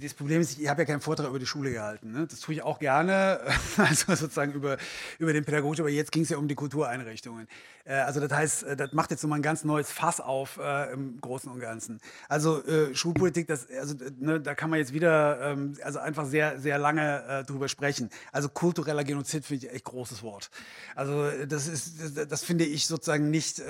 das 0.00 0.14
Problem 0.14 0.40
ist, 0.40 0.60
ich 0.60 0.68
habe 0.68 0.82
ja 0.82 0.86
keinen 0.86 1.00
Vortrag 1.00 1.28
über 1.28 1.40
die 1.40 1.46
Schule 1.46 1.72
gehalten. 1.72 2.12
Ne? 2.12 2.28
Das 2.30 2.38
tue 2.38 2.54
ich 2.54 2.62
auch 2.62 2.78
gerne, 2.78 3.40
also 3.78 4.14
sozusagen 4.14 4.52
über, 4.52 4.76
über 5.18 5.32
den 5.32 5.44
Pädagogischen, 5.44 5.82
aber 5.82 5.90
jetzt 5.90 6.12
ging 6.12 6.22
es 6.22 6.28
ja 6.28 6.36
um 6.36 6.46
die 6.46 6.54
Kultureinrichtungen. 6.54 7.48
Äh, 7.84 7.94
also 7.94 8.20
das 8.20 8.30
heißt, 8.30 8.62
äh, 8.62 8.76
das 8.76 8.92
macht 8.92 9.10
jetzt 9.10 9.24
nochmal 9.24 9.40
ein 9.40 9.42
ganz 9.42 9.64
neues 9.64 9.90
Fass 9.90 10.20
auf 10.20 10.60
äh, 10.62 10.92
im 10.92 11.20
Großen 11.20 11.50
und 11.50 11.58
Ganzen. 11.58 12.00
Also 12.28 12.64
äh, 12.64 12.94
Schulpolitik, 12.94 13.48
das, 13.48 13.66
also, 13.68 13.96
ne, 14.20 14.40
da 14.40 14.54
kann 14.54 14.70
man 14.70 14.78
jetzt 14.78 14.92
wieder 14.92 15.40
ähm, 15.40 15.74
also 15.82 15.98
einfach 15.98 16.26
sehr, 16.26 16.60
sehr 16.60 16.78
lange 16.78 17.24
äh, 17.24 17.44
drüber 17.44 17.68
sprechen. 17.68 18.08
Also 18.30 18.48
kultureller 18.48 19.02
Genozid 19.02 19.44
finde 19.44 19.66
ich 19.66 19.72
echt 19.72 19.84
großes 19.84 20.22
Wort. 20.22 20.48
Also 20.94 21.28
das 21.48 21.66
ist, 21.66 22.16
das, 22.16 22.28
das 22.28 22.44
finde 22.44 22.64
ich 22.64 22.86
sozusagen 22.86 23.30
nicht 23.30 23.60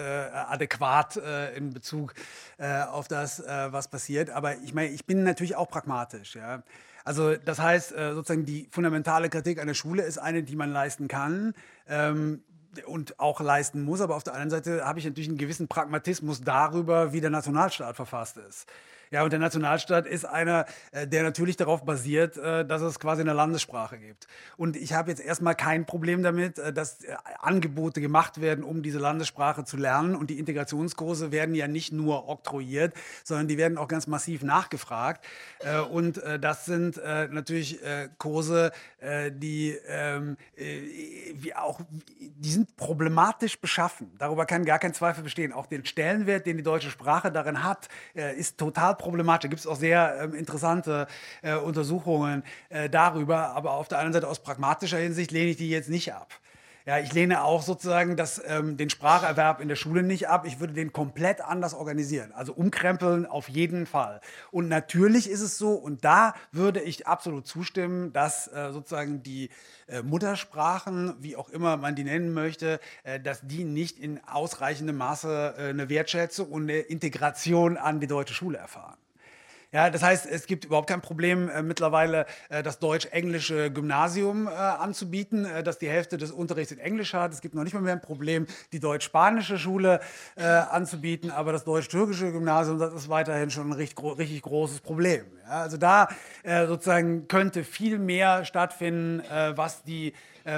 äh, 1.15 1.21
adäquat 1.21 1.57
in 1.57 1.73
Bezug 1.73 2.15
auf 2.59 3.07
das, 3.09 3.43
was 3.47 3.89
passiert. 3.89 4.31
Aber 4.31 4.57
ich 4.59 4.75
meine, 4.75 4.91
ich 4.91 5.05
bin 5.05 5.23
natürlich 5.23 5.57
auch 5.57 5.69
pragmatisch. 5.69 6.35
Ja. 6.35 6.63
Also 7.05 7.37
das 7.37 7.59
heißt, 7.59 7.91
sozusagen 7.91 8.45
die 8.45 8.69
fundamentale 8.71 9.29
Kritik 9.29 9.61
an 9.61 9.67
der 9.67 9.75
Schule 9.75 10.03
ist 10.03 10.19
eine, 10.19 10.43
die 10.43 10.57
man 10.57 10.73
leisten 10.73 11.09
kann. 11.09 11.55
Ähm, 11.89 12.43
und 12.85 13.19
auch 13.19 13.41
leisten 13.41 13.83
muss. 13.83 14.01
Aber 14.01 14.17
auf 14.17 14.25
der 14.25 14.35
anderen 14.35 14.51
Seite 14.51 14.85
habe 14.85 14.99
ich 14.99 15.05
natürlich 15.05 15.29
einen 15.29 15.39
gewissen 15.39 15.69
Pragmatismus 15.69 16.43
darüber, 16.43 17.13
wie 17.13 17.21
der 17.21 17.31
Nationalstaat 17.31 17.97
verfasst 17.97 18.37
ist. 18.37 18.67
Ja, 19.11 19.23
und 19.23 19.33
der 19.33 19.39
Nationalstaat 19.39 20.07
ist 20.07 20.25
einer, 20.25 20.67
äh, 20.91 21.07
der 21.07 21.23
natürlich 21.23 21.57
darauf 21.57 21.85
basiert, 21.85 22.37
äh, 22.37 22.65
dass 22.67 22.83
es 22.83 22.99
quasi 22.99 23.23
eine 23.23 23.33
Landessprache 23.33 23.99
gibt. 23.99 24.27
Und 24.57 24.77
ich 24.77 24.93
habe 24.93 25.11
jetzt 25.11 25.21
erstmal 25.21 25.55
kein 25.55 25.87
Problem 25.87 26.23
damit, 26.23 26.59
äh, 26.59 26.73
dass 26.73 26.99
Angebote 27.41 28.01
gemacht 28.01 28.41
werden, 28.41 28.65
um 28.65 28.83
diese 28.83 28.99
Landessprache 28.99 29.65
zu 29.65 29.77
lernen. 29.77 30.17
Und 30.17 30.31
die 30.31 30.39
Integrationskurse 30.39 31.31
werden 31.31 31.55
ja 31.55 31.69
nicht 31.69 31.93
nur 31.93 32.29
oktroyiert, 32.29 32.95
sondern 33.23 33.49
die 33.49 33.59
werden 33.59 33.79
auch 33.79 33.89
ganz 33.89 34.07
massiv 34.07 34.43
nachgefragt. 34.43 35.25
Und 35.91 36.21
das 36.41 36.65
sind 36.65 36.97
natürlich 36.97 37.81
Kurse, 38.19 38.73
die, 39.31 39.77
ähm, 39.87 40.37
auch, 41.55 41.81
die 42.19 42.51
sind 42.51 42.77
problematisch 42.77 43.61
beschaffen. 43.61 44.13
Darüber 44.19 44.47
kann 44.47 44.65
gar 44.65 44.79
kein 44.79 44.95
Zweifel 44.95 45.23
bestehen. 45.25 45.53
Auch 45.53 45.67
den 45.67 45.85
Stellenwert, 45.85 46.47
den 46.47 46.57
die 46.57 46.63
deutsche 46.63 46.91
Sprache 46.91 47.31
darin 47.31 47.63
hat, 47.63 47.89
ist 48.15 48.59
total 48.59 48.96
problematisch. 48.99 49.43
Da 49.43 49.49
gibt 49.49 49.61
es 49.61 49.67
auch 49.67 49.77
sehr 49.77 50.19
ähm, 50.23 50.35
interessante 50.35 51.07
äh, 51.43 51.55
Untersuchungen 51.55 52.43
äh, 52.69 52.89
darüber. 52.89 53.55
Aber 53.55 53.73
auf 53.73 53.89
der 53.89 53.99
anderen 53.99 54.15
Seite 54.15 54.29
aus 54.29 54.41
pragmatischer 54.41 54.99
Hinsicht 54.99 55.31
lehne 55.31 55.51
ich 55.51 55.57
die 55.57 55.71
jetzt 55.71 55.89
nicht 55.89 56.13
ab. 56.13 56.29
Ja, 56.89 57.01
ich 57.01 57.13
lehne 57.13 57.43
auch 57.43 57.63
sozusagen 57.63 58.17
das, 58.17 58.41
ähm, 58.47 58.77
den 58.77 58.91
Spracherwerb 58.91 59.61
in 59.61 59.67
der 59.67 59.75
Schule 59.75 60.05
nicht 60.05 60.29
ab. 60.29 60.45
Ich 60.47 60.61
würde 60.61 60.73
den 60.73 60.93
komplett 60.93 61.41
anders 61.41 61.75
organisieren. 61.75 62.31
Also 62.31 62.53
umkrempeln 62.53 63.27
auf 63.27 63.49
jeden 63.49 63.87
Fall. 63.87 64.21
Und 64.53 64.69
natürlich 64.69 65.29
ist 65.29 65.41
es 65.41 65.59
so, 65.59 65.73
und 65.73 66.05
da 66.05 66.35
würde 66.53 66.81
ich 66.81 67.09
absolut 67.09 67.45
zustimmen, 67.45 68.13
dass 68.13 68.47
äh, 68.47 68.71
sozusagen 68.73 69.25
die 69.25 69.51
äh, 69.89 70.03
Muttersprachen, 70.03 71.17
wie 71.19 71.35
auch 71.35 71.49
immer 71.49 71.77
man 71.77 71.97
die 71.97 72.05
nennen 72.05 72.33
möchte, 72.33 72.79
äh, 73.03 73.19
dass 73.19 73.41
die 73.43 73.65
nicht 73.65 73.99
in 73.99 74.23
ausreichendem 74.23 74.97
Maße 74.97 75.55
äh, 75.59 75.63
eine 75.71 75.89
Wertschätzung 75.89 76.53
und 76.53 76.63
eine 76.63 76.79
Integration 76.79 77.79
an 77.79 77.99
die 77.99 78.07
deutsche 78.07 78.35
Schule 78.35 78.59
erfahren. 78.59 78.97
Ja, 79.73 79.91
das 79.91 80.03
heißt, 80.03 80.27
es 80.27 80.47
gibt 80.47 80.65
überhaupt 80.65 80.89
kein 80.89 81.01
Problem, 81.01 81.49
äh, 81.49 81.63
mittlerweile 81.63 82.27
äh, 82.49 82.63
das 82.63 82.79
deutsch-englische 82.79 83.71
Gymnasium 83.71 84.47
äh, 84.47 84.51
anzubieten, 84.51 85.45
äh, 85.45 85.63
das 85.63 85.79
die 85.79 85.89
Hälfte 85.89 86.19
des 86.19 86.31
Unterrichts 86.31 86.73
in 86.73 86.79
Englisch 86.79 87.15
hat. 87.15 87.33
Es 87.33 87.41
gibt 87.41 87.55
noch 87.55 87.65
nicht 87.65 87.75
mal 87.75 87.83
mehr 87.83 87.95
ein 87.95 88.01
Problem, 88.01 88.47
die 88.73 88.79
deutsch-spanische 88.79 89.59
Schule 89.59 90.01
äh, 90.37 90.45
anzubieten, 90.45 91.31
aber 91.31 91.53
das 91.53 91.65
deutsch-türkische 91.65 92.31
Gymnasium, 92.31 92.79
das 92.79 92.95
ist 92.95 93.09
weiterhin 93.09 93.51
schon 93.51 93.71
ein 93.71 93.73
richtig, 93.73 94.03
richtig 94.05 94.43
großes 94.43 94.81
Problem. 94.81 95.25
Ja, 95.45 95.63
also 95.63 95.77
da 95.77 96.09
äh, 96.45 96.67
sozusagen 96.67 97.27
könnte 97.27 97.65
viel 97.65 97.99
mehr 97.99 98.45
stattfinden, 98.45 99.23
was 99.55 99.83
die 99.83 100.13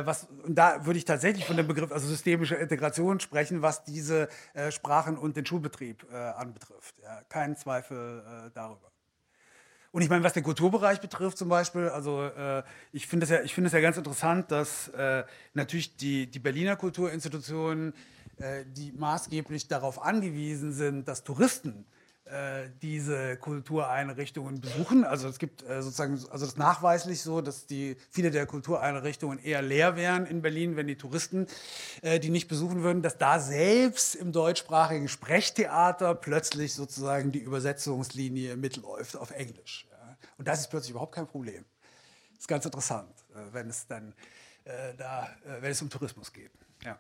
was, 0.05 0.29
und 0.45 0.55
da 0.55 0.85
würde 0.85 0.99
ich 0.99 1.05
tatsächlich 1.05 1.45
von 1.45 1.57
dem 1.57 1.67
Begriff 1.67 1.93
also 1.93 2.07
systemische 2.07 2.55
Integration 2.55 3.21
sprechen, 3.21 3.63
was 3.63 3.85
diese 3.85 4.29
äh, 4.55 4.71
Sprachen 4.71 5.17
und 5.17 5.37
den 5.37 5.47
Schulbetrieb 5.47 6.07
äh, 6.13 6.17
anbetrifft. 6.17 6.95
Ja, 7.03 7.23
kein 7.29 7.57
Zweifel 7.57 8.23
äh, 8.47 8.51
darüber. 8.55 8.91
Und 9.91 10.03
ich 10.03 10.11
meine, 10.11 10.23
was 10.23 10.35
den 10.35 10.45
Kulturbereich 10.45 11.01
betrifft 11.01 11.39
zum 11.39 11.49
Beispiel, 11.49 11.89
also 11.89 12.25
äh, 12.25 12.63
ich 12.93 13.07
finde 13.07 13.25
es 13.25 13.31
ja, 13.31 13.41
ich 13.41 13.57
ja 13.57 13.81
ganz 13.81 13.97
interessant, 13.97 14.51
dass 14.51 14.89
äh, 14.89 15.25
natürlich 15.55 15.97
die, 15.97 16.31
die 16.31 16.39
Berliner 16.39 16.77
Kulturinstitutionen, 16.77 17.95
äh, 18.37 18.65
die 18.67 18.93
maßgeblich 18.93 19.67
darauf 19.69 20.03
angewiesen 20.03 20.73
sind, 20.73 21.09
dass 21.09 21.25
Touristen 21.25 21.87
äh, 21.87 21.98
diese 22.83 23.37
Kultureinrichtungen 23.37 24.61
besuchen. 24.61 25.05
Also 25.05 25.29
es 25.29 25.39
gibt 25.39 25.63
äh, 25.63 25.83
sozusagen, 25.83 26.13
also 26.13 26.29
das 26.29 26.43
ist 26.43 26.59
nachweislich 26.59 27.23
so, 27.23 27.41
dass 27.41 27.67
die, 27.67 27.97
viele 28.11 28.31
der 28.31 28.47
Kultureinrichtungen 28.47 29.39
eher 29.39 29.63
leer 29.63 29.97
wären 29.97 30.27
in 30.27 30.43
Berlin, 30.43 30.77
wenn 30.77 30.87
die 30.87 30.97
Touristen 30.97 31.47
äh, 32.03 32.21
die 32.21 32.31
nicht 32.31 32.49
besuchen 32.49 32.83
würden, 32.83 33.03
dass 33.03 33.19
da 33.19 33.41
selbst 33.41 34.15
im 34.15 34.33
deutschsprachigen 34.33 35.09
Sprechtheater 35.09 36.15
plötzlich 36.15 36.75
sozusagen 36.75 37.33
die 37.33 37.41
Übersetzungslinie 37.41 38.57
mitläuft 38.57 39.17
auf 39.17 39.31
Englisch. 39.31 39.87
Ja. 39.91 40.17
Und 40.37 40.49
das 40.49 40.61
ist 40.61 40.69
plötzlich 40.69 40.91
überhaupt 40.91 41.15
kein 41.15 41.27
Problem. 41.27 41.65
Das 42.33 42.41
ist 42.41 42.49
ganz 42.49 42.65
interessant, 42.65 43.15
äh, 43.35 43.53
wenn 43.53 43.71
es 43.71 43.87
dann 43.87 44.15
äh, 44.65 44.95
da, 44.97 45.29
wenn 45.61 45.71
es 45.71 45.81
um 45.81 45.89
Tourismus 45.89 46.33
geht. 46.33 46.53
Ja. 46.85 46.99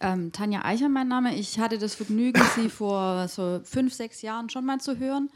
Ähm, 0.00 0.32
Tanja 0.32 0.64
Eicher, 0.64 0.88
mein 0.88 1.08
Name. 1.08 1.34
Ich 1.34 1.58
hatte 1.58 1.78
das 1.78 1.94
Vergnügen, 1.94 2.40
Sie 2.54 2.68
vor 2.68 3.26
so 3.28 3.60
fünf, 3.64 3.92
sechs 3.94 4.22
Jahren 4.22 4.48
schon 4.48 4.64
mal 4.64 4.78
zu 4.78 4.98
hören. 4.98 5.30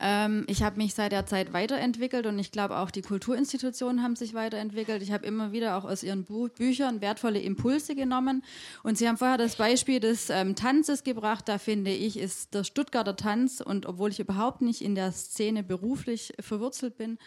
Ähm, 0.00 0.44
ich 0.48 0.62
habe 0.62 0.76
mich 0.78 0.94
seit 0.94 1.12
der 1.12 1.26
Zeit 1.26 1.52
weiterentwickelt 1.52 2.26
und 2.26 2.38
ich 2.38 2.50
glaube 2.50 2.78
auch 2.78 2.90
die 2.90 3.02
Kulturinstitutionen 3.02 4.02
haben 4.02 4.16
sich 4.16 4.34
weiterentwickelt. 4.34 5.02
Ich 5.02 5.12
habe 5.12 5.26
immer 5.26 5.52
wieder 5.52 5.76
auch 5.76 5.84
aus 5.84 6.02
Ihren 6.02 6.24
Buch 6.24 6.48
Büchern 6.48 7.00
wertvolle 7.00 7.40
Impulse 7.40 7.94
genommen. 7.94 8.42
Und 8.82 8.98
Sie 8.98 9.08
haben 9.08 9.16
vorher 9.16 9.38
das 9.38 9.56
Beispiel 9.56 10.00
des 10.00 10.30
ähm, 10.30 10.54
Tanzes 10.56 11.04
gebracht. 11.04 11.48
Da 11.48 11.58
finde 11.58 11.92
ich, 11.92 12.18
ist 12.18 12.54
der 12.54 12.64
Stuttgarter 12.64 13.16
Tanz 13.16 13.60
und 13.60 13.86
obwohl 13.86 14.10
ich 14.10 14.20
überhaupt 14.20 14.62
nicht 14.62 14.82
in 14.82 14.94
der 14.94 15.12
Szene 15.12 15.62
beruflich 15.62 16.32
verwurzelt 16.40 16.96
bin, 16.96 17.18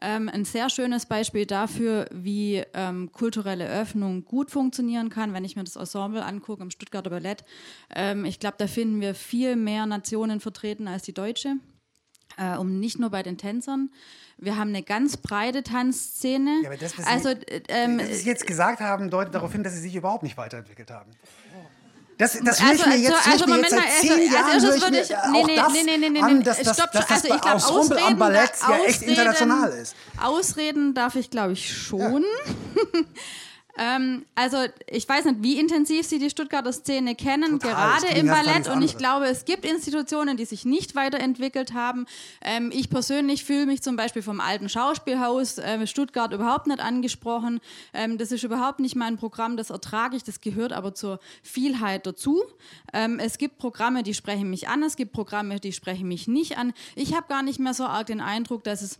ähm, 0.00 0.28
ein 0.28 0.44
sehr 0.44 0.70
schönes 0.70 1.06
Beispiel 1.06 1.46
dafür, 1.46 2.06
wie 2.12 2.62
ähm, 2.74 3.10
kulturelle 3.12 3.68
Öffnung 3.68 4.24
gut 4.24 4.50
funktionieren 4.50 5.08
kann, 5.10 5.32
wenn 5.32 5.44
ich 5.44 5.56
mir 5.56 5.64
das 5.64 5.76
Ensemble 5.76 6.24
angucke 6.24 6.62
im 6.62 6.70
Stuttgarter 6.70 7.10
Ballett. 7.10 7.44
Ähm, 7.94 8.24
ich 8.24 8.38
glaube, 8.38 8.56
da 8.58 8.66
finden 8.66 9.00
wir 9.00 9.14
viel 9.14 9.56
mehr 9.56 9.86
Nationen 9.86 10.40
vertreten 10.40 10.86
als 10.86 11.02
die 11.02 11.14
deutsche. 11.14 11.56
Äh, 12.36 12.56
um 12.56 12.78
nicht 12.78 12.98
nur 12.98 13.10
bei 13.10 13.22
den 13.22 13.38
Tänzern. 13.38 13.90
Wir 14.36 14.56
haben 14.56 14.68
eine 14.68 14.82
ganz 14.82 15.16
breite 15.16 15.64
Tanzszene. 15.64 16.60
Ja, 16.62 16.68
aber 16.68 16.76
das, 16.76 16.96
was 16.96 17.06
also, 17.06 17.30
Sie, 17.30 17.62
ähm, 17.68 17.98
was 17.98 18.20
Sie 18.20 18.28
jetzt 18.28 18.46
gesagt 18.46 18.80
haben, 18.80 19.10
deutet 19.10 19.34
darauf 19.34 19.50
hin, 19.50 19.64
dass 19.64 19.74
Sie 19.74 19.80
sich 19.80 19.96
überhaupt 19.96 20.22
nicht 20.22 20.36
weiterentwickelt 20.36 20.90
haben. 20.90 21.10
Das, 22.18 22.36
das 22.42 22.58
ich 22.58 22.86
mir 22.86 22.96
jetzt, 22.96 23.12
also, 23.12 23.30
also 23.30 23.46
Moment 23.46 23.70
mal, 23.70 23.80
also, 23.80 24.12
als 24.12 24.62
erstes 24.64 24.82
würde 24.82 25.00
ich, 25.00 25.08
nee, 25.08 25.44
nee, 25.44 25.62
nee, 25.72 25.82
nee, 25.84 25.98
nee, 25.98 26.08
nee, 26.10 26.20
an, 26.20 26.42
dass 26.42 26.60
das, 26.60 26.76
stopp, 26.76 26.90
dass 26.90 27.06
das 27.06 27.24
also 27.24 27.34
ich 27.34 27.40
glaube, 27.40 27.64
Ausreden, 27.64 28.02
am 28.04 28.18
Ballett 28.18 28.52
ja 28.60 28.78
echt 28.86 29.02
international 29.02 29.70
ist. 29.70 29.94
Ausreden 30.20 30.94
darf 30.94 31.14
ich, 31.14 31.30
glaube 31.30 31.52
ich, 31.52 31.72
schon. 31.72 32.24
Ja. 32.24 33.00
Ähm, 33.78 34.26
also 34.34 34.58
ich 34.90 35.08
weiß 35.08 35.24
nicht, 35.26 35.42
wie 35.42 35.58
intensiv 35.58 36.06
Sie 36.06 36.18
die 36.18 36.30
Stuttgarter 36.30 36.72
Szene 36.72 37.14
kennen, 37.14 37.60
Total, 37.60 38.00
gerade 38.00 38.18
im 38.18 38.26
Ballett. 38.26 38.68
Und 38.68 38.82
ich 38.82 38.98
glaube, 38.98 39.26
es 39.26 39.44
gibt 39.44 39.64
Institutionen, 39.64 40.36
die 40.36 40.44
sich 40.44 40.64
nicht 40.64 40.96
weiterentwickelt 40.96 41.72
haben. 41.72 42.06
Ähm, 42.42 42.70
ich 42.74 42.90
persönlich 42.90 43.44
fühle 43.44 43.66
mich 43.66 43.82
zum 43.82 43.96
Beispiel 43.96 44.22
vom 44.22 44.40
alten 44.40 44.68
Schauspielhaus 44.68 45.58
äh, 45.58 45.86
Stuttgart 45.86 46.32
überhaupt 46.32 46.66
nicht 46.66 46.80
angesprochen. 46.80 47.60
Ähm, 47.94 48.18
das 48.18 48.32
ist 48.32 48.42
überhaupt 48.42 48.80
nicht 48.80 48.96
mein 48.96 49.16
Programm, 49.16 49.56
das 49.56 49.70
ertrage 49.70 50.16
ich, 50.16 50.24
das 50.24 50.40
gehört 50.40 50.72
aber 50.72 50.94
zur 50.94 51.20
Vielheit 51.42 52.06
dazu. 52.06 52.42
Ähm, 52.92 53.18
es 53.20 53.38
gibt 53.38 53.58
Programme, 53.58 54.02
die 54.02 54.14
sprechen 54.14 54.50
mich 54.50 54.68
an, 54.68 54.82
es 54.82 54.96
gibt 54.96 55.12
Programme, 55.12 55.60
die 55.60 55.72
sprechen 55.72 56.08
mich 56.08 56.26
nicht 56.26 56.58
an. 56.58 56.72
Ich 56.96 57.14
habe 57.14 57.26
gar 57.28 57.42
nicht 57.42 57.60
mehr 57.60 57.74
so 57.74 57.84
arg 57.84 58.06
den 58.06 58.20
Eindruck, 58.20 58.64
dass 58.64 58.82
es 58.82 58.98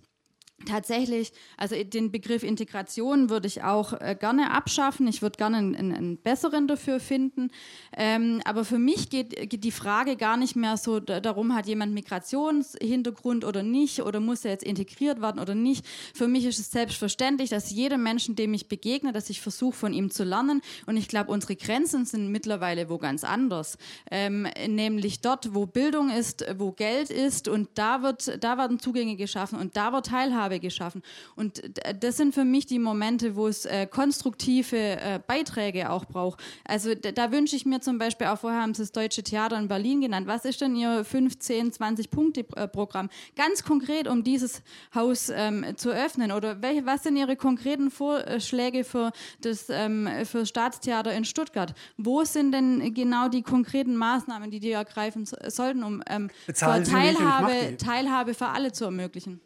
Tatsächlich, 0.69 1.33
also 1.57 1.83
den 1.83 2.13
Begriff 2.13 2.43
Integration 2.43 3.31
würde 3.31 3.47
ich 3.47 3.63
auch 3.63 3.95
äh, 3.95 4.15
gerne 4.19 4.51
abschaffen. 4.51 5.09
Ich 5.09 5.23
würde 5.23 5.39
gerne 5.39 5.57
einen, 5.57 5.93
einen 5.95 6.19
besseren 6.19 6.69
dafür 6.69 7.01
finden. 7.01 7.51
Ähm, 7.97 8.43
aber 8.45 8.67
für 8.67 8.79
mich 8.79 9.09
geht, 9.09 9.49
geht, 9.49 9.65
die 9.65 9.71
Frage 9.71 10.17
gar 10.17 10.37
nicht 10.37 10.57
mehr 10.57 10.77
so 10.77 11.01
darum, 11.01 11.55
hat 11.55 11.67
jemand 11.67 11.95
Migrationshintergrund 11.95 13.47
oder 13.47 13.63
nicht 13.63 14.03
oder 14.03 14.21
muss 14.21 14.45
er 14.45 14.51
jetzt 14.51 14.65
integriert 14.65 15.23
werden 15.23 15.41
oder 15.41 15.55
nicht. 15.55 15.87
Für 16.15 16.29
mich 16.29 16.45
ist 16.45 16.59
es 16.59 16.71
selbstverständlich, 16.71 17.49
dass 17.49 17.71
jeder 17.71 17.97
Menschen, 17.97 18.37
dem 18.37 18.53
ich 18.53 18.69
begegne, 18.69 19.13
dass 19.13 19.31
ich 19.31 19.41
versuche, 19.41 19.75
von 19.75 19.95
ihm 19.95 20.11
zu 20.11 20.23
lernen. 20.23 20.61
Und 20.85 20.99
ich 20.99 21.09
glaube, 21.09 21.33
unsere 21.33 21.57
Grenzen 21.57 22.05
sind 22.05 22.29
mittlerweile 22.29 22.91
wo 22.91 22.99
ganz 22.99 23.25
anders. 23.25 23.79
Ähm, 24.11 24.47
nämlich 24.67 25.23
dort, 25.23 25.55
wo 25.55 25.65
Bildung 25.65 26.11
ist, 26.11 26.45
wo 26.59 26.73
Geld 26.73 27.09
ist 27.09 27.49
und 27.49 27.71
da, 27.75 28.03
wird, 28.03 28.45
da 28.45 28.59
werden 28.59 28.79
Zugänge 28.79 29.17
geschaffen 29.17 29.59
und 29.59 29.75
da 29.75 29.95
wird 29.95 30.07
Teilhabe 30.07 30.58
Geschaffen. 30.61 31.03
Und 31.37 31.63
das 32.01 32.17
sind 32.17 32.35
für 32.35 32.45
mich 32.45 32.67
die 32.67 32.79
Momente, 32.79 33.37
wo 33.37 33.47
es 33.47 33.65
äh, 33.65 33.87
konstruktive 33.87 34.77
äh, 34.77 35.21
Beiträge 35.27 35.91
auch 35.91 36.05
braucht. 36.05 36.41
Also 36.65 36.95
da, 36.95 37.13
da 37.13 37.33
wünsche 37.33 37.57
ich 37.57 37.67
mir 37.67 37.81
zum 37.81 37.99
Beispiel, 37.99 38.27
auch 38.29 38.39
vorher 38.39 38.63
haben 38.63 38.75
Sie 38.75 38.83
das 38.83 38.93
Deutsche 38.93 39.23
Theater 39.23 39.59
in 39.59 39.69
Berlin 39.69 40.01
genannt, 40.01 40.27
was 40.27 40.45
ist 40.45 40.61
denn 40.61 40.77
Ihr 40.77 41.05
15, 41.05 41.73
20 41.73 42.11
Punkte 42.11 42.45
Programm? 42.45 43.09
Ganz 43.37 43.63
konkret, 43.63 44.09
um 44.09 44.25
dieses 44.25 44.63
Haus 44.95 45.31
ähm, 45.35 45.65
zu 45.77 45.91
öffnen 45.91 46.33
oder 46.33 46.63
welche, 46.63 46.87
was 46.87 47.03
sind 47.03 47.17
Ihre 47.17 47.37
konkreten 47.37 47.91
Vorschläge 47.91 48.85
für 48.85 49.13
das 49.41 49.67
ähm, 49.69 50.09
für 50.25 50.47
Staatstheater 50.47 51.13
in 51.13 51.25
Stuttgart? 51.25 51.75
Wo 51.97 52.25
sind 52.25 52.53
denn 52.53 52.95
genau 52.95 53.29
die 53.29 53.43
konkreten 53.43 53.97
Maßnahmen, 53.97 54.51
die 54.51 54.61
die 54.61 54.73
ergreifen 54.73 55.27
sollten, 55.27 55.83
um 55.83 56.03
ähm, 56.09 56.31
Teilhabe, 56.53 57.77
Teilhabe 57.77 58.35
für 58.35 58.47
alle 58.47 58.73
zu 58.73 58.85
ermöglichen? 58.85 59.41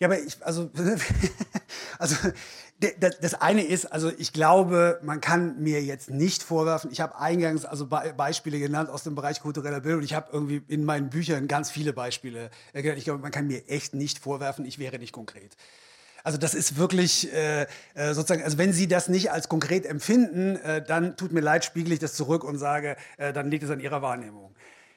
Ja, 0.00 0.08
aber 0.08 0.18
ich, 0.18 0.36
also, 0.44 0.70
also 1.98 2.16
das 3.20 3.34
eine 3.34 3.62
ist, 3.62 3.86
also 3.86 4.10
ich 4.18 4.32
glaube, 4.32 4.98
man 5.02 5.20
kann 5.20 5.62
mir 5.62 5.82
jetzt 5.82 6.10
nicht 6.10 6.42
vorwerfen, 6.42 6.90
ich 6.90 7.00
habe 7.00 7.18
eingangs 7.18 7.64
also 7.64 7.86
Beispiele 7.86 8.58
genannt 8.58 8.90
aus 8.90 9.04
dem 9.04 9.14
Bereich 9.14 9.40
kultureller 9.40 9.80
Bildung. 9.80 10.02
Ich 10.02 10.14
habe 10.14 10.28
irgendwie 10.32 10.62
in 10.68 10.84
meinen 10.84 11.08
Büchern 11.08 11.48
ganz 11.48 11.70
viele 11.70 11.92
Beispiele 11.92 12.50
genannt. 12.72 12.98
Ich 12.98 13.04
glaube, 13.04 13.20
man 13.20 13.30
kann 13.30 13.46
mir 13.46 13.68
echt 13.68 13.94
nicht 13.94 14.18
vorwerfen, 14.18 14.64
ich 14.64 14.78
wäre 14.78 14.98
nicht 14.98 15.12
konkret. 15.12 15.56
Also 16.24 16.38
das 16.38 16.54
ist 16.54 16.78
wirklich 16.78 17.30
äh, 17.34 17.66
äh, 17.94 18.14
sozusagen, 18.14 18.42
also 18.42 18.56
wenn 18.56 18.72
Sie 18.72 18.88
das 18.88 19.08
nicht 19.08 19.30
als 19.30 19.48
konkret 19.50 19.84
empfinden, 19.84 20.56
äh, 20.56 20.82
dann 20.82 21.18
tut 21.18 21.32
mir 21.32 21.40
leid, 21.40 21.66
spiegel 21.66 21.92
ich 21.92 21.98
das 21.98 22.14
zurück 22.14 22.44
und 22.44 22.56
sage, 22.56 22.96
äh, 23.18 23.34
dann 23.34 23.50
liegt 23.50 23.62
es 23.62 23.70
an 23.70 23.78
Ihrer 23.78 24.00
Wahrnehmung. 24.00 24.54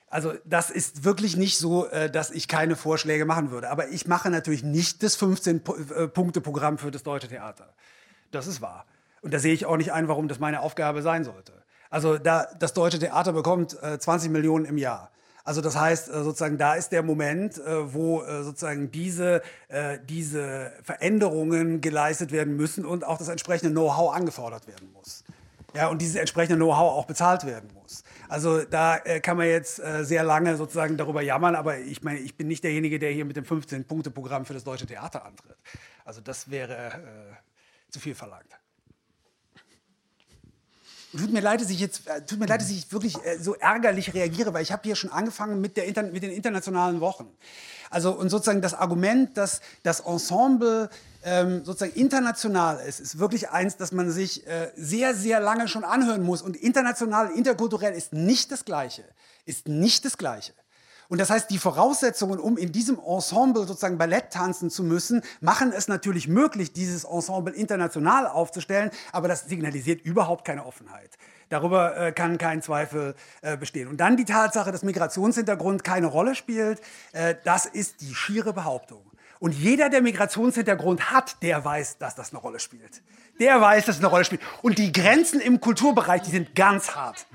Also 0.10 0.34
das 0.46 0.70
ist 0.70 1.04
wirklich 1.04 1.36
nicht 1.36 1.58
so, 1.58 1.88
äh, 1.88 2.10
dass 2.10 2.32
ich 2.32 2.48
keine 2.48 2.76
Vorschläge 2.76 3.26
machen 3.26 3.52
würde. 3.52 3.70
Aber 3.70 3.90
ich 3.90 4.08
mache 4.08 4.30
natürlich 4.30 4.64
nicht 4.64 5.04
das 5.04 5.20
15-Punkte-Programm 5.20 6.76
äh, 6.76 6.78
für 6.78 6.92
das 6.92 7.04
Deutsche 7.04 7.28
Theater. 7.28 7.74
Das 8.32 8.48
ist 8.48 8.62
wahr. 8.62 8.86
Und 9.22 9.34
da 9.34 9.40
sehe 9.40 9.54
ich 9.54 9.66
auch 9.66 9.78
nicht 9.78 9.92
ein, 9.92 10.08
warum 10.08 10.28
das 10.28 10.40
meine 10.40 10.62
Aufgabe 10.62 11.02
sein 11.02 11.24
sollte. 11.24 11.54
Also 11.90 12.18
da, 12.18 12.48
das 12.60 12.74
Deutsche 12.74 13.00
Theater 13.00 13.34
bekommt 13.34 13.72
20 13.72 14.30
Millionen 14.30 14.66
im 14.66 14.78
Jahr. 14.78 15.10
Also 15.48 15.62
das 15.62 15.80
heißt 15.80 16.10
äh, 16.10 16.24
sozusagen, 16.24 16.58
da 16.58 16.76
ist 16.76 16.92
der 16.92 17.04
Moment, 17.04 17.58
äh, 17.58 17.94
wo 17.94 18.22
äh, 18.22 18.44
sozusagen 18.44 18.92
diese, 18.92 19.42
diese 20.10 20.74
Veränderungen 20.84 21.80
geleistet 21.80 22.34
werden 22.34 22.58
müssen 22.58 22.86
und 22.86 23.06
auch 23.06 23.18
das 23.18 23.30
entsprechende 23.30 23.72
Know-how 23.72 24.14
angefordert 24.14 24.68
werden 24.68 24.92
muss. 24.92 25.24
Ja, 25.78 25.90
und 25.90 26.02
dieses 26.02 26.16
entsprechende 26.16 26.56
Know-how 26.56 26.98
auch 26.98 27.06
bezahlt 27.06 27.46
werden 27.46 27.70
muss. 27.74 28.04
Also 28.28 28.64
da 28.64 28.98
kann 29.22 29.38
man 29.38 29.46
jetzt 29.46 29.80
sehr 30.02 30.24
lange 30.24 30.58
sozusagen 30.58 30.98
darüber 30.98 31.22
jammern, 31.22 31.56
aber 31.56 31.78
ich 31.78 32.02
meine, 32.02 32.18
ich 32.18 32.36
bin 32.36 32.48
nicht 32.48 32.64
derjenige, 32.64 32.98
der 32.98 33.12
hier 33.12 33.26
mit 33.26 33.38
dem 33.38 33.46
15-Punkte-Programm 33.46 34.46
für 34.46 34.56
das 34.56 34.64
Deutsche 34.64 34.88
Theater 34.88 35.24
antritt. 35.24 35.56
Also 36.04 36.22
das 36.22 36.50
wäre 36.50 36.74
äh, 36.74 37.92
zu 37.92 38.00
viel 38.00 38.16
verlangt. 38.16 38.48
Tut 41.12 41.32
mir 41.32 41.42
leid, 41.42 41.62
dass 41.62 41.70
ich 41.70 41.80
jetzt, 41.80 42.08
äh, 42.08 42.26
tut 42.26 42.40
mir 42.40 42.46
leid, 42.46 42.62
dass 42.62 42.70
ich 42.70 42.92
wirklich 42.92 43.16
äh, 43.26 43.38
so 43.38 43.56
ärgerlich 43.56 44.14
reagiere, 44.14 44.54
weil 44.54 44.64
ich 44.64 44.72
habe 44.72 44.84
hier 44.84 44.96
schon 44.96 45.12
angefangen 45.12 45.60
mit, 45.60 45.76
der 45.76 45.86
Inter 45.86 46.04
mit 46.04 46.24
den 46.24 46.32
internationalen 46.32 47.02
Wochen. 47.02 47.28
Also 47.90 48.12
und 48.12 48.30
sozusagen 48.30 48.62
das 48.62 48.74
Argument, 48.74 49.38
dass 49.38 49.62
das 49.84 50.02
Ensemble 50.02 50.90
ähm, 51.24 51.64
sozusagen 51.66 51.94
international 51.94 52.80
ist, 52.80 53.00
ist 53.00 53.20
wirklich 53.20 53.50
eins, 53.50 53.78
das 53.78 53.92
man 53.92 54.12
sich 54.12 54.46
äh, 54.48 54.72
sehr, 54.76 55.16
sehr 55.16 55.40
lange 55.40 55.68
schon 55.68 55.84
anhören 55.84 56.24
muss. 56.24 56.42
Und 56.42 56.56
international, 56.56 57.32
interkulturell 57.32 57.94
ist 57.94 58.14
nicht 58.14 58.52
das 58.52 58.66
Gleiche. 58.66 59.04
Ist 59.46 59.68
nicht 59.68 60.06
das 60.06 60.18
Gleiche. 60.18 60.54
Und 61.10 61.20
das 61.20 61.30
heißt, 61.30 61.50
die 61.50 61.58
Voraussetzungen, 61.58 62.40
um 62.40 62.58
in 62.58 62.72
diesem 62.72 63.00
Ensemble 63.00 63.66
sozusagen 63.66 63.98
Ballett 63.98 64.32
tanzen 64.32 64.70
zu 64.70 64.84
müssen, 64.84 65.22
machen 65.40 65.72
es 65.72 65.88
natürlich 65.88 66.28
möglich, 66.28 66.74
dieses 66.74 67.06
Ensemble 67.06 67.54
international 67.54 68.28
aufzustellen, 68.28 68.92
aber 69.14 69.30
das 69.30 69.46
signalisiert 69.46 70.02
überhaupt 70.02 70.44
keine 70.44 70.66
Offenheit. 70.66 71.12
Darüber 71.50 71.98
äh, 71.98 72.12
kann 72.12 72.38
kein 72.38 72.62
Zweifel 72.62 73.16
äh, 73.42 73.58
bestehen. 73.58 73.88
Und 73.88 73.98
dann 73.98 74.18
die 74.18 74.26
Tatsache, 74.26 74.72
dass 74.72 74.84
Migrationshintergrund 74.84 75.84
keine 75.84 76.08
Rolle 76.08 76.36
spielt, 76.36 76.82
äh, 77.14 77.36
das 77.44 77.66
ist 77.66 78.02
die 78.02 78.14
schiere 78.14 78.54
Behauptung. 78.54 79.04
Und 79.40 79.54
jeder, 79.54 79.90
der 79.90 80.02
Migrationshintergrund 80.02 81.12
hat, 81.12 81.42
der 81.44 81.64
weiß, 81.64 82.00
dass 82.00 82.16
das 82.16 82.32
eine 82.32 82.40
Rolle 82.40 82.60
spielt. 82.60 83.02
Der 83.40 83.62
weiß, 83.62 83.86
dass 83.86 83.98
es 83.98 84.02
eine 84.02 84.10
Rolle 84.10 84.26
spielt. 84.26 84.42
Und 84.62 84.78
die 84.78 84.92
Grenzen 84.92 85.40
im 85.40 85.62
Kulturbereich, 85.62 86.24
die 86.24 86.32
sind 86.32 86.56
ganz 86.56 86.96
hart. 86.96 87.28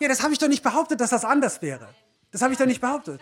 Ja, 0.00 0.08
das 0.08 0.22
habe 0.22 0.32
ich 0.32 0.38
doch 0.38 0.48
nicht 0.48 0.62
behauptet, 0.62 1.00
dass 1.00 1.10
das 1.10 1.24
anders 1.24 1.60
wäre. 1.60 1.88
Das 2.30 2.42
habe 2.42 2.52
ich 2.52 2.58
doch 2.58 2.66
nicht 2.66 2.80
behauptet. 2.80 3.20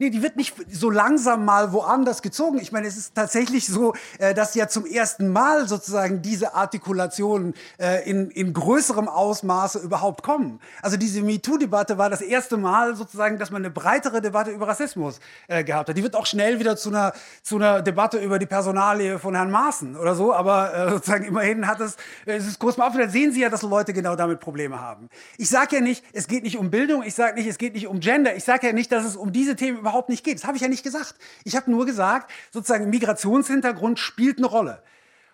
Nee, 0.00 0.10
die 0.10 0.22
wird 0.22 0.34
nicht 0.34 0.56
so 0.72 0.90
langsam 0.90 1.44
mal 1.44 1.72
woanders 1.72 2.20
gezogen. 2.20 2.58
Ich 2.58 2.72
meine, 2.72 2.88
es 2.88 2.96
ist 2.96 3.14
tatsächlich 3.14 3.68
so, 3.68 3.94
äh, 4.18 4.34
dass 4.34 4.56
ja 4.56 4.66
zum 4.66 4.86
ersten 4.86 5.28
Mal 5.28 5.68
sozusagen 5.68 6.20
diese 6.20 6.52
Artikulationen 6.54 7.54
äh, 7.78 8.10
in, 8.10 8.28
in 8.32 8.52
größerem 8.52 9.06
Ausmaße 9.06 9.78
überhaupt 9.78 10.24
kommen. 10.24 10.58
Also 10.82 10.96
diese 10.96 11.22
MeToo-Debatte 11.22 11.96
war 11.96 12.10
das 12.10 12.22
erste 12.22 12.56
Mal 12.56 12.96
sozusagen, 12.96 13.38
dass 13.38 13.52
man 13.52 13.62
eine 13.62 13.70
breitere 13.70 14.20
Debatte 14.20 14.50
über 14.50 14.66
Rassismus 14.66 15.20
äh, 15.46 15.62
gehabt 15.62 15.88
hat. 15.88 15.96
Die 15.96 16.02
wird 16.02 16.16
auch 16.16 16.26
schnell 16.26 16.58
wieder 16.58 16.76
zu 16.76 16.88
einer, 16.88 17.12
zu 17.44 17.54
einer 17.54 17.80
Debatte 17.80 18.18
über 18.18 18.40
die 18.40 18.46
Personalie 18.46 19.20
von 19.20 19.36
Herrn 19.36 19.52
Maaßen 19.52 19.96
oder 19.96 20.16
so, 20.16 20.34
aber 20.34 20.90
sozusagen 20.90 21.24
immerhin 21.24 21.68
hat 21.68 21.80
es, 21.80 21.96
es 22.26 22.48
ist 22.48 22.58
kurz 22.58 22.76
mal 22.76 22.88
auf, 22.88 22.96
da 22.96 23.08
sehen 23.08 23.32
Sie 23.32 23.42
ja, 23.42 23.48
dass 23.48 23.62
Leute 23.62 23.92
genau 23.92 24.16
damit 24.16 24.40
Probleme 24.40 24.80
haben. 24.80 25.08
Ich 25.38 25.48
sage 25.48 25.76
ja 25.76 25.82
nicht, 25.82 26.04
es 26.12 26.26
geht 26.26 26.42
nicht 26.42 26.58
um 26.58 26.70
Bildung, 26.70 27.04
ich 27.04 27.14
sage 27.14 27.34
nicht, 27.34 27.46
es 27.46 27.58
geht 27.58 27.74
nicht 27.74 27.86
um 27.86 28.00
Gender, 28.00 28.34
ich 28.34 28.42
sage 28.42 28.66
ja 28.66 28.72
nicht, 28.72 28.90
dass 28.90 29.04
es 29.04 29.14
um 29.14 29.32
diese 29.32 29.54
Themen 29.54 29.83
überhaupt 29.84 30.08
nicht 30.08 30.24
geht. 30.24 30.38
Das 30.38 30.44
habe 30.44 30.56
ich 30.56 30.62
ja 30.62 30.68
nicht 30.68 30.82
gesagt. 30.82 31.14
Ich 31.44 31.54
habe 31.56 31.70
nur 31.70 31.86
gesagt, 31.86 32.30
sozusagen 32.52 32.90
Migrationshintergrund 32.90 33.98
spielt 33.98 34.38
eine 34.38 34.46
Rolle. 34.46 34.82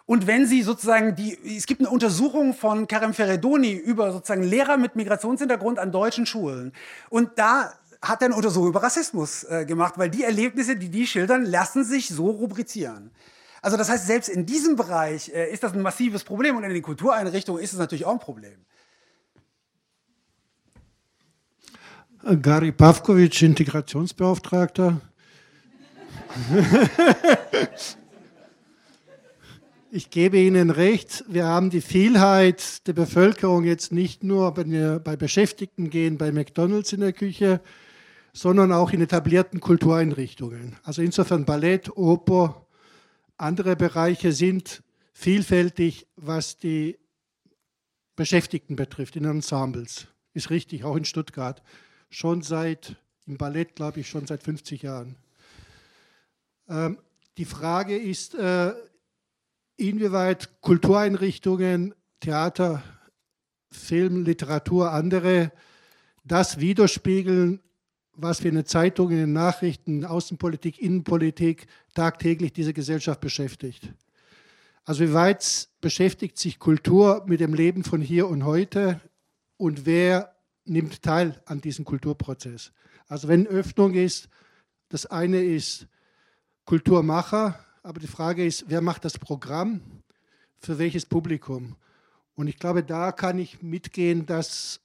Und 0.06 0.26
wenn 0.26 0.44
Sie 0.44 0.62
sozusagen 0.62 1.14
die, 1.14 1.38
es 1.56 1.66
gibt 1.66 1.80
eine 1.80 1.88
Untersuchung 1.88 2.52
von 2.52 2.88
Karim 2.88 3.14
Ferredoni 3.14 3.72
über 3.74 4.10
sozusagen 4.10 4.42
Lehrer 4.42 4.76
mit 4.76 4.96
Migrationshintergrund 4.96 5.78
an 5.78 5.92
deutschen 5.92 6.26
Schulen. 6.26 6.72
Und 7.10 7.38
da 7.38 7.72
hat 8.02 8.22
er 8.22 8.26
eine 8.26 8.34
Untersuchung 8.34 8.70
über 8.70 8.82
Rassismus 8.82 9.44
äh, 9.44 9.64
gemacht, 9.66 9.94
weil 9.98 10.10
die 10.10 10.24
Erlebnisse, 10.24 10.74
die 10.74 10.88
die 10.88 11.06
schildern, 11.06 11.44
lassen 11.44 11.84
sich 11.84 12.08
so 12.08 12.28
rubrizieren. 12.28 13.12
Also 13.62 13.76
das 13.76 13.88
heißt, 13.88 14.06
selbst 14.06 14.28
in 14.28 14.46
diesem 14.46 14.74
Bereich 14.76 15.28
äh, 15.34 15.52
ist 15.52 15.62
das 15.62 15.74
ein 15.74 15.82
massives 15.82 16.24
Problem 16.24 16.56
und 16.56 16.64
in 16.64 16.72
den 16.72 16.82
Kultureinrichtungen 16.82 17.62
ist 17.62 17.72
es 17.72 17.78
natürlich 17.78 18.06
auch 18.06 18.14
ein 18.14 18.18
Problem. 18.18 18.64
Gary 22.22 22.70
Pavkovic, 22.70 23.40
Integrationsbeauftragter. 23.40 25.00
ich 29.90 30.10
gebe 30.10 30.38
Ihnen 30.38 30.68
recht, 30.68 31.24
wir 31.28 31.46
haben 31.46 31.70
die 31.70 31.80
Vielheit 31.80 32.86
der 32.86 32.92
Bevölkerung 32.92 33.64
jetzt 33.64 33.90
nicht 33.90 34.22
nur 34.22 34.52
bei, 34.52 34.98
bei 34.98 35.16
Beschäftigten 35.16 35.88
gehen, 35.88 36.18
bei 36.18 36.30
McDonalds 36.30 36.92
in 36.92 37.00
der 37.00 37.14
Küche, 37.14 37.62
sondern 38.34 38.70
auch 38.70 38.92
in 38.92 39.00
etablierten 39.00 39.60
Kultureinrichtungen. 39.60 40.76
Also 40.82 41.00
insofern 41.00 41.46
Ballett, 41.46 41.96
Oper, 41.96 42.66
andere 43.38 43.76
Bereiche 43.76 44.32
sind 44.32 44.82
vielfältig, 45.14 46.06
was 46.16 46.58
die 46.58 46.98
Beschäftigten 48.14 48.76
betrifft, 48.76 49.16
in 49.16 49.24
Ensembles. 49.24 50.06
Ist 50.34 50.50
richtig, 50.50 50.84
auch 50.84 50.96
in 50.96 51.06
Stuttgart 51.06 51.62
schon 52.10 52.42
seit, 52.42 52.96
im 53.26 53.36
Ballett 53.36 53.76
glaube 53.76 54.00
ich, 54.00 54.08
schon 54.08 54.26
seit 54.26 54.42
50 54.42 54.82
Jahren. 54.82 55.16
Ähm, 56.68 56.98
die 57.38 57.44
Frage 57.44 57.96
ist, 57.96 58.34
äh, 58.34 58.74
inwieweit 59.76 60.60
Kultureinrichtungen, 60.60 61.94
Theater, 62.20 62.82
Film, 63.70 64.24
Literatur, 64.24 64.92
andere 64.92 65.52
das 66.24 66.60
widerspiegeln, 66.60 67.60
was 68.12 68.42
wir 68.42 68.50
in 68.50 68.56
den 68.56 68.66
Zeitungen, 68.66 69.12
in 69.12 69.24
den 69.26 69.32
Nachrichten, 69.32 70.04
Außenpolitik, 70.04 70.80
Innenpolitik 70.80 71.66
tagtäglich 71.94 72.52
diese 72.52 72.74
Gesellschaft 72.74 73.20
beschäftigt. 73.20 73.94
Also 74.84 75.04
wie 75.04 75.12
weit 75.14 75.68
beschäftigt 75.80 76.38
sich 76.38 76.58
Kultur 76.58 77.24
mit 77.26 77.40
dem 77.40 77.54
Leben 77.54 77.84
von 77.84 78.00
hier 78.00 78.28
und 78.28 78.44
heute 78.44 79.00
und 79.56 79.86
wer 79.86 80.34
nimmt 80.64 81.02
teil 81.02 81.40
an 81.46 81.60
diesem 81.60 81.84
Kulturprozess. 81.84 82.72
Also 83.08 83.28
wenn 83.28 83.46
Öffnung 83.46 83.94
ist, 83.94 84.28
das 84.88 85.06
eine 85.06 85.42
ist 85.42 85.86
Kulturmacher, 86.64 87.58
aber 87.82 88.00
die 88.00 88.06
Frage 88.06 88.46
ist, 88.46 88.64
wer 88.68 88.80
macht 88.80 89.04
das 89.04 89.18
Programm, 89.18 89.80
für 90.58 90.78
welches 90.78 91.06
Publikum? 91.06 91.76
Und 92.34 92.46
ich 92.46 92.58
glaube, 92.58 92.82
da 92.82 93.12
kann 93.12 93.38
ich 93.38 93.62
mitgehen, 93.62 94.26
dass, 94.26 94.80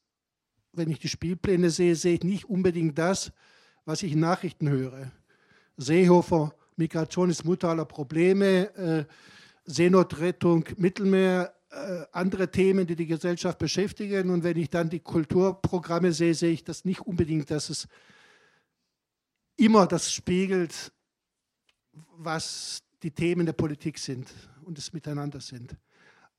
wenn 0.73 0.89
ich 0.89 0.99
die 0.99 1.09
Spielpläne 1.09 1.69
sehe, 1.69 1.95
sehe 1.95 2.15
ich 2.15 2.23
nicht 2.23 2.45
unbedingt 2.45 2.97
das, 2.97 3.31
was 3.85 4.03
ich 4.03 4.13
in 4.13 4.19
Nachrichten 4.19 4.69
höre. 4.69 5.11
Seehofer, 5.77 6.53
Migration 6.75 7.29
ist 7.29 7.45
Mutter 7.45 7.69
aller 7.69 7.85
Probleme, 7.85 8.75
äh, 8.75 9.05
Seenotrettung, 9.65 10.65
Mittelmeer, 10.77 11.54
andere 12.11 12.49
Themen, 12.49 12.87
die 12.87 12.95
die 12.95 13.05
Gesellschaft 13.05 13.57
beschäftigen. 13.57 14.29
Und 14.29 14.43
wenn 14.43 14.57
ich 14.57 14.69
dann 14.69 14.89
die 14.89 14.99
Kulturprogramme 14.99 16.11
sehe, 16.11 16.33
sehe 16.33 16.51
ich 16.51 16.63
das 16.63 16.85
nicht 16.85 17.01
unbedingt, 17.01 17.51
dass 17.51 17.69
es 17.69 17.87
immer 19.57 19.87
das 19.87 20.11
spiegelt, 20.11 20.91
was 22.17 22.81
die 23.03 23.11
Themen 23.11 23.45
der 23.45 23.53
Politik 23.53 23.99
sind 23.99 24.31
und 24.63 24.77
das 24.77 24.93
Miteinander 24.93 25.39
sind. 25.39 25.75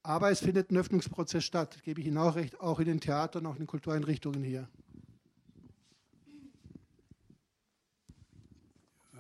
Aber 0.03 0.31
es 0.31 0.41
findet 0.41 0.71
ein 0.71 0.77
Öffnungsprozess 0.77 1.45
statt, 1.45 1.83
gebe 1.83 2.01
ich 2.01 2.07
Ihnen 2.07 2.19
auch 2.19 2.37
recht, 2.37 2.61
auch 2.61 2.79
in 2.79 2.87
den 2.87 3.01
Theatern, 3.01 3.47
auch 3.47 3.55
in 3.55 3.63
den 3.63 3.67
Kultureinrichtungen 3.67 4.43
hier. 4.43 4.69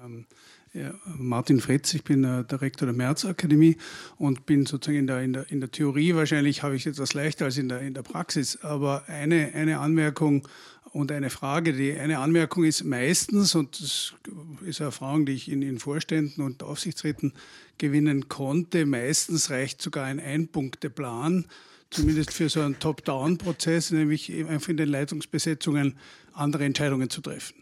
Ähm, 0.02 0.26
Martin 1.16 1.60
Fretz, 1.60 1.94
ich 1.94 2.04
bin 2.04 2.24
äh, 2.24 2.44
der 2.44 2.60
Rektor 2.60 2.86
der 2.86 2.94
Märzakademie 2.94 3.76
und 4.16 4.46
bin 4.46 4.66
sozusagen 4.66 4.98
in 4.98 5.06
der, 5.06 5.22
in 5.22 5.32
der, 5.32 5.50
in 5.50 5.60
der 5.60 5.70
Theorie 5.70 6.14
wahrscheinlich 6.14 6.62
habe 6.62 6.76
ich 6.76 6.86
es 6.86 6.94
etwas 6.94 7.14
leichter 7.14 7.46
als 7.46 7.58
in 7.58 7.68
der, 7.68 7.80
in 7.80 7.94
der 7.94 8.02
Praxis. 8.02 8.58
Aber 8.62 9.08
eine, 9.08 9.52
eine 9.54 9.78
Anmerkung 9.78 10.46
und 10.92 11.12
eine 11.12 11.30
Frage. 11.30 11.72
Die 11.72 11.92
eine 11.92 12.18
Anmerkung 12.18 12.64
ist 12.64 12.84
meistens, 12.84 13.54
und 13.54 13.80
das 13.80 14.14
ist 14.66 14.80
eine 14.80 14.88
Erfahrung, 14.88 15.26
die 15.26 15.32
ich 15.32 15.50
in, 15.50 15.62
in 15.62 15.78
Vorständen 15.78 16.42
und 16.42 16.62
Aufsichtsräten 16.62 17.32
gewinnen 17.78 18.28
konnte, 18.28 18.86
meistens 18.86 19.50
reicht 19.50 19.82
sogar 19.82 20.04
ein 20.06 20.20
Einpunkteplan, 20.20 21.46
zumindest 21.90 22.32
für 22.32 22.48
so 22.48 22.62
einen 22.62 22.78
Top-Down-Prozess, 22.78 23.90
nämlich 23.90 24.32
einfach 24.32 24.70
in 24.70 24.78
den 24.78 24.88
Leitungsbesetzungen 24.88 25.96
andere 26.32 26.64
Entscheidungen 26.64 27.10
zu 27.10 27.20
treffen. 27.20 27.56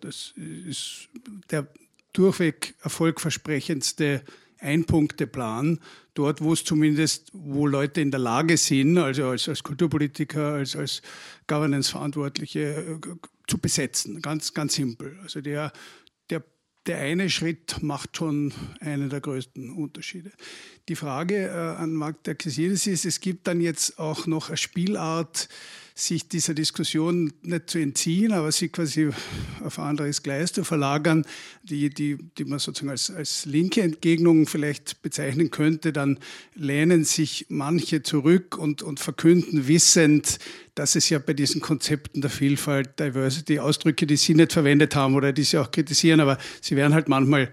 Das 0.00 0.34
ist 0.36 1.08
der 1.50 1.66
durchweg 2.14 2.74
erfolgversprechendste 2.82 4.24
Einpunkteplan, 4.58 5.80
dort, 6.14 6.40
wo 6.40 6.52
es 6.52 6.64
zumindest, 6.64 7.30
wo 7.34 7.66
Leute 7.66 8.00
in 8.00 8.10
der 8.10 8.20
Lage 8.20 8.56
sind, 8.56 8.96
also 8.96 9.28
als, 9.28 9.48
als 9.48 9.62
Kulturpolitiker, 9.62 10.54
als, 10.54 10.74
als 10.74 11.02
Governance-Verantwortliche 11.46 12.60
äh, 12.60 12.98
zu 13.46 13.58
besetzen. 13.58 14.22
Ganz, 14.22 14.54
ganz 14.54 14.74
simpel. 14.74 15.18
Also 15.22 15.42
der, 15.42 15.72
der, 16.30 16.42
der 16.86 16.98
eine 16.98 17.28
Schritt 17.28 17.82
macht 17.82 18.16
schon 18.16 18.54
einen 18.80 19.10
der 19.10 19.20
größten 19.20 19.70
Unterschiede. 19.70 20.32
Die 20.88 20.96
Frage 20.96 21.48
äh, 21.48 21.50
an 21.50 21.92
Marc 21.92 22.24
Terkesides 22.24 22.86
ist, 22.86 23.04
es 23.04 23.20
gibt 23.20 23.46
dann 23.46 23.60
jetzt 23.60 23.98
auch 23.98 24.26
noch 24.26 24.48
eine 24.48 24.56
Spielart, 24.56 25.48
sich 25.96 26.28
dieser 26.28 26.54
Diskussion 26.54 27.32
nicht 27.42 27.70
zu 27.70 27.78
entziehen, 27.78 28.32
aber 28.32 28.50
sie 28.50 28.68
quasi 28.68 29.10
auf 29.62 29.78
ein 29.78 29.90
anderes 29.90 30.24
Gleis 30.24 30.52
zu 30.52 30.64
verlagern, 30.64 31.24
die, 31.62 31.88
die, 31.88 32.18
die 32.36 32.44
man 32.44 32.58
sozusagen 32.58 32.90
als, 32.90 33.12
als 33.12 33.46
linke 33.46 33.80
Entgegnung 33.80 34.48
vielleicht 34.48 35.02
bezeichnen 35.02 35.52
könnte, 35.52 35.92
dann 35.92 36.18
lehnen 36.56 37.04
sich 37.04 37.46
manche 37.48 38.02
zurück 38.02 38.58
und, 38.58 38.82
und 38.82 38.98
verkünden 38.98 39.68
wissend, 39.68 40.40
dass 40.74 40.96
es 40.96 41.08
ja 41.10 41.20
bei 41.20 41.32
diesen 41.32 41.60
Konzepten 41.60 42.20
der 42.20 42.30
Vielfalt, 42.30 42.98
Diversity, 42.98 43.60
Ausdrücke, 43.60 44.06
die 44.08 44.16
Sie 44.16 44.34
nicht 44.34 44.52
verwendet 44.52 44.96
haben 44.96 45.14
oder 45.14 45.32
die 45.32 45.44
Sie 45.44 45.58
auch 45.58 45.70
kritisieren, 45.70 46.18
aber 46.18 46.38
sie 46.60 46.74
werden 46.74 46.92
halt 46.92 47.08
manchmal 47.08 47.52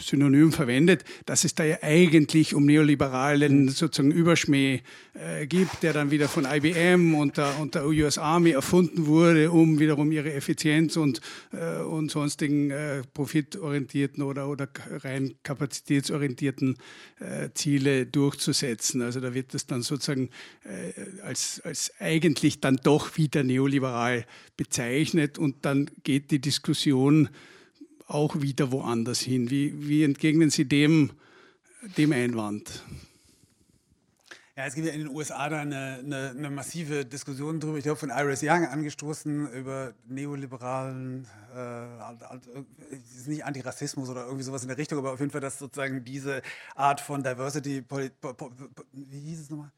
Synonym 0.00 0.52
verwendet, 0.52 1.04
dass 1.24 1.44
es 1.44 1.54
da 1.54 1.64
ja 1.64 1.78
eigentlich 1.82 2.54
um 2.54 2.66
neoliberalen 2.66 3.68
sozusagen 3.68 4.10
Überschmäh 4.10 4.80
äh, 5.14 5.46
gibt, 5.46 5.82
der 5.82 5.92
dann 5.92 6.10
wieder 6.10 6.28
von 6.28 6.46
IBM 6.46 7.14
und 7.14 7.36
der, 7.36 7.58
und 7.60 7.74
der 7.74 7.86
US 7.86 8.18
Army 8.18 8.50
erfunden 8.50 9.06
wurde, 9.06 9.50
um 9.50 9.78
wiederum 9.78 10.12
ihre 10.12 10.32
Effizienz 10.32 10.96
und, 10.96 11.20
äh, 11.52 11.82
und 11.82 12.10
sonstigen 12.10 12.70
äh, 12.70 13.02
profitorientierten 13.14 14.22
oder, 14.22 14.48
oder 14.48 14.68
rein 14.90 15.34
kapazitätsorientierten 15.42 16.76
äh, 17.20 17.48
Ziele 17.54 18.06
durchzusetzen. 18.06 19.02
Also 19.02 19.20
da 19.20 19.34
wird 19.34 19.54
das 19.54 19.66
dann 19.66 19.82
sozusagen 19.82 20.30
äh, 20.64 21.22
als, 21.22 21.60
als 21.64 21.92
eigentlich 21.98 22.60
dann 22.60 22.76
doch 22.82 23.16
wieder 23.16 23.42
neoliberal 23.42 24.26
bezeichnet 24.56 25.38
und 25.38 25.64
dann 25.64 25.90
geht 26.04 26.30
die 26.30 26.40
Diskussion 26.40 27.28
auch 28.06 28.40
wieder 28.40 28.72
woanders 28.72 29.20
hin. 29.20 29.50
Wie, 29.50 29.88
wie 29.88 30.04
entgegnen 30.04 30.50
Sie 30.50 30.66
dem, 30.66 31.10
dem 31.96 32.12
Einwand? 32.12 32.84
Ja, 34.56 34.64
es 34.64 34.74
gibt 34.74 34.86
ja 34.86 34.94
in 34.94 35.00
den 35.00 35.10
USA 35.10 35.50
da 35.50 35.58
eine, 35.58 35.98
eine, 36.02 36.30
eine 36.30 36.48
massive 36.48 37.04
Diskussion 37.04 37.60
darüber, 37.60 37.76
ich 37.76 37.84
glaube 37.84 37.98
von 37.98 38.08
Iris 38.08 38.42
Young 38.42 38.64
angestoßen, 38.66 39.52
über 39.52 39.92
neoliberalen, 40.06 41.26
äh, 41.54 42.96
ist 43.18 43.28
nicht 43.28 43.44
Antirassismus 43.44 44.08
oder 44.08 44.24
irgendwie 44.24 44.44
sowas 44.44 44.62
in 44.62 44.68
der 44.68 44.78
Richtung, 44.78 44.98
aber 44.98 45.12
auf 45.12 45.20
jeden 45.20 45.30
Fall, 45.30 45.42
dass 45.42 45.58
sozusagen 45.58 46.04
diese 46.04 46.40
Art 46.74 47.02
von 47.02 47.22
Diversity, 47.22 47.84
wie 48.92 49.18
hieß 49.18 49.40
es 49.40 49.50
nochmal? 49.50 49.72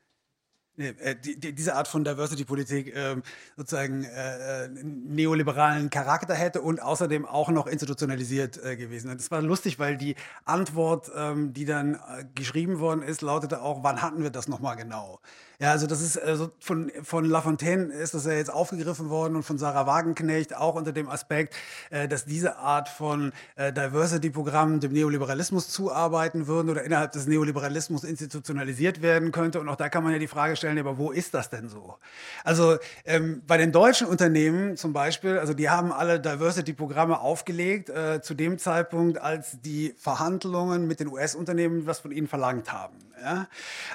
Äh, 0.78 1.16
die, 1.16 1.38
die, 1.38 1.52
diese 1.52 1.74
Art 1.74 1.88
von 1.88 2.04
Diversity-Politik 2.04 2.94
ähm, 2.94 3.22
sozusagen 3.56 4.04
äh, 4.04 4.64
äh, 4.64 4.68
neoliberalen 4.68 5.90
Charakter 5.90 6.34
hätte 6.34 6.62
und 6.62 6.80
außerdem 6.80 7.26
auch 7.26 7.48
noch 7.50 7.66
institutionalisiert 7.66 8.62
äh, 8.64 8.76
gewesen. 8.76 9.10
Das 9.16 9.30
war 9.30 9.42
lustig, 9.42 9.78
weil 9.78 9.96
die 9.96 10.14
Antwort, 10.44 11.10
ähm, 11.16 11.52
die 11.52 11.64
dann 11.64 11.94
äh, 11.94 12.24
geschrieben 12.34 12.78
worden 12.78 13.02
ist, 13.02 13.22
lautete 13.22 13.60
auch, 13.60 13.82
wann 13.82 14.02
hatten 14.02 14.22
wir 14.22 14.30
das 14.30 14.48
nochmal 14.48 14.76
genau? 14.76 15.20
Ja, 15.60 15.72
also 15.72 15.88
das 15.88 16.00
ist 16.00 16.16
also 16.22 16.52
von, 16.60 16.92
von 17.02 17.24
Lafontaine 17.24 17.92
ist 17.92 18.14
das 18.14 18.26
ja 18.26 18.32
jetzt 18.32 18.48
aufgegriffen 18.52 19.10
worden 19.10 19.34
und 19.34 19.42
von 19.42 19.58
Sarah 19.58 19.88
Wagenknecht 19.88 20.54
auch 20.54 20.76
unter 20.76 20.92
dem 20.92 21.08
Aspekt, 21.08 21.52
äh, 21.90 22.06
dass 22.06 22.24
diese 22.24 22.58
Art 22.58 22.88
von 22.88 23.32
äh, 23.56 23.72
Diversity-Programmen 23.72 24.78
dem 24.78 24.92
Neoliberalismus 24.92 25.68
zuarbeiten 25.68 26.46
würden 26.46 26.70
oder 26.70 26.84
innerhalb 26.84 27.10
des 27.10 27.26
Neoliberalismus 27.26 28.04
institutionalisiert 28.04 29.02
werden 29.02 29.32
könnte. 29.32 29.58
Und 29.58 29.68
auch 29.68 29.74
da 29.74 29.88
kann 29.88 30.04
man 30.04 30.12
ja 30.12 30.20
die 30.20 30.28
Frage 30.28 30.54
stellen, 30.54 30.78
aber 30.78 30.96
wo 30.96 31.10
ist 31.10 31.34
das 31.34 31.50
denn 31.50 31.68
so? 31.68 31.96
Also 32.44 32.76
ähm, 33.04 33.42
bei 33.44 33.56
den 33.56 33.72
deutschen 33.72 34.06
Unternehmen 34.06 34.76
zum 34.76 34.92
Beispiel, 34.92 35.40
also 35.40 35.54
die 35.54 35.68
haben 35.68 35.90
alle 35.90 36.20
Diversity-Programme 36.20 37.18
aufgelegt 37.18 37.90
äh, 37.90 38.22
zu 38.22 38.34
dem 38.34 38.58
Zeitpunkt, 38.58 39.18
als 39.18 39.60
die 39.60 39.92
Verhandlungen 39.98 40.86
mit 40.86 41.00
den 41.00 41.08
US-Unternehmen 41.08 41.84
was 41.84 41.98
von 41.98 42.12
ihnen 42.12 42.28
verlangt 42.28 42.72
haben. 42.72 43.07
Ja? 43.22 43.46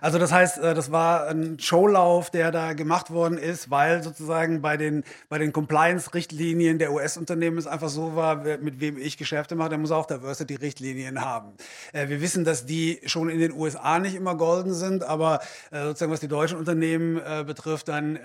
Also 0.01 0.19
das 0.19 0.31
heißt, 0.31 0.59
äh, 0.59 0.73
das 0.73 0.91
war 0.91 1.27
ein 1.27 1.59
Showlauf, 1.59 2.29
der 2.29 2.51
da 2.51 2.73
gemacht 2.73 3.11
worden 3.11 3.37
ist, 3.37 3.69
weil 3.69 4.03
sozusagen 4.03 4.61
bei 4.61 4.77
den, 4.77 5.03
bei 5.29 5.37
den 5.37 5.53
Compliance-Richtlinien 5.53 6.79
der 6.79 6.91
US-Unternehmen 6.91 7.57
es 7.57 7.67
einfach 7.67 7.89
so 7.89 8.15
war, 8.15 8.35
mit 8.35 8.79
wem 8.79 8.97
ich 8.97 9.17
Geschäfte 9.17 9.55
mache, 9.55 9.69
der 9.69 9.77
muss 9.77 9.91
auch 9.91 10.05
Diversity-Richtlinien 10.05 11.21
haben. 11.21 11.53
Äh, 11.91 12.09
wir 12.09 12.21
wissen, 12.21 12.43
dass 12.43 12.65
die 12.65 12.99
schon 13.05 13.29
in 13.29 13.39
den 13.39 13.53
USA 13.53 13.99
nicht 13.99 14.15
immer 14.15 14.35
golden 14.35 14.73
sind, 14.73 15.03
aber 15.03 15.39
äh, 15.71 15.83
sozusagen 15.83 16.11
was 16.11 16.19
die 16.19 16.27
deutschen 16.27 16.57
Unternehmen 16.57 17.21
betrifft, 17.45 17.87
dann 17.87 18.19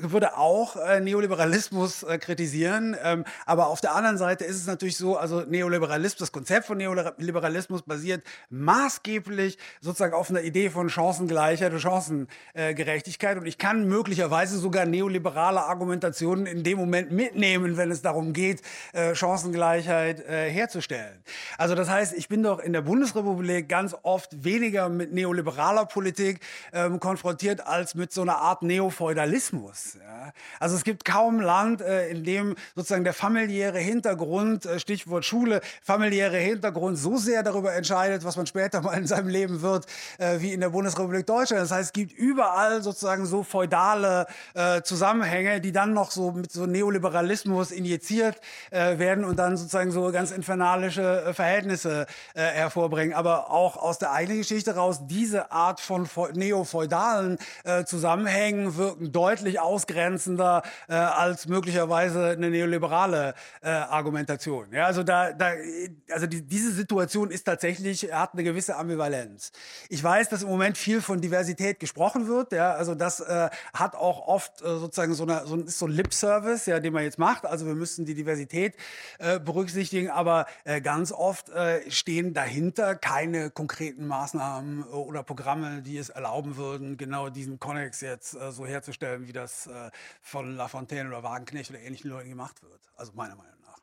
würde 0.01 0.37
auch 0.37 0.77
Neoliberalismus 1.01 2.05
kritisieren, 2.21 2.97
ähm, 3.03 3.25
aber 3.47 3.69
auf 3.69 3.81
der 3.81 3.95
anderen 3.95 4.19
Seite 4.19 4.45
ist 4.45 4.57
es 4.57 4.67
natürlich 4.67 4.97
so, 4.97 5.17
also 5.17 5.41
Neoliberalismus, 5.41 6.19
das 6.19 6.33
Konzept 6.33 6.67
von 6.67 6.79
Neoliberalismus 6.79 7.83
basiert 7.83 8.23
maßgeblich 8.51 9.59
sozusagen 9.81 10.15
auf 10.15 10.31
einer 10.31 10.43
Idee 10.43 10.71
von 10.71 10.89
Chancengleichheit 10.89 11.73
und 11.73 11.81
Chancengerechtigkeit 11.81 13.39
und 13.39 13.47
ich 13.47 13.59
kann 13.59 13.87
möglicherweise 13.89 14.59
sogar 14.59 14.87
neoliberale 14.87 15.63
Argumentationen 15.63 16.47
in 16.47 16.63
dem 16.63 16.79
Moment 16.79 17.11
mitnehmen, 17.13 17.77
wenn 17.77 17.91
es 17.91 18.03
darum 18.03 18.33
geht, 18.33 18.63
Chancengleichheit 19.15 20.25
herzustellen 20.29 20.94
stellen. 20.95 21.23
Also 21.59 21.75
das 21.75 21.89
heißt, 21.89 22.15
ich 22.15 22.29
bin 22.29 22.43
doch 22.43 22.59
in 22.59 22.73
der 22.73 22.83
Bundesrepublik 22.83 23.69
ganz 23.69 23.97
oft 24.03 24.45
weniger 24.45 24.89
mit 24.89 25.13
neoliberaler 25.13 25.87
Politik 25.87 26.41
ähm, 26.73 27.01
konfrontiert 27.01 27.67
als 27.67 27.95
mit 27.95 28.13
so 28.13 28.23
einer 28.23 28.37
Art 28.37 28.63
Neofeudalismus. 28.63 29.99
Ja? 30.01 30.33
Also 30.61 30.77
es 30.77 30.85
gibt 30.85 31.05
kaum 31.05 31.41
Land, 31.41 31.81
äh, 31.81 32.09
in 32.09 32.25
dem 32.25 32.55
sozusagen 32.75 33.05
der 33.05 33.13
familiäre 33.13 33.79
Hintergrund, 33.79 34.67
äh, 34.67 34.79
Stichwort 34.79 35.25
Schule, 35.25 35.61
familiäre 35.83 36.39
Hintergrund 36.39 36.99
so 36.99 37.17
sehr 37.17 37.43
darüber 37.43 37.75
entscheidet, 37.75 38.25
was 38.25 38.37
man 38.37 38.47
später 38.47 38.81
mal 38.83 38.97
in 38.97 39.07
seinem 39.07 39.29
Leben 39.29 39.63
wird, 39.63 39.87
äh, 40.19 40.41
wie 40.41 40.53
in 40.53 40.61
der 40.61 40.71
Bundesrepublik 40.71 41.27
Deutschland. 41.27 41.63
Das 41.63 41.71
heißt, 41.71 41.89
es 41.89 41.93
gibt 41.93 42.13
überall 42.13 42.83
sozusagen 42.83 43.27
so 43.27 43.43
feudale 43.43 44.27
äh, 44.55 44.83
Zusammenhänge, 44.83 45.61
die 45.61 45.73
dann 45.73 45.93
noch 45.93 46.11
so 46.11 46.33
mit 46.33 46.53
so 46.53 46.67
Neoliberalismus 46.67 47.71
injiziert 47.71 48.41
äh, 48.71 48.99
werden 48.99 49.25
und 49.25 49.39
dann 49.39 49.57
sozusagen 49.57 49.91
so 49.91 50.11
ganz 50.13 50.31
infernal 50.31 50.84
moralische 50.85 51.35
Verhältnisse 51.35 52.07
hervorbringen, 52.35 53.15
aber 53.15 53.51
auch 53.51 53.77
aus 53.77 53.99
der 53.99 54.13
eigenen 54.13 54.39
Geschichte 54.39 54.75
raus, 54.75 55.01
diese 55.07 55.51
Art 55.51 55.81
von 55.81 56.09
neofeudalen 56.35 57.39
Zusammenhängen 57.87 58.77
wirken 58.77 59.13
deutlich 59.13 59.61
ausgrenzender 59.61 60.63
als 60.89 61.47
möglicherweise 61.47 62.31
eine 62.31 62.51
neoliberale 62.51 63.35
Argumentation. 63.63 64.73
Ja, 64.73 64.87
also 64.87 65.03
da, 65.03 65.33
da 65.33 65.53
also 66.11 66.27
die, 66.27 66.43
diese 66.43 66.73
Situation 66.73 67.31
ist 67.31 67.45
tatsächlich, 67.45 68.13
hat 68.13 68.35
eine 68.35 68.45
gewisse 68.45 68.77
Ambivalenz. 68.77 69.53
Ich 69.89 70.03
weiß, 70.03 70.29
dass 70.29 70.43
im 70.43 70.49
Moment 70.49 70.77
viel 70.77 71.01
von 71.01 71.21
Diversität 71.21 71.81
gesprochen 71.81 72.29
wird. 72.29 72.53
Ja, 72.53 72.73
also 72.73 72.95
das 72.95 73.21
äh, 73.21 73.49
hat 73.73 73.95
auch 73.95 74.27
oft 74.27 74.61
äh, 74.61 74.65
sozusagen 74.65 75.15
so, 75.15 75.25
eine, 75.25 75.47
so, 75.47 75.57
ein, 75.57 75.69
so 75.69 75.87
ein 75.87 75.93
Lip-Service, 75.93 76.67
ja, 76.67 76.81
den 76.81 76.93
man 76.93 77.05
jetzt 77.05 77.19
macht. 77.19 77.47
Also 77.47 77.67
wir 77.67 77.75
müssen 77.75 78.05
die 78.05 78.15
Diversität 78.15 78.75
äh, 79.19 79.39
berücksichtigen, 79.39 80.11
aber 80.11 80.47
äh, 80.75 80.81
ganz 80.81 81.13
oft 81.13 81.49
äh, 81.51 81.89
stehen 81.91 82.35
dahinter 82.35 82.95
keine 82.97 83.51
konkreten 83.51 84.07
Maßnahmen 84.07 84.81
äh, 84.81 84.87
oder 84.87 85.23
Programme, 85.23 85.83
die 85.83 85.97
es 85.97 86.09
erlauben 86.09 86.57
würden, 86.57 86.97
genau 86.97 87.31
diesen 87.31 87.59
Connex 87.59 88.01
jetzt 88.01 88.35
äh, 88.35 88.51
so 88.51 88.67
herzustellen, 88.67 89.29
wie 89.29 89.33
das 89.33 89.67
äh, 89.67 89.91
von 90.21 90.57
Lafontaine 90.57 91.09
oder 91.09 91.23
Wagenknecht 91.23 91.71
oder 91.71 91.81
ähnlichen 91.81 92.11
Leuten 92.11 92.29
gemacht 92.31 92.63
wird. 92.63 92.81
Also 92.97 93.13
meiner 93.15 93.37
Meinung 93.37 93.53
nach. 93.63 93.79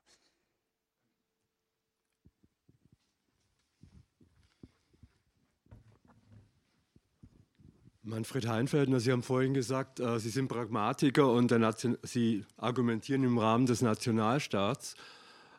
Manfred 8.04 8.48
Heinfeldner, 8.48 9.00
Sie 9.00 9.12
haben 9.12 9.24
vorhin 9.24 9.54
gesagt, 9.54 10.00
Sie 10.00 10.30
sind 10.30 10.48
Pragmatiker 10.48 11.32
und 11.32 11.54
Sie 12.02 12.46
argumentieren 12.58 13.24
im 13.24 13.38
Rahmen 13.38 13.68
des 13.68 13.84
Nationalstaats. 13.84 14.96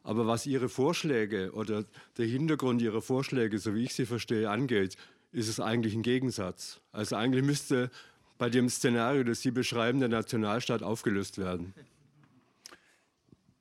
Aber 0.03 0.27
was 0.27 0.47
Ihre 0.47 0.69
Vorschläge 0.69 1.53
oder 1.53 1.85
der 2.19 2.27
Hintergrund 2.27 2.83
Ihrer 2.83 3.03
Vorschläge, 3.03 3.59
so 3.59 3.74
wie 3.74 3.85
ich 3.85 3.95
sie 3.95 4.07
verstehe, 4.07 4.51
angeht, 4.51 4.97
ist 5.33 5.49
es 5.49 5.61
eigentlich 5.61 5.95
ein 5.95 6.03
Gegensatz. 6.03 6.81
Also 6.93 7.16
eigentlich 7.16 7.45
müsste 7.45 7.91
bei 8.39 8.51
dem 8.51 8.69
Szenario, 8.69 9.23
das 9.24 9.41
Sie 9.41 9.51
beschreiben, 9.51 10.01
der 10.01 10.09
Nationalstaat 10.09 10.83
aufgelöst 10.83 11.39
werden. 11.39 11.74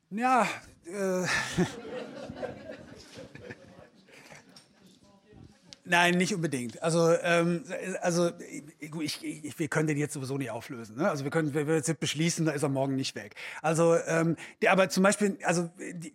Ja, 0.09 0.47
äh, 0.85 1.25
Nein, 5.83 6.15
nicht 6.15 6.35
unbedingt. 6.35 6.81
Also, 6.83 7.11
ähm, 7.23 7.63
also 8.01 8.29
ich, 8.79 9.23
ich, 9.23 9.57
wir 9.57 9.67
können 9.67 9.87
den 9.87 9.97
jetzt 9.97 10.13
sowieso 10.13 10.37
nicht 10.37 10.51
auflösen. 10.51 10.97
Ne? 10.97 11.09
Also 11.09 11.23
wir 11.23 11.31
können, 11.31 11.53
wenn 11.55 11.67
wir 11.67 11.75
jetzt 11.75 11.99
beschließen, 11.99 12.45
da 12.45 12.51
ist 12.51 12.61
er 12.61 12.69
morgen 12.69 12.95
nicht 12.95 13.15
weg. 13.15 13.35
Also, 13.63 13.97
ähm, 14.05 14.35
die, 14.61 14.69
aber 14.69 14.89
zum 14.89 15.01
Beispiel, 15.01 15.37
also 15.43 15.69
die, 15.79 16.13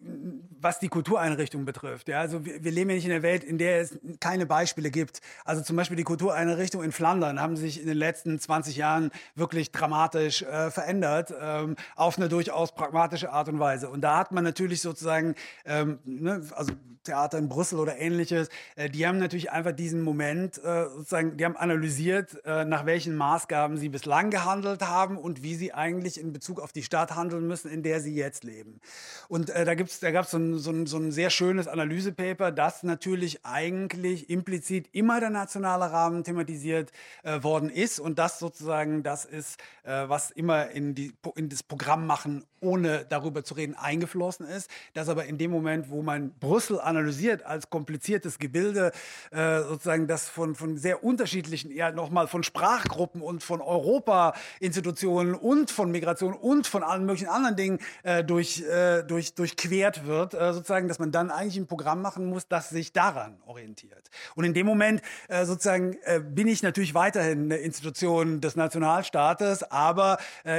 was 0.61 0.79
die 0.79 0.89
Kultureinrichtungen 0.89 1.65
betrifft, 1.65 2.09
ja, 2.09 2.21
also 2.21 2.47
wir, 2.47 2.63
wir, 2.63 2.71
leben 2.71 2.91
ja 2.91 2.97
nicht 2.97 3.07
in 3.07 3.13
einer 3.13 3.23
Welt, 3.23 3.43
in 3.43 3.59
der 3.59 3.81
es 3.81 3.99
keine 4.21 4.47
Beispiele 4.47 4.91
gibt. 4.91 5.21
Also 5.45 5.63
zum 5.63 5.75
Beispiel 5.75 5.97
die 5.97 6.05
Kultureinrichtungen 6.05 6.85
in 6.85 6.93
Flandern 6.93 7.41
haben 7.41 7.57
sich 7.57 7.81
in 7.81 7.87
den 7.89 7.99
letzten 7.99 8.39
20 8.39 8.77
Jahren 8.77 9.11
wirklich 9.35 9.73
dramatisch 9.73 10.43
äh, 10.43 10.71
verändert, 10.71 11.35
ähm, 11.41 11.75
auf 11.97 12.19
eine 12.19 12.29
durchaus 12.29 12.73
pragmatische 12.73 13.33
Art 13.33 13.49
und 13.49 13.59
Weise. 13.59 13.91
Und 13.91 14.03
da 14.03 14.19
hat 14.19 14.31
man 14.31 14.45
natürlich 14.45 14.81
sozusagen, 14.81 15.35
ähm, 15.65 15.99
ne, 16.05 16.43
also 16.55 16.73
Theater 17.07 17.39
in 17.39 17.49
Brüssel 17.49 17.79
oder 17.79 17.99
ähnliches, 17.99 18.49
äh, 18.75 18.91
die 18.91 19.07
haben 19.07 19.19
natürlich 19.19 19.51
einfach 19.51 19.66
diesen 19.73 20.03
Moment 20.03 20.59
äh, 20.59 20.85
sozusagen, 20.89 21.37
die 21.37 21.45
haben 21.45 21.57
analysiert, 21.57 22.45
äh, 22.45 22.65
nach 22.65 22.87
welchen 22.87 23.17
Maßgaben 23.17 23.77
sie 23.77 23.89
bislang 23.89 24.31
gehandelt 24.31 24.83
haben 24.83 25.17
und 25.17 25.43
wie 25.43 25.55
sie 25.55 25.73
eigentlich 25.73 26.21
in 26.21 26.33
Bezug 26.33 26.61
auf 26.61 26.73
die 26.73 26.83
Stadt 26.83 27.15
handeln 27.15 27.47
müssen, 27.47 27.71
in 27.71 27.83
der 27.83 28.01
sie 28.01 28.15
jetzt 28.15 28.45
leben. 28.45 28.81
Und 29.29 29.51
äh, 29.51 29.65
da, 29.65 29.75
gibt's, 29.75 30.01
da 30.01 30.11
gab 30.11 30.27
so 30.27 30.39
es 30.39 30.63
so, 30.63 30.71
ein, 30.71 30.87
so 30.87 30.99
ein 30.99 31.13
sehr 31.13 31.31
schönes 31.31 31.69
Analysepaper, 31.69 32.53
das 32.53 32.83
natürlich 32.83 33.45
eigentlich 33.45 34.31
implizit 34.31 34.89
immer 34.93 35.21
der 35.21 35.31
nationale 35.31 35.91
Rahmen 35.91 36.25
thematisiert 36.25 36.93
äh, 37.23 37.43
worden 37.43 37.71
ist 37.71 38.01
und 38.01 38.19
das 38.19 38.39
sozusagen 38.39 39.03
das 39.03 39.25
ist, 39.25 39.59
äh, 39.85 40.09
was 40.09 40.31
immer 40.31 40.71
in, 40.71 40.95
die, 40.95 41.13
in 41.35 41.49
das 41.49 41.63
Programm 41.63 42.07
machen, 42.07 42.45
ohne 42.61 43.05
darüber 43.09 43.45
zu 43.45 43.55
reden, 43.55 43.75
eingeflossen 43.75 44.47
ist. 44.47 44.71
Das 44.95 45.09
aber 45.09 45.27
in 45.27 45.39
dem 45.39 45.51
Moment, 45.51 45.91
wo 45.91 46.03
man 46.03 46.33
Brüssel 46.39 46.81
analysiert 46.81 47.45
als 47.45 47.71
kompliziertes 47.71 48.39
Gebilde, 48.39 48.93
äh, 49.31 49.39
sozusagen 49.69 50.07
das 50.07 50.29
von, 50.29 50.55
von 50.55 50.77
sehr 50.77 51.05
unterschiedlichen, 51.05 51.71
ja 51.71 51.91
nochmal 51.91 52.29
von 52.29 52.43
Sprachgruppen 52.43 53.21
und 53.21 53.43
von 53.43 53.61
Europa-Institutionen 53.61 55.35
und 55.35 55.71
von 55.71 55.91
Migration 55.91 56.35
und 56.35 56.67
von 56.67 56.83
allen 56.83 57.07
möglichen 57.07 57.29
anderen 57.29 57.57
Dingen 57.57 57.79
äh, 58.03 58.25
durch, 58.25 58.63
äh, 58.63 59.03
durch, 59.03 59.35
durchquert 59.35 60.07
wird, 60.07 60.35
äh, 60.35 60.53
sozusagen, 60.53 60.89
dass 60.89 60.99
man 60.99 61.13
dann 61.13 61.31
eigentlich 61.31 61.57
ein 61.57 61.67
Programm 61.67 62.03
machen 62.03 62.27
muss, 62.27 62.49
das 62.49 62.71
sich 62.71 62.93
daran 62.93 63.39
orientiert. 63.47 64.11
Und 64.35 64.45
in 64.45 64.55
dem 64.55 64.67
Moment 64.67 65.03
äh, 65.29 65.45
sozusagen 65.45 65.97
äh, 66.03 66.21
bin 66.21 66.49
ich 66.49 66.63
natürlich 66.63 66.95
weiterhin 66.95 67.45
eine 67.45 67.57
Institution 67.57 68.41
des 68.41 68.57
Nationalstaates, 68.57 69.71
aber 69.71 70.19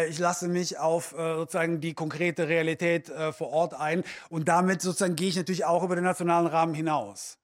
ich 0.09 0.19
lasse 0.19 0.47
mich 0.47 0.77
auf 0.77 1.15
sozusagen 1.17 1.79
die 1.79 1.93
konkrete 1.93 2.47
Realität 2.47 3.11
vor 3.31 3.49
Ort 3.49 3.73
ein 3.73 4.03
und 4.29 4.47
damit 4.47 4.81
sozusagen 4.81 5.15
gehe 5.15 5.29
ich 5.29 5.35
natürlich 5.35 5.65
auch 5.65 5.83
über 5.83 5.95
den 5.95 6.03
nationalen 6.03 6.47
Rahmen 6.47 6.73
hinaus. 6.73 7.37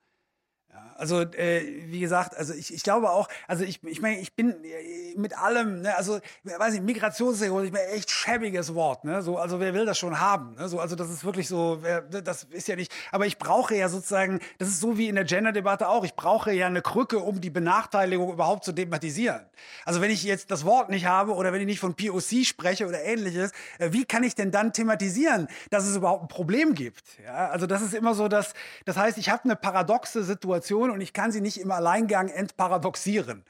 Also 0.97 1.21
äh, 1.21 1.83
wie 1.87 1.99
gesagt, 1.99 2.37
also 2.37 2.53
ich, 2.53 2.73
ich 2.73 2.81
glaube 2.81 3.09
auch, 3.09 3.27
also 3.45 3.65
ich, 3.65 3.83
ich 3.83 4.01
meine, 4.01 4.19
ich 4.19 4.33
bin 4.33 4.51
äh, 4.63 5.17
mit 5.17 5.37
allem, 5.37 5.81
ne, 5.81 5.97
also 5.97 6.19
weiß 6.43 6.73
nicht, 6.73 6.83
Migrationshintergrund, 6.83 7.65
ich 7.65 7.73
meine, 7.73 7.87
echt 7.87 8.09
schäbiges 8.09 8.73
Wort, 8.73 9.03
ne? 9.03 9.21
So, 9.21 9.37
also 9.37 9.59
wer 9.59 9.73
will 9.73 9.85
das 9.85 9.97
schon 9.97 10.21
haben? 10.21 10.55
Ne? 10.55 10.69
So, 10.69 10.79
also 10.79 10.95
das 10.95 11.09
ist 11.09 11.25
wirklich 11.25 11.49
so, 11.49 11.79
wer, 11.81 12.01
das 12.01 12.43
ist 12.45 12.69
ja 12.69 12.77
nicht, 12.77 12.91
aber 13.11 13.25
ich 13.25 13.37
brauche 13.37 13.75
ja 13.75 13.89
sozusagen, 13.89 14.39
das 14.59 14.69
ist 14.69 14.79
so 14.79 14.97
wie 14.97 15.09
in 15.09 15.15
der 15.15 15.25
Gender-Debatte 15.25 15.89
auch, 15.89 16.05
ich 16.05 16.15
brauche 16.15 16.53
ja 16.53 16.67
eine 16.67 16.81
Krücke, 16.81 17.19
um 17.19 17.41
die 17.41 17.49
Benachteiligung 17.49 18.31
überhaupt 18.31 18.63
zu 18.63 18.71
thematisieren. 18.71 19.41
Also 19.83 19.99
wenn 19.99 20.09
ich 20.09 20.23
jetzt 20.23 20.51
das 20.51 20.63
Wort 20.63 20.89
nicht 20.89 21.05
habe 21.05 21.33
oder 21.33 21.51
wenn 21.51 21.59
ich 21.59 21.67
nicht 21.67 21.79
von 21.81 21.95
POC 21.95 22.45
spreche 22.45 22.87
oder 22.87 23.03
ähnliches, 23.03 23.51
äh, 23.79 23.89
wie 23.91 24.05
kann 24.05 24.23
ich 24.23 24.35
denn 24.35 24.51
dann 24.51 24.71
thematisieren, 24.71 25.49
dass 25.69 25.85
es 25.85 25.97
überhaupt 25.97 26.23
ein 26.23 26.27
Problem 26.29 26.75
gibt? 26.75 27.03
Ja? 27.23 27.49
Also 27.49 27.67
das 27.67 27.81
ist 27.81 27.93
immer 27.93 28.13
so, 28.13 28.29
dass, 28.29 28.53
das 28.85 28.95
heißt, 28.95 29.17
ich 29.17 29.29
habe 29.29 29.43
eine 29.43 29.57
paradoxe 29.57 30.23
Situation 30.23 30.62
Situation 30.63 30.91
und 30.91 31.01
ich 31.01 31.13
kann 31.13 31.31
sie 31.31 31.41
nicht 31.41 31.59
im 31.59 31.71
Alleingang 31.71 32.29
entparadoxieren. 32.29 33.43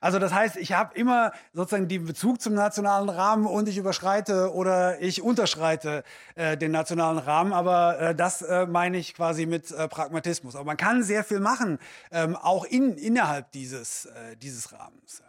Also 0.00 0.18
das 0.18 0.32
heißt, 0.32 0.56
ich 0.56 0.72
habe 0.72 0.96
immer 0.96 1.32
sozusagen 1.52 1.86
den 1.86 2.04
Bezug 2.04 2.40
zum 2.40 2.54
nationalen 2.54 3.08
Rahmen 3.08 3.46
und 3.46 3.68
ich 3.68 3.78
überschreite 3.78 4.52
oder 4.52 5.00
ich 5.00 5.22
unterschreite 5.22 6.02
äh, 6.34 6.56
den 6.56 6.72
nationalen 6.72 7.18
Rahmen, 7.18 7.52
aber 7.52 8.00
äh, 8.00 8.14
das 8.14 8.42
äh, 8.42 8.66
meine 8.66 8.98
ich 8.98 9.14
quasi 9.14 9.46
mit 9.46 9.70
äh, 9.70 9.86
Pragmatismus. 9.86 10.56
Aber 10.56 10.64
man 10.64 10.76
kann 10.76 11.04
sehr 11.04 11.22
viel 11.22 11.38
machen, 11.38 11.78
ähm, 12.10 12.34
auch 12.34 12.64
in, 12.64 12.98
innerhalb 12.98 13.52
dieses, 13.52 14.06
äh, 14.06 14.36
dieses 14.36 14.72
Rahmens. 14.72 15.22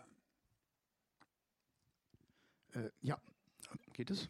Äh, 2.73 2.89
ja, 3.01 3.17
geht 3.93 4.09
es? 4.09 4.27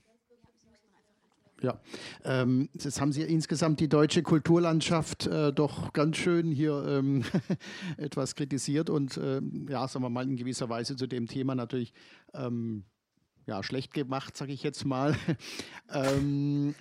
Ja, 1.64 1.80
ähm, 2.26 2.68
jetzt 2.74 3.00
haben 3.00 3.14
Sie 3.14 3.22
insgesamt 3.22 3.80
die 3.80 3.88
deutsche 3.88 4.22
Kulturlandschaft 4.22 5.28
äh, 5.28 5.54
doch 5.54 5.94
ganz 5.94 6.18
schön 6.18 6.52
hier 6.52 6.84
ähm, 6.86 7.24
etwas 7.98 8.36
kritisiert 8.36 8.90
und 8.90 9.16
äh, 9.16 9.40
ja, 9.70 9.88
sagen 9.88 10.04
wir 10.04 10.10
mal 10.10 10.28
in 10.28 10.36
gewisser 10.36 10.68
Weise 10.68 10.98
zu 10.98 11.08
dem 11.08 11.26
Thema 11.26 11.56
natürlich 11.56 11.94
ähm, 12.34 12.84
ja, 13.48 13.64
schlecht 13.64 13.94
gemacht, 13.94 14.36
sage 14.36 14.52
ich 14.52 14.62
jetzt 14.64 14.86
mal. 14.86 15.16
Ähm, 15.92 16.74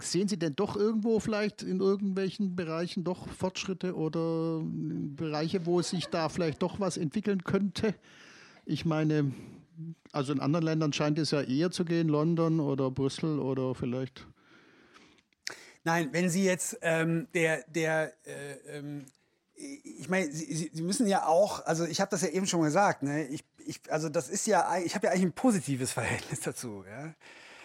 sehen 0.00 0.28
Sie 0.28 0.38
denn 0.38 0.54
doch 0.54 0.76
irgendwo 0.76 1.18
vielleicht 1.18 1.62
in 1.62 1.80
irgendwelchen 1.80 2.54
Bereichen 2.54 3.02
doch 3.02 3.26
Fortschritte 3.26 3.96
oder 3.96 4.62
Bereiche, 4.62 5.66
wo 5.66 5.82
sich 5.82 6.06
da 6.06 6.28
vielleicht 6.28 6.62
doch 6.62 6.78
was 6.78 6.96
entwickeln 6.96 7.42
könnte? 7.42 7.94
Ich 8.66 8.84
meine, 8.84 9.32
also 10.12 10.32
in 10.32 10.40
anderen 10.40 10.64
Ländern 10.64 10.92
scheint 10.92 11.18
es 11.18 11.30
ja 11.30 11.42
eher 11.42 11.70
zu 11.70 11.84
gehen, 11.84 12.08
London 12.08 12.60
oder 12.60 12.90
Brüssel 12.90 13.38
oder 13.38 13.74
vielleicht. 13.74 14.26
Nein, 15.84 16.10
wenn 16.12 16.28
Sie 16.28 16.44
jetzt 16.44 16.78
ähm, 16.82 17.28
der, 17.32 17.64
der 17.68 18.12
äh, 18.26 18.78
ähm, 18.78 19.06
ich 19.54 20.08
meine, 20.08 20.30
Sie, 20.30 20.70
Sie, 20.72 20.82
müssen 20.82 21.06
ja 21.06 21.26
auch, 21.26 21.64
also 21.66 21.84
ich 21.84 22.00
habe 22.00 22.10
das 22.10 22.22
ja 22.22 22.28
eben 22.28 22.46
schon 22.46 22.62
gesagt, 22.62 23.02
ne? 23.02 23.26
ich, 23.26 23.44
ich, 23.58 23.80
also 23.90 24.08
das 24.08 24.28
ist 24.28 24.46
ja, 24.46 24.78
ich 24.78 24.94
habe 24.94 25.06
ja 25.06 25.12
eigentlich 25.12 25.24
ein 25.26 25.32
positives 25.32 25.92
Verhältnis 25.92 26.40
dazu. 26.40 26.84
Ja? 26.86 27.14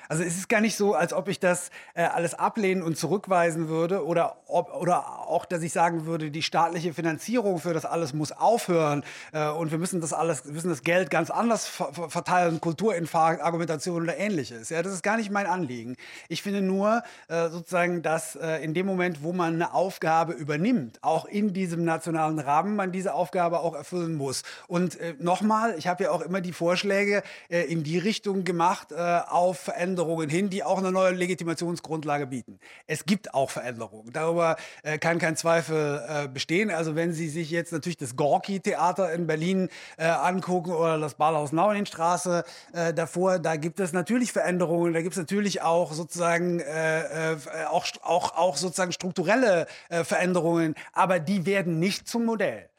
Also 0.08 0.24
es 0.24 0.38
ist 0.38 0.50
gar 0.50 0.62
nicht 0.62 0.76
so, 0.76 0.94
als 0.94 1.14
ob 1.14 1.28
ich 1.28 1.40
das 1.40 1.72
äh, 1.94 2.04
alles 2.04 2.34
ablehnen 2.34 2.84
und 2.84 2.98
zurückweisen 2.98 3.68
würde 3.68 4.06
oder, 4.06 4.38
ob, 4.48 4.74
oder 4.74 5.28
auch, 5.28 5.46
dass 5.46 5.64
ich 5.64 5.74
sagen 5.74 6.06
würde, 6.06 6.30
die 6.32 6.44
staatliche 6.44 6.94
Finanzierung 6.94 7.60
für 7.60 7.74
das 7.74 7.86
alles 7.86 8.14
muss 8.14 8.32
aufhören 8.32 9.04
äh, 9.32 9.48
und 9.50 9.72
wir 9.72 9.78
müssen 9.78 10.02
das 10.02 10.14
alles, 10.14 10.46
müssen 10.46 10.70
das 10.70 10.84
Geld 10.84 11.10
ganz 11.10 11.30
anders 11.30 11.68
ver 11.68 11.92
verteilen, 12.10 12.62
Kulturinfarkt, 12.62 13.42
Argumentation 13.42 14.04
oder 14.04 14.18
ähnliches. 14.18 14.70
Ja, 14.70 14.84
das 14.84 14.94
ist 14.94 15.02
gar 15.02 15.18
nicht 15.18 15.32
mein 15.32 15.48
Anliegen. 15.48 15.96
Ich 16.30 16.42
finde 16.42 16.62
nur 16.62 17.02
äh, 17.28 17.50
sozusagen, 17.50 18.02
dass 18.02 18.36
äh, 18.36 18.64
in 18.64 18.74
dem 18.74 18.86
Moment, 18.86 19.24
wo 19.24 19.34
man 19.34 19.56
eine 19.56 19.74
Aufgabe 19.74 20.34
übernimmt, 20.34 21.00
auch 21.02 21.26
in 21.26 21.54
diesem 21.54 21.84
nationalen 21.84 22.40
Rahmen, 22.40 22.76
man 22.76 22.92
diese 22.92 23.14
Aufgabe 23.14 23.60
auch 23.60 23.74
erfüllen 23.74 24.16
muss. 24.16 24.44
Und 24.68 25.00
äh, 25.00 25.16
nochmal, 25.20 25.76
ich 25.78 25.88
habe 25.88 26.04
ja 26.04 26.12
auch 26.12 26.22
immer 26.22 26.42
die 26.42 26.54
Vorschläge 26.54 27.24
äh, 27.50 27.62
in 27.62 27.84
die 27.84 27.98
Richtung 27.98 28.44
gemacht, 28.44 28.94
auf 28.96 29.60
Veränderungen 29.60 29.95
Veränderungen 29.96 30.30
hin, 30.30 30.50
die 30.50 30.62
auch 30.62 30.78
eine 30.78 30.92
neue 30.92 31.14
Legitimationsgrundlage 31.14 32.28
bieten. 32.28 32.60
Es 32.86 33.06
gibt 33.06 33.34
auch 33.34 33.50
Veränderungen. 33.50 34.12
Darüber 34.12 34.58
äh, 34.84 34.98
kann 34.98 35.20
kein 35.20 35.38
Zweifel 35.38 36.04
äh, 36.06 36.28
bestehen. 36.28 36.70
Also 36.70 36.96
wenn 36.96 37.14
Sie 37.14 37.30
sich 37.30 37.50
jetzt 37.50 37.72
natürlich 37.72 37.96
das 37.96 38.18
Gorki-Theater 38.18 39.14
in 39.14 39.26
Berlin 39.26 39.70
äh, 39.98 40.06
angucken 40.06 40.74
oder 40.74 41.00
das 41.00 41.14
Ballhaus-Naueninstraße 41.16 42.44
äh, 42.74 42.94
davor, 42.94 43.40
da 43.40 43.56
gibt 43.56 43.80
es 43.80 43.94
natürlich 43.94 44.34
Veränderungen. 44.34 44.94
Da 44.94 45.02
gibt 45.02 45.14
es 45.14 45.18
natürlich 45.18 45.62
auch 45.62 45.94
sozusagen 45.94 46.60
äh, 46.60 47.34
äh, 47.34 47.38
auch, 47.70 47.86
auch, 48.02 48.36
auch 48.36 48.58
sozusagen 48.58 48.92
strukturelle 48.92 49.68
Veränderungen, 49.90 50.76
aber 50.94 51.20
die 51.20 51.46
werden 51.46 51.80
nicht 51.80 52.08
zum 52.08 52.26
Modell. 52.26 52.70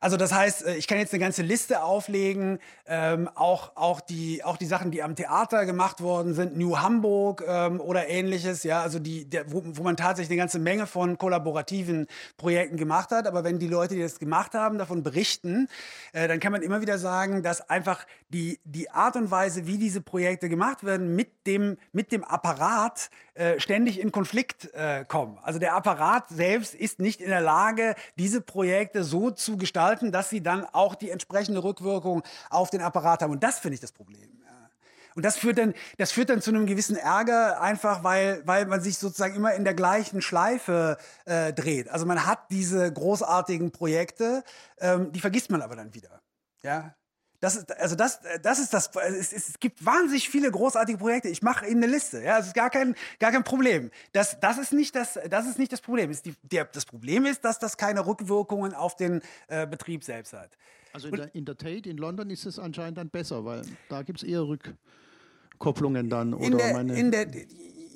Also 0.00 0.16
das 0.16 0.32
heißt, 0.32 0.66
äh, 0.66 0.74
ich 0.76 0.86
kann 0.86 0.98
jetzt 0.98 1.12
eine 1.12 1.20
ganze 1.20 1.42
Liste 1.42 1.82
auflegen, 1.82 2.58
ähm, 2.86 3.28
auch, 3.34 3.72
auch, 3.76 4.00
die, 4.00 4.44
auch 4.44 4.56
die 4.56 4.66
Sachen, 4.66 4.90
die 4.90 5.02
am 5.02 5.16
Theater 5.16 5.66
gemacht 5.66 6.00
worden 6.00 6.34
sind, 6.34 6.56
New 6.56 6.78
Hamburg 6.78 7.44
ähm, 7.46 7.80
oder 7.80 8.08
ähnliches, 8.08 8.62
ja, 8.62 8.82
also 8.82 8.98
die, 8.98 9.28
der, 9.28 9.52
wo, 9.52 9.62
wo 9.64 9.82
man 9.82 9.96
tatsächlich 9.96 10.30
eine 10.30 10.42
ganze 10.42 10.58
Menge 10.58 10.86
von 10.86 11.18
kollaborativen 11.18 12.06
Projekten 12.36 12.76
gemacht 12.76 13.10
hat. 13.10 13.26
Aber 13.26 13.44
wenn 13.44 13.58
die 13.58 13.68
Leute, 13.68 13.94
die 13.94 14.02
das 14.02 14.18
gemacht 14.18 14.54
haben, 14.54 14.78
davon 14.78 15.02
berichten, 15.02 15.68
äh, 16.12 16.28
dann 16.28 16.40
kann 16.40 16.52
man 16.52 16.62
immer 16.62 16.80
wieder 16.80 16.98
sagen, 16.98 17.42
dass 17.42 17.68
einfach 17.68 18.06
die, 18.28 18.60
die 18.64 18.90
Art 18.90 19.16
und 19.16 19.30
Weise, 19.30 19.66
wie 19.66 19.78
diese 19.78 20.00
Projekte 20.00 20.48
gemacht 20.48 20.84
werden, 20.84 21.16
mit 21.16 21.46
dem, 21.46 21.76
mit 21.92 22.12
dem 22.12 22.24
Apparat 22.24 23.10
äh, 23.34 23.60
ständig 23.60 24.00
in 24.00 24.12
Konflikt 24.12 24.72
äh, 24.74 25.04
kommen. 25.04 25.38
Also 25.42 25.58
der 25.58 25.74
Apparat 25.74 26.28
selbst 26.28 26.74
ist 26.74 26.98
nicht 26.98 27.20
in 27.20 27.30
der 27.30 27.40
Lage, 27.40 27.94
diese 28.16 28.40
Projekte 28.40 29.04
so 29.04 29.30
zu 29.30 29.56
gestalten, 29.56 29.87
dass 29.96 30.30
sie 30.30 30.42
dann 30.42 30.64
auch 30.64 30.94
die 30.94 31.10
entsprechende 31.10 31.62
Rückwirkung 31.62 32.22
auf 32.50 32.70
den 32.70 32.80
Apparat 32.80 33.22
haben. 33.22 33.32
Und 33.32 33.42
das 33.42 33.58
finde 33.58 33.74
ich 33.74 33.80
das 33.80 33.92
Problem. 33.92 34.38
Und 35.18 35.24
das 35.24 35.36
führt 35.36 35.58
dann, 35.58 35.74
das 35.96 36.12
führt 36.12 36.30
dann 36.30 36.40
zu 36.40 36.50
einem 36.50 36.66
gewissen 36.66 36.94
Ärger, 36.94 37.60
einfach 37.60 38.04
weil, 38.04 38.40
weil 38.44 38.66
man 38.66 38.80
sich 38.80 38.98
sozusagen 38.98 39.34
immer 39.34 39.52
in 39.54 39.64
der 39.64 39.74
gleichen 39.74 40.22
Schleife 40.22 40.96
äh, 41.24 41.52
dreht. 41.52 41.88
Also 41.88 42.06
man 42.06 42.24
hat 42.24 42.38
diese 42.52 42.92
großartigen 42.92 43.72
Projekte, 43.72 44.44
ähm, 44.78 45.10
die 45.10 45.18
vergisst 45.18 45.50
man 45.50 45.60
aber 45.60 45.74
dann 45.74 45.92
wieder. 45.92 46.20
Ja, 46.62 46.94
das 47.40 47.56
ist, 47.56 47.76
also 47.76 47.94
das, 47.94 48.20
das 48.42 48.58
ist 48.58 48.74
das. 48.74 48.90
Es, 48.96 49.32
es 49.32 49.60
gibt 49.60 49.84
wahnsinnig 49.84 50.28
viele 50.28 50.50
großartige 50.50 50.98
Projekte. 50.98 51.28
Ich 51.28 51.42
mache 51.42 51.66
Ihnen 51.66 51.82
eine 51.82 51.92
Liste. 51.92 52.20
Ja, 52.22 52.38
es 52.38 52.48
ist 52.48 52.54
gar 52.54 52.68
kein, 52.68 52.96
gar 53.20 53.30
kein 53.30 53.44
Problem. 53.44 53.90
Das, 54.12 54.40
das 54.40 54.58
ist 54.58 54.72
nicht 54.72 54.94
das, 54.96 55.18
das 55.30 55.46
ist 55.46 55.58
nicht 55.58 55.72
das 55.72 55.80
Problem. 55.80 56.10
Die, 56.24 56.34
der, 56.42 56.64
das 56.64 56.84
Problem 56.84 57.26
ist, 57.26 57.44
dass 57.44 57.58
das 57.58 57.76
keine 57.76 58.06
Rückwirkungen 58.06 58.74
auf 58.74 58.96
den 58.96 59.22
äh, 59.46 59.66
Betrieb 59.66 60.02
selbst 60.02 60.32
hat. 60.32 60.50
Also 60.92 61.08
in 61.08 61.14
der, 61.14 61.34
in 61.34 61.44
der 61.44 61.56
Tate 61.56 61.88
in 61.88 61.96
London 61.96 62.30
ist 62.30 62.44
es 62.44 62.58
anscheinend 62.58 62.98
dann 62.98 63.10
besser, 63.10 63.44
weil 63.44 63.62
da 63.88 64.02
gibt 64.02 64.22
es 64.22 64.28
eher 64.28 64.42
Rückkopplungen 64.42 66.10
dann. 66.10 66.34
Oder 66.34 66.44
in 66.46 66.58
der, 66.58 66.72
meine 66.72 66.98
in 66.98 67.10
der, 67.12 67.26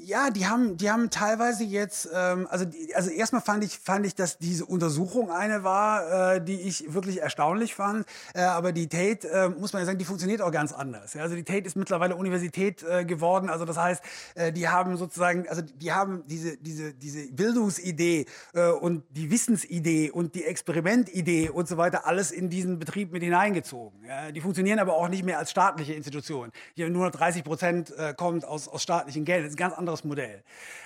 ja, 0.05 0.31
die 0.31 0.47
haben, 0.47 0.77
die 0.77 0.91
haben 0.91 1.11
teilweise 1.11 1.65
jetzt, 1.65 2.09
ähm, 2.12 2.47
also, 2.51 2.65
die, 2.65 2.95
also 2.95 3.11
erstmal 3.11 3.43
fand 3.43 3.65
ich, 3.65 3.79
fand 3.79 4.07
ich, 4.07 4.15
dass 4.15 4.39
diese 4.39 4.65
Untersuchung 4.65 5.31
eine 5.31 5.65
war, 5.65 6.35
äh, 6.35 6.45
die 6.45 6.61
ich 6.61 6.93
wirklich 6.93 7.20
erstaunlich 7.20 7.74
fand. 7.74 8.07
Äh, 8.35 8.43
aber 8.43 8.73
die 8.73 8.89
Tate, 8.89 9.29
äh, 9.29 9.49
muss 9.49 9.73
man 9.73 9.83
ja 9.83 9.87
sagen, 9.87 9.99
die 9.99 10.05
funktioniert 10.05 10.43
auch 10.43 10.51
ganz 10.51 10.73
anders. 10.73 11.15
Ja? 11.15 11.23
Also 11.23 11.37
die 11.37 11.45
Tate 11.45 11.66
ist 11.66 11.77
mittlerweile 11.77 12.16
Universität 12.16 12.83
äh, 12.83 13.05
geworden. 13.05 13.49
Also 13.49 13.65
das 13.65 13.77
heißt, 13.77 14.03
äh, 14.35 14.53
die 14.53 14.69
haben 14.69 14.97
sozusagen, 14.97 15.49
also 15.49 15.62
die 15.62 15.93
haben 15.93 16.24
diese, 16.27 16.57
diese, 16.57 16.95
diese 16.95 17.33
Bildungsidee 17.33 18.27
äh, 18.55 18.69
und 18.70 19.05
die 19.11 19.31
Wissensidee 19.31 20.11
und 20.11 20.35
die 20.35 20.45
Experimentidee 20.45 21.49
und 21.49 21.69
so 21.69 21.77
weiter 21.77 22.07
alles 22.07 22.31
in 22.31 22.51
diesen 22.51 22.79
Betrieb 22.79 23.12
mit 23.12 23.23
hineingezogen. 23.23 24.05
Ja? 24.07 24.33
Die 24.33 24.41
funktionieren 24.41 24.79
aber 24.79 24.95
auch 24.95 25.09
nicht 25.09 25.24
mehr 25.24 25.39
als 25.39 25.51
staatliche 25.51 25.95
Institution. 25.95 26.51
Hier 26.74 26.91
nur 26.91 27.07
noch 27.07 27.12
30 27.12 27.45
Prozent 27.45 27.97
äh, 27.97 28.15
kommt 28.15 28.45
aus, 28.45 28.69
aus 28.69 28.83
staatlichem 28.83 29.24
Geld. 29.24 29.45
Das 29.45 29.51
ist 29.51 29.55
ein 29.55 29.59
ganz 29.59 29.74
anderes 29.74 29.91
anderes 29.93 30.05
Modell. 30.05 30.43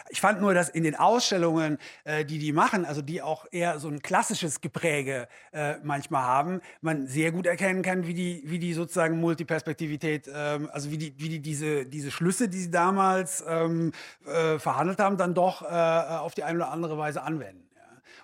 Ich 0.09 0.21
fand 0.21 0.41
nur, 0.41 0.55
dass 0.55 0.69
in 0.69 0.85
den 0.85 0.95
Ausstellungen, 0.95 1.79
äh, 2.05 2.25
die 2.25 2.39
die 2.39 2.53
machen, 2.53 2.85
also 2.85 3.03
die 3.03 3.23
auch 3.23 3.47
eher 3.51 3.79
so 3.79 3.89
ein 3.89 4.01
klassisches 4.01 4.61
Gepräge 4.61 5.29
äh, 5.53 5.77
manchmal 5.83 6.23
haben, 6.23 6.61
man 6.81 7.07
sehr 7.07 7.33
gut 7.33 7.47
erkennen 7.47 7.83
kann, 7.83 8.07
wie 8.07 8.15
die, 8.15 8.43
wie 8.45 8.59
die 8.59 8.73
sozusagen 8.73 9.19
Multiperspektivität, 9.21 10.29
ähm, 10.33 10.69
also 10.73 10.91
wie 10.91 10.99
die, 10.99 11.15
wie 11.19 11.29
die 11.29 11.41
diese, 11.41 11.87
diese 11.87 12.11
Schlüsse, 12.11 12.49
die 12.49 12.59
sie 12.59 12.71
damals 12.71 13.45
ähm, 13.49 13.93
äh, 14.27 14.59
verhandelt 14.59 14.99
haben, 14.99 15.17
dann 15.17 15.35
doch 15.35 15.63
äh, 15.63 15.67
auf 15.67 16.35
die 16.35 16.45
eine 16.45 16.59
oder 16.59 16.71
andere 16.71 16.99
Weise 16.99 17.23
anwenden. 17.23 17.66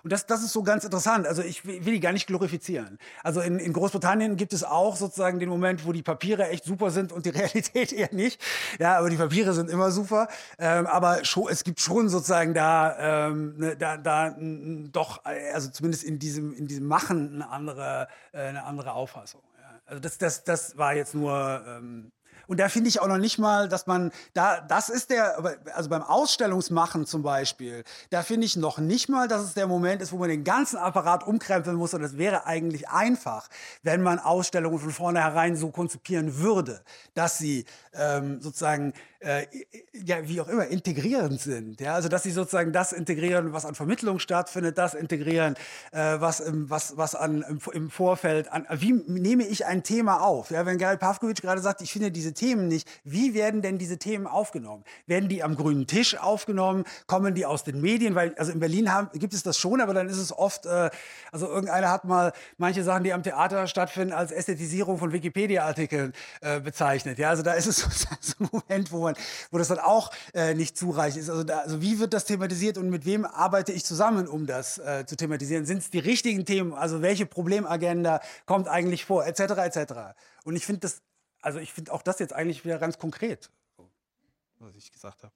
Und 0.03 0.11
das, 0.11 0.25
das 0.25 0.43
ist 0.43 0.51
so 0.51 0.63
ganz 0.63 0.83
interessant. 0.83 1.25
Also 1.25 1.41
ich 1.41 1.65
will, 1.65 1.79
die 1.79 1.99
gar 2.01 2.11
nicht 2.11 2.27
glorifizieren. 2.27 2.99
Also 3.23 3.39
in, 3.39 3.57
in 3.57 3.71
Großbritannien 3.71 4.35
gibt 4.35 4.51
es 4.51 4.65
auch 4.65 4.97
sozusagen 4.97 5.39
den 5.39 5.47
Moment, 5.47 5.85
wo 5.85 5.93
die 5.93 6.03
Papiere 6.03 6.49
echt 6.49 6.65
super 6.65 6.91
sind 6.91 7.13
und 7.13 7.25
die 7.25 7.29
Realität 7.31 7.93
eher 7.93 8.13
nicht. 8.13 8.41
Ja, 8.79 8.97
aber 8.97 9.09
die 9.09 9.15
Papiere 9.15 9.53
sind 9.53 9.69
immer 9.69 9.91
super. 9.91 10.27
Ähm, 10.59 10.87
aber 10.87 11.23
schon, 11.23 11.47
es 11.49 11.63
gibt 11.63 11.79
schon 11.79 12.09
sozusagen 12.09 12.53
da, 12.53 13.27
ähm, 13.29 13.55
ne, 13.57 13.77
da, 13.77 13.95
da 13.95 14.35
doch, 14.37 15.23
also 15.23 15.69
zumindest 15.69 16.03
in 16.03 16.19
diesem, 16.19 16.53
in 16.53 16.67
diesem 16.67 16.85
Machen 16.85 17.35
eine 17.35 17.49
andere, 17.49 18.09
äh, 18.33 18.41
eine 18.41 18.65
andere 18.65 18.93
Auffassung. 18.93 19.41
Ja. 19.57 19.79
Also 19.85 20.01
das, 20.01 20.17
das, 20.17 20.43
das 20.43 20.77
war 20.77 20.95
jetzt 20.95 21.15
nur 21.15 21.63
ähm, 21.65 22.11
und 22.47 22.59
da 22.59 22.69
finde 22.69 22.89
ich 22.89 22.99
auch 22.99 23.07
noch 23.07 23.17
nicht 23.17 23.39
mal, 23.39 23.69
dass 23.69 23.87
man 23.87 24.11
da, 24.33 24.61
das 24.61 24.89
ist 24.89 25.09
der, 25.09 25.37
also 25.73 25.89
beim 25.89 26.01
Ausstellungsmachen 26.01 27.05
zum 27.05 27.23
Beispiel, 27.23 27.83
da 28.09 28.21
finde 28.21 28.45
ich 28.45 28.55
noch 28.55 28.77
nicht 28.77 29.09
mal, 29.09 29.27
dass 29.27 29.43
es 29.43 29.53
der 29.53 29.67
Moment 29.67 30.01
ist, 30.01 30.11
wo 30.11 30.17
man 30.17 30.29
den 30.29 30.43
ganzen 30.43 30.77
Apparat 30.77 31.25
umkrempeln 31.25 31.75
muss. 31.75 31.93
Und 31.93 32.01
das 32.01 32.17
wäre 32.17 32.45
eigentlich 32.45 32.89
einfach, 32.89 33.47
wenn 33.81 34.01
man 34.01 34.19
Ausstellungen 34.19 34.79
von 34.79 34.91
vornherein 34.91 35.55
so 35.55 35.69
konzipieren 35.69 36.37
würde, 36.37 36.81
dass 37.13 37.37
sie 37.37 37.65
ähm, 37.93 38.41
sozusagen 38.41 38.93
äh, 39.23 39.45
ja, 39.93 40.27
wie 40.27 40.41
auch 40.41 40.47
immer, 40.47 40.67
integrierend 40.67 41.39
sind. 41.39 41.79
Ja? 41.79 41.95
Also, 41.95 42.09
dass 42.09 42.23
sie 42.23 42.31
sozusagen 42.31 42.73
das 42.73 42.93
integrieren, 42.93 43.53
was 43.53 43.65
an 43.65 43.75
Vermittlung 43.75 44.19
stattfindet, 44.19 44.77
das 44.77 44.93
integrieren, 44.93 45.55
äh, 45.91 46.19
was, 46.19 46.39
im, 46.39 46.69
was, 46.69 46.97
was 46.97 47.15
an, 47.15 47.43
im, 47.47 47.59
im 47.73 47.89
Vorfeld, 47.89 48.51
an, 48.51 48.65
wie 48.69 48.93
nehme 48.93 49.43
ich 49.43 49.65
ein 49.65 49.83
Thema 49.83 50.21
auf? 50.21 50.51
Ja? 50.51 50.65
Wenn 50.65 50.77
Gary 50.77 50.97
Pavkovic 50.97 51.41
gerade 51.41 51.61
sagt, 51.61 51.81
ich 51.81 51.91
finde 51.91 52.11
diese 52.11 52.33
Themen 52.33 52.67
nicht, 52.67 52.87
wie 53.03 53.33
werden 53.33 53.61
denn 53.61 53.77
diese 53.77 53.97
Themen 53.97 54.27
aufgenommen? 54.27 54.83
Werden 55.07 55.29
die 55.29 55.43
am 55.43 55.55
grünen 55.55 55.87
Tisch 55.87 56.17
aufgenommen? 56.17 56.83
Kommen 57.07 57.33
die 57.33 57.45
aus 57.45 57.63
den 57.63 57.81
Medien? 57.81 58.15
Weil, 58.15 58.35
also 58.35 58.51
in 58.51 58.59
Berlin 58.59 58.93
haben, 58.93 59.09
gibt 59.17 59.33
es 59.33 59.43
das 59.43 59.57
schon, 59.57 59.79
aber 59.81 59.93
dann 59.93 60.09
ist 60.09 60.17
es 60.17 60.37
oft, 60.37 60.65
äh, 60.65 60.89
also 61.31 61.47
irgendeiner 61.47 61.89
hat 61.89 62.05
mal 62.05 62.33
manche 62.57 62.83
Sachen, 62.83 63.03
die 63.03 63.13
am 63.13 63.23
Theater 63.23 63.67
stattfinden, 63.67 64.13
als 64.13 64.31
Ästhetisierung 64.31 64.97
von 64.97 65.13
Wikipedia-Artikeln 65.13 66.13
äh, 66.41 66.59
bezeichnet. 66.59 67.19
Ja, 67.19 67.29
also 67.29 67.43
da 67.43 67.53
ist 67.53 67.67
es 67.67 67.77
sozusagen 67.83 68.17
so 68.21 68.35
ein 68.39 68.49
Moment, 68.51 68.91
wo 68.91 69.01
man 69.03 69.12
man, 69.13 69.23
wo 69.51 69.57
das 69.57 69.67
dann 69.67 69.79
auch 69.79 70.11
äh, 70.33 70.53
nicht 70.53 70.77
zureichend 70.77 71.23
ist. 71.23 71.29
Also, 71.29 71.43
da, 71.43 71.59
also 71.59 71.81
wie 71.81 71.99
wird 71.99 72.13
das 72.13 72.25
thematisiert 72.25 72.77
und 72.77 72.89
mit 72.89 73.05
wem 73.05 73.25
arbeite 73.25 73.71
ich 73.71 73.85
zusammen, 73.85 74.27
um 74.27 74.45
das 74.45 74.77
äh, 74.77 75.05
zu 75.05 75.15
thematisieren? 75.15 75.65
Sind 75.65 75.79
es 75.79 75.89
die 75.89 75.99
richtigen 75.99 76.45
Themen? 76.45 76.73
Also 76.73 77.01
welche 77.01 77.25
Problemagenda 77.25 78.21
kommt 78.45 78.67
eigentlich 78.67 79.05
vor, 79.05 79.25
etc. 79.25 79.39
etc. 79.39 79.93
Und 80.43 80.55
ich 80.55 80.65
finde 80.65 80.81
das, 80.81 81.01
also 81.41 81.59
ich 81.59 81.73
finde 81.73 81.93
auch 81.93 82.01
das 82.01 82.19
jetzt 82.19 82.33
eigentlich 82.33 82.65
wieder 82.65 82.79
ganz 82.79 82.97
konkret, 82.97 83.49
was 84.59 84.75
ich 84.75 84.91
gesagt 84.91 85.23
habe. 85.23 85.33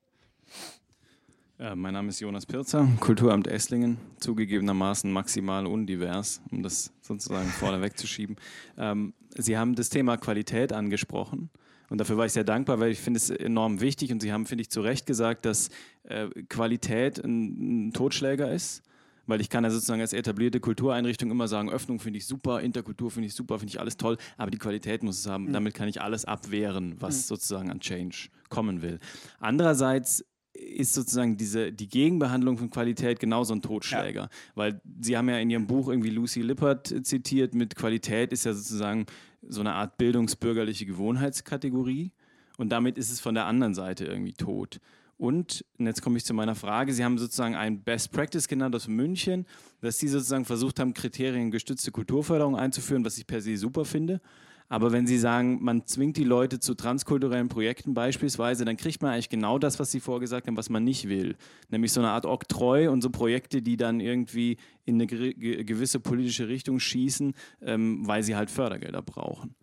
Mein 1.76 1.96
Name 1.96 2.10
ist 2.10 2.20
Jonas 2.20 2.46
Pirzer, 2.46 2.88
Kulturamt 3.00 3.48
Esslingen, 3.48 3.98
zugegebenermaßen 4.20 5.12
maximal 5.12 5.66
undivers, 5.66 6.40
um 6.52 6.62
das 6.62 6.92
sozusagen 7.02 7.50
vorneweg 7.50 7.98
zu 7.98 8.06
schieben. 8.06 8.36
Ähm, 8.78 9.16
Sie 9.36 9.58
haben 9.58 9.74
das 9.74 9.90
Thema 9.90 10.18
Qualität 10.18 10.72
angesprochen. 10.72 11.50
Und 11.90 12.00
dafür 12.00 12.18
war 12.18 12.26
ich 12.26 12.34
sehr 12.34 12.44
dankbar, 12.44 12.80
weil 12.80 12.92
ich 12.92 13.00
finde 13.00 13.18
es 13.18 13.30
enorm 13.30 13.80
wichtig 13.80 14.12
und 14.12 14.22
Sie 14.22 14.34
haben, 14.34 14.46
finde 14.46 14.64
ich, 14.64 14.70
zu 14.70 14.82
Recht 14.82 15.06
gesagt, 15.06 15.46
dass 15.46 15.70
äh, 16.04 16.28
Qualität 16.50 17.24
ein, 17.24 17.88
ein 17.88 17.94
Totschläger 17.94 18.52
ist 18.52 18.84
weil 19.28 19.42
ich 19.42 19.50
kann 19.50 19.64
ja 19.64 19.70
sozusagen 19.70 20.02
als 20.02 20.14
etablierte 20.14 20.60
Kultureinrichtung 20.60 21.30
immer 21.30 21.48
sagen, 21.48 21.70
Öffnung 21.70 22.00
finde 22.00 22.18
ich 22.18 22.26
super, 22.26 22.62
Interkultur 22.62 23.12
finde 23.12 23.28
ich 23.28 23.36
super, 23.36 23.60
finde 23.60 23.72
ich 23.72 23.80
alles 23.80 23.98
toll, 23.98 24.18
aber 24.38 24.50
die 24.50 24.58
Qualität 24.58 25.04
muss 25.04 25.20
es 25.20 25.28
haben. 25.28 25.46
Mhm. 25.46 25.54
Damit 25.54 25.74
kann 25.74 25.88
ich 25.88 26.02
alles 26.02 26.26
abwehren, 26.26 26.96
was 27.00 27.18
mhm. 27.18 27.22
sozusagen 27.22 27.70
an 27.70 27.80
Change 27.80 28.30
kommen 28.50 28.82
will. 28.82 29.00
Andererseits 29.40 30.26
ist 30.54 30.94
sozusagen 30.94 31.38
diese, 31.38 31.72
die 31.72 31.88
Gegenbehandlung 31.88 32.58
von 32.58 32.72
Qualität 32.72 33.20
genauso 33.20 33.54
ein 33.54 33.62
Totschläger. 33.62 34.22
Ja. 34.22 34.30
Weil 34.56 34.82
Sie 35.00 35.16
haben 35.16 35.30
ja 35.30 35.38
in 35.38 35.52
Ihrem 35.52 35.68
Buch 35.68 35.90
irgendwie 35.90 36.10
Lucy 36.10 36.42
Lippert 36.42 37.06
zitiert, 37.06 37.54
mit 37.54 37.76
Qualität 37.76 38.34
ist 38.34 38.46
ja 38.46 38.54
sozusagen 38.54 39.06
so 39.48 39.62
eine 39.62 39.74
Art 39.74 39.98
bildungsbürgerliche 39.98 40.86
Gewohnheitskategorie 40.86 42.12
und 42.58 42.70
damit 42.70 42.98
ist 42.98 43.12
es 43.12 43.20
von 43.20 43.36
der 43.36 43.46
anderen 43.46 43.74
Seite 43.74 44.06
irgendwie 44.06 44.34
tot. 44.34 44.80
Und, 45.18 45.66
und 45.80 45.88
jetzt 45.88 46.02
komme 46.02 46.18
ich 46.18 46.26
zu 46.26 46.34
meiner 46.34 46.54
Frage, 46.54 46.94
Sie 46.94 47.04
haben 47.04 47.18
sozusagen 47.18 47.56
ein 47.56 47.82
Best 47.82 48.12
Practice 48.12 48.48
genannt 48.48 48.76
aus 48.76 48.88
München, 48.88 49.46
dass 49.82 49.98
Sie 49.98 50.08
sozusagen 50.08 50.46
versucht 50.46 50.80
haben, 50.80 50.94
kriteriengestützte 50.94 51.92
Kulturförderung 51.92 52.56
einzuführen, 52.56 53.04
was 53.04 53.18
ich 53.18 53.26
per 53.26 53.42
se 53.42 53.58
super 53.58 53.84
finde. 53.84 54.22
Aber 54.70 54.92
wenn 54.92 55.08
Sie 55.08 55.18
sagen, 55.18 55.64
man 55.64 55.86
zwingt 55.86 56.18
die 56.18 56.24
Leute 56.24 56.60
zu 56.60 56.76
transkulturellen 56.76 57.48
Projekten 57.48 57.94
beispielsweise, 57.94 58.66
dann 58.66 58.76
kriegt 58.76 59.02
man 59.02 59.14
eigentlich 59.14 59.30
genau 59.30 59.60
das, 59.60 59.80
was 59.80 59.92
Sie 59.92 60.00
vorgesagt 60.00 60.48
haben, 60.48 60.58
was 60.58 60.70
man 60.70 60.84
nicht 60.84 61.08
will. 61.08 61.38
Nämlich 61.70 61.94
so 61.94 62.02
eine 62.02 62.10
Art 62.10 62.26
Oktroi 62.26 62.90
und 62.90 63.02
so 63.02 63.10
Projekte, 63.10 63.62
die 63.62 63.78
dann 63.78 64.00
irgendwie 64.00 64.58
in 64.84 64.96
eine 64.96 65.08
gewisse 65.08 66.00
politische 66.00 66.48
Richtung 66.48 66.80
schießen, 66.80 67.34
ähm, 67.62 68.08
weil 68.08 68.24
sie 68.24 68.36
halt 68.36 68.52
Fördergelder 68.52 69.02
brauchen. 69.02 69.56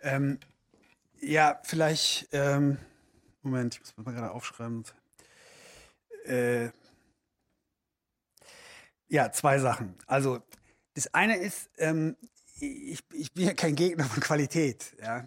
Ähm, 0.00 0.38
ja, 1.20 1.60
vielleicht. 1.62 2.28
Ähm 2.32 2.78
Moment, 3.46 3.74
ich 3.74 3.80
muss 3.80 4.04
mal 4.04 4.12
gerade 4.12 4.32
aufschreiben. 4.32 4.82
Äh, 6.24 6.70
ja, 9.06 9.30
zwei 9.30 9.60
Sachen. 9.60 9.94
Also 10.08 10.40
das 10.94 11.14
eine 11.14 11.36
ist, 11.36 11.70
ähm, 11.78 12.16
ich, 12.60 13.00
ich 13.12 13.32
bin 13.32 13.46
ja 13.46 13.54
kein 13.54 13.74
Gegner 13.74 14.04
von 14.04 14.22
Qualität. 14.22 14.94
Ja. 15.02 15.26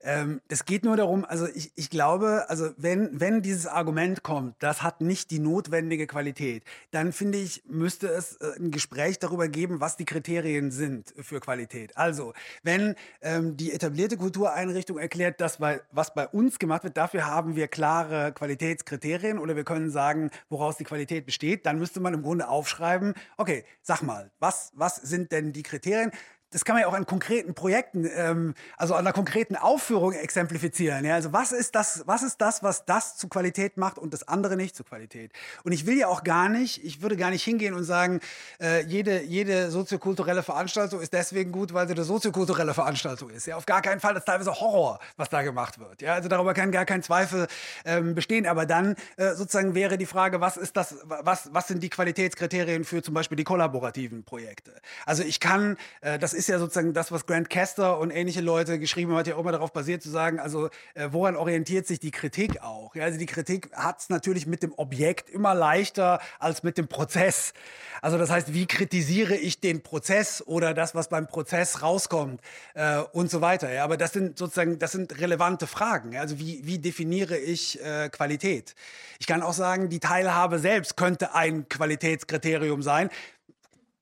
Ähm, 0.00 0.40
es 0.46 0.64
geht 0.64 0.84
nur 0.84 0.96
darum, 0.96 1.24
also 1.24 1.48
ich, 1.48 1.72
ich 1.74 1.90
glaube, 1.90 2.44
also 2.48 2.70
wenn, 2.76 3.20
wenn 3.20 3.42
dieses 3.42 3.66
Argument 3.66 4.22
kommt, 4.22 4.54
das 4.60 4.82
hat 4.82 5.00
nicht 5.00 5.32
die 5.32 5.40
notwendige 5.40 6.06
Qualität, 6.06 6.62
dann 6.92 7.12
finde 7.12 7.38
ich, 7.38 7.64
müsste 7.66 8.06
es 8.06 8.36
äh, 8.36 8.52
ein 8.60 8.70
Gespräch 8.70 9.18
darüber 9.18 9.48
geben, 9.48 9.80
was 9.80 9.96
die 9.96 10.04
Kriterien 10.04 10.70
sind 10.70 11.12
für 11.20 11.40
Qualität. 11.40 11.96
Also, 11.96 12.32
wenn 12.62 12.94
ähm, 13.22 13.56
die 13.56 13.72
etablierte 13.72 14.16
Kultureinrichtung 14.16 14.98
erklärt, 14.98 15.40
dass 15.40 15.56
bei, 15.56 15.80
was 15.90 16.14
bei 16.14 16.28
uns 16.28 16.60
gemacht 16.60 16.84
wird, 16.84 16.96
dafür 16.96 17.26
haben 17.26 17.56
wir 17.56 17.66
klare 17.66 18.32
Qualitätskriterien 18.32 19.40
oder 19.40 19.56
wir 19.56 19.64
können 19.64 19.90
sagen, 19.90 20.30
woraus 20.48 20.76
die 20.76 20.84
Qualität 20.84 21.26
besteht, 21.26 21.66
dann 21.66 21.80
müsste 21.80 21.98
man 21.98 22.14
im 22.14 22.22
Grunde 22.22 22.48
aufschreiben, 22.48 23.14
okay, 23.36 23.64
sag 23.82 24.02
mal, 24.02 24.30
was, 24.38 24.70
was 24.76 24.96
sind 24.96 25.32
denn 25.32 25.52
die 25.52 25.64
Kriterien? 25.64 26.12
Das 26.50 26.64
kann 26.64 26.74
man 26.74 26.82
ja 26.82 26.88
auch 26.88 26.94
an 26.94 27.04
konkreten 27.04 27.54
Projekten, 27.54 28.08
ähm, 28.14 28.54
also 28.76 28.94
an 28.94 29.00
einer 29.00 29.12
konkreten 29.12 29.54
Aufführung 29.54 30.12
exemplifizieren. 30.12 31.04
Ja? 31.04 31.14
Also 31.14 31.32
was 31.32 31.52
ist 31.52 31.74
das, 31.74 32.04
was 32.06 32.22
ist 32.22 32.40
das, 32.40 32.62
was 32.62 32.86
das 32.86 33.16
zu 33.16 33.28
Qualität 33.28 33.76
macht 33.76 33.98
und 33.98 34.14
das 34.14 34.26
andere 34.26 34.56
nicht 34.56 34.74
zu 34.74 34.82
Qualität? 34.82 35.32
Und 35.64 35.72
ich 35.72 35.86
will 35.86 35.98
ja 35.98 36.08
auch 36.08 36.24
gar 36.24 36.48
nicht, 36.48 36.82
ich 36.84 37.02
würde 37.02 37.16
gar 37.16 37.30
nicht 37.30 37.44
hingehen 37.44 37.74
und 37.74 37.84
sagen, 37.84 38.20
äh, 38.60 38.82
jede, 38.84 39.22
jede 39.22 39.70
soziokulturelle 39.70 40.42
Veranstaltung 40.42 41.00
ist 41.00 41.12
deswegen 41.12 41.52
gut, 41.52 41.74
weil 41.74 41.86
sie 41.86 41.94
eine 41.94 42.04
soziokulturelle 42.04 42.72
Veranstaltung 42.72 43.28
ist. 43.30 43.46
Ja, 43.46 43.56
auf 43.56 43.66
gar 43.66 43.82
keinen 43.82 44.00
Fall, 44.00 44.14
das 44.14 44.22
ist 44.22 44.26
teilweise 44.26 44.54
Horror, 44.58 45.00
was 45.16 45.28
da 45.28 45.42
gemacht 45.42 45.78
wird. 45.78 46.00
Ja, 46.00 46.14
also 46.14 46.28
darüber 46.28 46.54
kann 46.54 46.72
gar 46.72 46.86
kein 46.86 47.02
Zweifel 47.02 47.46
ähm, 47.84 48.14
bestehen. 48.14 48.46
Aber 48.46 48.64
dann 48.64 48.96
äh, 49.16 49.34
sozusagen 49.34 49.74
wäre 49.74 49.98
die 49.98 50.06
Frage, 50.06 50.40
was 50.40 50.56
ist 50.56 50.78
das, 50.78 50.96
was, 51.04 51.52
was 51.52 51.68
sind 51.68 51.82
die 51.82 51.90
Qualitätskriterien 51.90 52.84
für 52.84 53.02
zum 53.02 53.12
Beispiel 53.12 53.36
die 53.36 53.44
kollaborativen 53.44 54.24
Projekte? 54.24 54.72
Also 55.04 55.22
ich 55.22 55.40
kann, 55.40 55.76
äh, 56.00 56.18
das 56.18 56.37
ist 56.38 56.48
ja 56.48 56.58
sozusagen 56.60 56.94
das, 56.94 57.10
was 57.10 57.26
Grant 57.26 57.50
Kester 57.50 57.98
und 57.98 58.10
ähnliche 58.10 58.40
Leute 58.40 58.78
geschrieben 58.78 59.10
haben, 59.10 59.18
hat 59.18 59.26
ja 59.26 59.34
auch 59.34 59.40
immer 59.40 59.52
darauf 59.52 59.72
basiert 59.72 60.02
zu 60.02 60.08
sagen, 60.08 60.38
also 60.38 60.70
äh, 60.94 61.08
woran 61.10 61.34
orientiert 61.34 61.86
sich 61.86 61.98
die 61.98 62.12
Kritik 62.12 62.62
auch? 62.62 62.94
Ja, 62.94 63.04
also 63.04 63.18
die 63.18 63.26
Kritik 63.26 63.70
hat 63.74 63.98
es 63.98 64.08
natürlich 64.08 64.46
mit 64.46 64.62
dem 64.62 64.72
Objekt 64.76 65.28
immer 65.28 65.54
leichter 65.54 66.20
als 66.38 66.62
mit 66.62 66.78
dem 66.78 66.86
Prozess. 66.86 67.52
Also 68.00 68.16
das 68.18 68.30
heißt, 68.30 68.54
wie 68.54 68.66
kritisiere 68.66 69.34
ich 69.34 69.60
den 69.60 69.82
Prozess 69.82 70.40
oder 70.46 70.74
das, 70.74 70.94
was 70.94 71.08
beim 71.08 71.26
Prozess 71.26 71.82
rauskommt 71.82 72.40
äh, 72.74 72.98
und 73.12 73.30
so 73.30 73.40
weiter. 73.40 73.72
Ja, 73.72 73.82
aber 73.82 73.96
das 73.96 74.12
sind 74.12 74.38
sozusagen, 74.38 74.78
das 74.78 74.92
sind 74.92 75.18
relevante 75.18 75.66
Fragen. 75.66 76.12
Ja? 76.12 76.20
Also 76.20 76.38
wie, 76.38 76.60
wie 76.64 76.78
definiere 76.78 77.36
ich 77.36 77.82
äh, 77.82 78.08
Qualität? 78.10 78.76
Ich 79.18 79.26
kann 79.26 79.42
auch 79.42 79.54
sagen, 79.54 79.88
die 79.88 79.98
Teilhabe 79.98 80.60
selbst 80.60 80.96
könnte 80.96 81.34
ein 81.34 81.68
Qualitätskriterium 81.68 82.82
sein. 82.82 83.10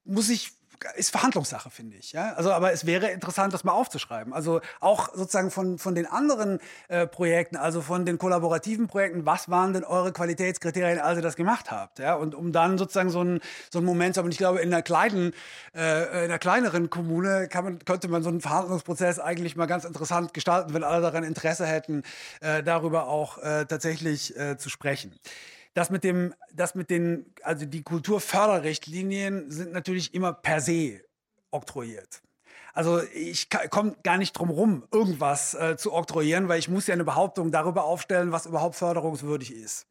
Muss 0.05 0.29
ich 0.29 0.56
ist 0.97 1.11
Verhandlungssache, 1.11 1.71
finde 1.71 1.97
ich. 1.97 2.13
Ja? 2.13 2.33
Also, 2.35 2.53
aber 2.53 2.73
es 2.73 2.87
wäre 2.87 3.09
interessant, 3.09 3.53
das 3.55 3.65
mal 3.65 3.73
aufzuschreiben. 3.73 4.33
Also 4.33 4.61
auch 4.81 5.15
sozusagen 5.15 5.51
von, 5.51 5.79
von 5.79 5.95
den 5.95 6.07
anderen 6.07 6.59
äh, 6.89 7.07
Projekten, 7.07 7.57
also 7.57 7.81
von 7.81 8.07
den 8.07 8.19
kollaborativen 8.19 8.87
Projekten, 8.87 9.27
was 9.27 9.49
waren 9.49 9.73
denn 9.73 9.85
eure 9.85 10.13
Qualitätskriterien, 10.13 10.99
als 10.99 11.17
ihr 11.17 11.23
das 11.23 11.37
gemacht 11.37 11.71
habt? 11.71 11.99
Ja? 11.99 12.15
Und 12.15 12.35
um 12.35 12.53
dann 12.53 12.79
sozusagen 12.79 13.11
so 13.11 13.23
ein, 13.23 13.41
so 13.71 13.81
Moment 13.81 14.15
zu 14.15 14.19
haben. 14.19 14.27
Und 14.27 14.33
ich 14.33 14.39
glaube, 14.39 14.61
in 14.61 14.73
einer 14.73 14.83
kleinen, 14.83 15.33
äh, 15.75 16.25
in 16.25 16.31
einer 16.31 16.39
kleineren 16.39 16.91
Kommune 16.91 17.49
man, 17.55 17.79
könnte 17.85 18.09
man 18.09 18.23
so 18.23 18.29
einen 18.29 18.41
Verhandlungsprozess 18.41 19.19
eigentlich 19.19 19.57
mal 19.57 19.67
ganz 19.67 19.85
interessant 19.85 20.35
gestalten, 20.35 20.75
wenn 20.75 20.85
alle 20.85 21.03
daran 21.03 21.25
Interesse 21.25 21.67
hätten, 21.67 22.03
äh, 22.41 22.63
darüber 22.63 23.09
auch 23.09 23.39
äh, 23.39 23.65
tatsächlich 23.67 24.37
äh, 24.39 24.57
zu 24.59 24.69
sprechen 24.69 25.19
das 25.77 25.91
mit 25.91 26.05
dem, 26.05 26.35
das 26.55 26.75
mit 26.75 26.89
den, 26.89 27.27
also 27.43 27.67
die 27.67 27.83
Kulturförderrichtlinien 27.83 29.51
sind 29.51 29.73
natürlich 29.73 30.15
immer 30.15 30.33
per 30.33 30.63
se 30.63 31.03
oktroyiert. 31.51 32.23
Also 32.73 33.03
ich 33.15 33.51
komme 33.69 33.95
gar 34.03 34.17
nicht 34.17 34.33
drum 34.33 34.49
rum, 34.49 34.85
irgendwas 34.91 35.53
äh, 35.53 35.77
zu 35.77 35.93
oktroyieren, 35.93 36.49
weil 36.49 36.59
ich 36.59 36.71
muss 36.71 36.87
ja 36.87 36.95
eine 36.95 37.05
Behauptung 37.05 37.51
darüber 37.51 37.85
aufstellen, 37.85 38.33
was 38.33 38.47
überhaupt 38.47 38.77
förderungswürdig 38.77 39.53
ist. 39.53 39.87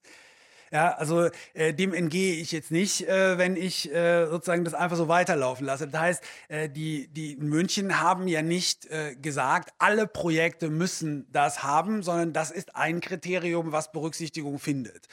Ja, 0.72 0.94
also 0.95 1.30
äh, 1.53 1.74
dem 1.74 1.94
entgehe 1.94 2.36
ich 2.36 2.52
jetzt 2.52 2.72
nicht, 2.72 3.07
äh, 3.07 3.38
wenn 3.38 3.56
ich 3.56 3.94
äh, 3.94 4.26
sozusagen 4.28 4.66
das 4.66 4.74
einfach 4.74 4.98
so 4.98 5.07
weiterlaufen 5.07 5.66
lasse. 5.66 5.88
Das 5.88 6.02
heißt, 6.02 6.24
äh, 6.48 6.70
die, 6.70 7.07
die 7.07 7.34
in 7.34 7.48
München 7.48 8.02
haben 8.02 8.28
ja 8.28 8.41
nicht 8.41 8.88
äh, 8.88 9.16
gesagt, 9.16 9.70
alle 9.78 10.07
Projekte 10.07 10.70
müssen 10.70 11.28
das 11.32 11.64
haben, 11.64 12.02
sondern 12.02 12.34
das 12.34 12.49
ist 12.49 12.76
ein 12.76 12.99
Kriterium, 12.99 13.72
was 13.72 13.91
Berücksichtigung 13.91 14.57
findet. 14.57 15.07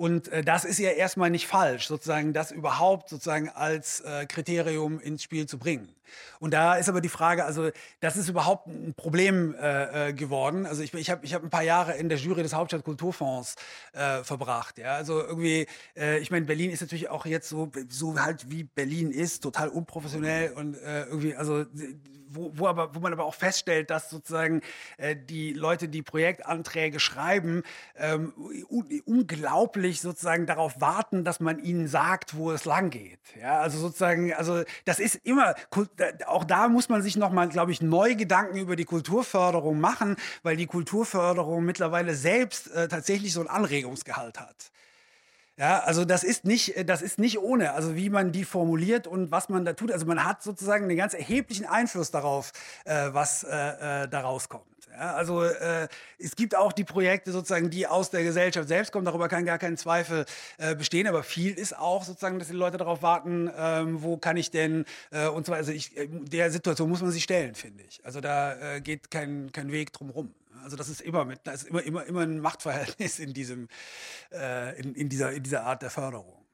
Und 0.00 0.28
äh, 0.28 0.42
das 0.42 0.64
ist 0.64 0.78
ja 0.78 0.92
erstmal 0.92 1.28
nicht 1.28 1.46
falsch, 1.46 1.86
sozusagen 1.86 2.32
das 2.32 2.52
überhaupt 2.52 3.10
sozusagen 3.10 3.50
als 3.50 4.00
äh, 4.00 4.24
Kriterium 4.24 4.98
ins 4.98 5.22
Spiel 5.22 5.44
zu 5.44 5.58
bringen. 5.58 5.94
Und 6.38 6.54
da 6.54 6.76
ist 6.76 6.88
aber 6.88 7.02
die 7.02 7.10
Frage, 7.10 7.44
also 7.44 7.68
das 8.00 8.16
ist 8.16 8.30
überhaupt 8.30 8.66
ein 8.66 8.94
Problem 8.96 9.54
äh, 9.60 10.08
äh 10.08 10.12
geworden. 10.14 10.64
Also 10.64 10.82
ich, 10.82 10.94
ich 10.94 11.10
habe 11.10 11.26
ich 11.26 11.34
hab 11.34 11.42
ein 11.42 11.50
paar 11.50 11.64
Jahre 11.64 11.98
in 11.98 12.08
der 12.08 12.16
Jury 12.16 12.42
des 12.42 12.54
Hauptstadtkulturfonds 12.54 13.56
äh, 13.92 14.24
verbracht. 14.24 14.78
Ja? 14.78 14.94
Also 14.94 15.20
irgendwie, 15.20 15.66
äh, 15.94 16.18
ich 16.20 16.30
meine, 16.30 16.46
Berlin 16.46 16.70
ist 16.70 16.80
natürlich 16.80 17.10
auch 17.10 17.26
jetzt 17.26 17.50
so, 17.50 17.70
so 17.90 18.18
halt 18.18 18.50
wie 18.50 18.64
Berlin 18.64 19.10
ist, 19.10 19.42
total 19.42 19.68
unprofessionell 19.68 20.52
und 20.52 20.78
irgendwie, 20.82 21.36
also 21.36 21.66
wo, 22.32 22.52
wo, 22.54 22.66
aber, 22.66 22.94
wo 22.94 23.00
man 23.00 23.12
aber 23.12 23.24
auch 23.24 23.34
feststellt, 23.34 23.90
dass 23.90 24.10
sozusagen 24.10 24.62
äh, 24.96 25.16
die 25.16 25.52
Leute, 25.52 25.88
die 25.88 26.02
Projektanträge 26.02 27.00
schreiben, 27.00 27.62
ähm, 27.96 28.32
unglaublich 29.04 30.00
sozusagen 30.00 30.46
darauf 30.46 30.80
warten, 30.80 31.24
dass 31.24 31.40
man 31.40 31.58
ihnen 31.58 31.88
sagt, 31.88 32.36
wo 32.36 32.52
es 32.52 32.64
lang 32.64 32.90
geht. 32.90 33.20
Ja, 33.40 33.60
also 33.60 33.78
sozusagen, 33.78 34.32
also 34.32 34.62
das 34.84 34.98
ist 34.98 35.16
immer, 35.24 35.54
auch 36.26 36.44
da 36.44 36.68
muss 36.68 36.88
man 36.88 37.02
sich 37.02 37.16
nochmal, 37.16 37.48
glaube 37.48 37.72
ich, 37.72 37.82
neu 37.82 38.14
Gedanken 38.14 38.58
über 38.58 38.76
die 38.76 38.84
Kulturförderung 38.84 39.80
machen, 39.80 40.16
weil 40.42 40.56
die 40.56 40.66
Kulturförderung 40.66 41.64
mittlerweile 41.64 42.14
selbst 42.14 42.70
äh, 42.72 42.88
tatsächlich 42.88 43.32
so 43.32 43.40
einen 43.40 43.48
Anregungsgehalt 43.48 44.40
hat. 44.40 44.70
Ja, 45.60 45.80
also 45.80 46.06
das 46.06 46.24
ist 46.24 46.46
nicht, 46.46 46.74
äh, 46.74 46.86
das 46.86 47.02
ist 47.02 47.18
nicht 47.18 47.38
ohne, 47.38 47.74
also 47.74 47.94
wie 47.94 48.08
man 48.08 48.32
die 48.32 48.44
formuliert 48.44 49.06
und 49.06 49.30
was 49.30 49.50
man 49.50 49.66
da 49.66 49.74
tut. 49.74 49.92
Also 49.92 50.06
man 50.06 50.24
hat 50.24 50.42
sozusagen 50.42 50.84
einen 50.84 50.96
ganz 50.96 51.12
erheblichen 51.12 51.66
Einfluss 51.66 52.10
darauf, 52.10 52.52
äh, 52.86 53.10
was 53.12 53.44
äh, 53.44 54.04
äh, 54.04 54.08
da 54.08 54.20
rauskommt. 54.20 54.64
Ja, 54.90 55.14
also 55.14 55.42
äh, 55.42 55.86
es 56.18 56.34
gibt 56.34 56.56
auch 56.56 56.72
die 56.72 56.84
Projekte 56.84 57.30
sozusagen, 57.30 57.68
die 57.68 57.86
aus 57.86 58.08
der 58.08 58.22
Gesellschaft 58.22 58.68
selbst 58.68 58.90
kommen, 58.90 59.04
darüber 59.04 59.28
kann 59.28 59.44
gar 59.44 59.58
kein 59.58 59.76
Zweifel 59.76 60.24
äh, 60.56 60.74
bestehen, 60.74 61.06
aber 61.06 61.22
viel 61.22 61.52
ist 61.52 61.76
auch 61.78 62.04
sozusagen, 62.04 62.38
dass 62.38 62.48
die 62.48 62.54
Leute 62.54 62.78
darauf 62.78 63.02
warten, 63.02 63.50
ähm, 63.54 64.02
wo 64.02 64.16
kann 64.16 64.38
ich 64.38 64.50
denn 64.50 64.86
äh, 65.10 65.28
und 65.28 65.46
weiter. 65.48 65.58
Also 65.58 65.72
ich, 65.72 65.92
der 66.08 66.50
Situation 66.50 66.88
muss 66.88 67.02
man 67.02 67.10
sich 67.10 67.22
stellen, 67.22 67.54
finde 67.54 67.84
ich. 67.86 68.00
Also 68.02 68.22
da 68.22 68.76
äh, 68.76 68.80
geht 68.80 69.10
kein, 69.10 69.52
kein 69.52 69.70
Weg 69.72 69.92
drum 69.92 70.08
rum. 70.08 70.34
Also 70.62 70.76
das 70.76 70.88
ist 70.88 71.00
immer 71.00 71.24
mit, 71.24 71.40
das 71.44 71.62
ist 71.62 71.68
immer, 71.68 71.82
immer, 71.82 72.04
immer 72.06 72.20
ein 72.20 72.40
Machtverhältnis 72.40 73.18
in 73.18 73.34
diesem, 73.34 73.68
äh, 74.32 74.78
in, 74.80 74.94
in, 74.94 75.08
dieser, 75.08 75.32
in 75.32 75.42
dieser 75.42 75.64
Art 75.64 75.82
der 75.82 75.90
Förderung. 75.90 76.44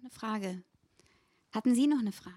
Eine 0.00 0.10
Frage. 0.10 0.62
Hatten 1.52 1.74
Sie 1.74 1.86
noch 1.86 2.00
eine 2.00 2.12
Frage? 2.12 2.36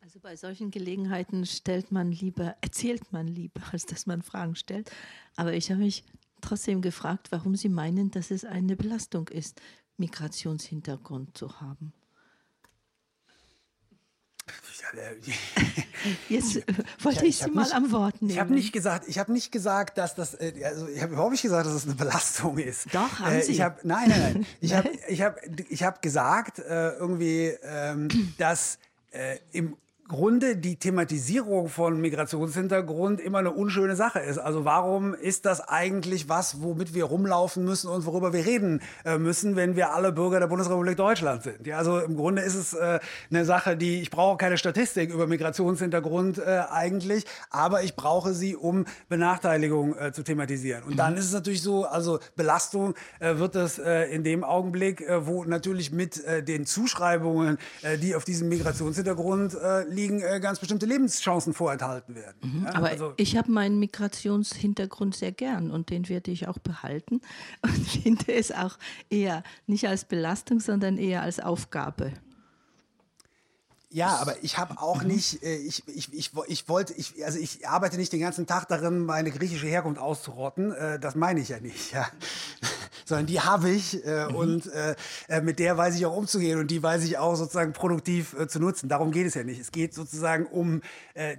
Also 0.00 0.20
bei 0.20 0.36
solchen 0.36 0.70
Gelegenheiten 0.70 1.44
stellt 1.44 1.92
man 1.92 2.10
lieber, 2.10 2.56
erzählt 2.62 3.12
man 3.12 3.28
lieber, 3.28 3.60
als 3.72 3.84
dass 3.84 4.06
man 4.06 4.22
Fragen 4.22 4.56
stellt. 4.56 4.90
Aber 5.36 5.52
ich 5.52 5.70
habe 5.70 5.80
mich 5.80 6.02
trotzdem 6.40 6.80
gefragt, 6.80 7.30
warum 7.30 7.56
Sie 7.56 7.68
meinen, 7.68 8.10
dass 8.10 8.30
es 8.30 8.44
eine 8.44 8.74
Belastung 8.74 9.28
ist, 9.28 9.60
Migrationshintergrund 9.98 11.36
zu 11.36 11.60
haben. 11.60 11.92
Jetzt 16.28 16.56
äh, 16.56 16.62
wollte 17.02 17.24
ich, 17.24 17.30
ich 17.30 17.44
Sie 17.44 17.50
mal 17.50 17.62
nicht, 17.62 17.74
am 17.74 17.92
Wort 17.92 18.22
nehmen. 18.22 18.30
Ich 18.32 18.38
habe 18.38 18.54
nicht 18.54 18.72
gesagt, 18.72 19.08
ich 19.08 19.18
habe 19.18 19.32
nicht 19.32 19.52
gesagt, 19.52 19.98
dass 19.98 20.14
das, 20.14 20.34
äh, 20.34 20.52
also 20.64 20.88
ich 20.88 21.02
habe 21.02 21.12
überhaupt 21.12 21.32
nicht 21.32 21.42
gesagt, 21.42 21.66
dass 21.66 21.74
das 21.74 21.84
eine 21.84 21.94
Belastung 21.94 22.58
ist. 22.58 22.86
Doch 22.94 23.18
haben 23.18 23.36
äh, 23.36 23.42
Sie. 23.42 23.52
Ich 23.52 23.60
habe, 23.60 23.76
nein, 23.82 24.08
nein, 24.08 24.20
nein. 24.20 24.46
Ich 24.60 24.74
habe, 24.74 24.90
ich 25.08 25.22
habe, 25.22 25.40
ich 25.68 25.82
habe 25.82 25.98
gesagt 26.00 26.58
äh, 26.58 26.90
irgendwie, 26.92 27.54
ähm, 27.62 28.08
dass 28.38 28.78
äh, 29.12 29.38
im 29.52 29.76
Grunde 30.08 30.56
die 30.56 30.76
Thematisierung 30.76 31.68
von 31.68 32.00
Migrationshintergrund 32.00 33.20
immer 33.20 33.38
eine 33.38 33.50
unschöne 33.50 33.94
Sache 33.94 34.20
ist. 34.20 34.38
Also 34.38 34.64
warum 34.64 35.12
ist 35.12 35.44
das 35.44 35.60
eigentlich 35.60 36.30
was, 36.30 36.62
womit 36.62 36.94
wir 36.94 37.04
rumlaufen 37.04 37.62
müssen 37.62 37.88
und 37.88 38.06
worüber 38.06 38.32
wir 38.32 38.46
reden 38.46 38.80
äh, 39.04 39.18
müssen, 39.18 39.54
wenn 39.54 39.76
wir 39.76 39.92
alle 39.92 40.12
Bürger 40.12 40.40
der 40.40 40.46
Bundesrepublik 40.46 40.96
Deutschland 40.96 41.42
sind? 41.42 41.66
Ja, 41.66 41.76
also 41.76 41.98
im 41.98 42.16
Grunde 42.16 42.40
ist 42.40 42.54
es 42.54 42.72
äh, 42.72 43.00
eine 43.30 43.44
Sache, 43.44 43.76
die 43.76 44.00
ich 44.00 44.10
brauche 44.10 44.38
keine 44.38 44.56
Statistik 44.56 45.12
über 45.12 45.26
Migrationshintergrund 45.26 46.38
äh, 46.38 46.62
eigentlich, 46.70 47.26
aber 47.50 47.82
ich 47.82 47.94
brauche 47.94 48.32
sie, 48.32 48.56
um 48.56 48.86
Benachteiligung 49.10 49.94
äh, 49.94 50.12
zu 50.12 50.22
thematisieren. 50.22 50.84
Und 50.84 50.96
dann 50.96 51.12
mhm. 51.12 51.18
ist 51.18 51.26
es 51.26 51.32
natürlich 51.34 51.60
so, 51.60 51.84
also 51.84 52.18
Belastung 52.34 52.94
wird 53.20 53.56
es 53.56 53.78
in 53.78 54.24
dem 54.24 54.42
Augenblick, 54.42 55.04
wo 55.20 55.44
natürlich 55.44 55.92
mit 55.92 56.22
den 56.46 56.64
Zuschreibungen, 56.66 57.58
die 58.00 58.14
auf 58.14 58.24
diesem 58.24 58.48
Migrationshintergrund 58.48 59.56
liegen, 59.88 59.97
liegen, 59.98 60.20
äh, 60.20 60.40
ganz 60.40 60.58
bestimmte 60.58 60.86
Lebenschancen 60.86 61.52
vorenthalten 61.52 62.14
werden. 62.14 62.36
Mhm, 62.42 62.64
ja, 62.64 62.74
aber 62.74 62.88
also, 62.88 63.12
ich 63.16 63.36
habe 63.36 63.50
meinen 63.50 63.78
Migrationshintergrund 63.78 65.14
sehr 65.14 65.32
gern 65.32 65.70
und 65.70 65.90
den 65.90 66.08
werde 66.08 66.30
ich 66.30 66.48
auch 66.48 66.58
behalten 66.58 67.20
und 67.62 67.88
finde 67.88 68.32
es 68.32 68.52
auch 68.52 68.78
eher 69.10 69.42
nicht 69.66 69.88
als 69.88 70.04
Belastung, 70.04 70.60
sondern 70.60 70.98
eher 70.98 71.22
als 71.22 71.40
Aufgabe. 71.40 72.12
Ja, 73.90 74.16
aber 74.16 74.34
ich 74.42 74.58
habe 74.58 74.78
auch 74.82 75.00
Mhm. 75.02 75.08
nicht, 75.08 75.42
äh, 75.42 75.56
ich, 75.56 75.82
ich, 75.88 76.12
ich, 76.12 76.30
ich 76.46 76.68
wollte, 76.68 76.92
ich, 76.92 77.24
also 77.24 77.38
ich 77.38 77.66
arbeite 77.66 77.96
nicht 77.96 78.12
den 78.12 78.20
ganzen 78.20 78.46
Tag 78.46 78.68
darin, 78.68 79.06
meine 79.06 79.30
griechische 79.30 79.66
Herkunft 79.66 79.98
auszurotten. 79.98 80.72
Äh, 80.72 80.98
das 81.00 81.14
meine 81.14 81.40
ich 81.40 81.48
ja 81.48 81.58
nicht, 81.58 81.92
ja. 81.92 82.06
Sondern 83.06 83.24
die 83.26 83.40
habe 83.40 83.70
ich 83.70 84.04
äh, 84.04 84.26
Mhm. 84.28 84.34
und 84.34 84.70
mit 85.42 85.58
der 85.58 85.78
weiß 85.78 85.94
ich 85.96 86.04
auch 86.04 86.14
umzugehen 86.14 86.58
und 86.58 86.70
die 86.70 86.82
weiß 86.82 87.02
ich 87.04 87.16
auch 87.16 87.34
sozusagen 87.36 87.72
produktiv 87.72 88.36
zu 88.48 88.58
nutzen. 88.60 88.90
Darum 88.90 89.10
geht 89.12 89.26
es 89.26 89.34
ja 89.34 89.44
nicht. 89.44 89.58
Es 89.60 89.72
geht 89.72 89.94
sozusagen 89.94 90.44
um 90.46 90.82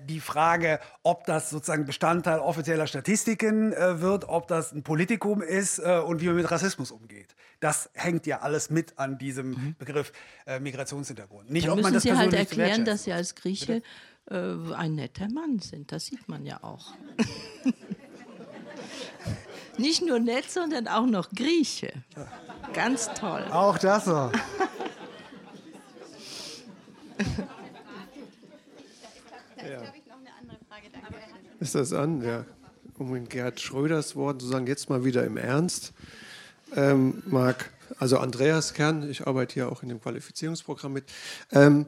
die 0.07 0.19
Frage, 0.19 0.79
ob 1.03 1.25
das 1.25 1.49
sozusagen 1.51 1.85
Bestandteil 1.85 2.39
offizieller 2.39 2.87
Statistiken 2.87 3.71
wird, 3.71 4.27
ob 4.27 4.47
das 4.47 4.71
ein 4.71 4.81
Politikum 4.83 5.41
ist 5.43 5.79
und 5.79 6.21
wie 6.21 6.27
man 6.27 6.35
mit 6.37 6.49
Rassismus 6.49 6.89
umgeht. 6.91 7.35
Das 7.59 7.89
hängt 7.93 8.25
ja 8.25 8.39
alles 8.39 8.69
mit 8.69 8.97
an 8.97 9.17
diesem 9.17 9.75
Begriff 9.77 10.11
äh, 10.45 10.59
Migrationshintergrund. 10.59 11.49
Nicht, 11.49 11.63
Mhm. 11.63 11.67
Dann 11.67 11.71
ob 11.71 11.75
müssen 11.77 11.83
man 11.85 11.93
das 11.93 12.03
Sie 12.03 12.13
halt 12.15 12.33
erklären, 12.33 12.85
dass 12.85 13.03
Sie 13.03 13.11
als 13.11 13.35
Grieche 13.35 13.81
äh, 14.29 14.35
ein 14.75 14.95
netter 14.95 15.27
Mann 15.29 15.59
sind. 15.59 15.91
Das 15.91 16.05
sieht 16.05 16.29
man 16.29 16.45
ja 16.45 16.63
auch. 16.63 16.93
Nicht 19.77 20.05
nur 20.05 20.19
nett, 20.19 20.49
sondern 20.51 20.87
auch 20.87 21.05
noch 21.05 21.29
Grieche. 21.31 21.91
Ganz 22.73 23.09
toll. 23.13 23.45
Auch 23.49 23.77
das 23.77 24.05
so. 24.05 24.31
Ist 31.59 31.75
das 31.75 31.93
an? 31.93 32.21
Ja. 32.21 32.45
Um 32.97 33.15
in 33.15 33.27
Gerhard 33.27 33.59
Schröders 33.59 34.15
Worten 34.15 34.39
zu 34.41 34.47
sagen, 34.47 34.67
jetzt 34.67 34.89
mal 34.89 35.03
wieder 35.03 35.23
im 35.25 35.37
Ernst. 35.37 35.93
Ähm, 36.75 37.23
Marc, 37.25 37.69
also 37.97 38.17
Andreas 38.19 38.73
Kern, 38.73 39.09
ich 39.09 39.27
arbeite 39.27 39.53
hier 39.55 39.71
auch 39.71 39.83
in 39.83 39.89
dem 39.89 40.01
Qualifizierungsprogramm 40.01 40.93
mit. 40.93 41.05
Ähm, 41.51 41.85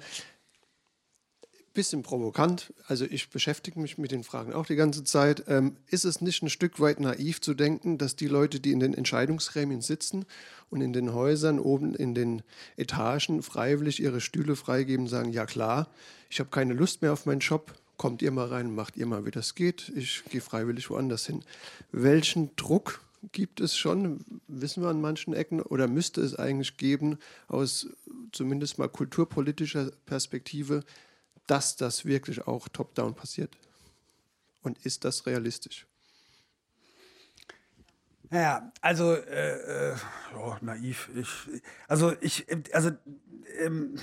bisschen 1.73 2.03
provokant, 2.03 2.73
also 2.87 3.05
ich 3.05 3.29
beschäftige 3.29 3.79
mich 3.79 3.97
mit 3.97 4.11
den 4.11 4.23
Fragen 4.23 4.53
auch 4.53 4.65
die 4.65 4.75
ganze 4.75 5.03
Zeit. 5.03 5.45
Ähm, 5.47 5.77
ist 5.87 6.03
es 6.03 6.19
nicht 6.19 6.43
ein 6.43 6.49
Stück 6.49 6.79
weit 6.79 6.99
naiv 6.99 7.39
zu 7.39 7.53
denken, 7.53 7.97
dass 7.97 8.15
die 8.15 8.27
Leute, 8.27 8.59
die 8.59 8.71
in 8.71 8.81
den 8.81 8.93
Entscheidungsgremien 8.93 9.81
sitzen 9.81 10.25
und 10.69 10.81
in 10.81 10.91
den 10.91 11.13
Häusern 11.13 11.59
oben 11.59 11.95
in 11.95 12.13
den 12.13 12.43
Etagen 12.75 13.41
freiwillig 13.41 14.01
ihre 14.01 14.19
Stühle 14.19 14.55
freigeben, 14.55 15.07
sagen, 15.07 15.31
ja 15.31 15.45
klar, 15.45 15.87
ich 16.29 16.39
habe 16.39 16.49
keine 16.49 16.73
Lust 16.73 17.01
mehr 17.01 17.13
auf 17.13 17.25
meinen 17.25 17.39
Job, 17.39 17.73
kommt 17.95 18.21
ihr 18.21 18.31
mal 18.31 18.47
rein, 18.47 18.75
macht 18.75 18.97
ihr 18.97 19.05
mal, 19.05 19.25
wie 19.25 19.31
das 19.31 19.55
geht, 19.55 19.91
ich 19.95 20.23
gehe 20.29 20.41
freiwillig 20.41 20.89
woanders 20.89 21.25
hin. 21.25 21.43
Welchen 21.91 22.53
Druck 22.57 23.01
gibt 23.31 23.61
es 23.61 23.77
schon, 23.77 24.25
wissen 24.47 24.83
wir 24.83 24.89
an 24.89 25.01
manchen 25.01 25.33
Ecken, 25.33 25.61
oder 25.61 25.87
müsste 25.87 26.21
es 26.21 26.35
eigentlich 26.35 26.77
geben, 26.77 27.17
aus 27.47 27.87
zumindest 28.31 28.79
mal 28.79 28.89
kulturpolitischer 28.89 29.91
Perspektive, 30.05 30.83
dass 31.47 31.75
das 31.75 32.05
wirklich 32.05 32.47
auch 32.47 32.67
top-down 32.67 33.13
passiert? 33.13 33.55
Und 34.63 34.77
ist 34.85 35.05
das 35.05 35.25
realistisch? 35.25 35.87
Ja, 38.31 38.71
also 38.79 39.13
äh, 39.13 39.91
äh, 39.91 39.95
oh, 40.37 40.55
naiv. 40.61 41.09
Ich, 41.15 41.61
also 41.87 42.13
ich, 42.21 42.45
also 42.73 42.91
ähm, 43.59 43.95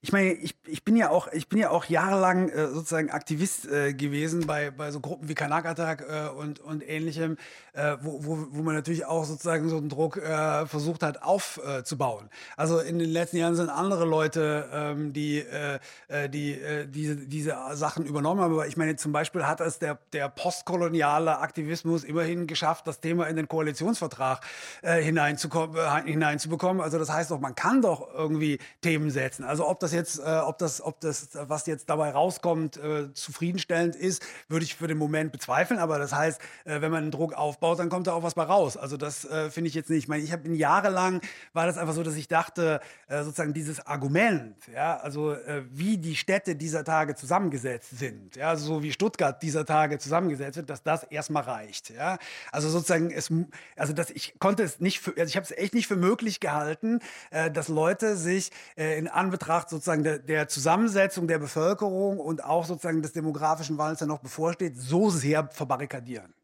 ich 0.00 0.12
meine, 0.12 0.32
ich, 0.32 0.54
ich 0.64 0.84
bin 0.84 0.96
ja 0.96 1.10
auch, 1.10 1.26
ich 1.32 1.48
bin 1.48 1.58
ja 1.58 1.70
auch 1.70 1.86
jahrelang 1.86 2.50
äh, 2.50 2.68
sozusagen 2.68 3.10
Aktivist 3.10 3.66
äh, 3.66 3.94
gewesen 3.94 4.46
bei, 4.46 4.70
bei 4.70 4.92
so 4.92 5.00
Gruppen 5.00 5.28
wie 5.28 5.34
Kanakatak 5.34 6.04
äh, 6.08 6.28
und, 6.28 6.60
und 6.60 6.88
ähnlichem, 6.88 7.36
äh, 7.72 7.96
wo, 8.00 8.24
wo, 8.24 8.46
wo 8.50 8.62
man 8.62 8.76
natürlich 8.76 9.06
auch 9.06 9.24
sozusagen 9.24 9.68
so 9.68 9.76
einen 9.76 9.88
Druck 9.88 10.16
äh, 10.16 10.66
versucht 10.66 11.02
hat 11.02 11.24
aufzubauen. 11.24 12.30
Also 12.56 12.78
in 12.78 13.00
den 13.00 13.10
letzten 13.10 13.38
Jahren 13.38 13.56
sind 13.56 13.70
andere 13.70 14.04
Leute, 14.04 14.68
ähm, 14.72 15.12
die, 15.12 15.40
äh, 15.40 15.80
die 16.28 16.58
diese, 16.88 17.16
diese 17.16 17.56
Sachen 17.72 18.06
übernommen 18.06 18.40
haben. 18.40 18.54
Aber 18.54 18.68
ich 18.68 18.76
meine, 18.76 18.94
zum 18.94 19.10
Beispiel 19.10 19.46
hat 19.46 19.60
es 19.60 19.80
der, 19.80 19.98
der 20.12 20.28
postkoloniale 20.28 21.38
Aktivismus 21.38 22.04
immerhin 22.04 22.46
geschafft, 22.46 22.86
das 22.86 23.00
Thema 23.00 23.26
in 23.26 23.36
den 23.36 23.48
Koalitionsvertrag 23.48 24.44
hineinzukommen, 24.82 26.04
hineinzubekommen. 26.04 26.82
Also 26.82 26.98
das 26.98 27.10
heißt 27.10 27.30
doch, 27.30 27.40
man 27.40 27.54
kann 27.54 27.82
doch 27.82 28.08
irgendwie 28.14 28.58
Themen 28.80 29.10
setzen. 29.10 29.44
Also 29.44 29.68
ob 29.68 29.80
das 29.80 29.87
jetzt, 29.92 30.18
äh, 30.18 30.22
ob 30.22 30.58
das, 30.58 30.80
ob 30.80 31.00
das, 31.00 31.28
was 31.32 31.66
jetzt 31.66 31.88
dabei 31.88 32.10
rauskommt, 32.10 32.76
äh, 32.76 33.12
zufriedenstellend 33.12 33.96
ist, 33.96 34.22
würde 34.48 34.64
ich 34.64 34.74
für 34.74 34.86
den 34.88 34.98
Moment 34.98 35.32
bezweifeln. 35.32 35.80
Aber 35.80 35.98
das 35.98 36.12
heißt, 36.12 36.40
äh, 36.64 36.80
wenn 36.80 36.90
man 36.90 37.04
einen 37.04 37.10
Druck 37.10 37.34
aufbaut, 37.34 37.78
dann 37.78 37.88
kommt 37.88 38.06
da 38.06 38.12
auch 38.12 38.22
was 38.22 38.34
bei 38.34 38.44
raus. 38.44 38.76
Also 38.76 38.96
das 38.96 39.24
äh, 39.24 39.50
finde 39.50 39.68
ich 39.68 39.74
jetzt 39.74 39.90
nicht. 39.90 39.98
Ich 39.98 40.08
meine, 40.08 40.22
ich 40.22 40.32
habe 40.32 40.48
jahrelang 40.54 41.20
war 41.52 41.66
das 41.66 41.78
einfach 41.78 41.94
so, 41.94 42.02
dass 42.02 42.14
ich 42.14 42.28
dachte, 42.28 42.80
äh, 43.08 43.22
sozusagen 43.22 43.54
dieses 43.54 43.86
Argument, 43.86 44.56
ja, 44.72 44.96
also 44.96 45.32
äh, 45.32 45.62
wie 45.70 45.98
die 45.98 46.16
Städte 46.16 46.56
dieser 46.56 46.84
Tage 46.84 47.14
zusammengesetzt 47.14 47.98
sind, 47.98 48.36
ja, 48.36 48.56
so 48.56 48.82
wie 48.82 48.92
Stuttgart 48.92 49.42
dieser 49.42 49.64
Tage 49.64 49.98
zusammengesetzt 49.98 50.56
wird, 50.56 50.70
dass 50.70 50.82
das 50.82 51.04
erstmal 51.04 51.44
reicht, 51.44 51.90
ja. 51.90 52.18
Also 52.52 52.68
sozusagen 52.68 53.10
es, 53.10 53.32
also 53.76 53.92
dass 53.92 54.10
ich 54.10 54.38
konnte 54.38 54.62
es 54.62 54.80
nicht, 54.80 55.00
für, 55.00 55.10
also 55.10 55.28
ich 55.28 55.36
habe 55.36 55.44
es 55.44 55.52
echt 55.52 55.74
nicht 55.74 55.86
für 55.86 55.96
möglich 55.96 56.40
gehalten, 56.40 57.00
dass 57.30 57.68
Leute 57.68 58.16
sich 58.16 58.50
in 58.76 59.08
Anbetracht 59.08 59.68
sozusagen 59.78 60.02
der, 60.02 60.18
der 60.18 60.48
Zusammensetzung 60.48 61.28
der 61.28 61.38
Bevölkerung 61.38 62.18
und 62.18 62.42
auch 62.42 62.66
sozusagen 62.66 63.00
des 63.00 63.12
demografischen 63.12 63.78
Wandels, 63.78 64.00
der 64.00 64.08
noch 64.08 64.18
bevorsteht, 64.18 64.76
so 64.76 65.08
sehr 65.08 65.48
verbarrikadieren. 65.48 66.34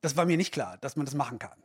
Das 0.00 0.16
war 0.16 0.24
mir 0.24 0.36
nicht 0.36 0.52
klar, 0.52 0.78
dass 0.80 0.94
man 0.96 1.04
das 1.04 1.14
machen 1.14 1.40
kann. 1.40 1.58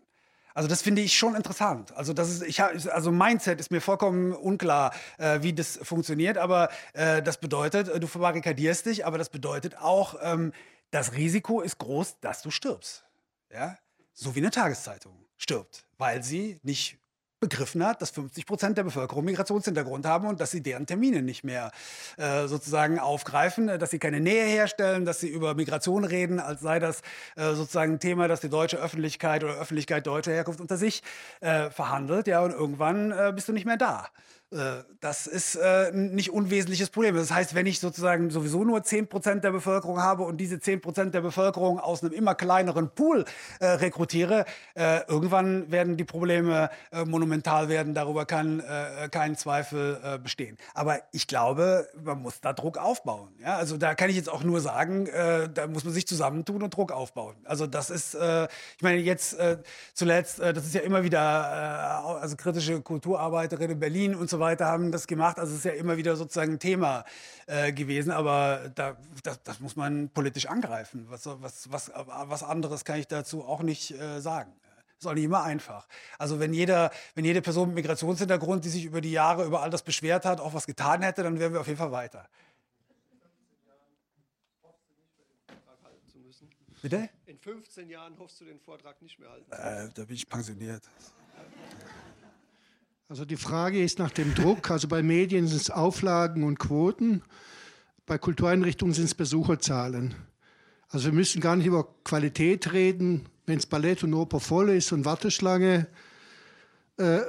Also 0.56 0.68
das 0.68 0.82
finde 0.82 1.02
ich 1.02 1.16
schon 1.16 1.36
interessant. 1.36 1.96
Also 1.96 2.12
das 2.12 2.30
ist, 2.30 2.42
ich 2.42 2.62
also 2.62 3.12
Mindset 3.12 3.60
ist 3.60 3.70
mir 3.70 3.82
vollkommen 3.82 4.34
unklar, 4.34 4.94
äh, 5.20 5.42
wie 5.44 5.54
das 5.54 5.80
funktioniert. 5.84 6.38
Aber 6.38 6.70
äh, 6.94 7.22
das 7.22 7.38
bedeutet, 7.38 7.88
äh, 7.88 8.00
du 8.00 8.08
verbarrikadierst 8.08 8.88
dich, 8.88 9.06
aber 9.06 9.18
das 9.18 9.30
bedeutet 9.30 9.78
auch, 9.78 10.16
ähm, 10.22 10.52
das 10.90 11.14
Risiko 11.14 11.62
ist 11.62 11.78
groß, 11.78 12.20
dass 12.20 12.42
du 12.42 12.50
stirbst. 12.50 13.06
Ja, 13.54 13.78
so 14.14 14.36
wie 14.36 14.40
eine 14.40 14.50
Tageszeitung 14.50 15.14
stirbt, 15.38 15.86
weil 15.98 16.24
sie 16.24 16.60
nicht 16.64 16.99
begriffen 17.40 17.86
hat, 17.86 18.02
dass 18.02 18.12
50 18.12 18.46
Prozent 18.46 18.78
der 18.78 18.84
Bevölkerung 18.84 19.26
Migrationshintergrund 19.26 20.06
haben 20.06 20.28
und 20.28 20.40
dass 20.40 20.52
sie 20.52 20.62
deren 20.62 20.86
Termine 20.86 21.22
nicht 21.22 21.44
mehr 21.44 21.72
äh, 22.18 22.48
sozusagen 22.48 23.00
aufgreifen, 23.00 23.70
äh, 23.70 23.78
dass 23.78 23.92
sie 23.92 24.00
keine 24.00 24.20
Nähe 24.20 24.46
herstellen, 24.46 25.06
dass 25.06 25.20
sie 25.20 25.30
über 25.30 25.54
Migration 25.56 26.04
reden, 26.04 26.40
als 26.40 26.62
sei 26.62 26.80
das 26.80 27.02
äh, 27.36 27.54
sozusagen 27.54 27.94
ein 27.94 28.00
Thema, 28.00 28.28
das 28.28 28.42
die 28.42 28.50
deutsche 28.50 28.78
Öffentlichkeit 28.78 29.44
oder 29.44 29.56
Öffentlichkeit 29.56 30.06
deutscher 30.06 30.32
Herkunft 30.32 30.62
unter 30.62 30.78
sich 30.78 31.04
äh, 31.40 31.70
verhandelt. 31.70 32.28
Ja, 32.28 32.42
und 32.42 32.52
irgendwann 32.52 33.12
äh, 33.12 33.32
bist 33.34 33.48
du 33.48 33.54
nicht 33.54 33.66
mehr 33.66 33.78
da. 33.78 34.08
Äh, 34.52 34.84
Das 35.02 35.28
ist 35.28 35.56
äh, 35.56 35.92
ein 35.94 36.14
nicht 36.14 36.32
unwesentliches 36.32 36.90
Problem. 36.90 37.16
Das 37.16 37.32
heißt, 37.32 37.56
wenn 37.56 37.66
ich 37.66 37.80
sozusagen 37.80 38.32
sowieso 38.32 38.66
nur 38.66 38.80
10% 38.80 39.40
der 39.40 39.52
Bevölkerung 39.52 40.02
habe 40.02 40.24
und 40.24 40.38
diese 40.38 40.58
10% 40.58 41.12
der 41.12 41.22
Bevölkerung 41.22 41.80
aus 41.80 42.04
einem 42.04 42.12
immer 42.12 42.36
kleineren 42.36 42.90
Pool 42.90 43.24
äh, 43.62 43.66
rekrutiere, 43.68 44.44
äh, 44.76 45.02
irgendwann 45.08 45.72
werden 45.72 45.96
die 45.96 46.04
Probleme 46.04 46.70
äh, 46.92 47.06
monumental 47.06 47.70
werden. 47.70 47.94
Darüber 47.94 48.26
kann 48.26 48.60
äh, 48.60 49.08
kein 49.10 49.38
Zweifel 49.38 50.00
äh, 50.04 50.18
bestehen. 50.18 50.58
Aber 50.74 51.00
ich 51.14 51.28
glaube, 51.28 51.88
man 52.04 52.22
muss 52.22 52.42
da 52.42 52.52
Druck 52.52 52.78
aufbauen. 52.78 53.30
Also 53.44 53.78
da 53.78 53.96
kann 53.96 54.10
ich 54.10 54.16
jetzt 54.18 54.30
auch 54.30 54.44
nur 54.44 54.60
sagen, 54.60 55.08
äh, 55.08 55.48
da 55.48 55.68
muss 55.68 55.86
man 55.86 55.94
sich 55.94 56.08
zusammentun 56.08 56.62
und 56.64 56.76
Druck 56.76 56.92
aufbauen. 56.92 57.36
Also 57.46 57.68
das 57.68 57.90
ist, 57.90 58.16
äh, 58.16 58.48
ich 58.76 58.84
meine 58.84 59.00
jetzt 59.00 59.40
äh, 59.40 59.60
zuletzt, 59.94 60.40
äh, 60.40 60.52
das 60.54 60.66
ist 60.66 60.74
ja 60.74 60.82
immer 60.82 61.04
wieder, 61.04 61.20
äh, 61.20 62.20
also 62.20 62.36
kritische 62.36 62.82
Kulturarbeiterinnen 62.82 63.72
in 63.72 63.80
Berlin 63.80 64.16
und 64.16 64.30
so 64.30 64.39
weiter 64.40 64.66
haben 64.66 64.92
das 64.92 65.08
gemacht. 65.08 65.40
Also 65.40 65.54
es 65.54 65.60
ist 65.60 65.66
ja 65.66 65.72
immer 65.72 65.98
wieder 65.98 66.16
sozusagen 66.16 66.54
ein 66.54 66.60
Thema 66.60 67.06
äh, 67.48 67.72
gewesen, 67.74 68.12
aber 68.12 68.72
da, 68.76 68.98
das, 69.24 69.42
das 69.44 69.60
muss 69.60 69.76
man 69.76 70.10
politisch 70.10 70.48
angreifen. 70.48 71.06
Was, 71.10 71.26
was, 71.26 71.72
was, 71.72 71.92
was 71.94 72.44
anderes 72.44 72.86
kann 72.86 73.00
ich 73.00 73.08
dazu 73.08 73.44
auch 73.44 73.62
nicht 73.62 73.92
äh, 73.92 74.20
sagen. 74.20 74.54
Ist 75.00 75.08
auch 75.08 75.14
nicht 75.14 75.24
immer 75.24 75.44
einfach. 75.44 75.88
Also 76.18 76.42
wenn 76.42 76.54
jeder, 76.54 76.92
wenn 77.16 77.24
jede 77.24 77.42
Person 77.42 77.70
mit 77.70 77.76
Migrationshintergrund, 77.76 78.66
die 78.66 78.70
sich 78.70 78.84
über 78.84 79.00
die 79.00 79.12
Jahre 79.12 79.46
über 79.46 79.62
all 79.62 79.70
das 79.70 79.82
beschwert 79.82 80.26
hat, 80.26 80.42
auch 80.42 80.54
was 80.54 80.66
getan 80.66 81.02
hätte, 81.02 81.24
dann 81.24 81.40
wären 81.40 81.54
wir 81.54 81.62
auf 81.62 81.68
jeden 81.68 81.80
Fall 81.80 81.94
weiter. 81.94 82.28
Bitte? 86.82 87.10
In 87.26 87.38
15 87.38 87.90
Jahren 87.90 88.18
hoffst 88.20 88.40
du 88.40 88.46
den 88.46 88.60
Vortrag 88.60 89.02
nicht 89.02 89.20
mehr 89.20 89.30
halten. 89.30 89.52
Äh, 89.52 89.90
da 89.94 90.06
bin 90.06 90.16
ich 90.16 90.28
pensioniert. 90.28 90.84
Also 93.10 93.26
die 93.26 93.38
Frage 93.38 93.84
ist 93.84 93.98
nach 93.98 94.12
dem 94.12 94.36
Druck. 94.36 94.70
Also 94.70 94.88
bei 94.88 95.02
Medien 95.02 95.48
sind 95.48 95.60
es 95.60 95.72
Auflagen 95.72 96.44
und 96.44 96.60
Quoten. 96.60 97.24
Bei 98.06 98.20
Kultureinrichtungen 98.20 98.94
sind 98.94 99.06
es 99.06 99.16
Besucherzahlen. 99.16 100.14
Also 100.90 101.08
wir 101.08 101.14
müssen 101.14 101.42
gar 101.42 101.56
nicht 101.56 101.66
über 101.66 101.88
Qualität 102.04 102.72
reden. 102.72 103.26
Wenn 103.48 103.58
es 103.58 103.66
Ballett 103.66 104.04
und 104.04 104.14
Oper 104.14 104.40
voll 104.40 104.70
ist 104.70 104.92
und 104.92 105.06
Warteschlange, 105.06 105.88
äh, 106.98 107.22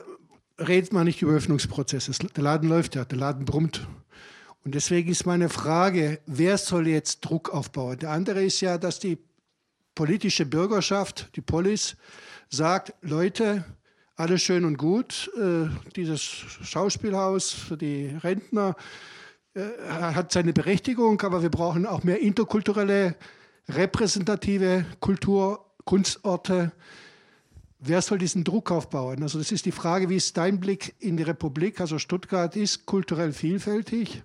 redet 0.58 0.92
man 0.92 1.06
nicht 1.06 1.22
über 1.22 1.32
Öffnungsprozesse. 1.32 2.12
Der 2.36 2.44
Laden 2.44 2.68
läuft 2.68 2.94
ja, 2.94 3.06
der 3.06 3.16
Laden 3.16 3.46
brummt. 3.46 3.88
Und 4.66 4.74
deswegen 4.74 5.10
ist 5.10 5.24
meine 5.24 5.48
Frage, 5.48 6.20
wer 6.26 6.58
soll 6.58 6.88
jetzt 6.88 7.22
Druck 7.22 7.48
aufbauen? 7.54 7.98
Der 8.00 8.10
andere 8.10 8.44
ist 8.44 8.60
ja, 8.60 8.76
dass 8.76 8.98
die 8.98 9.16
politische 9.94 10.44
Bürgerschaft, 10.44 11.30
die 11.36 11.40
Polis, 11.40 11.96
sagt, 12.50 12.92
Leute, 13.00 13.64
alles 14.20 14.42
schön 14.42 14.66
und 14.66 14.76
gut, 14.76 15.30
äh, 15.38 15.66
dieses 15.96 16.22
Schauspielhaus 16.22 17.52
für 17.52 17.78
die 17.78 18.06
Rentner 18.22 18.76
äh, 19.54 19.62
hat 19.88 20.30
seine 20.30 20.52
Berechtigung, 20.52 21.22
aber 21.22 21.40
wir 21.40 21.48
brauchen 21.48 21.86
auch 21.86 22.04
mehr 22.04 22.20
interkulturelle, 22.20 23.16
repräsentative 23.70 24.84
Kultur, 25.00 25.64
Kunstorte. 25.84 26.72
Wer 27.78 28.02
soll 28.02 28.18
diesen 28.18 28.44
Druck 28.44 28.70
aufbauen? 28.70 29.22
Also 29.22 29.38
das 29.38 29.52
ist 29.52 29.64
die 29.64 29.72
Frage, 29.72 30.10
wie 30.10 30.16
ist 30.16 30.36
dein 30.36 30.60
Blick 30.60 30.94
in 30.98 31.16
die 31.16 31.22
Republik? 31.22 31.80
Also 31.80 31.98
Stuttgart 31.98 32.54
ist 32.56 32.84
kulturell 32.84 33.32
vielfältig, 33.32 34.22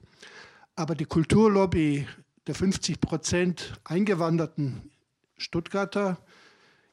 aber 0.76 0.96
die 0.96 1.06
Kulturlobby 1.06 2.06
der 2.48 2.56
50 2.56 3.00
Prozent 3.00 3.80
eingewanderten 3.86 4.92
Stuttgarter 5.38 6.18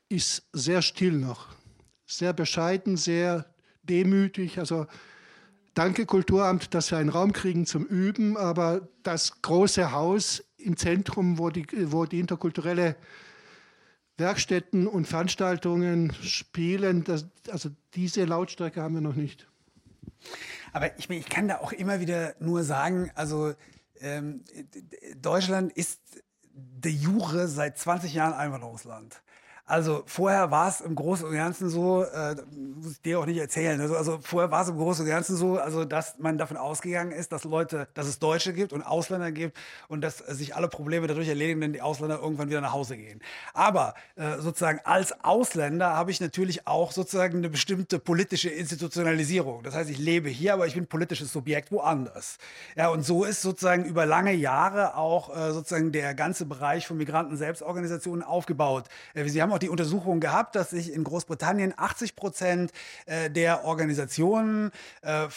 ist 0.08 0.44
sehr 0.52 0.82
still 0.82 1.14
noch, 1.14 1.48
sehr 2.18 2.32
bescheiden, 2.32 2.97
sehr 2.97 3.47
demütig. 3.82 4.59
Also 4.59 4.86
danke 5.74 6.06
Kulturamt, 6.06 6.74
dass 6.74 6.90
wir 6.90 6.98
einen 6.98 7.09
Raum 7.09 7.32
kriegen 7.32 7.66
zum 7.66 7.84
Üben, 7.84 8.36
aber 8.36 8.89
das 9.02 9.43
große 9.43 9.93
Haus 9.93 10.44
im 10.56 10.76
Zentrum, 10.76 11.39
wo 11.39 11.51
die, 11.51 11.66
wo 11.93 12.05
die 12.05 12.20
interkulturelle 12.20 12.97
Werkstätten 14.18 14.86
und 14.86 15.06
Veranstaltungen 15.06 16.12
spielen, 16.22 17.02
das, 17.05 17.26
also 17.51 17.70
diese 17.94 18.24
Lautstärke 18.24 18.82
haben 18.82 18.94
wir 18.94 19.01
noch 19.01 19.16
nicht. 19.16 19.48
Aber 20.72 20.97
ich, 20.98 21.10
ich 21.10 21.28
kann 21.28 21.48
da 21.48 21.59
auch 21.59 21.72
immer 21.72 22.01
wieder 22.01 22.34
nur 22.39 22.62
sagen, 22.62 23.10
also 23.14 23.55
ähm, 24.01 24.44
Deutschland 25.16 25.72
ist 25.72 26.01
de 26.55 26.93
jure 26.93 27.48
seit 27.48 27.78
20 27.78 28.14
Jahren 28.14 28.34
Einwanderungsland. 28.34 29.22
Also 29.64 30.02
vorher 30.06 30.51
war 30.51 30.68
es 30.68 30.80
im 30.80 30.97
Großen 30.97 31.24
und 31.24 31.34
Ganzen 31.34 31.70
so, 31.70 32.02
äh, 32.02 32.34
muss 32.51 32.93
ich 32.93 33.01
dir 33.01 33.20
auch 33.20 33.26
nicht 33.26 33.39
erzählen, 33.39 33.80
also, 33.80 33.97
also 33.97 34.18
vorher 34.20 34.51
war 34.51 34.62
es 34.62 34.68
im 34.68 34.76
Großen 34.76 35.05
und 35.05 35.10
Ganzen 35.10 35.36
so, 35.36 35.56
also 35.56 35.84
dass 35.84 36.18
man 36.18 36.36
davon 36.36 36.56
ausgegangen 36.56 37.12
ist, 37.12 37.30
dass 37.30 37.44
Leute, 37.44 37.86
dass 37.94 38.09
es 38.09 38.18
Deutsche 38.18 38.52
gibt 38.55 38.72
und 38.72 38.82
Ausländer 38.82 39.30
gibt 39.30 39.56
und 39.86 40.01
dass 40.01 40.18
sich 40.18 40.56
alle 40.56 40.66
Probleme 40.66 41.06
dadurch 41.06 41.28
erledigen, 41.28 41.60
wenn 41.60 41.72
die 41.72 41.80
Ausländer 41.80 42.18
irgendwann 42.20 42.51
wieder 42.51 42.60
nach 42.60 42.72
Hause 42.72 42.97
gehen. 42.97 43.20
Aber 43.55 43.94
äh, 44.16 44.39
sozusagen 44.40 44.80
als 44.82 45.24
Ausländer 45.24 45.94
habe 45.94 46.10
ich 46.10 46.20
natürlich 46.20 46.66
auch 46.66 46.90
sozusagen 46.90 47.39
eine 47.39 47.48
bestimmte 47.48 48.01
politische 48.01 48.51
Institutionalisierung. 48.51 49.62
Das 49.62 49.76
heißt, 49.76 49.89
ich 49.90 49.98
lebe 49.98 50.28
hier, 50.28 50.55
aber 50.55 50.66
ich 50.66 50.74
bin 50.74 50.89
politisches 50.89 51.32
Subjekt 51.32 51.70
woanders. 51.70 52.39
Ja, 52.74 52.89
und 52.89 53.05
so 53.06 53.22
ist 53.24 53.43
sozusagen 53.43 53.84
über 53.84 54.06
lange 54.06 54.32
Jahre 54.32 54.97
auch 54.97 55.34
äh, 55.36 55.52
sozusagen 55.52 55.93
der 55.93 56.14
ganze 56.14 56.47
Bereich 56.47 56.89
von 56.89 56.97
Migranten-Selbstorganisationen 56.97 58.24
aufgebaut. 58.24 58.86
Äh, 59.14 59.28
Sie 59.28 59.40
haben 59.40 59.51
haben 59.52 59.56
auch 59.56 59.60
die 59.60 59.68
Untersuchung 59.68 60.20
gehabt, 60.20 60.56
dass 60.56 60.70
sich 60.70 60.92
in 60.92 61.04
Großbritannien 61.04 61.74
80 61.76 62.16
Prozent 62.16 62.72
äh, 63.06 63.30
der 63.30 63.64
Organisationen 63.64 64.70
äh, 65.02 65.28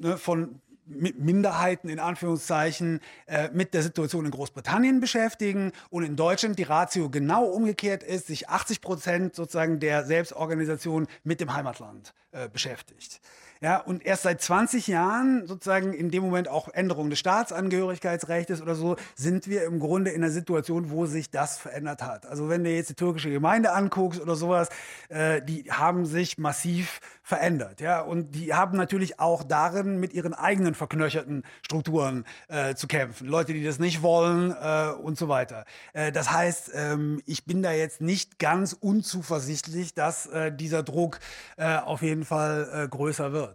ne, 0.00 0.16
von 0.16 0.60
Minderheiten 0.86 1.90
in 1.90 1.98
Anführungszeichen 1.98 3.00
äh, 3.26 3.50
mit 3.52 3.74
der 3.74 3.82
Situation 3.82 4.24
in 4.24 4.30
Großbritannien 4.30 5.00
beschäftigen 5.00 5.72
und 5.90 6.02
in 6.02 6.16
Deutschland 6.16 6.58
die 6.58 6.62
Ratio 6.62 7.10
genau 7.10 7.44
umgekehrt 7.44 8.02
ist, 8.02 8.28
sich 8.28 8.48
80 8.48 8.80
Prozent 8.80 9.34
sozusagen 9.34 9.80
der 9.80 10.06
Selbstorganisation 10.06 11.06
mit 11.24 11.42
dem 11.42 11.52
Heimatland 11.52 12.14
äh, 12.32 12.48
beschäftigt. 12.48 13.20
Ja, 13.60 13.78
und 13.78 14.04
erst 14.06 14.22
seit 14.22 14.40
20 14.40 14.86
Jahren, 14.86 15.46
sozusagen 15.46 15.92
in 15.92 16.10
dem 16.10 16.22
Moment 16.22 16.48
auch 16.48 16.68
Änderung 16.68 17.10
des 17.10 17.18
Staatsangehörigkeitsrechts 17.18 18.62
oder 18.62 18.74
so, 18.74 18.96
sind 19.16 19.48
wir 19.48 19.64
im 19.64 19.80
Grunde 19.80 20.10
in 20.10 20.22
einer 20.22 20.32
Situation, 20.32 20.90
wo 20.90 21.06
sich 21.06 21.30
das 21.30 21.58
verändert 21.58 22.02
hat. 22.02 22.26
Also 22.26 22.48
wenn 22.48 22.62
du 22.62 22.70
jetzt 22.70 22.90
die 22.90 22.94
türkische 22.94 23.30
Gemeinde 23.30 23.72
anguckst 23.72 24.20
oder 24.20 24.36
sowas, 24.36 24.68
äh, 25.08 25.42
die 25.42 25.70
haben 25.70 26.06
sich 26.06 26.38
massiv 26.38 27.00
verändert. 27.28 27.80
Ja, 27.80 28.00
und 28.00 28.34
die 28.34 28.54
haben 28.54 28.78
natürlich 28.78 29.20
auch 29.20 29.42
darin 29.42 30.00
mit 30.00 30.14
ihren 30.14 30.32
eigenen 30.32 30.74
verknöcherten 30.74 31.42
Strukturen 31.62 32.24
äh, 32.48 32.74
zu 32.74 32.86
kämpfen. 32.86 33.28
Leute, 33.28 33.52
die 33.52 33.62
das 33.62 33.78
nicht 33.78 34.02
wollen 34.02 34.50
äh, 34.50 34.92
und 34.92 35.18
so 35.18 35.28
weiter. 35.28 35.66
Äh, 35.92 36.10
das 36.10 36.32
heißt, 36.32 36.70
ähm, 36.74 37.20
ich 37.26 37.44
bin 37.44 37.62
da 37.62 37.72
jetzt 37.72 38.00
nicht 38.00 38.38
ganz 38.38 38.72
unzuversichtlich, 38.72 39.94
dass 39.94 40.26
äh, 40.26 40.52
dieser 40.52 40.82
Druck 40.82 41.18
äh, 41.56 41.76
auf 41.76 42.00
jeden 42.02 42.24
Fall 42.24 42.88
größer 42.90 43.32
wird. 43.32 43.47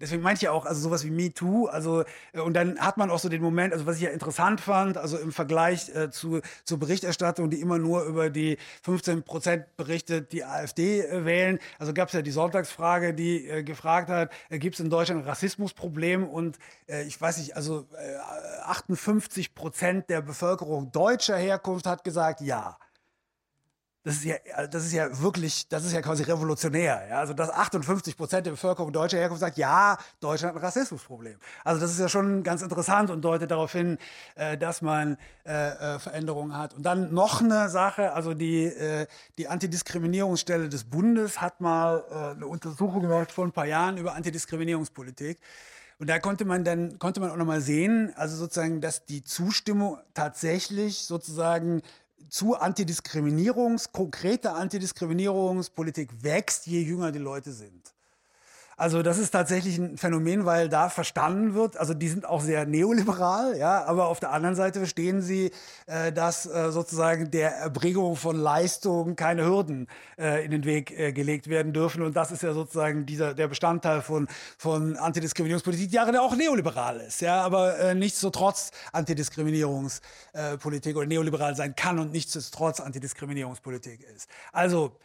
Deswegen 0.00 0.22
meinte 0.22 0.44
ich 0.44 0.48
auch, 0.48 0.64
also 0.64 0.80
sowas 0.80 1.04
wie 1.04 1.10
Me 1.10 1.32
Too, 1.32 1.66
also 1.66 2.04
äh, 2.32 2.40
und 2.40 2.54
dann 2.54 2.78
hat 2.78 2.96
man 2.96 3.10
auch 3.10 3.18
so 3.18 3.28
den 3.28 3.42
Moment, 3.42 3.72
also 3.72 3.86
was 3.86 3.96
ich 3.96 4.02
ja 4.02 4.10
interessant 4.10 4.60
fand, 4.60 4.96
also 4.96 5.18
im 5.18 5.32
Vergleich 5.32 5.94
äh, 5.94 6.10
zu, 6.10 6.40
zur 6.64 6.78
Berichterstattung, 6.78 7.50
die 7.50 7.60
immer 7.60 7.78
nur 7.78 8.04
über 8.04 8.30
die 8.30 8.56
15 8.82 9.22
Prozent 9.22 9.76
berichtet, 9.76 10.32
die 10.32 10.44
AfD 10.44 11.02
äh, 11.02 11.24
wählen. 11.24 11.58
Also 11.78 11.92
gab 11.92 12.08
es 12.08 12.14
ja 12.14 12.22
die 12.22 12.30
Sonntagsfrage, 12.30 13.12
die 13.12 13.46
äh, 13.46 13.62
gefragt 13.62 14.08
hat, 14.08 14.32
äh, 14.48 14.58
gibt 14.58 14.74
es 14.74 14.80
in 14.80 14.88
Deutschland 14.88 15.22
ein 15.22 15.28
Rassismusproblem? 15.28 16.24
Und 16.26 16.58
äh, 16.88 17.02
ich 17.04 17.20
weiß 17.20 17.38
nicht, 17.38 17.56
also 17.56 17.86
58 18.64 19.54
Prozent 19.54 20.08
der 20.08 20.22
Bevölkerung 20.22 20.92
deutscher 20.92 21.36
Herkunft 21.36 21.86
hat 21.86 22.04
gesagt, 22.04 22.40
ja. 22.40 22.78
Das 24.02 24.14
ist 24.14 24.24
ja, 24.24 24.36
äh, 24.56 24.68
das 24.68 24.86
ist 24.86 24.92
ja 24.92 25.20
wirklich, 25.20 25.68
das 25.68 25.84
ist 25.84 25.92
ja 25.92 26.00
quasi 26.00 26.22
revolutionär. 26.22 27.06
Ja? 27.08 27.18
Also, 27.18 27.34
dass 27.34 27.50
58 27.50 28.16
Prozent 28.16 28.46
der 28.46 28.52
Bevölkerung 28.52 28.92
deutscher 28.92 29.18
Herkunft 29.18 29.40
sagt, 29.40 29.58
ja, 29.58 29.98
Deutschland 30.20 30.54
hat 30.54 30.62
ein 30.62 30.64
Rassismusproblem. 30.64 31.38
Also, 31.64 31.80
das 31.80 31.90
ist 31.90 32.00
ja 32.00 32.08
schon 32.08 32.42
ganz 32.42 32.62
interessant 32.62 33.10
und 33.10 33.22
deutet 33.22 33.50
darauf 33.50 33.72
hin, 33.72 33.98
äh, 34.36 34.56
dass 34.56 34.80
man 34.80 35.18
äh, 35.44 35.52
äh, 35.52 35.98
Veränderungen 35.98 36.56
hat. 36.56 36.72
Und 36.72 36.84
dann 36.84 37.12
noch 37.12 37.42
eine 37.42 37.68
Sache, 37.68 38.14
also 38.14 38.32
die, 38.32 38.64
äh, 38.64 39.06
die 39.36 39.48
Antidiskriminierungsstelle 39.48 40.70
des 40.70 40.84
Bundes 40.84 41.42
hat 41.42 41.60
mal 41.60 42.04
äh, 42.10 42.36
eine 42.36 42.46
Untersuchung 42.46 43.02
gemacht 43.02 43.30
vor 43.30 43.44
ein 43.44 43.52
paar 43.52 43.66
Jahren 43.66 43.98
über 43.98 44.14
Antidiskriminierungspolitik. 44.14 45.38
Und 45.98 46.08
da 46.08 46.18
konnte 46.18 46.46
man 46.46 46.64
dann, 46.64 46.98
konnte 46.98 47.20
man 47.20 47.30
auch 47.30 47.36
nochmal 47.36 47.60
sehen, 47.60 48.14
also 48.16 48.34
sozusagen, 48.34 48.80
dass 48.80 49.04
die 49.04 49.22
Zustimmung 49.22 49.98
tatsächlich 50.14 51.04
sozusagen 51.04 51.82
zu 52.28 52.56
Antidiskriminierungs, 52.56 53.92
konkreter 53.92 54.54
Antidiskriminierungspolitik 54.56 56.22
wächst, 56.22 56.66
je 56.66 56.80
jünger 56.80 57.12
die 57.12 57.18
Leute 57.18 57.52
sind. 57.52 57.94
Also 58.80 59.02
das 59.02 59.18
ist 59.18 59.32
tatsächlich 59.32 59.76
ein 59.76 59.98
Phänomen, 59.98 60.46
weil 60.46 60.70
da 60.70 60.88
verstanden 60.88 61.52
wird, 61.52 61.76
also 61.76 61.92
die 61.92 62.08
sind 62.08 62.24
auch 62.24 62.40
sehr 62.40 62.64
neoliberal, 62.64 63.58
ja, 63.58 63.84
aber 63.84 64.06
auf 64.06 64.20
der 64.20 64.32
anderen 64.32 64.56
Seite 64.56 64.78
verstehen 64.78 65.20
sie, 65.20 65.50
äh, 65.84 66.10
dass 66.12 66.46
äh, 66.46 66.72
sozusagen 66.72 67.30
der 67.30 67.56
Erbringung 67.56 68.16
von 68.16 68.36
Leistungen 68.36 69.16
keine 69.16 69.44
Hürden 69.44 69.86
äh, 70.18 70.46
in 70.46 70.50
den 70.50 70.64
Weg 70.64 70.98
äh, 70.98 71.12
gelegt 71.12 71.48
werden 71.48 71.74
dürfen. 71.74 72.00
Und 72.00 72.16
das 72.16 72.32
ist 72.32 72.42
ja 72.42 72.54
sozusagen 72.54 73.04
dieser, 73.04 73.34
der 73.34 73.48
Bestandteil 73.48 74.00
von, 74.00 74.28
von 74.56 74.96
Antidiskriminierungspolitik, 74.96 75.90
die 75.90 75.96
ja 75.96 76.20
auch 76.22 76.34
neoliberal 76.34 77.00
ist, 77.00 77.20
ja, 77.20 77.42
aber 77.42 77.78
äh, 77.80 77.94
nichtsdestotrotz 77.94 78.70
Antidiskriminierungspolitik 78.94 80.96
oder 80.96 81.06
neoliberal 81.06 81.54
sein 81.54 81.76
kann 81.76 81.98
und 81.98 82.12
nichtsdestotrotz 82.12 82.80
Antidiskriminierungspolitik 82.80 84.04
ist. 84.04 84.30
Also 84.52 84.96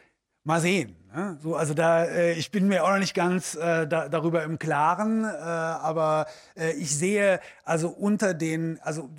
Mal 0.46 0.60
sehen. 0.60 0.94
Ne? 1.14 1.38
So, 1.42 1.56
also 1.56 1.72
da, 1.72 2.04
äh, 2.04 2.32
ich 2.32 2.50
bin 2.50 2.68
mir 2.68 2.84
auch 2.84 2.90
noch 2.90 2.98
nicht 2.98 3.14
ganz 3.14 3.54
äh, 3.54 3.86
da, 3.86 4.08
darüber 4.08 4.42
im 4.42 4.58
Klaren, 4.58 5.24
äh, 5.24 5.28
aber 5.28 6.26
ich 6.78 6.96
sehe 6.96 7.40
also 7.64 7.88
unter 7.88 8.32
den, 8.32 8.78
also 8.82 9.10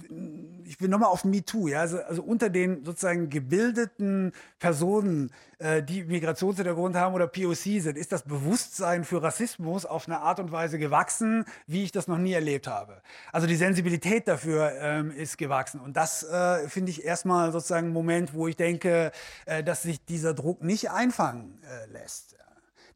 ich 0.65 0.77
bin 0.77 0.89
nochmal 0.89 1.09
auf 1.09 1.23
MeToo, 1.23 1.68
ja, 1.68 1.81
also, 1.81 1.99
also 2.01 2.23
unter 2.23 2.49
den 2.49 2.84
sozusagen 2.84 3.30
gebildeten 3.30 4.31
Personen, 4.59 5.31
die 5.59 6.03
Migrationshintergrund 6.03 6.95
haben 6.95 7.15
oder 7.15 7.26
POC 7.26 7.81
sind, 7.81 7.97
ist 7.97 8.11
das 8.11 8.22
Bewusstsein 8.22 9.03
für 9.03 9.23
Rassismus 9.23 9.88
auf 9.88 10.07
eine 10.07 10.19
Art 10.19 10.39
und 10.39 10.51
Weise 10.51 10.77
gewachsen, 10.77 11.45
wie 11.65 11.84
ich 11.84 11.91
das 11.91 12.07
noch 12.07 12.19
nie 12.19 12.34
erlebt 12.34 12.68
habe. 12.68 13.01
Also 13.31 13.47
die 13.47 13.55
Sensibilität 13.55 14.27
dafür 14.27 14.72
ähm, 14.80 15.09
ist 15.09 15.38
gewachsen 15.39 15.80
und 15.80 15.97
das 15.97 16.23
äh, 16.23 16.69
finde 16.69 16.91
ich 16.91 17.03
erstmal 17.03 17.51
sozusagen 17.51 17.88
ein 17.88 17.93
Moment, 17.93 18.35
wo 18.35 18.47
ich 18.47 18.55
denke, 18.55 19.11
äh, 19.45 19.64
dass 19.64 19.81
sich 19.81 20.03
dieser 20.05 20.35
Druck 20.35 20.64
nicht 20.64 20.91
einfangen 20.91 21.59
äh, 21.64 21.76
lässt 21.91 22.37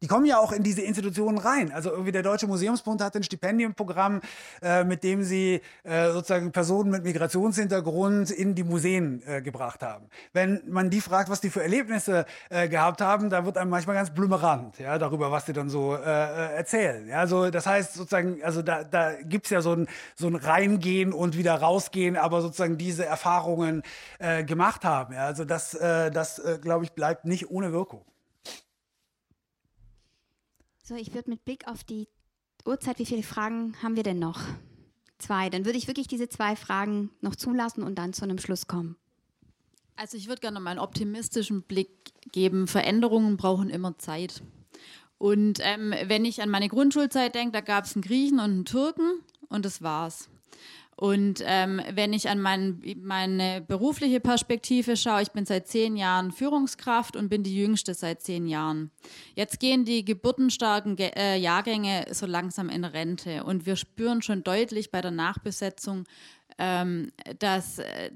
die 0.01 0.07
kommen 0.07 0.25
ja 0.25 0.39
auch 0.39 0.51
in 0.51 0.63
diese 0.63 0.81
Institutionen 0.81 1.37
rein. 1.37 1.71
Also 1.71 1.91
irgendwie 1.91 2.11
der 2.11 2.23
Deutsche 2.23 2.47
Museumsbund 2.47 3.03
hat 3.03 3.15
ein 3.15 3.23
Stipendienprogramm, 3.23 4.21
äh, 4.61 4.83
mit 4.83 5.03
dem 5.03 5.23
sie 5.23 5.61
äh, 5.83 6.11
sozusagen 6.11 6.51
Personen 6.51 6.89
mit 6.89 7.03
Migrationshintergrund 7.03 8.31
in 8.31 8.55
die 8.55 8.63
Museen 8.63 9.21
äh, 9.27 9.43
gebracht 9.43 9.83
haben. 9.83 10.07
Wenn 10.33 10.63
man 10.67 10.89
die 10.89 11.01
fragt, 11.01 11.29
was 11.29 11.39
die 11.39 11.51
für 11.51 11.61
Erlebnisse 11.61 12.25
äh, 12.49 12.67
gehabt 12.67 13.01
haben, 13.01 13.29
da 13.29 13.45
wird 13.45 13.57
einem 13.57 13.69
manchmal 13.69 13.95
ganz 13.95 14.09
blümerant, 14.09 14.79
ja, 14.79 14.97
darüber, 14.97 15.31
was 15.31 15.45
die 15.45 15.53
dann 15.53 15.69
so 15.69 15.95
äh, 15.95 15.99
äh, 15.99 16.55
erzählen. 16.55 17.07
Ja, 17.07 17.19
also 17.19 17.51
das 17.51 17.67
heißt 17.67 17.93
sozusagen, 17.93 18.43
also 18.43 18.63
da, 18.63 18.83
da 18.83 19.13
gibt 19.21 19.45
es 19.45 19.51
ja 19.51 19.61
so 19.61 19.73
ein, 19.73 19.87
so 20.15 20.27
ein 20.27 20.35
Reingehen 20.35 21.13
und 21.13 21.37
wieder 21.37 21.53
rausgehen, 21.55 22.17
aber 22.17 22.41
sozusagen 22.41 22.77
diese 22.77 23.05
Erfahrungen 23.05 23.83
gemacht 24.45 24.83
haben. 24.85 25.13
Ja, 25.13 25.25
also 25.25 25.45
das, 25.45 25.71
das 25.71 26.41
glaube 26.61 26.85
ich, 26.85 26.93
bleibt 26.93 27.25
nicht 27.25 27.49
ohne 27.49 27.71
Wirkung. 27.71 28.01
So, 30.91 30.97
ich 30.97 31.13
würde 31.13 31.29
mit 31.29 31.45
Blick 31.45 31.69
auf 31.69 31.85
die 31.85 32.09
Uhrzeit, 32.65 32.99
wie 32.99 33.05
viele 33.05 33.23
Fragen 33.23 33.81
haben 33.81 33.95
wir 33.95 34.03
denn 34.03 34.19
noch? 34.19 34.41
zwei. 35.19 35.49
Dann 35.49 35.63
würde 35.63 35.77
ich 35.77 35.87
wirklich 35.87 36.07
diese 36.09 36.27
zwei 36.27 36.57
Fragen 36.57 37.11
noch 37.21 37.37
zulassen 37.37 37.81
und 37.81 37.95
dann 37.95 38.11
zu 38.11 38.23
einem 38.23 38.39
Schluss 38.39 38.67
kommen. 38.67 38.97
Also 39.95 40.17
ich 40.17 40.27
würde 40.27 40.41
gerne 40.41 40.59
mal 40.59 40.71
einen 40.71 40.79
optimistischen 40.81 41.61
Blick 41.61 42.11
geben. 42.33 42.67
Veränderungen 42.67 43.37
brauchen 43.37 43.69
immer 43.69 43.97
Zeit. 43.99 44.43
Und 45.17 45.59
ähm, 45.61 45.93
wenn 46.07 46.25
ich 46.25 46.41
an 46.41 46.49
meine 46.49 46.67
Grundschulzeit 46.67 47.35
denke, 47.35 47.53
da 47.53 47.61
gab 47.61 47.85
es 47.85 47.95
einen 47.95 48.03
Griechen 48.03 48.39
und 48.39 48.51
einen 48.51 48.65
Türken 48.65 49.21
und 49.47 49.63
das 49.63 49.81
war's. 49.81 50.27
Und 51.01 51.41
ähm, 51.47 51.81
wenn 51.95 52.13
ich 52.13 52.29
an 52.29 52.39
mein, 52.39 52.79
meine 53.01 53.59
berufliche 53.61 54.19
Perspektive 54.19 54.95
schaue, 54.95 55.23
ich 55.23 55.31
bin 55.31 55.47
seit 55.47 55.67
zehn 55.67 55.97
Jahren 55.97 56.31
Führungskraft 56.31 57.15
und 57.15 57.27
bin 57.27 57.41
die 57.41 57.57
jüngste 57.57 57.95
seit 57.95 58.21
zehn 58.21 58.45
Jahren. 58.45 58.91
Jetzt 59.33 59.59
gehen 59.59 59.83
die 59.83 60.05
geburtenstarken 60.05 60.95
Ge 60.95 61.09
äh, 61.15 61.39
Jahrgänge 61.39 62.05
so 62.11 62.27
langsam 62.27 62.69
in 62.69 62.85
Rente 62.85 63.43
und 63.45 63.65
wir 63.65 63.77
spüren 63.77 64.21
schon 64.21 64.43
deutlich 64.43 64.91
bei 64.91 65.01
der 65.01 65.09
Nachbesetzung, 65.09 66.03
ähm, 66.57 67.11
dass 67.39 67.79
äh, 67.79 68.11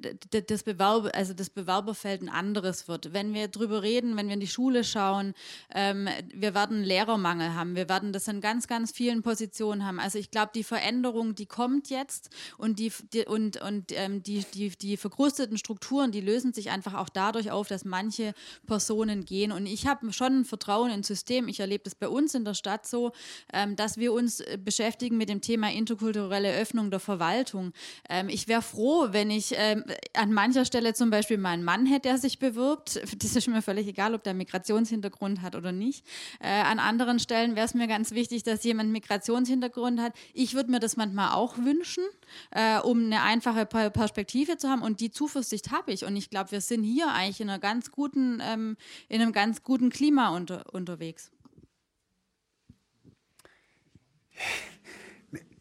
das, 0.48 0.64
Bewerber, 0.64 1.14
also 1.14 1.34
das 1.34 1.50
Bewerberfeld 1.50 2.22
ein 2.22 2.30
anderes 2.30 2.88
wird. 2.88 3.14
Wenn 3.14 3.34
wir 3.34 3.48
drüber 3.48 3.82
reden, 3.82 4.18
wenn 4.18 4.28
wir 4.28 4.34
in 4.34 4.40
die 4.40 4.48
Schule 4.48 4.84
schauen, 4.84 5.34
ähm, 5.74 6.08
wir 6.34 6.54
werden 6.54 6.84
Lehrermangel 6.84 7.54
haben, 7.56 7.76
wir 7.76 7.90
werden 7.90 8.14
das 8.14 8.28
in 8.28 8.42
ganz, 8.42 8.68
ganz 8.68 8.92
vielen 8.92 9.22
Positionen 9.22 9.86
haben. 9.86 10.00
Also 10.00 10.20
ich 10.20 10.32
glaube, 10.32 10.52
die 10.56 10.64
Veränderung, 10.64 11.36
die 11.36 11.46
kommt 11.46 11.90
jetzt 11.90 12.30
und 12.58 12.80
die, 12.80 12.92
die 13.14 13.26
und, 13.26 13.62
und 13.62 13.92
ähm, 13.92 14.24
die, 14.24 14.46
die, 14.54 14.70
die 14.70 14.98
verkrusteten 14.98 15.58
Strukturen, 15.58 16.12
die 16.12 16.22
lösen 16.22 16.54
sich 16.54 16.70
einfach 16.70 16.94
auch 16.94 17.10
dadurch 17.10 17.52
auf, 17.52 17.68
dass 17.68 17.86
manche 17.86 18.34
Personen 18.66 19.26
gehen. 19.26 19.52
Und 19.52 19.66
ich 19.66 19.88
habe 19.88 20.12
schon 20.14 20.42
ein 20.42 20.46
Vertrauen 20.46 20.92
ins 20.92 21.08
System. 21.08 21.48
Ich 21.48 21.60
erlebe 21.60 21.84
das 21.84 21.96
bei 21.96 22.08
uns 22.08 22.36
in 22.36 22.46
der 22.46 22.54
Stadt 22.54 22.86
so, 22.86 23.12
ähm, 23.54 23.76
dass 23.76 23.98
wir 23.98 24.14
uns 24.14 24.40
äh, 24.40 24.58
beschäftigen 24.64 25.18
mit 25.18 25.30
dem 25.30 25.42
Thema 25.42 25.72
interkulturelle 25.72 26.54
Öffnung 26.56 26.92
der 26.92 27.00
Verwaltung. 27.00 27.74
Ähm, 28.10 28.25
ähm, 28.26 28.30
ich 28.30 28.48
wäre 28.48 28.62
froh, 28.62 29.08
wenn 29.12 29.30
ich 29.30 29.54
ähm, 29.58 29.84
an 30.14 30.34
mancher 30.34 30.66
Stelle 30.66 30.94
zum 30.94 31.10
Beispiel 31.10 31.38
meinen 31.38 31.64
Mann 31.64 31.86
hätte, 31.86 32.10
der 32.10 32.18
sich 32.18 32.40
bewirbt. 32.40 33.02
Das 33.26 33.36
ist 33.36 33.48
mir 33.48 33.62
völlig 33.62 33.88
egal, 33.88 34.14
ob 34.14 34.24
der 34.24 34.34
Migrationshintergrund 34.34 35.42
hat 35.42 35.56
oder 35.56 35.72
nicht. 35.72 36.06
Äh, 36.40 36.48
an 36.48 36.80
anderen 36.80 37.20
Stellen 37.20 37.56
wäre 37.56 37.66
es 37.66 37.74
mir 37.74 37.88
ganz 37.88 38.12
wichtig, 38.12 38.44
dass 38.44 38.64
jemand 38.64 38.92
Migrationshintergrund 38.92 40.00
hat. 40.00 40.14
Ich 40.34 40.54
würde 40.54 40.70
mir 40.70 40.80
das 40.80 40.96
manchmal 40.96 41.34
auch 41.34 41.58
wünschen, 41.58 42.04
äh, 42.52 42.80
um 42.80 43.06
eine 43.06 43.22
einfache 43.24 43.66
Perspektive 43.66 44.58
zu 44.58 44.70
haben. 44.70 44.82
Und 44.82 45.00
die 45.00 45.12
Zuversicht 45.12 45.72
habe 45.72 45.92
ich. 45.92 46.06
Und 46.06 46.16
ich 46.16 46.30
glaube, 46.30 46.52
wir 46.52 46.62
sind 46.62 46.84
hier 46.84 47.12
eigentlich 47.12 47.42
in 47.42 47.50
einer 47.50 47.60
ganz 47.60 47.90
guten, 47.92 48.42
ähm, 48.44 48.78
in 49.10 49.22
einem 49.22 49.32
ganz 49.32 49.64
guten 49.64 49.90
Klima 49.90 50.30
unter, 50.30 50.74
unterwegs. 50.74 51.32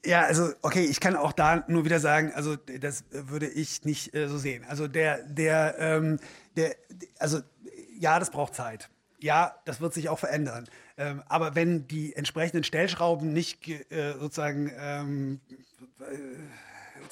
Ja, 0.05 0.23
also 0.23 0.53
okay, 0.63 0.85
ich 0.85 1.01
kann 1.01 1.17
auch 1.17 1.33
da 1.33 1.65
nur 1.67 1.85
wieder 1.85 1.99
sagen, 1.99 2.33
also 2.35 2.57
das 2.57 3.05
würde 3.11 3.49
ich 3.49 3.85
nicht 3.85 4.15
äh, 4.15 4.29
so 4.29 4.39
sehen. 4.39 4.65
Also 4.69 4.87
der, 4.87 5.23
der, 5.23 5.77
ähm, 5.79 6.19
der, 6.57 6.77
also 7.19 7.41
ja, 7.99 8.19
das 8.19 8.31
braucht 8.31 8.55
Zeit. 8.55 8.91
Ja, 9.21 9.55
das 9.65 9.81
wird 9.81 9.95
sich 9.95 10.11
auch 10.11 10.19
verändern. 10.19 10.69
Ähm, 10.99 11.23
aber 11.27 11.55
wenn 11.55 11.89
die 11.89 12.15
entsprechenden 12.15 12.65
Stellschrauben 12.65 13.33
nicht 13.33 13.67
äh, 13.69 14.13
sozusagen 14.19 14.71
ähm, 14.79 15.41
äh, 16.01 16.05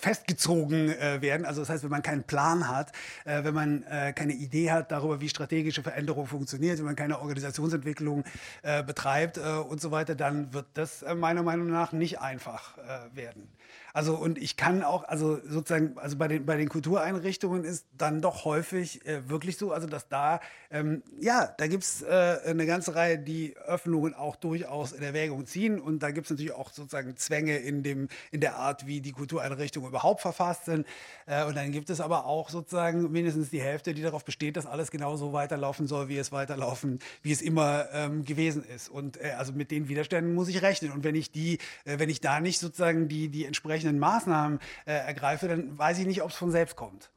festgezogen 0.02 0.90
äh, 0.90 1.22
werden. 1.22 1.46
Also 1.46 1.60
das 1.62 1.70
heißt, 1.70 1.84
wenn 1.84 1.90
man 1.90 2.02
keinen 2.02 2.24
Plan 2.24 2.68
hat, 2.68 2.90
äh, 3.24 3.44
wenn 3.44 3.54
man 3.54 3.84
äh, 3.84 4.12
keine 4.12 4.32
Idee 4.32 4.72
hat 4.72 4.90
darüber, 4.90 5.20
wie 5.20 5.28
strategische 5.28 5.82
Veränderung 5.82 6.26
funktioniert, 6.26 6.78
wenn 6.78 6.84
man 6.84 6.96
keine 6.96 7.20
Organisationsentwicklung 7.20 8.24
äh, 8.62 8.82
betreibt 8.82 9.38
äh, 9.38 9.40
und 9.40 9.80
so 9.80 9.92
weiter, 9.92 10.16
dann 10.16 10.52
wird 10.52 10.66
das 10.74 11.02
äh, 11.02 11.14
meiner 11.14 11.44
Meinung 11.44 11.70
nach 11.70 11.92
nicht 11.92 12.20
einfach 12.20 12.76
werden. 13.14 13.48
Also 13.92 14.14
und 14.14 14.38
ich 14.38 14.56
kann 14.56 14.82
auch, 14.82 15.04
also 15.04 15.38
sozusagen, 15.46 15.98
also 15.98 16.16
bei 16.16 16.28
den, 16.28 16.46
bei 16.46 16.56
den 16.56 16.68
Kultureinrichtungen 16.68 17.64
ist 17.64 17.86
dann 17.96 18.22
doch 18.22 18.44
häufig 18.44 19.04
äh, 19.06 19.28
wirklich 19.28 19.56
so, 19.56 19.72
also 19.72 19.86
dass 19.86 20.08
da, 20.08 20.40
ähm, 20.70 21.02
ja, 21.20 21.54
da 21.58 21.66
gibt 21.66 21.84
es 21.84 22.02
äh, 22.02 22.38
eine 22.46 22.66
ganze 22.66 22.94
Reihe, 22.94 23.18
die 23.18 23.56
Öffnungen 23.56 24.14
auch 24.14 24.36
durchaus 24.36 24.92
in 24.92 25.02
Erwägung 25.02 25.46
ziehen 25.46 25.80
und 25.80 26.02
da 26.02 26.10
gibt 26.10 26.26
es 26.26 26.30
natürlich 26.30 26.52
auch 26.52 26.70
sozusagen 26.70 27.16
Zwänge 27.16 27.58
in, 27.58 27.82
dem, 27.82 28.08
in 28.30 28.40
der 28.40 28.56
Art, 28.56 28.86
wie 28.86 29.00
die 29.00 29.12
Kultureinrichtungen 29.12 29.88
überhaupt 29.88 30.20
verfasst 30.20 30.64
sind. 30.64 30.86
Äh, 31.26 31.44
und 31.44 31.56
dann 31.56 31.72
gibt 31.72 31.90
es 31.90 32.00
aber 32.00 32.26
auch 32.26 32.48
sozusagen 32.50 33.10
mindestens 33.12 33.50
die 33.50 33.60
Hälfte, 33.60 33.94
die 33.94 34.02
darauf 34.02 34.24
besteht, 34.24 34.56
dass 34.56 34.66
alles 34.66 34.90
genauso 34.90 35.32
weiterlaufen 35.32 35.86
soll, 35.86 36.08
wie 36.08 36.18
es 36.18 36.32
weiterlaufen, 36.32 36.98
wie 37.22 37.32
es 37.32 37.42
immer 37.42 37.86
ähm, 37.92 38.24
gewesen 38.24 38.64
ist. 38.64 38.88
Und 38.88 39.20
äh, 39.20 39.32
also 39.36 39.52
mit 39.52 39.70
den 39.70 39.88
Widerständen 39.88 40.34
muss 40.34 40.48
ich 40.48 40.62
rechnen. 40.62 40.92
Und 40.92 41.04
wenn 41.04 41.14
ich 41.14 41.30
die, 41.30 41.58
äh, 41.84 41.98
wenn 41.98 42.08
ich 42.08 42.20
da 42.20 42.40
nicht 42.40 42.58
sozusagen 42.58 43.08
die, 43.08 43.28
die 43.28 43.44
entsprechenden 43.44 43.81
entsprechenden 43.82 43.98
Maßnahmen 43.98 44.58
äh, 44.86 44.92
ergreife, 44.92 45.48
dann 45.48 45.76
weiß 45.78 45.98
ich 45.98 46.06
nicht, 46.06 46.22
ob 46.22 46.30
es 46.30 46.36
von 46.36 46.50
selbst 46.50 46.76
kommt. 46.76 47.10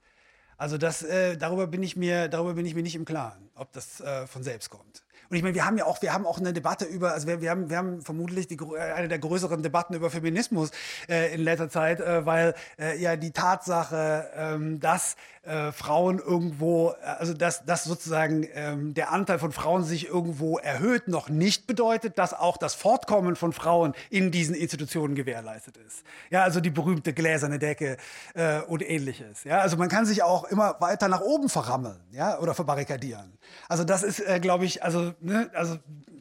Also 0.58 0.78
das, 0.78 1.04
äh, 1.04 1.38
darüber, 1.38 1.68
bin 1.68 1.84
ich 1.84 1.96
mir, 1.96 2.30
darüber 2.30 2.54
bin 2.54 2.66
ich 2.66 2.76
mir 2.76 2.84
nicht 2.84 2.96
im 2.96 3.06
Klaren, 3.06 3.50
ob 3.56 3.72
das 3.74 4.00
äh, 4.00 4.26
von 4.26 4.44
selbst 4.44 4.70
kommt. 4.70 5.04
Und 5.30 5.38
ich 5.38 5.44
meine, 5.44 5.56
wir 5.56 5.66
haben 5.66 5.78
ja 5.78 5.86
auch, 5.86 6.02
wir 6.02 6.14
haben 6.14 6.26
auch 6.26 6.38
eine 6.38 6.54
Debatte 6.54 6.86
über, 6.86 7.14
also 7.14 7.28
wir, 7.28 7.42
wir, 7.42 7.50
haben, 7.50 7.70
wir 7.70 7.78
haben 7.78 8.02
vermutlich 8.02 8.48
die, 8.48 8.60
eine 8.78 9.08
der 9.08 9.20
größeren 9.20 9.64
Debatten 9.64 9.96
über 9.96 10.10
Feminismus 10.10 10.70
äh, 11.10 11.34
in 11.34 11.42
letzter 11.42 11.70
Zeit, 11.70 12.00
äh, 12.00 12.26
weil 12.26 12.54
äh, 12.80 12.98
ja 13.02 13.16
die 13.16 13.32
Tatsache, 13.32 14.30
ähm, 14.36 14.80
dass 14.80 15.16
äh, 15.45 15.72
Frauen 15.72 16.19
irgendwo, 16.19 16.89
also 17.03 17.34
dass, 17.34 17.65
dass 17.65 17.84
sozusagen 17.84 18.47
ähm, 18.53 18.93
der 18.93 19.11
Anteil 19.11 19.39
von 19.39 19.51
Frauen 19.51 19.84
sich 19.84 20.07
irgendwo 20.07 20.57
erhöht, 20.57 21.07
noch 21.07 21.30
nicht 21.30 21.67
bedeutet, 21.67 22.17
dass 22.17 22.34
auch 22.34 22.57
das 22.57 22.73
Fortkommen 22.73 23.35
von 23.35 23.53
Frauen 23.53 23.93
in 24.09 24.31
diesen 24.31 24.55
Institutionen 24.55 25.15
gewährleistet 25.15 25.77
ist. 25.77 26.03
Ja, 26.30 26.43
also 26.43 26.59
die 26.59 26.69
berühmte 26.69 27.13
gläserne 27.13 27.59
Decke 27.59 27.97
äh, 28.34 28.61
und 28.61 28.81
ähnliches. 28.81 29.43
Ja, 29.43 29.59
also 29.59 29.77
man 29.77 29.89
kann 29.89 30.05
sich 30.05 30.23
auch 30.23 30.45
immer 30.45 30.76
weiter 30.80 31.07
nach 31.07 31.22
oben 31.22 31.49
verrammeln, 31.49 32.01
ja, 32.11 32.39
oder 32.39 32.53
verbarrikadieren. 32.53 33.38
Also 33.69 33.84
das 33.84 34.03
ist, 34.03 34.19
äh, 34.19 34.39
glaube 34.39 34.65
ich, 34.65 34.84
also 34.84 35.13
ne, 35.19 35.49
also 35.53 35.77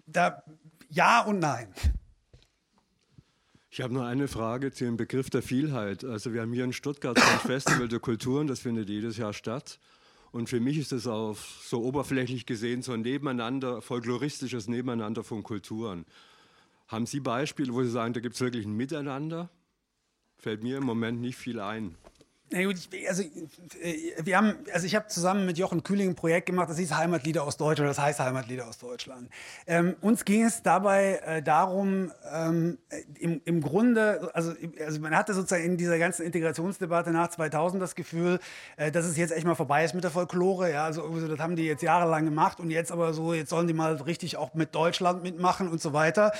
da 0.06 0.42
ja 0.90 1.22
und 1.22 1.38
nein. 1.38 1.68
Ich 3.74 3.80
habe 3.80 3.92
nur 3.92 4.06
eine 4.06 4.28
Frage 4.28 4.70
zu 4.70 4.84
dem 4.84 4.96
Begriff 4.96 5.30
der 5.30 5.42
Vielheit. 5.42 6.04
Also 6.04 6.32
wir 6.32 6.42
haben 6.42 6.52
hier 6.52 6.62
in 6.62 6.72
Stuttgart 6.72 7.18
ein 7.18 7.38
Festival 7.40 7.88
der 7.88 7.98
Kulturen, 7.98 8.46
das 8.46 8.60
findet 8.60 8.88
jedes 8.88 9.16
Jahr 9.16 9.32
statt. 9.32 9.80
Und 10.30 10.48
für 10.48 10.60
mich 10.60 10.78
ist 10.78 10.92
das 10.92 11.08
auch 11.08 11.34
so 11.34 11.82
oberflächlich 11.82 12.46
gesehen 12.46 12.82
so 12.82 12.92
ein 12.92 13.00
Nebeneinander, 13.00 13.82
folkloristisches 13.82 14.68
Nebeneinander 14.68 15.24
von 15.24 15.42
Kulturen. 15.42 16.06
Haben 16.86 17.06
Sie 17.06 17.18
Beispiele, 17.18 17.74
wo 17.74 17.82
Sie 17.82 17.90
sagen, 17.90 18.14
da 18.14 18.20
gibt 18.20 18.36
es 18.36 18.40
wirklich 18.40 18.64
ein 18.64 18.76
Miteinander? 18.76 19.50
Fällt 20.38 20.62
mir 20.62 20.76
im 20.76 20.84
Moment 20.84 21.20
nicht 21.20 21.36
viel 21.36 21.58
ein. 21.58 21.96
Na 22.50 22.62
gut, 22.62 22.76
also 23.08 23.22
äh, 23.22 24.12
wir 24.22 24.36
haben, 24.36 24.54
also 24.72 24.86
ich 24.86 24.94
habe 24.94 25.08
zusammen 25.08 25.46
mit 25.46 25.56
Jochen 25.56 25.82
Kühling 25.82 26.10
ein 26.10 26.14
Projekt 26.14 26.46
gemacht, 26.46 26.68
das 26.68 26.76
hieß 26.76 26.94
Heimatlieder 26.94 27.42
aus 27.42 27.56
Deutschland, 27.56 27.88
das 27.88 27.98
heißt 27.98 28.20
Heimatlieder 28.20 28.68
aus 28.68 28.78
Deutschland. 28.78 29.30
Ähm, 29.66 29.96
uns 30.02 30.26
ging 30.26 30.44
es 30.44 30.62
dabei 30.62 31.20
äh, 31.24 31.42
darum, 31.42 32.12
ähm, 32.30 32.76
im, 33.18 33.40
im 33.46 33.62
Grunde, 33.62 34.30
also, 34.34 34.52
also 34.78 35.00
man 35.00 35.16
hatte 35.16 35.32
sozusagen 35.32 35.64
in 35.64 35.78
dieser 35.78 35.98
ganzen 35.98 36.22
Integrationsdebatte 36.26 37.12
nach 37.12 37.28
2000 37.28 37.82
das 37.82 37.94
Gefühl, 37.94 38.38
äh, 38.76 38.92
dass 38.92 39.06
es 39.06 39.16
jetzt 39.16 39.32
echt 39.32 39.46
mal 39.46 39.54
vorbei 39.54 39.82
ist 39.82 39.94
mit 39.94 40.04
der 40.04 40.10
Folklore. 40.10 40.70
Ja, 40.70 40.84
also 40.84 41.02
das 41.26 41.38
haben 41.40 41.56
die 41.56 41.64
jetzt 41.64 41.82
jahrelang 41.82 42.26
gemacht 42.26 42.60
und 42.60 42.70
jetzt 42.70 42.92
aber 42.92 43.14
so, 43.14 43.32
jetzt 43.32 43.48
sollen 43.48 43.66
die 43.66 43.74
mal 43.74 43.94
richtig 43.96 44.36
auch 44.36 44.52
mit 44.52 44.74
Deutschland 44.74 45.22
mitmachen 45.22 45.66
und 45.68 45.80
so 45.80 45.94
weiter. 45.94 46.30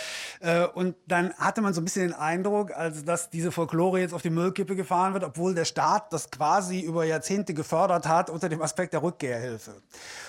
Äh, 0.41 0.67
und 0.67 0.97
dann 1.09 1.33
hatte 1.35 1.63
man 1.63 1.73
so 1.73 1.81
ein 1.81 1.85
bisschen 1.85 2.09
den 2.09 2.15
Eindruck, 2.15 2.77
also 2.77 3.03
dass 3.03 3.31
diese 3.31 3.51
Folklore 3.51 4.01
jetzt 4.01 4.13
auf 4.13 4.23
die 4.23 4.31
Müllkippe 4.31 4.77
gefahren 4.77 5.15
wird, 5.15 5.25
obwohl 5.25 5.55
der 5.55 5.65
Staat 5.65 5.94
Staat 5.95 6.12
das 6.12 6.29
quasi 6.29 6.81
über 6.81 7.05
Jahrzehnte 7.05 7.55
gefördert 7.55 8.09
hat 8.09 8.29
unter 8.29 8.49
dem 8.49 8.61
Aspekt 8.62 8.95
der 8.95 9.03
Rückkehrhilfe. 9.05 9.75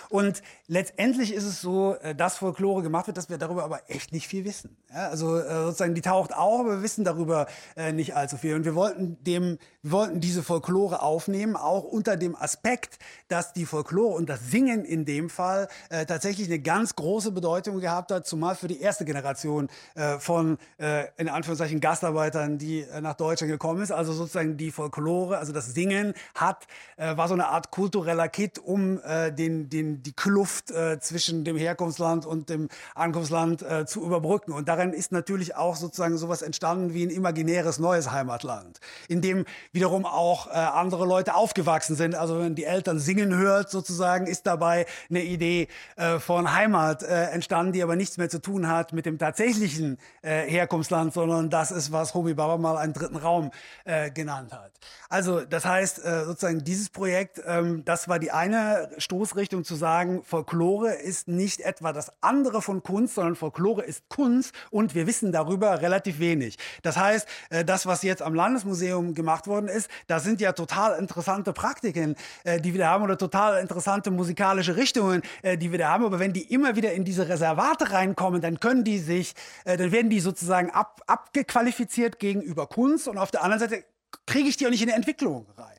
Und 0.09 0.41
letztendlich 0.67 1.33
ist 1.33 1.43
es 1.43 1.61
so, 1.61 1.95
äh, 1.95 2.15
dass 2.15 2.37
Folklore 2.37 2.81
gemacht 2.81 3.07
wird, 3.07 3.17
dass 3.17 3.29
wir 3.29 3.37
darüber 3.37 3.63
aber 3.63 3.81
echt 3.89 4.11
nicht 4.11 4.27
viel 4.27 4.45
wissen. 4.45 4.75
Ja, 4.93 5.09
also 5.09 5.37
äh, 5.37 5.65
sozusagen, 5.65 5.95
die 5.95 6.01
taucht 6.01 6.33
auch, 6.33 6.59
aber 6.59 6.77
wir 6.77 6.83
wissen 6.83 7.03
darüber 7.03 7.47
äh, 7.75 7.91
nicht 7.91 8.15
allzu 8.15 8.37
viel. 8.37 8.55
Und 8.55 8.65
wir 8.65 8.75
wollten, 8.75 9.17
dem, 9.23 9.57
wir 9.81 9.91
wollten 9.91 10.19
diese 10.19 10.43
Folklore 10.43 11.01
aufnehmen, 11.01 11.55
auch 11.55 11.83
unter 11.83 12.17
dem 12.17 12.35
Aspekt, 12.35 12.99
dass 13.27 13.53
die 13.53 13.65
Folklore 13.65 14.15
und 14.15 14.29
das 14.29 14.51
Singen 14.51 14.85
in 14.85 15.05
dem 15.05 15.29
Fall 15.29 15.67
äh, 15.89 16.05
tatsächlich 16.05 16.47
eine 16.47 16.59
ganz 16.59 16.95
große 16.95 17.31
Bedeutung 17.31 17.79
gehabt 17.79 18.11
hat, 18.11 18.25
zumal 18.25 18.55
für 18.55 18.67
die 18.67 18.81
erste 18.81 19.05
Generation 19.05 19.69
äh, 19.95 20.19
von, 20.19 20.57
äh, 20.77 21.05
in 21.17 21.29
Anführungszeichen, 21.29 21.79
Gastarbeitern, 21.79 22.57
die 22.57 22.85
nach 23.01 23.15
Deutschland 23.15 23.51
gekommen 23.51 23.81
ist. 23.81 23.91
Also 23.91 24.13
sozusagen 24.13 24.57
die 24.57 24.71
Folklore, 24.71 25.37
also 25.37 25.51
das 25.51 25.73
Singen 25.73 26.13
hat, 26.33 26.67
war 26.97 27.27
so 27.27 27.33
eine 27.33 27.47
Art 27.47 27.71
kultureller 27.71 28.29
Kit, 28.29 28.59
um 28.59 28.99
äh, 29.03 29.31
den, 29.31 29.69
die 30.01 30.13
Kluft 30.13 30.71
äh, 30.71 30.99
zwischen 30.99 31.43
dem 31.43 31.57
Herkunftsland 31.57 32.25
und 32.25 32.49
dem 32.49 32.69
Ankunftsland 32.95 33.61
äh, 33.61 33.85
zu 33.85 34.03
überbrücken. 34.03 34.51
Und 34.51 34.67
darin 34.67 34.93
ist 34.93 35.11
natürlich 35.11 35.55
auch 35.55 35.75
sozusagen 35.75 36.17
sowas 36.17 36.41
entstanden 36.41 36.93
wie 36.93 37.05
ein 37.05 37.09
imaginäres 37.09 37.79
neues 37.79 38.11
Heimatland, 38.11 38.79
in 39.07 39.21
dem 39.21 39.45
wiederum 39.71 40.05
auch 40.05 40.47
äh, 40.47 40.51
andere 40.51 41.05
Leute 41.05 41.35
aufgewachsen 41.35 41.95
sind. 41.95 42.15
Also 42.15 42.39
wenn 42.39 42.55
die 42.55 42.65
Eltern 42.65 42.99
singen 42.99 43.35
hört, 43.35 43.69
sozusagen, 43.69 44.27
ist 44.27 44.45
dabei 44.47 44.85
eine 45.09 45.23
Idee 45.23 45.67
äh, 45.95 46.19
von 46.19 46.53
Heimat 46.53 47.03
äh, 47.03 47.25
entstanden, 47.25 47.73
die 47.73 47.83
aber 47.83 47.95
nichts 47.95 48.17
mehr 48.17 48.29
zu 48.29 48.41
tun 48.41 48.67
hat 48.67 48.93
mit 48.93 49.05
dem 49.05 49.17
tatsächlichen 49.17 49.97
äh, 50.21 50.49
Herkunftsland, 50.49 51.13
sondern 51.13 51.49
das 51.49 51.71
ist, 51.71 51.91
was 51.91 52.13
Homi 52.13 52.33
Baba 52.33 52.57
mal 52.57 52.77
einen 52.77 52.93
dritten 52.93 53.17
Raum 53.17 53.51
äh, 53.85 54.11
genannt 54.11 54.53
hat. 54.53 54.71
Also 55.09 55.41
das 55.41 55.65
heißt, 55.65 56.03
äh, 56.03 56.25
sozusagen 56.25 56.63
dieses 56.63 56.89
Projekt, 56.89 57.41
ähm, 57.45 57.83
das 57.85 58.07
war 58.07 58.19
die 58.19 58.31
eine 58.31 58.89
Stoßrichtung 58.97 59.63
zu 59.63 59.75
sagen, 59.75 59.84
Folklore 60.23 60.93
ist 60.93 61.27
nicht 61.27 61.61
etwa 61.61 61.93
das 61.93 62.11
andere 62.21 62.61
von 62.61 62.81
Kunst, 62.81 63.15
sondern 63.15 63.35
Folklore 63.35 63.83
ist 63.83 64.09
Kunst 64.09 64.51
und 64.71 64.95
wir 64.95 65.05
wissen 65.05 65.31
darüber 65.31 65.81
relativ 65.81 66.19
wenig. 66.19 66.57
Das 66.81 66.97
heißt, 66.97 67.27
äh, 67.51 67.63
das, 67.63 67.85
was 67.85 68.01
jetzt 68.01 68.21
am 68.21 68.33
Landesmuseum 68.33 69.13
gemacht 69.13 69.45
worden 69.45 69.67
ist, 69.67 69.89
da 70.07 70.19
sind 70.19 70.41
ja 70.41 70.53
total 70.53 70.97
interessante 70.97 71.53
Praktiken, 71.53 72.15
äh, 72.45 72.59
die 72.59 72.73
wir 72.73 72.79
da 72.79 72.89
haben 72.89 73.03
oder 73.03 73.17
total 73.17 73.61
interessante 73.61 74.09
musikalische 74.09 74.75
Richtungen, 74.75 75.21
äh, 75.43 75.55
die 75.57 75.71
wir 75.71 75.77
da 75.77 75.89
haben. 75.89 76.05
Aber 76.05 76.19
wenn 76.19 76.33
die 76.33 76.51
immer 76.51 76.75
wieder 76.75 76.93
in 76.93 77.05
diese 77.05 77.29
Reservate 77.29 77.91
reinkommen, 77.91 78.41
dann 78.41 78.59
können 78.59 78.83
die 78.83 78.97
sich, 78.97 79.35
dann 79.65 79.91
werden 79.91 80.09
die 80.09 80.19
sozusagen 80.19 80.71
ab, 80.71 81.01
abgequalifiziert 81.05 82.17
gegenüber 82.17 82.65
Kunst 82.67 83.07
und 83.07 83.19
auf 83.19 83.29
der 83.29 83.43
anderen 83.43 83.59
Seite 83.59 83.85
kriege 84.25 84.49
ich 84.49 84.57
die 84.57 84.65
auch 84.65 84.71
nicht 84.71 84.81
in 84.81 84.87
die 84.87 84.93
Entwicklung 84.93 85.45
rein. 85.57 85.74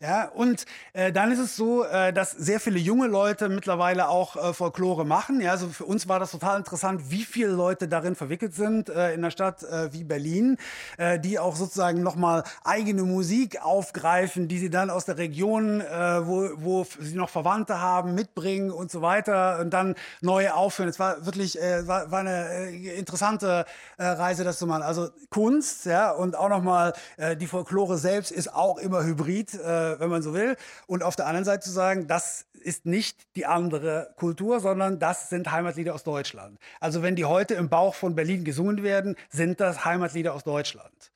Ja, 0.00 0.28
und 0.28 0.66
äh, 0.92 1.10
dann 1.10 1.32
ist 1.32 1.38
es 1.38 1.56
so, 1.56 1.82
äh, 1.82 2.12
dass 2.12 2.30
sehr 2.32 2.60
viele 2.60 2.78
junge 2.78 3.06
Leute 3.06 3.48
mittlerweile 3.48 4.08
auch 4.10 4.36
äh, 4.36 4.52
Folklore 4.52 5.06
machen. 5.06 5.40
Ja, 5.40 5.52
also 5.52 5.68
für 5.68 5.86
uns 5.86 6.06
war 6.06 6.20
das 6.20 6.32
total 6.32 6.58
interessant, 6.58 7.10
wie 7.10 7.24
viele 7.24 7.48
Leute 7.48 7.88
darin 7.88 8.14
verwickelt 8.14 8.54
sind 8.54 8.90
äh, 8.90 9.14
in 9.14 9.20
einer 9.20 9.30
Stadt 9.30 9.62
äh, 9.62 9.90
wie 9.94 10.04
Berlin, 10.04 10.58
äh, 10.98 11.18
die 11.18 11.38
auch 11.38 11.56
sozusagen 11.56 12.02
nochmal 12.02 12.44
eigene 12.62 13.04
Musik 13.04 13.64
aufgreifen, 13.64 14.48
die 14.48 14.58
sie 14.58 14.68
dann 14.68 14.90
aus 14.90 15.06
der 15.06 15.16
Region, 15.16 15.80
äh, 15.80 16.26
wo, 16.26 16.50
wo 16.56 16.86
sie 17.00 17.16
noch 17.16 17.30
Verwandte 17.30 17.80
haben, 17.80 18.14
mitbringen 18.14 18.70
und 18.70 18.90
so 18.90 19.00
weiter 19.00 19.60
und 19.60 19.70
dann 19.70 19.94
neue 20.20 20.54
aufführen. 20.54 20.90
Es 20.90 20.98
war 20.98 21.24
wirklich 21.24 21.58
äh, 21.58 21.88
war, 21.88 22.10
war 22.10 22.20
eine 22.20 22.48
äh, 22.50 22.98
interessante 22.98 23.64
äh, 23.96 24.04
Reise, 24.04 24.44
das 24.44 24.58
zu 24.58 24.66
machen. 24.66 24.82
Also 24.82 25.08
Kunst, 25.30 25.86
ja, 25.86 26.10
und 26.10 26.36
auch 26.36 26.50
nochmal 26.50 26.92
äh, 27.16 27.34
die 27.34 27.46
Folklore 27.46 27.96
selbst 27.96 28.30
ist 28.30 28.52
auch 28.52 28.76
immer 28.76 29.02
hybrid. 29.02 29.54
Äh, 29.54 29.85
wenn 29.98 30.10
man 30.10 30.22
so 30.22 30.34
will. 30.34 30.56
Und 30.86 31.02
auf 31.02 31.16
der 31.16 31.26
anderen 31.26 31.44
Seite 31.44 31.64
zu 31.64 31.70
sagen, 31.70 32.06
das 32.06 32.46
ist 32.60 32.86
nicht 32.86 33.28
die 33.36 33.46
andere 33.46 34.12
Kultur, 34.16 34.60
sondern 34.60 34.98
das 34.98 35.28
sind 35.28 35.50
Heimatlieder 35.52 35.94
aus 35.94 36.04
Deutschland. 36.04 36.58
Also 36.80 37.02
wenn 37.02 37.16
die 37.16 37.24
heute 37.24 37.54
im 37.54 37.68
Bauch 37.68 37.94
von 37.94 38.14
Berlin 38.14 38.44
gesungen 38.44 38.82
werden, 38.82 39.16
sind 39.30 39.60
das 39.60 39.84
Heimatlieder 39.84 40.34
aus 40.34 40.44
Deutschland. 40.44 41.12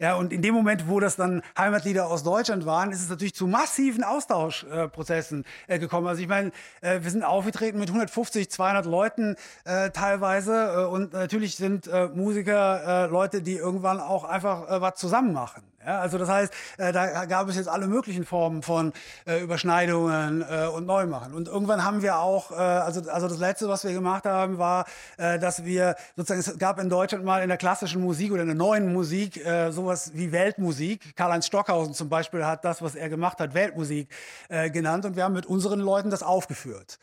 Ja, 0.00 0.14
und 0.14 0.32
in 0.32 0.42
dem 0.42 0.54
Moment, 0.54 0.88
wo 0.88 1.00
das 1.00 1.16
dann 1.16 1.42
Heimatlieder 1.56 2.06
aus 2.06 2.22
Deutschland 2.22 2.64
waren, 2.66 2.92
ist 2.92 3.02
es 3.02 3.08
natürlich 3.08 3.34
zu 3.34 3.48
massiven 3.48 4.04
Austauschprozessen 4.04 5.44
äh, 5.66 5.80
gekommen. 5.80 6.06
Also 6.06 6.22
ich 6.22 6.28
meine, 6.28 6.52
äh, 6.82 7.02
wir 7.02 7.10
sind 7.10 7.24
aufgetreten 7.24 7.80
mit 7.80 7.88
150, 7.88 8.48
200 8.48 8.86
Leuten 8.86 9.34
äh, 9.64 9.90
teilweise 9.90 10.84
äh, 10.84 10.84
und 10.84 11.14
natürlich 11.14 11.56
sind 11.56 11.88
äh, 11.88 12.06
Musiker 12.14 13.06
äh, 13.06 13.10
Leute, 13.10 13.42
die 13.42 13.56
irgendwann 13.56 13.98
auch 13.98 14.22
einfach 14.22 14.80
was 14.80 14.94
zusammen 14.94 15.32
machen. 15.32 15.64
Ja, 15.84 16.00
also 16.00 16.18
das 16.18 16.28
heißt, 16.28 16.52
äh, 16.78 16.92
da 16.92 17.24
gab 17.26 17.48
es 17.48 17.54
jetzt 17.54 17.68
alle 17.68 17.86
möglichen 17.86 18.24
Formen 18.24 18.62
von 18.62 18.92
äh, 19.26 19.40
Überschneidungen 19.40 20.42
äh, 20.42 20.66
und 20.66 20.86
Neumachen. 20.86 21.32
Und 21.32 21.46
irgendwann 21.46 21.84
haben 21.84 22.02
wir 22.02 22.18
auch, 22.18 22.50
äh, 22.50 22.54
also, 22.54 23.08
also 23.08 23.28
das 23.28 23.38
Letzte, 23.38 23.68
was 23.68 23.84
wir 23.84 23.92
gemacht 23.92 24.24
haben, 24.24 24.58
war, 24.58 24.86
äh, 25.18 25.38
dass 25.38 25.64
wir 25.64 25.94
sozusagen, 26.16 26.40
es 26.40 26.58
gab 26.58 26.80
in 26.80 26.88
Deutschland 26.88 27.24
mal 27.24 27.42
in 27.42 27.48
der 27.48 27.58
klassischen 27.58 28.02
Musik 28.02 28.32
oder 28.32 28.42
in 28.42 28.48
der 28.48 28.56
neuen 28.56 28.92
Musik 28.92 29.44
äh, 29.46 29.70
sowas 29.70 30.10
wie 30.14 30.32
Weltmusik. 30.32 31.14
Karl-Heinz 31.16 31.46
Stockhausen 31.46 31.94
zum 31.94 32.08
Beispiel 32.08 32.44
hat 32.44 32.64
das, 32.64 32.82
was 32.82 32.96
er 32.96 33.08
gemacht 33.08 33.38
hat, 33.38 33.54
Weltmusik 33.54 34.08
äh, 34.48 34.70
genannt. 34.70 35.04
Und 35.04 35.14
wir 35.14 35.22
haben 35.22 35.34
mit 35.34 35.46
unseren 35.46 35.78
Leuten 35.78 36.10
das 36.10 36.24
aufgeführt. 36.24 36.98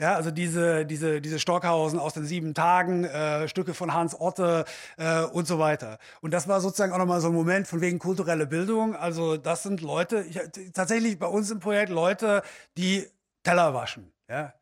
Ja, 0.00 0.14
also 0.14 0.30
diese, 0.30 0.86
diese, 0.86 1.20
diese 1.20 1.40
Stockhausen 1.40 1.98
aus 1.98 2.14
den 2.14 2.24
sieben 2.24 2.54
Tagen, 2.54 3.02
äh, 3.02 3.48
Stücke 3.48 3.74
von 3.74 3.92
Hans 3.92 4.18
Otte 4.18 4.64
äh, 4.96 5.22
und 5.22 5.48
so 5.48 5.58
weiter. 5.58 5.98
Und 6.20 6.32
das 6.32 6.46
war 6.46 6.60
sozusagen 6.60 6.92
auch 6.92 6.98
nochmal 6.98 7.20
so 7.20 7.28
ein 7.28 7.34
Moment 7.34 7.66
von 7.66 7.80
wegen 7.80 7.98
kulturelle 7.98 8.46
Bildung. 8.46 8.94
Also 8.94 9.36
das 9.36 9.64
sind 9.64 9.80
Leute, 9.80 10.22
ich, 10.22 10.40
tatsächlich 10.72 11.18
bei 11.18 11.26
uns 11.26 11.50
im 11.50 11.58
Projekt 11.58 11.90
Leute, 11.90 12.42
die 12.76 13.08
Teller 13.42 13.74
waschen. 13.74 14.12
Ja, 14.28 14.54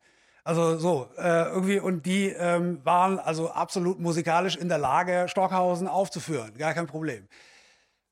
also 0.43 0.77
so, 0.77 1.09
äh, 1.17 1.43
irgendwie, 1.49 1.79
und 1.79 2.05
die 2.07 2.29
ähm, 2.29 2.79
waren 2.83 3.19
also 3.19 3.51
absolut 3.51 3.99
musikalisch 3.99 4.55
in 4.55 4.69
der 4.69 4.79
Lage, 4.79 5.27
Stockhausen 5.27 5.87
aufzuführen. 5.87 6.57
Gar 6.57 6.73
kein 6.73 6.87
Problem. 6.87 7.27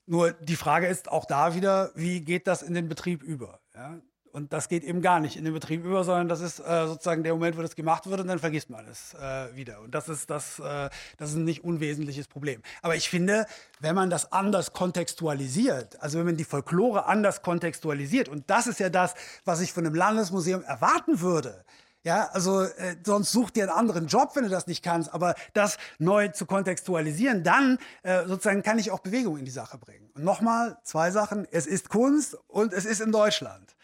Nur 0.05 0.33
die 0.33 0.55
Frage 0.57 0.85
ist 0.87 1.09
auch 1.09 1.25
da 1.25 1.55
wieder, 1.55 1.91
wie 1.95 2.21
geht 2.21 2.45
das 2.45 2.61
in 2.61 2.75
den 2.75 2.87
Betrieb 2.87 3.23
über? 3.23 3.61
Ja? 3.73 3.99
Und 4.35 4.51
das 4.51 4.67
geht 4.67 4.83
eben 4.83 5.01
gar 5.01 5.21
nicht 5.21 5.37
in 5.37 5.45
den 5.45 5.53
Betrieb 5.53 5.85
über, 5.85 6.03
sondern 6.03 6.27
das 6.27 6.41
ist 6.41 6.59
äh, 6.59 6.87
sozusagen 6.87 7.23
der 7.23 7.33
Moment, 7.33 7.57
wo 7.57 7.61
das 7.61 7.73
gemacht 7.73 8.05
wird 8.09 8.19
und 8.19 8.27
dann 8.27 8.37
vergisst 8.37 8.69
man 8.69 8.85
es 8.85 9.13
äh, 9.13 9.55
wieder. 9.55 9.79
Und 9.79 9.95
das 9.95 10.09
ist, 10.09 10.29
das, 10.29 10.59
äh, 10.59 10.89
das 11.15 11.29
ist 11.29 11.37
ein 11.37 11.45
nicht 11.45 11.63
unwesentliches 11.63 12.27
Problem. 12.27 12.61
Aber 12.81 12.97
ich 12.97 13.09
finde, 13.09 13.45
wenn 13.79 13.95
man 13.95 14.09
das 14.09 14.33
anders 14.33 14.73
kontextualisiert, 14.73 16.01
also 16.01 16.19
wenn 16.19 16.25
man 16.25 16.35
die 16.35 16.43
Folklore 16.43 17.05
anders 17.05 17.43
kontextualisiert, 17.43 18.27
und 18.27 18.49
das 18.49 18.67
ist 18.67 18.81
ja 18.81 18.89
das, 18.89 19.15
was 19.45 19.61
ich 19.61 19.71
von 19.71 19.85
einem 19.85 19.95
Landesmuseum 19.95 20.63
erwarten 20.63 21.21
würde, 21.21 21.63
ja, 22.03 22.29
also 22.33 22.63
äh, 22.63 22.97
sonst 23.05 23.31
such 23.31 23.51
dir 23.51 23.63
einen 23.63 23.71
anderen 23.71 24.07
Job, 24.07 24.31
wenn 24.35 24.43
du 24.43 24.49
das 24.49 24.67
nicht 24.67 24.83
kannst. 24.83 25.13
Aber 25.13 25.33
das 25.53 25.77
neu 25.97 26.27
zu 26.27 26.45
kontextualisieren, 26.45 27.43
dann 27.43 27.77
äh, 28.03 28.25
sozusagen 28.27 28.63
kann 28.63 28.79
ich 28.79 28.91
auch 28.91 28.99
Bewegung 28.99 29.37
in 29.37 29.45
die 29.45 29.51
Sache 29.51 29.77
bringen. 29.77 30.11
Und 30.13 30.25
nochmal 30.25 30.77
zwei 30.83 31.09
Sachen: 31.09 31.47
Es 31.51 31.65
ist 31.65 31.87
Kunst 31.87 32.37
und 32.47 32.73
es 32.73 32.83
ist 32.83 32.99
in 32.99 33.13
Deutschland. 33.13 33.74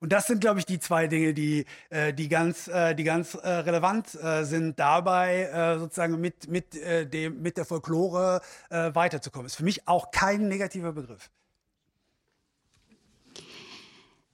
Und 0.00 0.12
das 0.12 0.26
sind, 0.28 0.40
glaube 0.40 0.60
ich, 0.60 0.66
die 0.66 0.78
zwei 0.78 1.08
Dinge, 1.08 1.34
die, 1.34 1.64
äh, 1.90 2.14
die 2.14 2.28
ganz, 2.28 2.68
äh, 2.68 2.94
die 2.94 3.04
ganz 3.04 3.34
äh, 3.34 3.48
relevant 3.48 4.14
äh, 4.14 4.44
sind, 4.44 4.78
dabei 4.78 5.44
äh, 5.44 5.78
sozusagen 5.78 6.20
mit, 6.20 6.48
mit, 6.48 6.76
äh, 6.76 7.06
dem, 7.06 7.42
mit 7.42 7.56
der 7.56 7.64
Folklore 7.64 8.40
weiterzukommen. 8.70 9.46
Ist 9.46 9.56
für 9.56 9.64
mich 9.64 9.88
auch 9.88 10.10
kein 10.10 10.48
negativer 10.48 10.92
Begriff. 10.92 11.30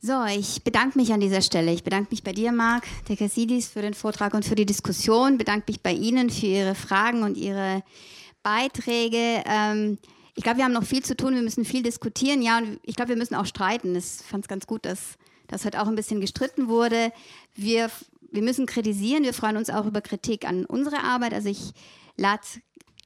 So, 0.07 0.23
ich 0.27 0.63
bedanke 0.63 0.99
mich 0.99 1.15
an 1.15 1.21
dieser 1.21 1.41
Stelle. 1.41 1.73
Ich 1.73 1.83
bedanke 1.83 2.11
mich 2.11 2.23
bei 2.23 2.33
dir, 2.33 2.53
Marc 2.53 2.85
Tekasidis, 3.07 3.69
für 3.69 3.81
den 3.81 3.95
Vortrag 3.95 4.35
und 4.35 4.45
für 4.45 4.55
die 4.55 4.67
Diskussion. 4.67 5.39
Bedanke 5.39 5.65
mich 5.69 5.83
bei 5.83 5.93
Ihnen 5.93 6.29
für 6.29 6.45
Ihre 6.45 6.75
Fragen 6.75 7.23
und 7.23 7.39
Ihre 7.39 7.83
Beiträge. 8.43 9.43
Ähm, 9.47 9.97
ich 10.35 10.43
glaube, 10.43 10.59
wir 10.59 10.65
haben 10.67 10.75
noch 10.75 10.85
viel 10.85 11.03
zu 11.03 11.17
tun. 11.17 11.35
Wir 11.35 11.41
müssen 11.41 11.65
viel 11.65 11.83
diskutieren. 11.83 12.43
Ja, 12.43 12.59
und 12.59 12.81
ich 12.83 12.97
glaube, 12.97 13.11
wir 13.11 13.17
müssen 13.17 13.35
auch 13.35 13.47
streiten. 13.47 13.97
Ich 13.97 14.05
fand 14.05 14.45
es 14.45 14.49
ganz 14.49 14.67
gut, 14.67 14.85
dass 14.85 15.17
dass 15.47 15.65
heute 15.65 15.81
auch 15.81 15.87
ein 15.87 15.97
bisschen 15.97 16.21
gestritten 16.21 16.69
wurde. 16.69 17.13
Wir, 17.55 17.91
wir 18.31 18.43
müssen 18.43 18.67
kritisieren, 18.67 19.25
wir 19.25 19.35
freuen 19.35 19.57
uns 19.57 19.71
auch 19.71 19.87
über 19.87 20.01
Kritik 20.01 20.47
an 20.49 20.65
unsere 20.65 21.03
Arbeit. 21.03 21.35
Also 21.35 21.49
ich 21.49 21.73
lade 22.17 22.43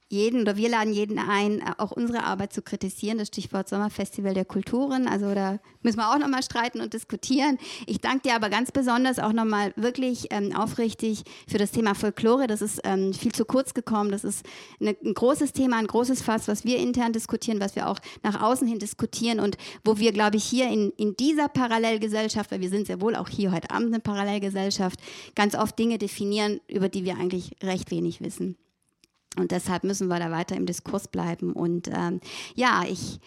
jeden 0.09 0.41
oder 0.41 0.57
wir 0.57 0.69
laden 0.69 0.91
jeden 0.91 1.19
ein, 1.19 1.61
auch 1.77 1.91
unsere 1.91 2.23
Arbeit 2.23 2.51
zu 2.51 2.63
kritisieren. 2.63 3.19
Das 3.19 3.27
Stichwort 3.27 3.69
Sommerfestival 3.69 4.33
der 4.33 4.45
Kulturen. 4.45 5.07
Also 5.07 5.33
da 5.35 5.59
müssen 5.83 5.97
wir 5.97 6.11
auch 6.11 6.17
nochmal 6.17 6.41
streiten 6.41 6.81
und 6.81 6.93
diskutieren. 6.93 7.59
Ich 7.85 8.01
danke 8.01 8.23
dir 8.23 8.35
aber 8.35 8.49
ganz 8.49 8.71
besonders 8.71 9.19
auch 9.19 9.33
nochmal 9.33 9.71
wirklich 9.75 10.27
ähm, 10.31 10.55
aufrichtig 10.55 11.23
für 11.47 11.59
das 11.59 11.71
Thema 11.71 11.93
Folklore. 11.93 12.47
Das 12.47 12.61
ist 12.61 12.81
ähm, 12.83 13.13
viel 13.13 13.31
zu 13.31 13.45
kurz 13.45 13.75
gekommen. 13.75 14.11
Das 14.11 14.23
ist 14.23 14.43
eine, 14.81 14.95
ein 15.05 15.13
großes 15.13 15.53
Thema, 15.53 15.77
ein 15.77 15.87
großes 15.87 16.23
Fass, 16.23 16.47
was 16.47 16.65
wir 16.65 16.77
intern 16.79 17.13
diskutieren, 17.13 17.59
was 17.59 17.75
wir 17.75 17.87
auch 17.87 17.99
nach 18.23 18.41
außen 18.41 18.67
hin 18.67 18.79
diskutieren 18.79 19.39
und 19.39 19.57
wo 19.85 19.99
wir, 19.99 20.11
glaube 20.11 20.37
ich, 20.37 20.43
hier 20.43 20.69
in, 20.69 20.91
in 20.97 21.15
dieser 21.17 21.49
Parallelgesellschaft, 21.49 22.51
weil 22.51 22.61
wir 22.61 22.69
sind 22.69 22.87
sehr 22.87 22.99
wohl 22.99 23.15
auch 23.15 23.29
hier 23.29 23.51
heute 23.51 23.69
Abend 23.69 23.93
eine 23.93 23.99
Parallelgesellschaft, 23.99 24.99
ganz 25.35 25.53
oft 25.53 25.77
Dinge 25.77 25.99
definieren, 25.99 26.61
über 26.67 26.89
die 26.89 27.05
wir 27.05 27.17
eigentlich 27.17 27.55
recht 27.61 27.91
wenig 27.91 28.21
wissen. 28.21 28.57
Und 29.37 29.51
deshalb 29.51 29.83
müssen 29.83 30.07
wir 30.07 30.19
da 30.19 30.31
weiter 30.31 30.55
im 30.55 30.65
Diskurs 30.65 31.07
bleiben. 31.07 31.53
Und 31.53 31.87
ähm, 31.87 32.19
ja, 32.55 32.83
ich 32.89 33.19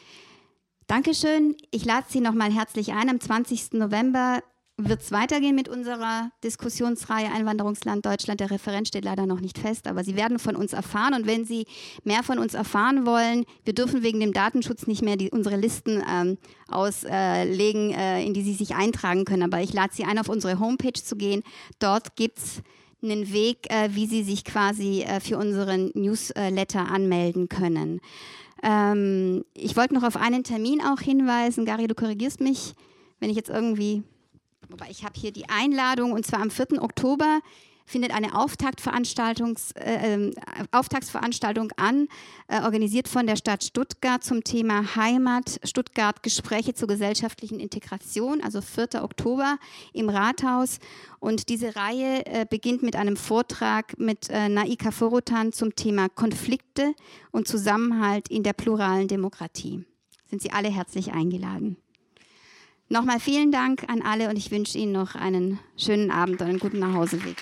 danke 0.87 1.15
schön. 1.15 1.57
Ich 1.71 1.85
lade 1.85 2.07
Sie 2.09 2.21
nochmal 2.21 2.53
herzlich 2.53 2.93
ein. 2.93 3.09
Am 3.09 3.21
20. 3.21 3.75
November 3.75 4.43
wird 4.79 5.03
es 5.03 5.13
weitergehen 5.13 5.55
mit 5.55 5.69
unserer 5.69 6.31
Diskussionsreihe 6.43 7.31
Einwanderungsland 7.31 8.05
Deutschland. 8.05 8.41
Der 8.41 8.51
Referent 8.51 8.89
steht 8.89 9.05
leider 9.05 9.27
noch 9.27 9.41
nicht 9.41 9.59
fest, 9.59 9.87
aber 9.87 10.03
Sie 10.03 10.17
werden 10.17 10.39
von 10.39 10.57
uns 10.57 10.73
erfahren. 10.73 11.15
Und 11.15 11.27
wenn 11.27 11.45
Sie 11.45 11.67
mehr 12.05 12.23
von 12.23 12.39
uns 12.39 12.55
erfahren 12.55 13.07
wollen, 13.07 13.45
wir 13.65 13.75
dürfen 13.75 14.03
wegen 14.03 14.21
dem 14.21 14.33
Datenschutz 14.33 14.87
nicht 14.87 15.03
mehr 15.03 15.17
die, 15.17 15.31
unsere 15.31 15.57
Listen 15.57 16.03
ähm, 16.11 16.39
auslegen, 16.69 17.93
äh, 17.93 18.25
in 18.25 18.35
die 18.35 18.43
Sie 18.43 18.55
sich 18.55 18.75
eintragen 18.75 19.25
können. 19.25 19.43
Aber 19.43 19.61
ich 19.61 19.73
lade 19.73 19.95
Sie 19.95 20.05
ein, 20.05 20.19
auf 20.19 20.29
unsere 20.29 20.59
Homepage 20.59 21.01
zu 21.01 21.17
gehen. 21.17 21.43
Dort 21.79 22.17
gibt 22.17 22.39
es 22.39 22.63
einen 23.03 23.33
Weg, 23.33 23.71
äh, 23.71 23.91
wie 23.93 24.07
Sie 24.07 24.23
sich 24.23 24.45
quasi 24.45 25.03
äh, 25.03 25.21
für 25.21 25.39
unseren 25.39 25.91
Newsletter 25.95 26.91
anmelden 26.91 27.49
können. 27.49 28.01
Ähm, 28.63 29.45
ich 29.55 29.77
wollte 29.77 29.95
noch 29.95 30.05
auf 30.05 30.17
einen 30.17 30.45
Termin 30.45 30.81
auch 30.81 31.01
hinweisen. 31.01 31.65
Gary, 31.65 31.89
du 31.89 31.95
korrigierst 31.95 32.41
mich, 32.41 32.75
wenn 33.21 33.31
ich 33.31 33.37
jetzt 33.37 33.51
irgendwie, 33.51 34.03
wobei 34.69 34.87
ich 34.91 35.05
habe 35.05 35.19
hier 35.19 35.33
die 35.33 35.49
Einladung 35.49 36.13
und 36.13 36.25
zwar 36.25 36.41
am 36.41 36.51
4. 36.51 36.83
Oktober 36.83 37.41
findet 37.87 38.13
eine 38.13 38.39
Auftaktveranstaltung, 38.39 39.59
äh, 39.75 40.15
ähm, 40.15 40.35
Auftaktsveranstaltung 40.71 41.73
an, 41.77 42.09
äh, 42.49 42.63
organisiert 42.63 43.09
von 43.09 43.27
der 43.27 43.37
Stadt 43.37 43.65
Stuttgart 43.65 44.23
zum 44.23 44.45
Thema 44.45 44.97
Heimat, 44.97 45.61
Stuttgart 45.65 46.23
Gespräche 46.23 46.75
zur 46.75 46.89
gesellschaftlichen 46.89 47.61
Integration, 47.61 48.43
also 48.43 48.61
4. 48.61 49.03
Oktober 49.03 49.59
im 49.93 50.09
Rathaus. 50.09 50.79
Und 51.21 51.49
diese 51.49 51.77
Reihe 51.77 52.27
äh, 52.27 52.47
beginnt 52.49 52.83
mit 52.83 52.97
einem 52.97 53.17
Vortrag 53.17 53.99
mit 53.99 54.29
äh, 54.31 54.49
Naika 54.49 54.91
Forotan 54.91 55.53
zum 55.53 55.75
Thema 55.75 56.09
Konflikte 56.09 56.95
und 57.31 57.47
Zusammenhalt 57.47 58.29
in 58.29 58.43
der 58.43 58.53
pluralen 58.53 59.09
Demokratie. 59.09 59.85
Sind 60.29 60.43
Sie 60.43 60.51
alle 60.51 60.69
herzlich 60.69 61.13
eingeladen. 61.13 61.77
Nochmal 62.93 63.21
vielen 63.21 63.53
Dank 63.53 63.89
an 63.89 64.03
alle 64.03 64.29
und 64.29 64.37
ich 64.37 64.51
wünsche 64.51 64.77
Ihnen 64.77 64.93
noch 64.93 65.15
einen 65.15 65.59
schönen 65.79 66.11
Abend 66.11 66.43
und 66.43 66.49
einen 66.49 66.59
guten 66.59 66.79
Nachhauseweg. 66.79 67.37